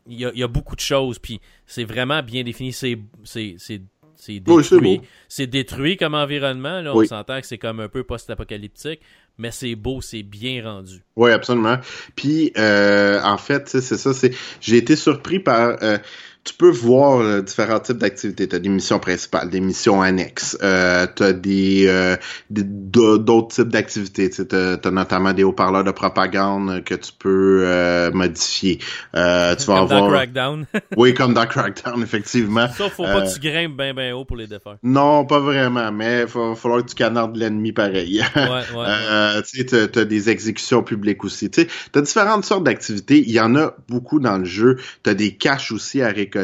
il 0.08 0.20
y 0.20 0.24
a, 0.24 0.32
y 0.34 0.42
a, 0.42 0.48
beaucoup 0.48 0.76
de 0.76 0.80
choses, 0.80 1.18
puis 1.18 1.40
c'est 1.66 1.84
vraiment 1.84 2.22
bien 2.22 2.42
défini. 2.44 2.72
C'est 2.72 2.98
c'est 3.24 4.40
détruit. 4.40 5.00
c'est 5.28 5.46
détruit 5.46 5.96
comme 5.96 6.14
environnement. 6.14 6.80
Là. 6.80 6.94
On 6.94 7.04
s'entend 7.04 7.40
que 7.40 7.46
c'est 7.46 7.58
comme 7.58 7.80
un 7.80 7.88
peu 7.88 8.02
post-apocalyptique, 8.04 9.00
mais 9.38 9.50
c'est 9.50 9.74
beau, 9.74 10.00
c'est 10.00 10.22
bien 10.22 10.64
rendu. 10.64 11.02
Oui, 11.16 11.30
absolument. 11.30 11.78
Puis, 12.14 12.52
euh, 12.56 13.20
en 13.22 13.38
fait, 13.38 13.68
c'est 13.68 13.80
ça. 13.80 14.12
C'est, 14.12 14.32
j'ai 14.60 14.76
été 14.76 14.96
surpris 14.96 15.38
par. 15.38 15.76
Euh, 15.82 15.98
tu 16.46 16.54
peux 16.54 16.70
voir 16.70 17.18
euh, 17.18 17.42
différents 17.42 17.80
types 17.80 17.98
d'activités. 17.98 18.46
Tu 18.46 18.54
as 18.54 18.60
des 18.60 18.68
missions 18.68 19.00
principales, 19.00 19.50
des 19.50 19.60
missions 19.60 20.00
annexes. 20.00 20.56
Euh, 20.62 21.06
tu 21.14 21.24
as 21.24 21.32
des, 21.32 21.86
euh, 21.88 22.16
d'autres 22.50 23.48
types 23.48 23.68
d'activités. 23.68 24.30
Tu 24.30 24.42
as, 24.54 24.90
notamment 24.90 25.32
des 25.32 25.42
haut-parleurs 25.42 25.82
de 25.82 25.90
propagande 25.90 26.84
que 26.84 26.94
tu 26.94 27.10
peux 27.18 27.64
euh, 27.64 28.12
modifier. 28.12 28.78
Euh, 29.16 29.56
tu 29.56 29.66
vas 29.66 29.74
comme 29.74 29.82
avoir... 29.82 30.02
dans 30.02 30.10
Crackdown. 30.10 30.66
oui, 30.96 31.14
comme 31.14 31.34
dans 31.34 31.46
Crackdown, 31.46 32.00
effectivement. 32.02 32.68
Ça, 32.68 32.88
faut 32.90 33.02
pas 33.02 33.22
que 33.22 33.34
tu 33.34 33.40
grimpes 33.40 33.76
bien 33.76 33.92
bien 33.92 34.14
haut 34.14 34.24
pour 34.24 34.36
les 34.36 34.46
défaire. 34.46 34.76
Non, 34.84 35.24
pas 35.24 35.40
vraiment, 35.40 35.90
mais 35.90 36.20
il 36.20 36.26
va 36.26 36.54
falloir 36.54 36.82
que 36.82 36.90
tu 36.90 36.94
canardes 36.94 37.36
l'ennemi 37.36 37.72
pareil. 37.72 38.22
ouais, 38.36 38.42
ouais. 38.42 39.42
tu 39.42 39.66
sais, 39.68 39.98
as, 39.98 40.04
des 40.04 40.30
exécutions 40.30 40.84
publiques 40.84 41.24
aussi. 41.24 41.50
Tu 41.50 41.66
as 41.94 42.00
différentes 42.00 42.44
sortes 42.44 42.64
d'activités. 42.64 43.18
Il 43.18 43.32
y 43.32 43.40
en 43.40 43.56
a 43.56 43.74
beaucoup 43.88 44.20
dans 44.20 44.38
le 44.38 44.44
jeu. 44.44 44.76
Tu 45.02 45.10
as 45.10 45.14
des 45.14 45.34
caches 45.34 45.72
aussi 45.72 46.02
à 46.02 46.08
récolter 46.08 46.35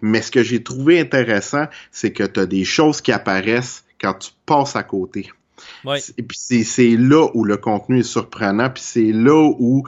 mais 0.00 0.22
ce 0.22 0.30
que 0.30 0.42
j'ai 0.42 0.62
trouvé 0.62 1.00
intéressant, 1.00 1.66
c'est 1.90 2.12
que 2.12 2.24
tu 2.24 2.40
as 2.40 2.46
des 2.46 2.64
choses 2.64 3.00
qui 3.00 3.12
apparaissent 3.12 3.84
quand 4.00 4.14
tu 4.14 4.30
passes 4.46 4.76
à 4.76 4.82
côté. 4.82 5.30
Et 6.18 6.22
puis 6.22 6.38
c'est 6.64 6.96
là 6.96 7.28
où 7.34 7.44
le 7.44 7.56
contenu 7.56 8.00
est 8.00 8.04
surprenant, 8.04 8.70
puis 8.70 8.82
c'est 8.84 9.12
là 9.12 9.52
où 9.58 9.84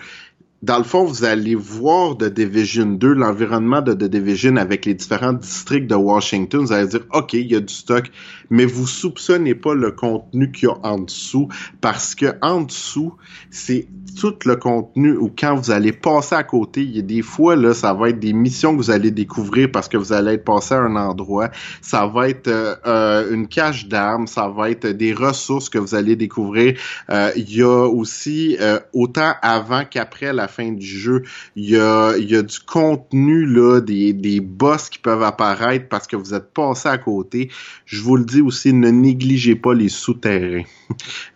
dans 0.64 0.78
le 0.78 0.84
fond, 0.84 1.04
vous 1.04 1.24
allez 1.24 1.54
voir 1.54 2.16
de 2.16 2.30
Division 2.30 2.86
2, 2.86 3.12
l'environnement 3.12 3.82
de 3.82 3.92
The 3.92 4.04
Division 4.04 4.56
avec 4.56 4.86
les 4.86 4.94
différents 4.94 5.34
districts 5.34 5.88
de 5.90 5.94
Washington. 5.94 6.64
Vous 6.64 6.72
allez 6.72 6.88
dire, 6.88 7.04
OK, 7.12 7.34
il 7.34 7.52
y 7.52 7.54
a 7.54 7.60
du 7.60 7.72
stock, 7.72 8.10
mais 8.48 8.64
vous 8.64 8.86
soupçonnez 8.86 9.54
pas 9.54 9.74
le 9.74 9.90
contenu 9.90 10.50
qu'il 10.50 10.68
y 10.68 10.72
a 10.72 10.76
en 10.82 11.00
dessous 11.00 11.48
parce 11.82 12.14
que 12.14 12.34
en 12.40 12.62
dessous, 12.62 13.12
c'est 13.50 13.88
tout 14.18 14.34
le 14.44 14.56
contenu 14.56 15.16
ou 15.16 15.30
quand 15.36 15.54
vous 15.56 15.70
allez 15.70 15.92
passer 15.92 16.34
à 16.34 16.44
côté, 16.44 16.82
il 16.82 16.96
y 16.96 16.98
a 16.98 17.02
des 17.02 17.22
fois, 17.22 17.56
là, 17.56 17.74
ça 17.74 17.92
va 17.92 18.10
être 18.10 18.20
des 18.20 18.32
missions 18.32 18.72
que 18.72 18.76
vous 18.76 18.90
allez 18.90 19.10
découvrir 19.10 19.70
parce 19.70 19.88
que 19.88 19.96
vous 19.96 20.12
allez 20.12 20.34
être 20.34 20.44
passé 20.44 20.74
à 20.74 20.78
un 20.78 20.96
endroit. 20.96 21.50
Ça 21.82 22.06
va 22.06 22.28
être 22.28 22.48
euh, 22.48 22.74
euh, 22.86 23.34
une 23.34 23.48
cache 23.48 23.88
d'armes, 23.88 24.26
ça 24.26 24.48
va 24.48 24.70
être 24.70 24.86
des 24.86 25.12
ressources 25.12 25.68
que 25.68 25.78
vous 25.78 25.94
allez 25.94 26.16
découvrir. 26.16 26.78
Euh, 27.10 27.30
il 27.36 27.54
y 27.54 27.62
a 27.62 27.86
aussi, 27.86 28.56
autant 28.92 29.34
avant 29.42 29.82
qu'après 29.88 30.32
la 30.32 30.48
fin 30.54 30.72
du 30.72 30.86
jeu. 30.86 31.22
Il 31.56 31.68
y 31.68 31.76
a, 31.76 32.16
il 32.16 32.30
y 32.30 32.36
a 32.36 32.42
du 32.42 32.58
contenu, 32.60 33.46
là, 33.46 33.80
des, 33.80 34.12
des 34.12 34.40
boss 34.40 34.88
qui 34.88 34.98
peuvent 34.98 35.22
apparaître 35.22 35.88
parce 35.88 36.06
que 36.06 36.16
vous 36.16 36.34
êtes 36.34 36.52
passé 36.52 36.88
à 36.88 36.98
côté. 36.98 37.50
Je 37.86 38.02
vous 38.02 38.16
le 38.16 38.24
dis 38.24 38.40
aussi, 38.40 38.72
ne 38.72 38.90
négligez 38.90 39.56
pas 39.56 39.74
les 39.74 39.88
souterrains. 39.88 40.64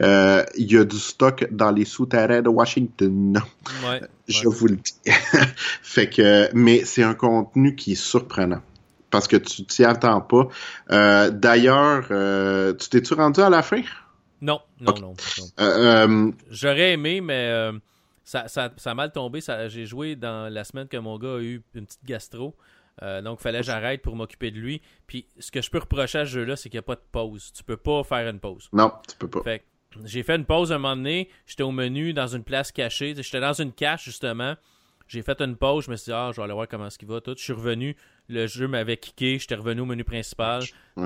Euh, 0.03 0.45
il 0.57 0.71
y 0.71 0.77
a 0.77 0.85
du 0.85 0.99
stock 0.99 1.47
dans 1.51 1.73
les 1.73 1.85
souterrains 1.85 2.43
de 2.43 2.49
Washington. 2.49 3.41
Ouais, 3.85 4.01
Je 4.29 4.47
vous 4.47 4.67
le 4.67 4.77
dis. 4.77 4.95
fait 5.83 6.09
que, 6.09 6.49
mais 6.55 6.85
c'est 6.85 7.03
un 7.03 7.15
contenu 7.15 7.75
qui 7.75 7.93
est 7.93 8.01
surprenant 8.01 8.63
parce 9.11 9.27
que 9.27 9.37
tu 9.37 9.65
t'y 9.65 9.85
attends 9.85 10.21
pas. 10.21 10.49
Euh, 10.91 11.31
d'ailleurs, 11.31 12.07
euh, 12.11 12.75
tu 12.75 12.89
t'es-tu 12.89 13.15
rendu 13.15 13.41
à 13.41 13.51
la 13.51 13.63
fin? 13.63 13.83
Non, 14.41 14.61
non, 14.81 14.95
non. 15.59 16.33
J'aurais 16.51 16.93
aimé, 16.93 17.21
mais 17.21 17.73
ça, 18.29 18.47
ça, 18.47 18.71
ça, 18.77 18.91
a 18.91 18.95
mal 18.95 19.11
tombé. 19.11 19.41
J'ai 19.69 19.87
joué 19.87 20.15
dans 20.15 20.53
la 20.53 20.63
semaine 20.63 20.87
que 20.87 20.99
mon 20.99 21.17
gars 21.17 21.37
a 21.37 21.41
eu 21.41 21.63
une 21.75 21.87
petite 21.87 22.05
gastro. 22.05 22.55
Euh, 23.03 23.23
donc, 23.23 23.39
il 23.41 23.43
fallait 23.43 23.61
que 23.61 23.65
j'arrête 23.65 24.03
pour 24.03 24.17
m'occuper 24.17 24.51
de 24.51 24.59
lui. 24.59 24.83
Puis, 25.07 25.27
ce 25.39 25.51
que 25.51 25.63
je 25.63 25.71
peux 25.71 25.79
reprocher 25.79 26.19
à 26.19 26.27
ce 26.27 26.33
jeu-là, 26.33 26.55
c'est 26.55 26.69
qu'il 26.69 26.77
n'y 26.77 26.81
a 26.81 26.83
pas 26.83 26.97
de 26.97 27.05
pause. 27.11 27.51
Tu 27.55 27.65
peux 27.65 27.79
pas 27.79 28.05
faire 28.05 28.29
une 28.29 28.39
pause. 28.39 28.69
Non, 28.75 28.93
tu 29.09 29.17
peux 29.17 29.29
pas. 29.29 29.43
Fait 29.43 29.65
j'ai 30.05 30.23
fait 30.23 30.37
une 30.37 30.45
pause 30.45 30.73
un 30.73 30.79
moment 30.79 30.95
donné. 30.95 31.31
J'étais 31.47 31.63
au 31.63 31.71
menu 31.71 32.13
dans 32.13 32.27
une 32.27 32.45
place 32.45 32.71
cachée. 32.71 33.15
J'étais 33.17 33.41
dans 33.41 33.55
une 33.55 33.73
cache, 33.73 34.05
justement. 34.05 34.57
J'ai 35.07 35.23
fait 35.23 35.41
une 35.41 35.57
pause. 35.57 35.87
Je 35.87 35.91
me 35.91 35.97
suis 35.97 36.11
dit, 36.11 36.13
ah, 36.13 36.29
je 36.31 36.37
vais 36.37 36.43
aller 36.43 36.53
voir 36.53 36.69
comment 36.69 36.91
ce 36.91 36.99
qu'il 36.99 37.09
va. 37.09 37.23
Tout. 37.23 37.35
Je 37.35 37.43
suis 37.43 37.55
revenu. 37.55 37.97
Le 38.29 38.47
jeu 38.47 38.69
m'avait 38.69 38.99
kické. 38.99 39.39
J'étais 39.39 39.55
revenu 39.55 39.81
au 39.81 39.87
menu 39.87 40.05
principal. 40.05 40.65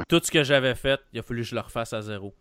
Tout 0.09 0.21
ce 0.25 0.31
que 0.33 0.43
j'avais 0.43 0.75
fait, 0.75 1.01
il 1.13 1.21
a 1.21 1.23
fallu 1.23 1.43
que 1.43 1.49
je 1.49 1.55
le 1.55 1.61
refasse 1.61 1.93
à 1.93 2.03
zéro. 2.03 2.35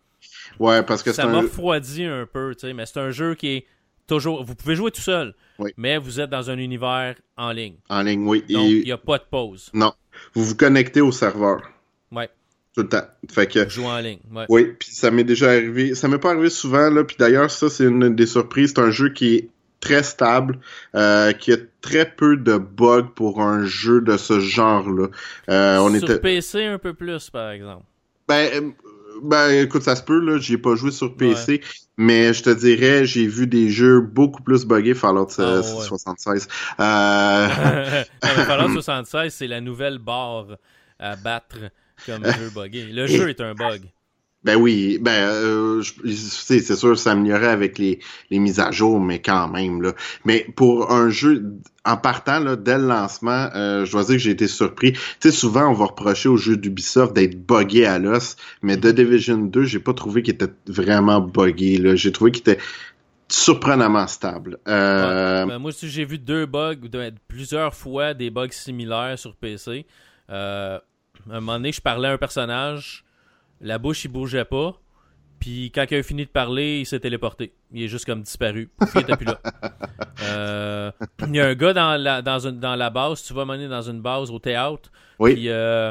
Ouais, 0.58 0.82
parce 0.82 1.04
que 1.04 1.12
ça 1.12 1.26
m'a 1.26 1.40
refroidi 1.40 2.04
un 2.04 2.26
peu, 2.26 2.52
tu 2.56 2.66
sais. 2.66 2.72
Mais 2.72 2.84
c'est 2.86 2.98
un 2.98 3.10
jeu 3.10 3.36
qui 3.36 3.46
est 3.48 3.66
toujours. 4.06 4.44
Vous 4.44 4.54
pouvez 4.54 4.76
jouer 4.76 4.90
tout 4.90 5.00
seul, 5.00 5.34
mais 5.76 5.98
vous 5.98 6.20
êtes 6.20 6.30
dans 6.30 6.50
un 6.50 6.58
univers 6.58 7.14
en 7.36 7.52
ligne. 7.52 7.76
En 7.88 8.02
ligne, 8.02 8.26
oui. 8.26 8.44
Donc, 8.48 8.68
il 8.68 8.84
n'y 8.84 8.92
a 8.92 8.98
pas 8.98 9.18
de 9.18 9.24
pause. 9.30 9.70
Non. 9.74 9.92
Vous 10.34 10.44
vous 10.44 10.56
connectez 10.56 11.00
au 11.00 11.12
serveur. 11.12 11.62
Ouais. 12.10 12.28
Tout 12.74 12.82
le 12.82 12.88
temps. 12.88 13.06
Fait 13.30 13.46
que, 13.46 13.68
Jouer 13.68 13.86
en 13.86 13.98
ligne. 13.98 14.20
Ouais. 14.30 14.46
oui, 14.48 14.74
puis 14.78 14.90
ça 14.92 15.10
m'est 15.10 15.24
déjà 15.24 15.50
arrivé. 15.50 15.94
Ça 15.94 16.08
m'est 16.08 16.18
pas 16.18 16.30
arrivé 16.30 16.50
souvent, 16.50 16.90
là. 16.90 17.04
Puis 17.04 17.16
d'ailleurs, 17.18 17.50
ça, 17.50 17.68
c'est 17.68 17.84
une 17.84 18.14
des 18.14 18.26
surprises. 18.26 18.72
C'est 18.74 18.80
un 18.80 18.90
jeu 18.90 19.10
qui 19.10 19.34
est 19.34 19.48
très 19.82 20.02
stable, 20.02 20.58
euh, 20.94 21.32
qui 21.32 21.52
a 21.52 21.56
très 21.82 22.10
peu 22.10 22.36
de 22.36 22.56
bugs 22.56 23.10
pour 23.14 23.42
un 23.42 23.64
jeu 23.64 24.00
de 24.00 24.16
ce 24.16 24.40
genre-là. 24.40 25.08
Euh, 25.50 25.78
on 25.78 25.92
Sur 25.98 26.10
était... 26.10 26.20
PC 26.20 26.64
un 26.64 26.78
peu 26.78 26.94
plus, 26.94 27.28
par 27.28 27.50
exemple. 27.50 27.84
Ben, 28.28 28.48
euh, 28.54 28.70
ben, 29.22 29.50
écoute, 29.50 29.82
ça 29.82 29.96
se 29.96 30.02
peut, 30.02 30.20
là. 30.20 30.38
J'y 30.38 30.54
ai 30.54 30.58
pas 30.58 30.74
joué 30.76 30.92
sur 30.92 31.14
PC, 31.14 31.60
mais 31.96 32.32
je 32.32 32.42
te 32.42 32.50
dirais, 32.50 33.04
j'ai 33.04 33.26
vu 33.26 33.46
des 33.46 33.70
jeux 33.70 34.00
beaucoup 34.00 34.42
plus 34.42 34.64
buggés 34.64 34.94
Fallout 34.94 35.28
Ah, 35.38 35.56
ouais. 35.58 35.62
76. 35.62 36.48
Euh, 36.80 37.48
non, 38.22 38.30
mais 38.36 38.44
Fallout 38.44 38.72
76, 38.72 39.32
c'est 39.32 39.46
la 39.46 39.60
nouvelle 39.60 39.98
barre 39.98 40.56
à 40.98 41.16
battre 41.16 41.58
comme 42.06 42.24
jeu 42.24 42.50
buggé. 42.54 42.84
Le 42.86 43.06
jeu 43.06 43.28
est 43.28 43.40
un 43.40 43.54
bug. 43.54 43.82
Ben 44.44 44.56
oui, 44.56 44.98
ben 45.00 45.12
euh, 45.12 45.82
c'est 46.04 46.60
sûr 46.60 46.98
ça 46.98 47.10
s'améliorait 47.10 47.48
avec 47.48 47.78
les, 47.78 48.00
les 48.30 48.38
mises 48.40 48.58
à 48.58 48.70
jour, 48.72 49.00
mais 49.00 49.20
quand 49.20 49.48
même 49.48 49.82
là. 49.82 49.92
Mais 50.24 50.46
pour 50.56 50.90
un 50.90 51.10
jeu 51.10 51.44
en 51.84 51.96
partant 51.96 52.40
là, 52.40 52.56
dès 52.56 52.78
le 52.78 52.86
lancement, 52.86 53.48
euh, 53.54 53.84
je 53.84 53.92
dois 53.92 54.04
dire 54.04 54.16
que 54.16 54.22
j'ai 54.22 54.30
été 54.30 54.48
surpris. 54.48 54.92
Tu 54.92 55.00
sais, 55.20 55.30
souvent 55.30 55.68
on 55.70 55.74
va 55.74 55.86
reprocher 55.86 56.28
aux 56.28 56.36
jeux 56.36 56.56
d'Ubisoft 56.56 57.14
d'être 57.14 57.46
buggé 57.46 57.86
à 57.86 57.98
l'os, 57.98 58.36
mais 58.62 58.76
The 58.76 58.88
Division 58.88 59.38
2, 59.38 59.64
j'ai 59.64 59.78
pas 59.78 59.94
trouvé 59.94 60.22
qu'il 60.22 60.34
était 60.34 60.52
vraiment 60.66 61.20
buggé. 61.20 61.78
Là, 61.78 61.94
j'ai 61.94 62.10
trouvé 62.10 62.32
qu'il 62.32 62.40
était 62.40 62.58
surprenamment 63.32 64.06
stable. 64.06 64.58
Euh, 64.68 65.46
Ben, 65.46 65.58
moi 65.58 65.70
aussi, 65.70 65.88
j'ai 65.88 66.04
vu 66.04 66.18
deux 66.18 66.46
bugs, 66.46 66.76
ou 66.82 66.88
plusieurs 67.26 67.74
fois 67.74 68.14
des 68.14 68.30
bugs 68.30 68.48
similaires 68.50 69.18
sur 69.18 69.34
PC. 69.34 69.86
Euh, 70.30 70.78
à 71.30 71.36
un 71.36 71.40
moment 71.40 71.54
donné, 71.54 71.72
je 71.72 71.80
parlais 71.80 72.08
à 72.08 72.12
un 72.12 72.18
personnage, 72.18 73.04
la 73.62 73.78
bouche, 73.78 74.04
il 74.04 74.08
bougeait 74.08 74.44
pas. 74.44 74.78
Puis 75.40 75.72
quand 75.74 75.84
il 75.90 75.96
a 75.96 76.02
fini 76.02 76.24
de 76.24 76.30
parler, 76.30 76.80
il 76.80 76.86
s'est 76.86 77.00
téléporté. 77.00 77.52
Il 77.72 77.82
est 77.82 77.88
juste 77.88 78.04
comme 78.04 78.22
disparu. 78.22 78.70
Il 78.94 79.00
était 79.00 79.16
plus 79.16 79.26
là. 79.26 79.40
Euh, 80.24 80.92
Il 81.26 81.34
y 81.34 81.40
a 81.40 81.46
un 81.46 81.54
gars 81.54 81.72
dans 81.72 82.00
la, 82.00 82.22
dans 82.22 82.46
une, 82.46 82.60
dans 82.60 82.76
la 82.76 82.90
base, 82.90 83.24
tu 83.24 83.34
vas 83.34 83.44
mener 83.44 83.66
dans 83.66 83.82
une 83.82 84.00
base 84.00 84.30
au 84.30 84.38
théâtre. 84.38 84.92
Oui. 85.18 85.32
Puis 85.34 85.48
euh, 85.48 85.90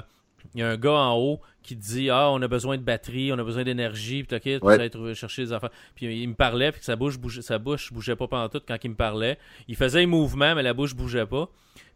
il 0.55 0.61
y 0.61 0.63
a 0.63 0.69
un 0.69 0.77
gars 0.77 0.93
en 0.93 1.17
haut 1.17 1.41
qui 1.63 1.75
dit 1.75 2.09
Ah, 2.09 2.29
on 2.31 2.41
a 2.41 2.47
besoin 2.47 2.77
de 2.77 2.81
batterie, 2.83 3.33
on 3.33 3.39
a 3.39 3.43
besoin 3.43 3.63
d'énergie, 3.63 4.19
puis 4.23 4.27
t'inquiète, 4.27 4.63
Ouais. 4.63 4.89
vous 4.93 5.13
chercher 5.15 5.43
des 5.43 5.53
affaires. 5.53 5.71
Puis 5.95 6.21
il 6.21 6.29
me 6.29 6.35
parlait, 6.35 6.71
puis 6.71 6.79
que 6.79 6.85
sa 6.85 6.95
bouche 6.95 7.17
bougeait, 7.19 7.41
sa 7.41 7.57
bouche 7.59 7.91
bougeait 7.91 8.15
pas 8.15 8.27
pendant 8.27 8.47
tout 8.47 8.61
quand 8.65 8.77
il 8.81 8.91
me 8.91 8.95
parlait. 8.95 9.37
Il 9.67 9.75
faisait 9.75 10.03
un 10.03 10.07
mouvement, 10.07 10.55
mais 10.55 10.63
la 10.63 10.73
bouche 10.73 10.95
bougeait 10.95 11.25
pas. 11.25 11.49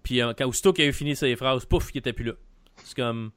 Puis 0.03 0.21
euh, 0.21 0.33
quand, 0.37 0.45
aussitôt 0.45 0.73
qu'il 0.73 0.83
a 0.83 0.87
eu 0.87 0.93
fini 0.93 1.15
ses 1.15 1.35
phrases, 1.37 1.63
pouf, 1.65 1.89
il 1.93 1.99
était 1.99 2.13
plus 2.13 2.25
là. 2.25 2.33
C'est 2.83 2.95
comme. 2.97 3.31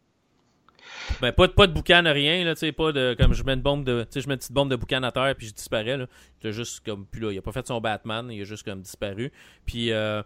Ben, 1.21 1.33
pas, 1.33 1.47
de- 1.47 1.53
pas 1.53 1.67
de 1.67 1.73
boucan, 1.73 2.03
rien, 2.05 2.45
là, 2.45 2.55
tu 2.55 2.61
sais, 2.61 2.73
pas 2.73 2.93
de. 2.93 3.15
Comme 3.19 3.33
je 3.35 3.43
mets 3.43 3.55
une 3.55 3.63
bombe 3.63 3.85
de. 3.85 4.03
Tu 4.05 4.09
sais, 4.13 4.21
je 4.21 4.29
mets 4.29 4.35
une 4.35 4.39
petite 4.39 4.53
bombe 4.53 4.71
de 4.71 4.77
boucan 4.77 5.03
à 5.03 5.11
terre, 5.13 5.35
puis 5.37 5.47
je 5.49 5.55
disparais, 5.55 5.97
là. 5.97 6.07
C'était 6.37 6.53
juste 6.53 6.85
comme. 6.85 7.07
Puis 7.07 7.21
là, 7.21 7.33
il 7.33 7.39
a 7.39 7.43
pas 7.43 7.53
fait 7.53 7.67
son 7.67 7.81
Batman, 7.81 8.29
il 8.31 8.41
a 8.41 8.45
juste 8.45 8.65
comme 8.65 8.81
disparu. 8.83 9.33
Puis 9.67 9.91
euh, 9.93 10.23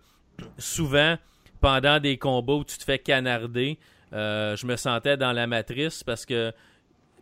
souvent, 0.59 1.17
pendant 1.61 1.99
des 2.01 2.19
combats 2.19 2.55
où 2.55 2.65
tu 2.65 2.77
te 2.79 2.85
fais 2.85 2.99
canarder, 2.99 3.79
euh, 4.13 4.57
je 4.57 4.67
me 4.67 4.77
sentais 4.77 5.17
dans 5.17 5.33
la 5.33 5.47
matrice 5.47 6.03
parce 6.05 6.27
que. 6.27 6.53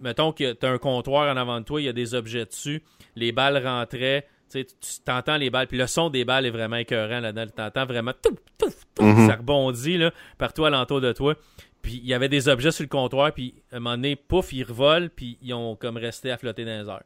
Mettons 0.03 0.33
que 0.33 0.55
tu 0.55 0.65
as 0.65 0.71
un 0.71 0.79
comptoir 0.79 1.31
en 1.31 1.37
avant 1.37 1.61
de 1.61 1.65
toi, 1.67 1.79
il 1.79 1.85
y 1.85 1.89
a 1.91 1.93
des 1.93 2.15
objets 2.15 2.47
dessus, 2.47 2.83
les 3.17 3.33
balles 3.33 3.63
rentraient, 3.63 4.27
tu 4.51 4.65
t'entends 5.05 5.37
les 5.37 5.51
balles, 5.51 5.67
puis 5.67 5.77
le 5.77 5.87
son 5.87 6.09
des 6.09 6.25
balles 6.25 6.47
est 6.47 6.51
vraiment 6.51 6.77
écœurant 6.77 7.21
là-dedans. 7.21 7.45
Tu 7.55 7.63
entends 7.63 7.85
vraiment 7.85 8.13
touf, 8.15 8.39
touf, 8.57 8.75
touf, 8.95 9.05
Mhm. 9.05 9.27
ça 9.29 9.37
rebondit 9.37 9.99
là, 9.99 10.11
partout 10.39 10.65
alentour 10.65 11.03
de 11.03 11.13
toi. 11.13 11.35
Puis 11.83 12.01
il 12.03 12.07
y 12.07 12.15
avait 12.15 12.29
des 12.29 12.49
objets 12.49 12.73
sur 12.73 12.83
le 12.83 12.89
comptoir, 12.89 13.33
puis 13.33 13.55
à 13.73 13.77
un 13.77 13.81
moment 13.81 13.97
donné, 13.97 14.17
pouf, 14.17 14.53
ils 14.53 14.65
revolent, 14.65 15.11
puis 15.11 15.39
ils 15.43 15.55
ont 15.55 15.77
comme 15.77 15.97
resté 15.97 16.31
à 16.31 16.37
flotter 16.37 16.65
dans 16.65 16.83
les 16.83 16.89
airs. 16.89 17.03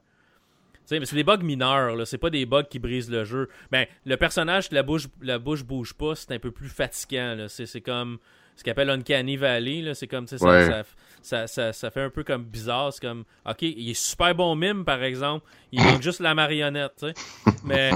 Tu 0.74 0.80
sais, 0.86 1.00
mais 1.00 1.06
c'est 1.06 1.16
des 1.16 1.24
bugs 1.24 1.38
mineurs, 1.38 1.96
là. 1.96 2.04
C'est 2.04 2.18
pas 2.18 2.28
des 2.28 2.44
bugs 2.44 2.64
qui 2.64 2.78
brisent 2.78 3.10
le 3.10 3.24
jeu. 3.24 3.48
Ben, 3.70 3.86
le 4.04 4.16
personnage, 4.18 4.70
la 4.70 4.82
bouche, 4.82 5.06
la 5.22 5.38
bouche 5.38 5.64
bouge 5.64 5.94
pas, 5.94 6.14
c'est 6.14 6.32
un 6.32 6.38
peu 6.38 6.50
plus 6.50 6.68
fatigant, 6.68 7.34
là. 7.36 7.48
C'est, 7.48 7.64
c'est 7.64 7.80
comme 7.80 8.18
ce 8.54 8.62
qu'on 8.62 8.72
appelle 8.72 8.90
Uncanny 8.90 9.38
Valley, 9.38 9.80
là. 9.80 9.94
C'est 9.94 10.06
comme, 10.06 10.26
ça, 10.26 10.36
ça, 10.36 10.82
ça, 11.22 11.46
ça, 11.46 11.72
ça 11.72 11.90
fait 11.90 12.02
un 12.02 12.10
peu 12.10 12.22
comme 12.22 12.44
bizarre. 12.44 12.92
C'est 12.92 13.00
comme, 13.00 13.24
ok, 13.48 13.62
il 13.62 13.88
est 13.88 13.94
super 13.94 14.34
bon 14.34 14.54
mime, 14.56 14.84
par 14.84 15.02
exemple. 15.02 15.46
Il 15.72 15.82
manque 15.82 16.02
juste 16.02 16.20
la 16.20 16.34
marionnette, 16.34 16.92
tu 16.98 17.06
sais. 17.06 17.14
Mais, 17.64 17.90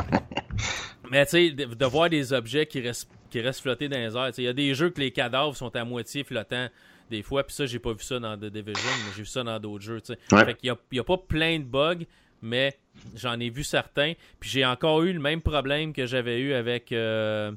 mais 1.10 1.26
tu 1.26 1.30
sais, 1.32 1.50
de, 1.50 1.66
de 1.66 1.86
voir 1.86 2.08
des 2.08 2.32
objets 2.32 2.64
qui 2.64 2.80
restent, 2.80 3.10
qui 3.30 3.40
restent 3.40 3.60
flottés 3.60 3.88
dans 3.88 3.96
les 3.96 4.16
airs. 4.16 4.30
Il 4.38 4.44
y 4.44 4.48
a 4.48 4.52
des 4.52 4.74
jeux 4.74 4.90
que 4.90 5.00
les 5.00 5.10
cadavres 5.10 5.56
sont 5.56 5.74
à 5.74 5.84
moitié 5.84 6.24
flottants 6.24 6.68
des 7.10 7.22
fois, 7.22 7.42
puis 7.44 7.54
ça, 7.54 7.66
j'ai 7.66 7.78
pas 7.78 7.92
vu 7.92 8.02
ça 8.02 8.18
dans 8.18 8.36
The 8.36 8.46
Division, 8.46 8.90
mais 9.04 9.12
j'ai 9.16 9.22
vu 9.22 9.26
ça 9.26 9.42
dans 9.42 9.58
d'autres 9.58 9.84
jeux. 9.84 10.02
Ouais. 10.32 10.44
Fait 10.44 10.54
qu'il 10.54 10.68
y 10.68 10.70
a, 10.70 10.76
il 10.92 10.96
y 10.96 11.00
a 11.00 11.04
pas 11.04 11.16
plein 11.16 11.58
de 11.58 11.64
bugs, 11.64 12.04
mais 12.42 12.76
j'en 13.14 13.38
ai 13.40 13.50
vu 13.50 13.64
certains. 13.64 14.12
Puis 14.38 14.50
j'ai 14.50 14.64
encore 14.64 15.02
eu 15.02 15.12
le 15.12 15.20
même 15.20 15.40
problème 15.40 15.92
que 15.92 16.06
j'avais 16.06 16.38
eu 16.40 16.52
avec, 16.52 16.92
euh, 16.92 17.52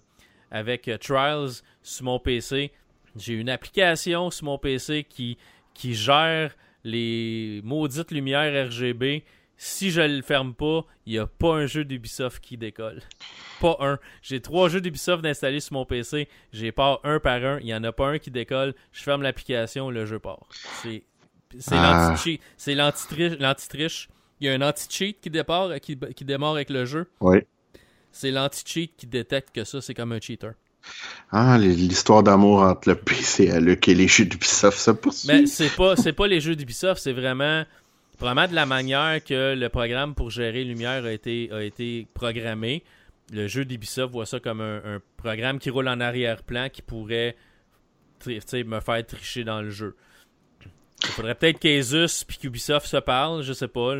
avec 0.52 0.88
euh, 0.88 0.98
Trials 0.98 1.61
sur 1.84 2.06
mon 2.06 2.19
PC. 2.19 2.72
J'ai 3.18 3.34
une 3.34 3.49
application 3.49 4.31
sur 4.31 4.45
mon 4.45 4.57
PC 4.57 5.06
qui, 5.07 5.38
qui 5.73 5.93
gère 5.95 6.56
les 6.84 7.61
maudites 7.64 8.11
lumières 8.11 8.68
RGB. 8.69 9.23
Si 9.63 9.91
je 9.91 10.01
le 10.01 10.23
ferme 10.23 10.55
pas, 10.55 10.85
il 11.05 11.13
n'y 11.13 11.19
a 11.19 11.27
pas 11.27 11.53
un 11.53 11.67
jeu 11.67 11.85
d'Ubisoft 11.85 12.43
qui 12.43 12.57
décolle. 12.57 12.99
Pas 13.61 13.77
un. 13.79 13.99
J'ai 14.23 14.41
trois 14.41 14.69
jeux 14.69 14.81
d'Ubisoft 14.81 15.23
installés 15.23 15.59
sur 15.59 15.73
mon 15.73 15.85
PC. 15.85 16.27
J'ai 16.51 16.71
pas 16.71 16.99
un 17.03 17.19
par 17.19 17.35
un. 17.45 17.59
Il 17.59 17.65
n'y 17.65 17.75
en 17.75 17.83
a 17.83 17.91
pas 17.91 18.07
un 18.07 18.17
qui 18.17 18.31
décolle. 18.31 18.73
Je 18.91 19.03
ferme 19.03 19.21
l'application, 19.21 19.91
le 19.91 20.07
jeu 20.07 20.17
part. 20.17 20.47
C'est 20.81 21.03
Ah. 21.73 22.07
l'anti-cheat. 22.09 22.41
C'est 22.57 22.73
l'anti-triche. 22.73 24.09
Il 24.39 24.47
y 24.47 24.49
a 24.49 24.53
un 24.53 24.61
anti-cheat 24.63 25.21
qui, 25.21 25.29
départ, 25.29 25.69
qui, 25.79 25.95
qui 26.15 26.25
démarre 26.25 26.53
avec 26.55 26.71
le 26.71 26.85
jeu. 26.85 27.07
oui. 27.19 27.38
C'est 28.11 28.31
l'anti-cheat 28.31 28.93
qui 28.97 29.05
détecte 29.07 29.53
que 29.55 29.63
ça, 29.63 29.79
c'est 29.79 29.93
comme 29.93 30.11
un 30.11 30.19
cheater. 30.19 30.53
Ah, 31.31 31.57
l'histoire 31.59 32.23
d'amour 32.23 32.61
entre 32.63 32.89
le 32.89 32.95
PC 32.95 33.51
à 33.51 33.59
Luc 33.59 33.88
et 33.88 33.93
les 33.93 34.07
jeux 34.07 34.25
d'Ubisoft 34.25 34.77
se 34.79 34.91
poursuit. 34.91 35.27
Mais 35.27 35.45
c'est 35.45 35.69
pas 35.75 35.95
c'est 35.95 36.11
pas 36.11 36.25
les 36.27 36.41
jeux 36.41 36.55
d'Ubisoft, 36.55 36.99
c'est 37.01 37.13
vraiment 37.13 37.63
vraiment 38.22 38.48
de 38.48 38.53
la 38.53 38.68
manière 38.68 39.22
que 39.23 39.56
le 39.56 39.69
programme 39.69 40.14
pour 40.14 40.30
gérer 40.30 40.64
lumière 40.64 41.03
a 41.06 41.11
été 41.11 42.07
programmé. 42.14 42.84
Le 43.34 43.48
jeu 43.48 43.65
d'Ubisoft 43.65 44.14
voit 44.14 44.26
ça 44.26 44.39
comme 44.39 44.61
un, 44.61 45.02
programme 45.18 45.60
qui 45.60 45.69
roule 45.69 45.88
en 45.88 45.99
arrière-plan 45.99 46.69
qui 46.69 46.81
pourrait 46.81 47.35
me 48.27 48.80
faire 48.80 49.06
tricher 49.06 49.43
dans 49.43 49.61
le 49.61 49.72
jeu. 49.72 49.95
Il 51.03 51.10
faudrait 51.10 51.35
peut-être 51.35 51.60
qu'Asus 51.60 52.23
puis 52.27 52.38
qu'Ubisoft 52.38 52.85
se 52.85 52.98
parlent, 52.98 53.41
je 53.41 53.53
sais 53.53 53.68
pas. 53.68 53.95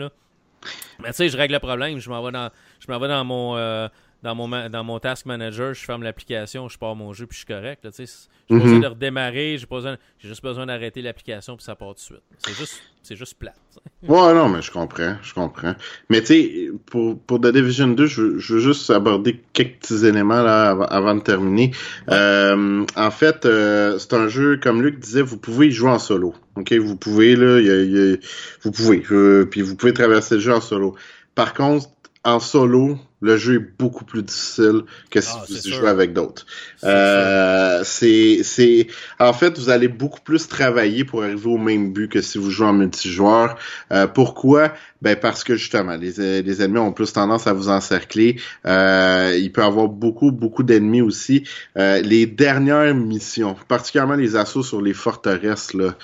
Mais 1.00 1.10
tu 1.10 1.14
sais, 1.14 1.30
je 1.30 1.38
règle 1.38 1.54
le 1.54 1.60
problème, 1.60 1.98
je 1.98 2.10
m'en 2.10 2.24
vais 2.24 2.32
dans 2.32 2.52
je 2.80 2.92
m'en 2.92 3.00
vais 3.00 3.08
dans 3.08 3.26
mon 3.26 3.58
euh, 3.58 3.88
dans 4.24 4.36
mon 4.36 4.70
dans 4.70 4.84
mon 4.84 5.00
task 5.00 5.26
manager, 5.26 5.74
je 5.74 5.84
ferme 5.84 6.04
l'application, 6.04 6.70
je 6.70 6.78
pars 6.78 6.96
mon 6.96 7.14
jeu 7.14 7.26
puis 7.26 7.36
je 7.36 7.46
suis 7.46 7.48
correct 7.54 7.88
sais. 7.92 8.06
J'ai 8.50 8.58
pas 8.58 8.64
Mhm. 8.64 8.64
besoin 8.64 8.80
de 8.80 8.88
redémarrer, 8.88 9.58
j'ai 9.58 9.66
pas 9.66 9.76
besoin 9.78 9.98
j'ai 10.20 10.28
juste 10.28 10.44
besoin 10.44 10.66
d'arrêter 10.66 11.02
l'application 11.02 11.56
puis 11.56 11.64
ça 11.64 11.76
part 11.76 11.90
tout 11.90 11.96
de 11.96 12.00
suite. 12.00 12.22
C'est 12.38 12.54
juste 12.54 12.82
c'est 13.04 13.16
juste 13.16 13.34
plate. 13.40 13.56
Ouais, 14.04 14.34
non, 14.36 14.48
mais 14.48 14.62
je 14.62 14.70
comprends, 14.72 15.16
je 15.24 15.34
comprends. 15.34 15.74
Mais 16.10 16.20
tu 16.22 16.28
sais, 16.28 16.70
pour, 16.86 17.20
pour 17.20 17.42
The 17.42 17.48
Division 17.52 17.88
2, 17.88 18.06
je, 18.06 18.22
veux- 18.22 18.38
je 18.40 18.54
veux 18.54 18.60
juste 18.60 18.92
aborder 18.92 19.42
quelques 19.54 19.80
petits 19.80 20.06
éléments 20.06 20.44
là 20.44 20.70
avant, 20.70 20.86
avant 20.86 21.16
de 21.16 21.22
terminer. 21.22 21.72
Euh, 22.10 22.86
en 22.96 23.12
fait, 23.12 23.46
euh, 23.46 23.98
c'est 23.98 24.14
un 24.14 24.28
jeu, 24.28 24.58
comme 24.62 24.84
Luc 24.84 25.00
disait, 25.00 25.22
vous 25.24 25.38
pouvez 25.38 25.68
y 25.68 25.72
jouer 25.72 25.90
en 25.90 25.98
solo. 26.00 26.36
Ok, 26.58 26.74
vous 26.74 26.96
pouvez 26.96 27.36
là, 27.36 27.60
il 27.60 27.66
y 27.66 27.72
a- 27.72 27.82
y 27.84 28.14
a- 28.14 28.18
vous 28.62 28.72
pouvez, 28.72 29.04
euh, 29.12 29.46
puis 29.46 29.62
vous 29.62 29.76
pouvez 29.76 29.94
traverser 29.94 30.36
le 30.36 30.42
jeu 30.42 30.54
en 30.54 30.62
solo. 30.62 30.96
Par 31.34 31.54
contre, 31.56 31.88
en 32.24 32.40
solo, 32.40 33.00
le 33.22 33.38
jeu 33.38 33.56
est 33.56 33.78
beaucoup 33.80 34.04
plus 34.04 34.24
difficile 34.24 34.82
que 35.10 35.22
si 35.22 35.30
Ah, 35.34 35.46
vous 35.48 35.70
jouez 35.72 35.88
avec 35.88 36.14
d'autres. 36.14 36.46
Euh, 36.84 37.82
c'est, 37.84 38.88
en 39.20 39.34
fait, 39.34 39.58
vous 39.58 39.70
allez 39.70 39.88
beaucoup 39.88 40.22
plus 40.22 40.48
travailler 40.48 41.06
pour 41.06 41.24
arriver 41.24 41.48
au 41.50 41.58
même 41.58 41.94
but 41.94 42.10
que 42.10 42.22
si 42.22 42.38
vous 42.38 42.50
jouez 42.50 42.68
en 42.68 42.74
multijoueur. 42.74 43.58
Euh, 43.92 44.08
pourquoi? 44.08 44.74
Ben 45.02 45.16
parce 45.16 45.44
que 45.44 45.56
justement, 45.56 45.96
les, 45.98 46.42
les 46.44 46.62
ennemis 46.62 46.80
ont 46.80 46.92
plus 46.94 47.12
tendance 47.14 47.48
à 47.48 47.54
vous 47.54 47.70
encercler. 47.70 48.40
Euh, 48.66 49.36
il 49.40 49.52
peut 49.52 49.62
y 49.62 49.66
avoir 49.66 49.88
beaucoup, 49.88 50.32
beaucoup 50.32 50.64
d'ennemis 50.64 51.02
aussi. 51.02 51.44
Euh, 51.78 52.02
les 52.02 52.26
dernières 52.28 52.94
missions, 52.94 53.56
particulièrement 53.68 54.16
les 54.16 54.36
assauts 54.36 54.64
sur 54.64 54.82
les 54.82 54.94
forteresses, 54.94 55.74
là. 55.74 55.96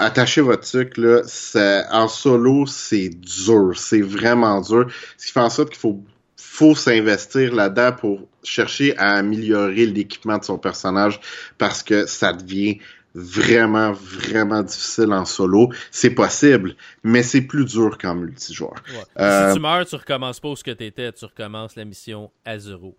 Attachez 0.00 0.40
votre 0.42 0.62
truc, 0.62 0.96
là, 0.96 1.22
ça- 1.24 1.84
en 1.90 2.06
solo, 2.06 2.66
c'est 2.66 3.08
dur, 3.08 3.72
c'est 3.74 4.00
vraiment 4.00 4.60
dur. 4.60 4.86
Ce 5.16 5.26
qui 5.26 5.32
fait 5.32 5.40
en 5.40 5.50
sorte 5.50 5.70
qu'il 5.70 5.78
faut 5.80 6.04
faut 6.58 6.74
s'investir 6.74 7.54
là-dedans 7.54 7.92
pour 7.92 8.20
chercher 8.42 8.96
à 8.98 9.12
améliorer 9.12 9.86
l'équipement 9.86 10.38
de 10.38 10.44
son 10.44 10.58
personnage 10.58 11.20
parce 11.56 11.84
que 11.84 12.04
ça 12.06 12.32
devient 12.32 12.78
vraiment, 13.14 13.92
vraiment 13.92 14.62
difficile 14.64 15.12
en 15.12 15.24
solo. 15.24 15.70
C'est 15.92 16.10
possible, 16.10 16.74
mais 17.04 17.22
c'est 17.22 17.42
plus 17.42 17.64
dur 17.64 17.96
qu'en 17.96 18.16
multijoueur. 18.16 18.74
Ouais. 18.90 19.04
Euh, 19.20 19.50
Si 19.50 19.54
tu 19.54 19.60
meurs, 19.60 19.86
tu 19.86 19.94
recommences 19.94 20.40
pas 20.40 20.48
où 20.48 20.56
ce 20.56 20.64
que 20.64 20.72
t'étais, 20.72 21.12
tu 21.12 21.24
recommences 21.24 21.76
la 21.76 21.84
mission 21.84 22.30
à 22.44 22.58
zéro. 22.58 22.96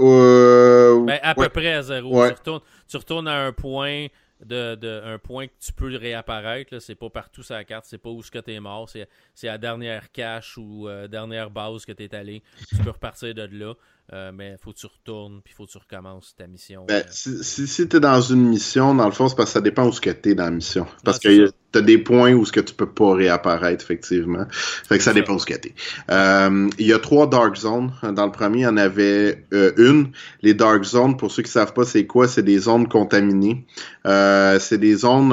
Euh, 0.00 1.04
Ben, 1.04 1.18
à 1.22 1.38
ouais. 1.38 1.44
peu 1.44 1.48
près 1.50 1.74
à 1.74 1.82
zéro. 1.82 2.20
Ouais. 2.20 2.28
Tu, 2.30 2.34
retournes, 2.38 2.60
tu 2.88 2.96
retournes 2.96 3.28
à 3.28 3.46
un 3.46 3.52
point 3.52 4.06
de, 4.44 5.02
un 5.04 5.18
point 5.18 5.46
que 5.46 5.52
tu 5.60 5.72
peux 5.72 5.96
réapparaître. 5.96 6.78
C'est 6.78 6.94
pas 6.94 7.10
partout 7.10 7.42
sur 7.42 7.54
la 7.54 7.64
carte, 7.64 7.84
c'est 7.86 7.98
pas 7.98 8.10
où 8.10 8.22
ce 8.22 8.30
que 8.30 8.38
tu 8.38 8.52
es 8.52 8.60
mort, 8.60 8.88
c'est 8.88 9.08
la 9.42 9.58
dernière 9.58 10.10
cache 10.12 10.56
ou 10.58 10.88
euh, 10.88 11.08
dernière 11.08 11.50
base 11.50 11.84
que 11.84 11.92
tu 11.92 12.04
es 12.04 12.14
allé. 12.14 12.42
Tu 12.68 12.76
peux 12.76 12.90
repartir 12.90 13.34
de 13.34 13.42
là. 13.42 13.74
Euh, 14.12 14.32
mais 14.34 14.56
faut 14.62 14.72
que 14.72 14.76
tu 14.76 14.86
retournes, 14.86 15.40
puis 15.42 15.54
faut 15.54 15.64
que 15.64 15.70
tu 15.70 15.78
recommences 15.78 16.34
ta 16.36 16.46
mission. 16.46 16.84
Ben, 16.86 17.02
si 17.10 17.42
si, 17.42 17.88
tu 17.88 17.96
es 17.96 18.00
dans 18.00 18.20
une 18.20 18.46
mission, 18.46 18.94
dans 18.94 19.06
le 19.06 19.12
fond, 19.12 19.28
c'est 19.28 19.34
parce 19.34 19.48
que 19.48 19.54
ça 19.54 19.60
dépend 19.62 19.86
où 19.86 19.92
ce 19.92 20.00
que 20.02 20.10
tu 20.10 20.30
es 20.30 20.34
dans 20.34 20.44
la 20.44 20.50
mission. 20.50 20.86
Parce 21.04 21.18
que 21.18 21.46
tu 21.72 21.78
as 21.78 21.80
des 21.80 21.96
points 21.96 22.34
où 22.34 22.44
ce 22.44 22.52
que 22.52 22.60
tu 22.60 22.74
peux 22.74 22.88
pas 22.90 23.14
réapparaître, 23.14 23.82
effectivement. 23.82 24.44
Fait 24.50 24.98
que 24.98 25.04
ça 25.04 25.14
dépend 25.14 25.34
où 25.34 25.38
ce 25.38 25.46
que 25.46 25.54
tu 25.54 25.74
euh, 26.10 26.68
Il 26.78 26.86
y 26.86 26.92
a 26.92 26.98
trois 26.98 27.26
Dark 27.26 27.56
Zones. 27.56 27.92
Dans 28.02 28.26
le 28.26 28.32
premier, 28.32 28.58
il 28.58 28.62
y 28.62 28.66
en 28.66 28.76
avait 28.76 29.46
euh, 29.54 29.72
une. 29.78 30.10
Les 30.42 30.52
Dark 30.52 30.84
Zones, 30.84 31.16
pour 31.16 31.30
ceux 31.30 31.42
qui 31.42 31.50
savent 31.50 31.72
pas 31.72 31.84
c'est 31.84 32.06
quoi, 32.06 32.28
c'est 32.28 32.42
des 32.42 32.58
zones 32.58 32.86
contaminées. 32.86 33.64
c'est 34.04 34.78
des 34.78 34.96
zones 34.96 35.30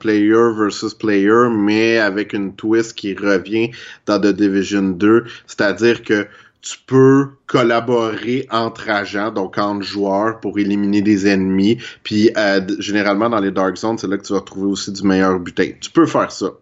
player 0.00 0.52
versus 0.58 0.94
player, 0.94 1.48
mais 1.52 1.98
avec 1.98 2.32
une 2.32 2.56
twist 2.56 2.94
qui 2.94 3.14
revient 3.14 3.70
dans 4.06 4.20
The 4.20 4.34
Division 4.34 4.82
2. 4.82 5.24
C'est-à-dire 5.46 6.02
que 6.02 6.26
tu 6.62 6.78
peux 6.86 7.30
collaborer 7.46 8.46
entre 8.50 8.88
agents, 8.88 9.32
donc 9.32 9.58
entre 9.58 9.82
joueurs, 9.82 10.40
pour 10.40 10.58
éliminer 10.58 11.02
des 11.02 11.26
ennemis. 11.26 11.78
Puis 12.04 12.30
euh, 12.36 12.60
généralement 12.78 13.28
dans 13.28 13.40
les 13.40 13.50
Dark 13.50 13.76
Zones, 13.76 13.98
c'est 13.98 14.08
là 14.08 14.16
que 14.16 14.24
tu 14.24 14.32
vas 14.32 14.40
trouver 14.40 14.66
aussi 14.66 14.92
du 14.92 15.02
meilleur 15.02 15.38
butin. 15.40 15.72
Tu 15.80 15.90
peux 15.90 16.06
faire 16.06 16.30
ça. 16.30 16.52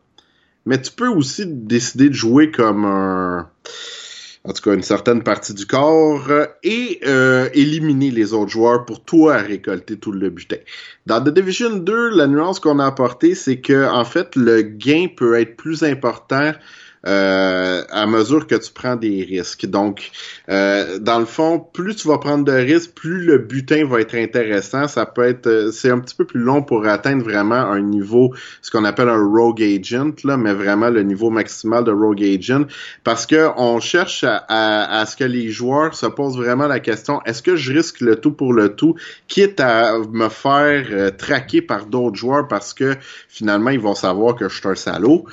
Mais 0.66 0.80
tu 0.80 0.90
peux 0.90 1.08
aussi 1.08 1.44
décider 1.46 2.08
de 2.08 2.14
jouer 2.14 2.50
comme 2.50 2.84
un 2.84 3.48
en 4.44 4.52
tout 4.52 4.62
cas 4.62 4.74
une 4.74 4.82
certaine 4.82 5.22
partie 5.22 5.52
du 5.52 5.66
corps, 5.66 6.30
et 6.62 7.00
euh, 7.06 7.48
éliminer 7.52 8.10
les 8.10 8.32
autres 8.32 8.50
joueurs 8.50 8.86
pour 8.86 9.04
toi 9.04 9.36
récolter 9.36 9.98
tout 9.98 10.12
le 10.12 10.30
butin. 10.30 10.56
Dans 11.06 11.22
The 11.22 11.28
Division 11.28 11.76
2, 11.76 12.08
la 12.10 12.26
nuance 12.26 12.58
qu'on 12.58 12.78
a 12.78 12.86
apportée, 12.86 13.34
c'est 13.34 13.60
que 13.60 13.86
en 13.86 14.04
fait 14.04 14.36
le 14.36 14.62
gain 14.62 15.08
peut 15.14 15.38
être 15.38 15.56
plus 15.56 15.82
important 15.82 16.52
euh, 17.06 17.79
à 18.00 18.06
mesure 18.06 18.46
que 18.46 18.54
tu 18.54 18.72
prends 18.72 18.96
des 18.96 19.24
risques. 19.24 19.66
Donc, 19.66 20.10
euh, 20.48 20.98
dans 20.98 21.18
le 21.18 21.26
fond, 21.26 21.58
plus 21.60 21.94
tu 21.96 22.08
vas 22.08 22.18
prendre 22.18 22.44
de 22.44 22.52
risques, 22.52 22.92
plus 22.94 23.24
le 23.24 23.38
butin 23.38 23.84
va 23.84 24.00
être 24.00 24.14
intéressant. 24.14 24.88
Ça 24.88 25.04
peut 25.04 25.24
être, 25.24 25.46
euh, 25.46 25.70
c'est 25.70 25.90
un 25.90 25.98
petit 25.98 26.14
peu 26.14 26.24
plus 26.24 26.40
long 26.40 26.62
pour 26.62 26.86
atteindre 26.86 27.22
vraiment 27.22 27.56
un 27.56 27.82
niveau, 27.82 28.34
ce 28.62 28.70
qu'on 28.70 28.84
appelle 28.84 29.10
un 29.10 29.22
rogue 29.22 29.62
agent, 29.62 30.14
là, 30.24 30.38
mais 30.38 30.54
vraiment 30.54 30.88
le 30.88 31.02
niveau 31.02 31.28
maximal 31.28 31.84
de 31.84 31.92
rogue 31.92 32.22
agent, 32.22 32.64
parce 33.04 33.26
que 33.26 33.48
on 33.56 33.80
cherche 33.80 34.24
à, 34.24 34.44
à, 34.48 35.04
ce 35.04 35.16
que 35.16 35.24
les 35.24 35.50
joueurs 35.50 35.94
se 35.94 36.06
posent 36.06 36.36
vraiment 36.36 36.66
la 36.66 36.80
question 36.80 37.20
est-ce 37.26 37.42
que 37.42 37.56
je 37.56 37.72
risque 37.72 38.00
le 38.00 38.16
tout 38.16 38.32
pour 38.32 38.54
le 38.54 38.74
tout, 38.74 38.94
quitte 39.28 39.60
à 39.60 39.98
me 39.98 40.28
faire 40.28 41.16
traquer 41.16 41.60
par 41.60 41.86
d'autres 41.86 42.16
joueurs 42.16 42.48
parce 42.48 42.72
que 42.72 42.96
finalement 43.28 43.70
ils 43.70 43.80
vont 43.80 43.94
savoir 43.94 44.34
que 44.34 44.48
je 44.48 44.58
suis 44.58 44.68
un 44.68 44.74
salaud 44.74 45.26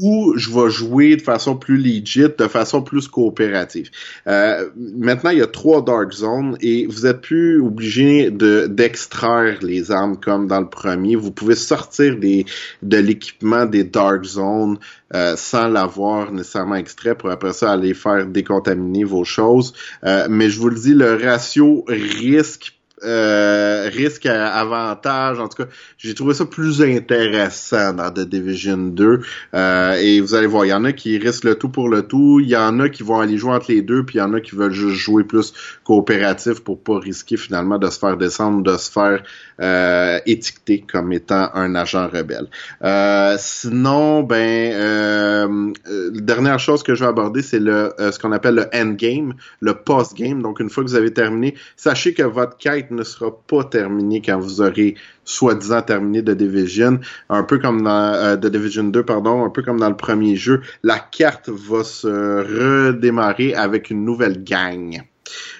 ou 0.00 0.34
je 0.36 0.50
vais 0.50 0.70
jouer 0.70 1.16
de 1.16 1.22
façon 1.22 1.56
plus 1.56 1.76
legit, 1.76 2.26
de 2.36 2.48
façon 2.48 2.82
plus 2.82 3.08
coopérative. 3.08 3.90
Euh, 4.26 4.68
maintenant, 4.76 5.30
il 5.30 5.38
y 5.38 5.42
a 5.42 5.46
trois 5.46 5.82
Dark 5.82 6.12
Zones 6.12 6.56
et 6.60 6.86
vous 6.86 7.06
êtes 7.06 7.20
plus 7.20 7.60
obligé 7.60 8.30
de 8.30 8.66
d'extraire 8.66 9.58
les 9.62 9.90
armes 9.90 10.18
comme 10.18 10.46
dans 10.46 10.60
le 10.60 10.68
premier. 10.68 11.16
Vous 11.16 11.32
pouvez 11.32 11.54
sortir 11.54 12.16
des 12.16 12.44
de 12.82 12.98
l'équipement 12.98 13.66
des 13.66 13.84
Dark 13.84 14.24
Zones 14.24 14.78
euh, 15.14 15.36
sans 15.36 15.68
l'avoir 15.68 16.32
nécessairement 16.32 16.74
extrait 16.74 17.14
pour 17.14 17.30
après 17.30 17.52
ça 17.52 17.72
aller 17.72 17.94
faire 17.94 18.26
décontaminer 18.26 19.04
vos 19.04 19.24
choses. 19.24 19.72
Euh, 20.04 20.26
mais 20.28 20.50
je 20.50 20.58
vous 20.58 20.68
le 20.68 20.78
dis, 20.78 20.94
le 20.94 21.14
ratio 21.14 21.84
risque 21.88 22.77
euh, 23.04 23.88
risque 23.92 24.26
avantage. 24.26 25.38
En 25.38 25.48
tout 25.48 25.62
cas, 25.62 25.70
j'ai 25.96 26.14
trouvé 26.14 26.34
ça 26.34 26.44
plus 26.44 26.82
intéressant 26.82 27.92
dans 27.92 28.10
The 28.10 28.20
Division 28.20 28.78
2. 28.78 29.20
Euh, 29.54 29.92
et 29.94 30.20
vous 30.20 30.34
allez 30.34 30.46
voir, 30.46 30.64
il 30.64 30.68
y 30.68 30.74
en 30.74 30.84
a 30.84 30.92
qui 30.92 31.18
risquent 31.18 31.44
le 31.44 31.54
tout 31.54 31.68
pour 31.68 31.88
le 31.88 32.02
tout. 32.02 32.40
Il 32.40 32.48
y 32.48 32.56
en 32.56 32.80
a 32.80 32.88
qui 32.88 33.02
vont 33.02 33.20
aller 33.20 33.38
jouer 33.38 33.52
entre 33.52 33.70
les 33.70 33.82
deux, 33.82 34.04
puis 34.04 34.16
il 34.16 34.18
y 34.18 34.22
en 34.22 34.34
a 34.34 34.40
qui 34.40 34.54
veulent 34.54 34.72
juste 34.72 34.96
jouer 34.96 35.24
plus 35.24 35.52
coopératif 35.84 36.60
pour 36.60 36.82
pas 36.82 36.98
risquer 36.98 37.36
finalement 37.36 37.78
de 37.78 37.88
se 37.88 37.98
faire 37.98 38.16
descendre, 38.16 38.62
de 38.62 38.76
se 38.76 38.90
faire 38.90 39.22
euh, 39.60 40.18
étiqueter 40.26 40.80
comme 40.80 41.12
étant 41.12 41.50
un 41.54 41.74
agent 41.74 42.08
rebelle. 42.08 42.46
Euh, 42.84 43.36
sinon, 43.38 44.22
ben, 44.22 44.72
euh, 44.72 45.72
dernière 46.12 46.58
chose 46.58 46.82
que 46.82 46.94
je 46.94 47.04
vais 47.04 47.10
aborder, 47.10 47.42
c'est 47.42 47.58
le 47.58 47.92
ce 47.98 48.18
qu'on 48.18 48.32
appelle 48.32 48.54
le 48.54 48.66
endgame, 48.74 49.34
le 49.60 49.74
post-game. 49.74 50.42
Donc, 50.42 50.60
une 50.60 50.70
fois 50.70 50.84
que 50.84 50.88
vous 50.88 50.96
avez 50.96 51.12
terminé, 51.12 51.54
sachez 51.76 52.14
que 52.14 52.22
votre 52.22 52.56
quête 52.56 52.90
ne 52.90 53.02
sera 53.02 53.30
pas 53.46 53.64
terminé 53.64 54.22
quand 54.24 54.38
vous 54.38 54.60
aurez 54.60 54.94
soi-disant 55.28 55.82
terminé 55.82 56.22
de 56.22 56.32
Division, 56.32 57.00
un 57.28 57.42
peu 57.42 57.58
comme 57.58 57.82
dans 57.82 58.14
euh, 58.14 58.36
de 58.36 58.48
Division 58.48 58.84
2, 58.84 59.02
pardon, 59.02 59.44
un 59.44 59.50
peu 59.50 59.62
comme 59.62 59.78
dans 59.78 59.90
le 59.90 59.96
premier 59.96 60.36
jeu, 60.36 60.62
la 60.82 60.98
carte 60.98 61.50
va 61.50 61.84
se 61.84 62.88
redémarrer 62.88 63.54
avec 63.54 63.90
une 63.90 64.04
nouvelle 64.04 64.42
gang. 64.42 65.02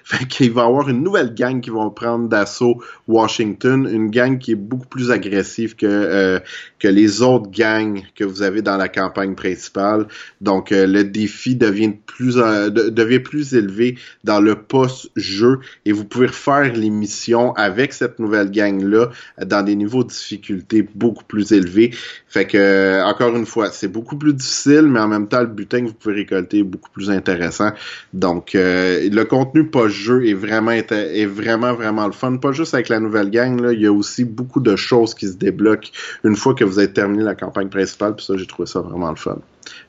Fait 0.08 0.24
qu'il 0.24 0.52
va 0.52 0.62
y 0.62 0.64
avoir 0.64 0.88
une 0.88 1.02
nouvelle 1.02 1.34
gang 1.34 1.60
qui 1.60 1.68
va 1.68 1.90
prendre 1.90 2.30
d'assaut 2.30 2.82
Washington, 3.08 3.86
une 3.86 4.10
gang 4.10 4.38
qui 4.38 4.52
est 4.52 4.54
beaucoup 4.54 4.86
plus 4.86 5.10
agressive 5.10 5.76
que 5.76 5.84
euh, 5.84 6.40
que 6.78 6.88
les 6.88 7.20
autres 7.20 7.50
gangs 7.50 8.00
que 8.14 8.24
vous 8.24 8.40
avez 8.40 8.62
dans 8.62 8.78
la 8.78 8.88
campagne 8.88 9.34
principale. 9.34 10.06
Donc 10.40 10.72
euh, 10.72 10.86
le 10.86 11.04
défi 11.04 11.56
devient 11.56 11.92
plus 12.06 12.38
euh, 12.38 12.70
devient 12.70 13.18
plus 13.18 13.52
élevé 13.52 13.98
dans 14.24 14.40
le 14.40 14.54
post-jeu 14.54 15.58
et 15.84 15.92
vous 15.92 16.06
pouvez 16.06 16.28
refaire 16.28 16.72
les 16.72 16.88
missions 16.88 17.52
avec 17.52 17.92
cette 17.92 18.18
nouvelle 18.18 18.50
gang 18.50 18.82
là 18.82 19.10
dans 19.44 19.62
des 19.62 19.76
niveaux 19.76 20.04
de 20.04 20.08
difficulté 20.08 20.88
beaucoup 20.94 21.24
plus 21.24 21.52
élevés. 21.52 21.90
Fait 22.28 22.46
que 22.46 23.02
encore 23.04 23.36
une 23.36 23.44
fois, 23.44 23.70
c'est 23.70 23.88
beaucoup 23.88 24.16
plus 24.16 24.32
difficile, 24.32 24.86
mais 24.88 25.00
en 25.00 25.08
même 25.08 25.28
temps 25.28 25.42
le 25.42 25.48
butin 25.48 25.82
que 25.82 25.88
vous 25.88 25.92
pouvez 25.92 26.14
récolter 26.14 26.60
est 26.60 26.62
beaucoup 26.62 26.90
plus 26.90 27.10
intéressant. 27.10 27.72
Donc 28.14 28.52
le 28.54 29.24
contenu 29.24 29.66
post 29.66 29.97
jeu 29.98 30.26
est 30.26 30.34
vraiment 30.34 30.72
est 30.72 31.26
vraiment 31.26 31.74
vraiment 31.74 32.06
le 32.06 32.12
fun. 32.12 32.36
Pas 32.36 32.52
juste 32.52 32.74
avec 32.74 32.88
la 32.88 33.00
nouvelle 33.00 33.30
gang, 33.30 33.60
là, 33.60 33.72
il 33.72 33.80
y 33.80 33.86
a 33.86 33.92
aussi 33.92 34.24
beaucoup 34.24 34.60
de 34.60 34.76
choses 34.76 35.14
qui 35.14 35.26
se 35.26 35.36
débloquent 35.36 35.88
une 36.24 36.36
fois 36.36 36.54
que 36.54 36.64
vous 36.64 36.78
avez 36.78 36.92
terminé 36.92 37.22
la 37.22 37.34
campagne 37.34 37.68
principale. 37.68 38.16
Puis 38.16 38.24
ça, 38.24 38.36
j'ai 38.36 38.46
trouvé 38.46 38.66
ça 38.66 38.80
vraiment 38.80 39.10
le 39.10 39.16
fun. 39.16 39.38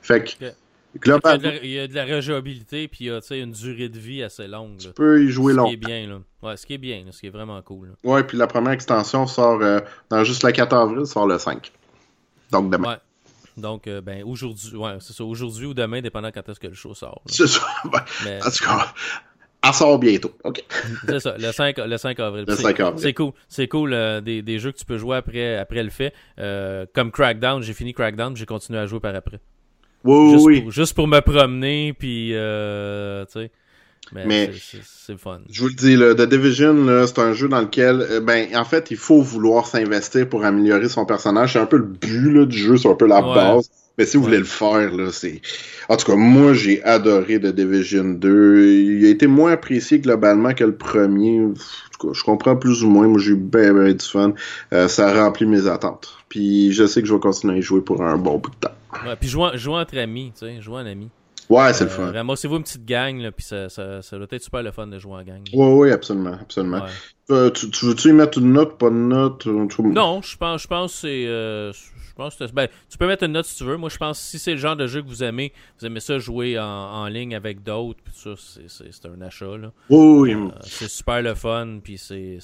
Fait 0.02 0.24
que 0.24 0.30
il, 1.04 1.70
y 1.70 1.78
a 1.78 1.86
de 1.86 1.94
la 1.94 2.04
rejouabilité 2.04 2.88
puis 2.88 3.04
il 3.04 3.06
y 3.06 3.10
a 3.10 3.36
une 3.36 3.52
durée 3.52 3.88
de 3.88 3.98
vie 3.98 4.22
assez 4.22 4.48
longue. 4.48 4.78
Tu 4.78 4.88
peux 4.88 5.22
y 5.22 5.28
jouer 5.28 5.52
longtemps. 5.52 5.70
Ce 5.70 5.76
qui 5.76 5.84
est 5.84 5.86
bien, 5.86 6.08
là. 6.08 6.20
Ouais, 6.42 6.56
ce 6.56 6.66
qui 6.66 6.74
est 6.74 6.78
bien, 6.78 7.04
ce 7.10 7.20
qui 7.20 7.26
est 7.28 7.30
vraiment 7.30 7.60
cool. 7.62 7.92
Ouais, 8.02 8.24
puis 8.24 8.36
la 8.36 8.46
première 8.46 8.72
extension 8.72 9.26
sort 9.26 9.60
euh, 9.62 9.80
dans 10.08 10.24
juste 10.24 10.42
le 10.42 10.50
4 10.50 10.72
avril, 10.74 11.06
sort 11.06 11.26
le 11.26 11.38
5. 11.38 11.70
Donc 12.50 12.72
demain. 12.72 12.88
Ouais. 12.92 12.96
Donc, 13.56 13.86
euh, 13.86 14.00
ben, 14.00 14.24
aujourd'hui, 14.24 14.74
ouais, 14.76 14.96
c'est 15.00 15.12
ça, 15.12 15.24
aujourd'hui 15.24 15.66
ou 15.66 15.74
demain, 15.74 16.00
dépendant 16.00 16.30
quand 16.32 16.48
est-ce 16.48 16.60
que 16.60 16.68
le 16.68 16.74
show 16.74 16.94
sort. 16.94 17.22
C'est 17.26 17.46
ça. 17.46 17.60
Mais... 18.24 18.40
En 18.44 18.50
tout 18.50 18.64
cas, 18.64 18.92
elle 19.62 19.74
sort 19.74 19.98
bientôt. 19.98 20.32
OK. 20.44 20.62
c'est 21.06 21.20
ça, 21.20 21.36
le 21.38 21.52
5, 21.52 21.78
le 21.78 21.96
5 21.96 22.18
avril. 22.20 22.44
Le 22.48 22.54
5 22.54 22.80
avril. 22.80 23.00
C'est 23.02 23.14
cool. 23.14 23.32
C'est 23.48 23.68
cool 23.68 23.92
euh, 23.92 24.20
des, 24.20 24.42
des, 24.42 24.58
jeux 24.58 24.72
que 24.72 24.78
tu 24.78 24.84
peux 24.84 24.98
jouer 24.98 25.16
après, 25.16 25.56
après 25.58 25.82
le 25.82 25.90
fait. 25.90 26.12
Euh, 26.38 26.86
comme 26.94 27.10
Crackdown, 27.10 27.62
j'ai 27.62 27.74
fini 27.74 27.92
Crackdown, 27.92 28.36
j'ai 28.36 28.46
continué 28.46 28.78
à 28.78 28.86
jouer 28.86 29.00
par 29.00 29.14
après. 29.14 29.38
Oui, 30.04 30.30
juste 30.30 30.46
oui. 30.46 30.60
Pour, 30.62 30.70
juste 30.70 30.94
pour 30.94 31.06
me 31.06 31.20
promener, 31.20 31.92
puis 31.92 32.30
euh, 32.32 33.24
tu 33.26 33.32
sais. 33.32 33.50
Mais, 34.12 34.50
c'est 34.82 35.16
fun. 35.16 35.40
Je 35.48 35.60
vous 35.60 35.68
le 35.68 35.74
dis, 35.74 35.94
le 35.94 36.16
The 36.16 36.28
Division, 36.28 37.06
c'est 37.06 37.20
un 37.20 37.32
jeu 37.32 37.48
dans 37.48 37.60
lequel, 37.60 38.20
ben, 38.22 38.48
en 38.56 38.64
fait, 38.64 38.90
il 38.90 38.96
faut 38.96 39.20
vouloir 39.20 39.66
s'investir 39.66 40.28
pour 40.28 40.44
améliorer 40.44 40.88
son 40.88 41.04
personnage. 41.04 41.52
C'est 41.52 41.60
un 41.60 41.66
peu 41.66 41.76
le 41.76 41.84
but 41.84 42.32
là, 42.32 42.44
du 42.44 42.58
jeu, 42.58 42.76
c'est 42.76 42.88
un 42.88 42.96
peu 42.96 43.06
la 43.06 43.20
base. 43.20 43.70
Mais 44.00 44.06
si 44.06 44.16
vous 44.16 44.22
voulez 44.22 44.38
le 44.38 44.44
faire, 44.44 44.96
là, 44.96 45.12
c'est. 45.12 45.42
En 45.90 45.96
tout 45.98 46.06
cas, 46.06 46.16
moi, 46.16 46.54
j'ai 46.54 46.82
adoré 46.84 47.38
The 47.38 47.54
Division 47.54 48.04
2. 48.04 48.64
Il 48.64 49.04
a 49.04 49.10
été 49.10 49.26
moins 49.26 49.52
apprécié 49.52 49.98
globalement 49.98 50.54
que 50.54 50.64
le 50.64 50.74
premier. 50.74 51.38
En 51.38 51.52
tout 51.52 52.08
cas, 52.08 52.14
je 52.14 52.24
comprends 52.24 52.56
plus 52.56 52.82
ou 52.82 52.88
moins. 52.88 53.08
Moi, 53.08 53.20
j'ai 53.20 53.32
eu 53.32 53.36
bien, 53.36 53.74
bien 53.74 53.92
du 53.92 54.06
fun. 54.06 54.32
Euh, 54.72 54.88
ça 54.88 55.08
a 55.08 55.22
rempli 55.22 55.44
mes 55.44 55.66
attentes. 55.66 56.16
Puis 56.30 56.72
je 56.72 56.86
sais 56.86 57.02
que 57.02 57.08
je 57.08 57.12
vais 57.12 57.20
continuer 57.20 57.56
à 57.56 57.58
y 57.58 57.62
jouer 57.62 57.82
pour 57.82 58.02
un 58.02 58.16
bon 58.16 58.38
bout 58.38 58.48
de 58.48 58.56
temps. 58.68 58.74
Ouais, 59.06 59.16
puis 59.20 59.28
jouer, 59.28 59.50
jouer 59.58 59.74
entre 59.74 59.98
amis, 59.98 60.32
tu 60.32 60.46
sais, 60.46 60.62
jouer 60.62 60.76
en 60.76 60.86
ami. 60.86 61.10
Ouais, 61.50 61.74
c'est 61.74 61.84
le 61.84 61.90
fun. 61.90 62.10
Ramassez-vous 62.10 62.56
une 62.56 62.62
petite 62.62 62.86
gang, 62.86 63.18
là, 63.18 63.32
puis 63.32 63.44
ça, 63.44 63.68
ça, 63.68 64.00
ça, 64.00 64.16
doit 64.16 64.28
être 64.30 64.42
super 64.42 64.62
le 64.62 64.70
fun 64.70 64.86
de 64.86 64.98
jouer 64.98 65.14
en 65.14 65.22
gang. 65.24 65.42
Ouais, 65.52 65.72
oui, 65.72 65.90
absolument, 65.90 66.38
absolument. 66.40 66.84
Euh, 67.30 67.50
tu, 67.50 67.70
tu 67.70 67.86
veux-tu 67.86 68.08
y 68.08 68.12
mettre 68.12 68.38
une 68.38 68.52
note, 68.52 68.78
pas 68.78 68.90
de 68.90 68.94
note? 68.94 69.46
Non, 69.46 70.20
je 70.22 70.36
pense, 70.36 70.62
je 70.62 70.68
pense 70.68 70.92
que 70.92 70.98
c'est... 71.00 71.24
Euh, 71.26 71.72
ben, 72.52 72.68
tu 72.90 72.98
peux 72.98 73.06
mettre 73.06 73.24
une 73.24 73.32
note 73.32 73.46
si 73.46 73.56
tu 73.56 73.64
veux. 73.64 73.76
Moi, 73.76 73.88
je 73.88 73.96
pense 73.96 74.18
que 74.18 74.24
si 74.24 74.38
c'est 74.38 74.52
le 74.52 74.58
genre 74.58 74.76
de 74.76 74.86
jeu 74.86 75.02
que 75.02 75.08
vous 75.08 75.22
aimez, 75.22 75.52
vous 75.78 75.86
aimez 75.86 76.00
ça 76.00 76.18
jouer 76.18 76.58
en, 76.58 77.06
ligne 77.06 77.34
avec 77.34 77.62
d'autres, 77.62 77.98
ça, 78.12 78.30
c'est 78.36 79.06
un 79.06 79.20
achat. 79.22 79.56
Là. 79.56 79.72
Oui, 79.88 80.34
euh, 80.34 80.48
c'est 80.62 80.88
super 80.88 81.22
le 81.22 81.34
fun, 81.34 81.78
puis 81.82 81.98
c'est 81.98 82.38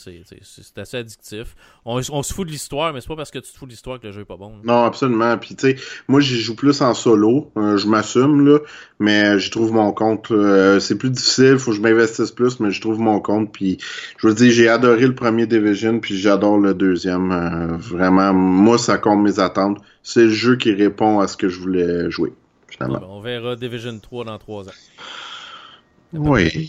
assez 0.76 0.96
addictif. 0.96 1.54
On, 1.84 2.00
se 2.00 2.32
fout 2.32 2.46
de 2.46 2.52
l'histoire, 2.52 2.92
mais 2.92 3.00
c'est 3.00 3.08
pas 3.08 3.16
parce 3.16 3.30
que 3.30 3.38
tu 3.38 3.52
te 3.52 3.58
fous 3.58 3.66
de 3.66 3.70
l'histoire 3.70 4.00
que 4.00 4.06
le 4.06 4.12
jeu 4.12 4.22
est 4.22 4.26
pas 4.26 4.36
bon. 4.36 4.54
Non, 4.64 4.84
absolument. 4.84 5.36
Puis, 5.38 5.54
tu 5.54 5.72
sais, 5.72 5.76
moi, 6.08 6.20
j'y 6.20 6.40
joue 6.40 6.56
plus 6.56 6.80
en 6.80 6.94
solo. 6.94 7.52
Euh, 7.56 7.76
je 7.76 7.86
m'assume, 7.86 8.46
là, 8.46 8.58
mais 8.98 9.38
j'y 9.38 9.50
trouve 9.50 9.72
mon 9.72 9.92
compte. 9.92 10.30
Euh, 10.30 10.80
c'est 10.80 10.96
plus 10.96 11.10
difficile, 11.10 11.58
faut 11.58 11.70
que 11.70 11.76
je 11.76 11.82
m'investisse 11.82 12.30
plus, 12.30 12.60
mais 12.60 12.70
je 12.70 12.80
trouve 12.80 12.98
mon 12.98 13.20
compte. 13.20 13.52
Puis, 13.52 13.78
je 14.18 14.26
veux 14.26 14.34
dire, 14.34 14.50
j'ai 14.50 14.68
adoré 14.76 15.06
le 15.06 15.14
premier 15.14 15.46
Division, 15.46 16.00
puis 16.00 16.18
j'adore 16.18 16.58
le 16.58 16.74
deuxième. 16.74 17.32
Euh, 17.32 17.76
vraiment, 17.76 18.32
moi, 18.32 18.78
ça 18.78 18.98
compte 18.98 19.22
mes 19.22 19.40
attentes. 19.40 19.78
C'est 20.02 20.24
le 20.24 20.30
jeu 20.30 20.56
qui 20.56 20.72
répond 20.72 21.20
à 21.20 21.28
ce 21.28 21.36
que 21.36 21.48
je 21.48 21.58
voulais 21.58 22.10
jouer. 22.10 22.32
Finalement. 22.68 23.00
on 23.08 23.20
verra 23.20 23.56
Division 23.56 23.98
3 23.98 24.24
dans 24.24 24.38
3 24.38 24.68
ans. 24.68 24.72
Oui, 26.12 26.68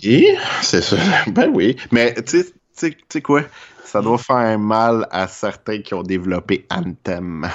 c'est 0.61 0.81
ça. 0.81 0.97
Ben 1.27 1.49
oui. 1.53 1.75
Mais 1.91 2.15
tu 2.23 2.43
sais 2.75 3.21
quoi? 3.21 3.43
Ça 3.83 4.01
doit 4.01 4.17
faire 4.17 4.59
mal 4.59 5.07
à 5.11 5.27
certains 5.27 5.81
qui 5.81 5.93
ont 5.93 6.03
développé 6.03 6.65
Anthem. 6.69 7.47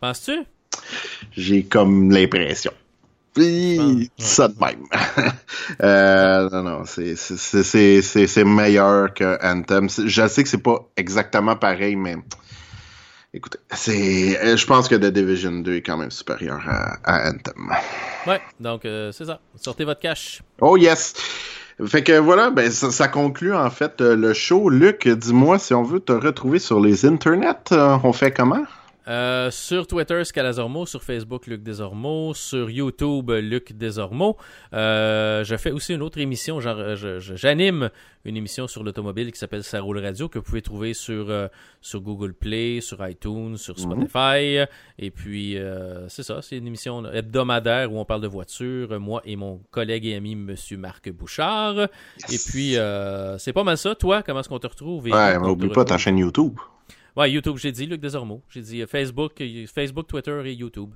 Penses-tu? 0.00 0.42
J'ai 1.32 1.64
comme 1.64 2.10
l'impression. 2.10 2.72
Puis, 3.34 4.10
ça 4.18 4.48
de 4.48 4.54
même. 4.60 4.84
euh, 5.82 6.50
non, 6.50 6.62
non, 6.62 6.82
c'est 6.84 8.44
meilleur 8.44 9.14
que 9.14 9.38
Anthem. 9.42 9.88
Je 9.88 10.28
sais 10.28 10.42
que 10.42 10.48
c'est 10.48 10.62
pas 10.62 10.86
exactement 10.96 11.56
pareil, 11.56 11.96
mais 11.96 12.16
écoutez, 13.32 13.58
c'est, 13.70 14.56
je 14.56 14.66
pense 14.66 14.88
que 14.88 14.96
The 14.96 15.06
Division 15.06 15.52
2 15.52 15.76
est 15.76 15.82
quand 15.82 15.96
même 15.96 16.10
supérieur 16.10 16.60
à, 16.66 17.28
Anthem. 17.28 17.72
Ouais, 18.26 18.40
donc 18.60 18.84
euh, 18.84 19.12
c'est 19.12 19.24
ça. 19.24 19.40
Sortez 19.56 19.84
votre 19.84 20.00
cash. 20.00 20.42
Oh 20.60 20.76
yes! 20.76 21.14
Fait 21.86 22.02
que 22.02 22.18
voilà, 22.18 22.50
ben 22.50 22.70
ça, 22.70 23.08
conclut 23.08 23.54
en 23.54 23.70
fait 23.70 24.00
euh, 24.00 24.14
le 24.14 24.34
show. 24.34 24.68
Luc, 24.68 25.08
dis-moi 25.08 25.58
si 25.58 25.72
on 25.74 25.82
veut 25.82 26.00
te 26.00 26.12
retrouver 26.12 26.58
sur 26.58 26.80
les 26.80 27.06
internets, 27.06 27.72
euh, 27.72 27.96
on 28.04 28.12
fait 28.12 28.30
comment? 28.30 28.64
Euh, 29.08 29.50
sur 29.50 29.86
Twitter, 29.86 30.24
Scalazormo. 30.24 30.86
Sur 30.86 31.02
Facebook, 31.02 31.46
Luc 31.46 31.62
Desormeaux. 31.62 32.34
Sur 32.34 32.70
YouTube, 32.70 33.30
Luc 33.30 33.76
Desormeaux. 33.76 34.36
Euh, 34.72 35.44
je 35.44 35.56
fais 35.56 35.70
aussi 35.70 35.94
une 35.94 36.02
autre 36.02 36.18
émission. 36.18 36.60
J'anime 36.60 37.90
une 38.24 38.36
émission 38.36 38.68
sur 38.68 38.84
l'automobile 38.84 39.32
qui 39.32 39.38
s'appelle 39.38 39.64
Ça 39.64 39.80
roule 39.80 39.98
radio 39.98 40.28
que 40.28 40.38
vous 40.38 40.44
pouvez 40.44 40.62
trouver 40.62 40.94
sur, 40.94 41.30
euh, 41.30 41.48
sur 41.80 42.00
Google 42.00 42.34
Play, 42.34 42.80
sur 42.80 43.06
iTunes, 43.06 43.56
sur 43.56 43.74
mhm. 43.78 43.82
Spotify. 43.82 44.64
Et 44.98 45.10
puis, 45.10 45.56
c'est 46.08 46.22
ça. 46.22 46.40
C'est 46.42 46.56
une 46.56 46.66
émission 46.66 47.04
hebdomadaire 47.10 47.92
où 47.92 47.98
on 47.98 48.04
parle 48.04 48.20
de 48.20 48.28
voitures. 48.28 49.00
Moi 49.00 49.22
et 49.24 49.36
mon 49.36 49.60
collègue 49.70 50.06
et 50.06 50.14
ami, 50.14 50.36
Monsieur 50.36 50.76
Marc 50.76 51.10
Bouchard. 51.10 51.78
Et 52.30 52.38
puis, 52.38 52.76
c'est 53.38 53.52
pas 53.52 53.64
mal 53.64 53.78
ça. 53.78 53.94
Toi, 53.94 54.22
comment 54.22 54.40
est-ce 54.40 54.48
qu'on 54.48 54.58
te 54.58 54.66
retrouve? 54.66 55.04
ouais, 55.04 55.38
n'oublie 55.38 55.68
pas 55.68 55.84
ta 55.84 55.98
chaîne 55.98 56.18
YouTube. 56.18 56.58
Ouais, 57.16 57.30
YouTube, 57.30 57.56
j'ai 57.58 57.72
dit 57.72 57.86
Luc 57.86 58.00
Desormeaux. 58.00 58.42
J'ai 58.48 58.62
dit 58.62 58.82
euh, 58.82 58.86
Facebook, 58.86 59.40
euh, 59.40 59.66
Facebook, 59.66 60.06
Twitter 60.06 60.40
et 60.46 60.54
YouTube. 60.54 60.94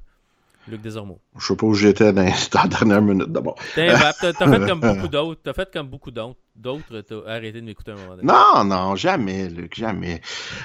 Luc 0.68 0.82
Desormeaux. 0.82 1.20
Je 1.38 1.46
sais 1.46 1.56
pas 1.56 1.66
où 1.66 1.74
j'étais 1.74 2.12
dans, 2.12 2.22
la 2.54 2.66
dernière 2.68 3.02
minute 3.02 3.30
d'abord. 3.30 3.56
T'as 3.74 4.12
fait 4.12 4.34
comme 4.66 4.80
beaucoup 4.80 5.08
d'autres. 5.08 5.40
T'as 5.42 5.52
fait 5.52 5.70
comme 5.72 5.88
beaucoup 5.88 6.10
d'autres. 6.10 6.38
D'autres, 6.56 7.02
t'as 7.02 7.30
arrêté 7.30 7.60
de 7.60 7.66
m'écouter 7.66 7.92
un 7.92 7.96
moment 7.96 8.16
donné. 8.16 8.22
Non, 8.26 8.64
non, 8.64 8.96
jamais, 8.96 9.50
Luc, 9.50 9.74
jamais. 9.76 10.22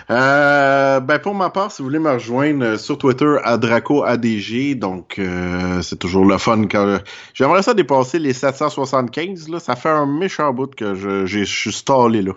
Euh, 0.09 1.01
ben 1.01 1.19
pour 1.19 1.35
ma 1.35 1.49
part, 1.49 1.69
si 1.69 1.81
vous 1.81 1.89
voulez 1.89 1.99
me 1.99 2.11
rejoindre 2.11 2.77
sur 2.77 2.97
Twitter 2.97 3.35
à 3.43 3.57
Draco 3.57 4.03
ADG, 4.03 4.75
donc 4.75 5.19
euh, 5.19 5.81
c'est 5.81 5.99
toujours 5.99 6.23
le 6.23 6.37
fun 6.37 6.65
quand 6.67 6.99
j'aimerais 7.33 7.61
ça 7.61 7.73
dépasser 7.73 8.19
les 8.19 8.31
775 8.31 9.49
là. 9.49 9.59
Ça 9.59 9.75
fait 9.75 9.89
un 9.89 10.05
méchant 10.05 10.53
bout 10.53 10.73
que 10.73 10.95
je, 10.95 11.25
je 11.25 11.43
suis 11.43 11.73
stallé 11.73 12.21
là. 12.21 12.33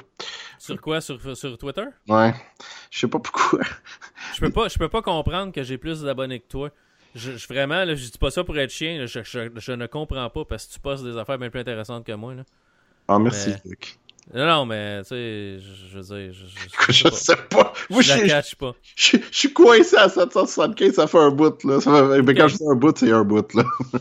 Sur 0.65 0.81
quoi? 0.81 1.01
Sur, 1.03 1.37
sur 1.37 1.59
Twitter? 1.59 1.85
Ouais. 2.09 2.35
Je 2.91 3.01
sais 3.01 3.09
pas 3.09 3.19
pourquoi. 3.19 3.61
je 4.35 4.41
peux 4.41 4.51
pas, 4.51 4.69
je 4.69 4.79
peux 4.79 4.89
pas 4.89 5.03
comprendre 5.03 5.53
que 5.53 5.63
j'ai 5.63 5.77
plus 5.77 6.01
d'abonnés 6.01 6.41
que 6.41 6.49
toi. 6.49 6.71
Je, 7.15 7.33
vraiment, 7.47 7.85
là, 7.85 7.95
je 7.95 8.11
dis 8.11 8.19
pas 8.19 8.31
ça 8.31 8.45
pour 8.45 8.57
être 8.59 8.71
chien. 8.71 9.05
je, 9.05 9.21
je, 9.23 9.73
ne 9.73 9.87
comprends 9.87 10.31
pas 10.31 10.45
parce 10.47 10.67
que 10.67 10.73
tu 10.73 10.81
postes 10.81 11.05
des 11.05 11.19
affaires 11.19 11.39
bien 11.39 11.51
plus 11.51 11.61
intéressantes 11.61 12.07
que 12.07 12.13
moi. 12.13 12.35
Là. 12.35 12.45
Ah, 13.09 13.19
merci, 13.19 13.55
Luc. 13.67 13.99
Non, 14.33 14.47
non, 14.47 14.67
mais 14.67 15.03
tu 15.03 15.09
sais, 15.09 15.59
je, 15.59 15.99
veux 15.99 16.03
dire. 16.03 16.33
Je, 16.89 16.93
je, 16.93 17.09
sais 17.15 17.37
pas. 17.51 17.75
Moi, 17.91 18.01
je, 18.01 18.15
la 18.15 18.27
catch 18.27 18.55
pas. 18.55 18.75
Je, 18.97 19.19
suis 19.31 19.53
coincé 19.53 19.97
à 19.97 20.09
775, 20.09 20.95
ça 20.95 21.07
fait 21.07 21.19
un 21.19 21.31
bout, 21.31 21.63
là. 21.63 21.79
Ça 21.81 22.09
Mais 22.25 22.35
quand 22.35 22.49
je 22.49 22.57
dis 22.57 22.65
un 22.69 22.75
bout, 22.75 22.97
c'est 22.97 23.13
un 23.13 23.23
bout, 23.23 23.53
là. 23.53 23.65
Ouais, 23.93 24.01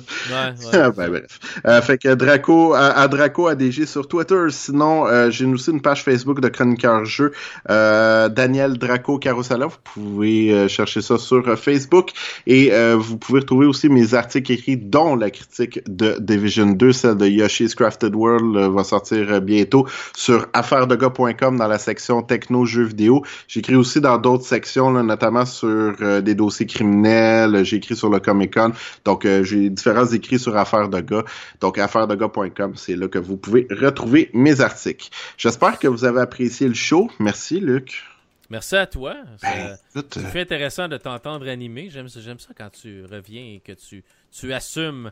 ouais. 0.72 0.92
ben, 0.96 1.10
bref. 1.10 1.40
Euh, 1.66 1.82
fait 1.82 1.98
que 1.98 2.14
Draco, 2.14 2.74
à, 2.74 2.92
à, 2.92 3.08
Draco 3.10 3.48
ADG 3.48 3.86
sur 3.86 4.08
Twitter. 4.08 4.46
Sinon, 4.50 5.08
euh, 5.08 5.30
j'ai 5.30 5.46
aussi 5.46 5.72
une 5.72 5.82
page 5.82 6.04
Facebook 6.04 6.40
de 6.40 6.48
chroniqueur 6.48 7.04
jeu. 7.04 7.34
Euh, 7.70 8.30
Daniel 8.30 8.78
Draco 8.78 9.20
Carousel. 9.20 9.64
Vous 9.64 9.78
pouvez 9.94 10.70
chercher 10.70 11.02
ça 11.02 11.18
sur 11.18 11.60
Facebook. 11.60 12.12
Et 12.48 12.72
vous 12.96 13.18
pouvez 13.18 13.42
retrouver 13.42 13.66
aussi 13.66 13.90
mes 13.90 14.14
articles 14.14 14.54
écrits, 14.54 14.78
dont 14.78 15.18
la 15.18 15.30
critique 15.30 15.82
de 15.86 16.16
Division 16.20 16.68
2, 16.68 16.94
celle 16.94 17.18
de 17.18 17.28
Yoshi's 17.28 17.76
Crafted 17.76 18.16
World, 18.16 18.74
va 18.74 18.84
sortir 18.86 19.42
bientôt 19.42 19.86
sur 20.16 20.48
affairesdegars.com 20.54 21.58
dans 21.58 21.68
la 21.68 21.80
section 21.80 22.22
techno 22.22 22.66
jeux 22.66 22.84
vidéo. 22.84 23.24
J'écris 23.48 23.76
aussi 23.76 24.02
dans 24.02 24.18
d'autres 24.18 24.46
sections, 24.46 24.92
notamment 25.04 25.46
sur 25.46 25.96
euh, 26.02 26.22
des 26.22 26.36
dossiers 26.36 26.66
criminels. 26.66 27.64
J'ai 27.64 27.78
écrit 27.78 27.96
sur 27.96 28.10
le 28.10 28.20
Comic 28.20 28.54
Con. 28.54 28.72
Donc, 29.06 29.26
euh, 29.26 29.44
j'ai 29.44 29.70
différents 29.70 30.06
écrits 30.08 30.40
sur 30.40 30.56
Affaires 30.58 30.90
de 30.90 31.02
gars. 31.02 31.24
Donc, 31.62 31.78
affairesdegars.com, 31.78 32.74
c'est 32.76 32.96
là 32.96 33.08
que 33.08 33.20
vous 33.20 33.38
pouvez 33.38 33.68
retrouver 33.70 34.30
mes 34.34 34.62
articles. 34.62 35.10
J'espère 35.38 35.80
que 35.80 35.88
vous 35.88 36.06
avez 36.06 36.22
apprécié 36.22 36.68
le 36.68 36.74
show. 36.74 37.10
Merci, 37.20 37.60
Luc. 37.60 38.04
Merci 38.50 38.76
à 38.76 38.86
toi. 38.86 39.16
Ben, 39.42 39.78
c'est 39.94 40.18
euh, 40.18 40.42
intéressant 40.42 40.88
de 40.88 40.98
t'entendre 40.98 41.48
animer. 41.48 41.90
J'aime 41.90 42.08
ça, 42.08 42.20
ça 42.22 42.54
quand 42.56 42.70
tu 42.70 43.04
reviens 43.06 43.42
et 43.42 43.62
que 43.66 43.72
tu, 43.72 44.04
tu 44.32 44.54
assumes 44.54 45.12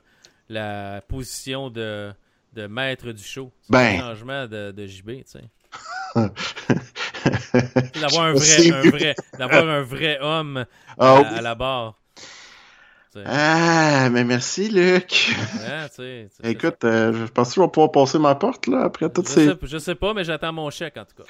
la 0.50 1.02
position 1.08 1.70
de 1.70 2.12
de 2.54 2.68
maître 2.68 3.12
du 3.12 3.24
show. 3.24 3.52
Ben. 3.70 3.96
Un 3.96 4.00
changement 4.00 4.48
de, 4.48 4.72
de 4.72 4.88
JB, 4.88 5.10
tu 5.10 5.24
sais. 5.26 5.44
d'avoir 8.02 8.26
un 8.26 8.34
vrai, 8.34 8.72
un 8.72 8.90
vrai, 8.90 9.16
d'avoir 9.38 9.70
un 9.70 9.82
vrai 9.82 10.20
homme 10.22 10.66
ah 10.98 11.18
à, 11.20 11.42
la 11.42 11.56
barre. 11.56 11.96
Ah, 13.26 14.10
mais 14.12 14.24
merci, 14.24 14.70
Luc. 14.70 15.34
Écoute, 16.44 16.84
euh, 16.84 17.14
je 17.14 17.32
pense 17.32 17.50
que 17.50 17.56
je 17.56 17.62
vais 17.62 17.68
pouvoir 17.68 17.92
passer 17.92 18.20
ma 18.20 18.36
porte, 18.36 18.68
là, 18.68 18.84
après 18.84 19.10
toutes 19.10 19.28
je 19.28 19.34
ces... 19.34 19.48
Sais, 19.48 19.58
je 19.64 19.78
sais 19.78 19.96
pas, 19.96 20.14
mais 20.14 20.24
j'attends 20.24 20.54
mon 20.54 20.70
chèque, 20.70 20.98
en 20.98 21.06
tout 21.06 21.24
cas. 21.24 21.30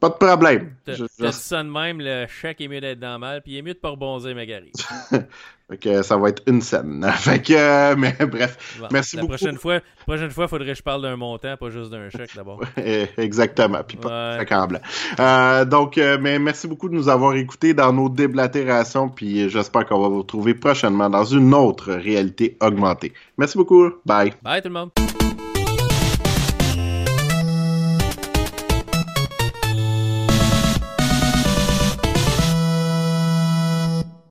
Pas 0.00 0.08
de 0.10 0.14
problème. 0.14 0.74
Je, 0.86 1.04
je... 1.18 1.30
ça 1.30 1.62
de 1.62 1.68
même, 1.68 1.98
le 2.00 2.26
chèque 2.26 2.60
est 2.60 2.68
mieux 2.68 2.80
d'être 2.80 3.00
dans 3.00 3.14
le 3.14 3.18
mal, 3.18 3.42
puis 3.42 3.52
il 3.52 3.58
est 3.58 3.62
mieux 3.62 3.74
de 3.74 3.78
pas 3.78 3.90
rebondir, 3.90 4.34
Magali. 4.34 4.72
fait 5.70 5.78
que 5.78 6.02
ça 6.02 6.16
va 6.18 6.28
être 6.28 6.42
une 6.46 6.60
scène. 6.60 7.06
Fait 7.16 7.40
que, 7.40 7.54
euh, 7.54 7.94
mais 7.96 8.14
bref, 8.30 8.78
merci 8.92 9.16
la 9.16 9.22
beaucoup. 9.22 9.34
Prochaine 9.34 9.56
fois, 9.56 9.74
la 9.74 9.80
prochaine 10.06 10.30
fois, 10.30 10.46
faudrait 10.46 10.68
que 10.68 10.74
je 10.74 10.82
parle 10.82 11.02
d'un 11.02 11.16
montant, 11.16 11.56
pas 11.56 11.70
juste 11.70 11.90
d'un 11.90 12.10
chèque 12.10 12.36
d'abord. 12.36 12.60
Exactement, 13.16 13.82
puis 13.86 13.96
pas 13.96 14.38
ouais. 14.38 14.80
euh, 15.20 15.64
donc, 15.64 15.96
euh, 15.96 16.18
mais 16.20 16.38
merci 16.38 16.68
beaucoup 16.68 16.88
de 16.88 16.94
nous 16.94 17.08
avoir 17.08 17.34
écoutés 17.34 17.72
dans 17.72 17.92
nos 17.92 18.10
déblatérations, 18.10 19.08
puis 19.08 19.48
j'espère 19.48 19.86
qu'on 19.86 20.00
va 20.00 20.08
vous 20.08 20.18
retrouver 20.18 20.54
prochainement 20.54 21.08
dans 21.08 21.24
une 21.24 21.54
autre 21.54 21.92
réalité 21.92 22.56
augmentée. 22.60 23.14
Merci 23.38 23.56
beaucoup. 23.56 23.90
Bye. 24.04 24.34
Bye 24.42 24.60
tout 24.60 24.68
le 24.68 24.74
monde. 24.74 24.90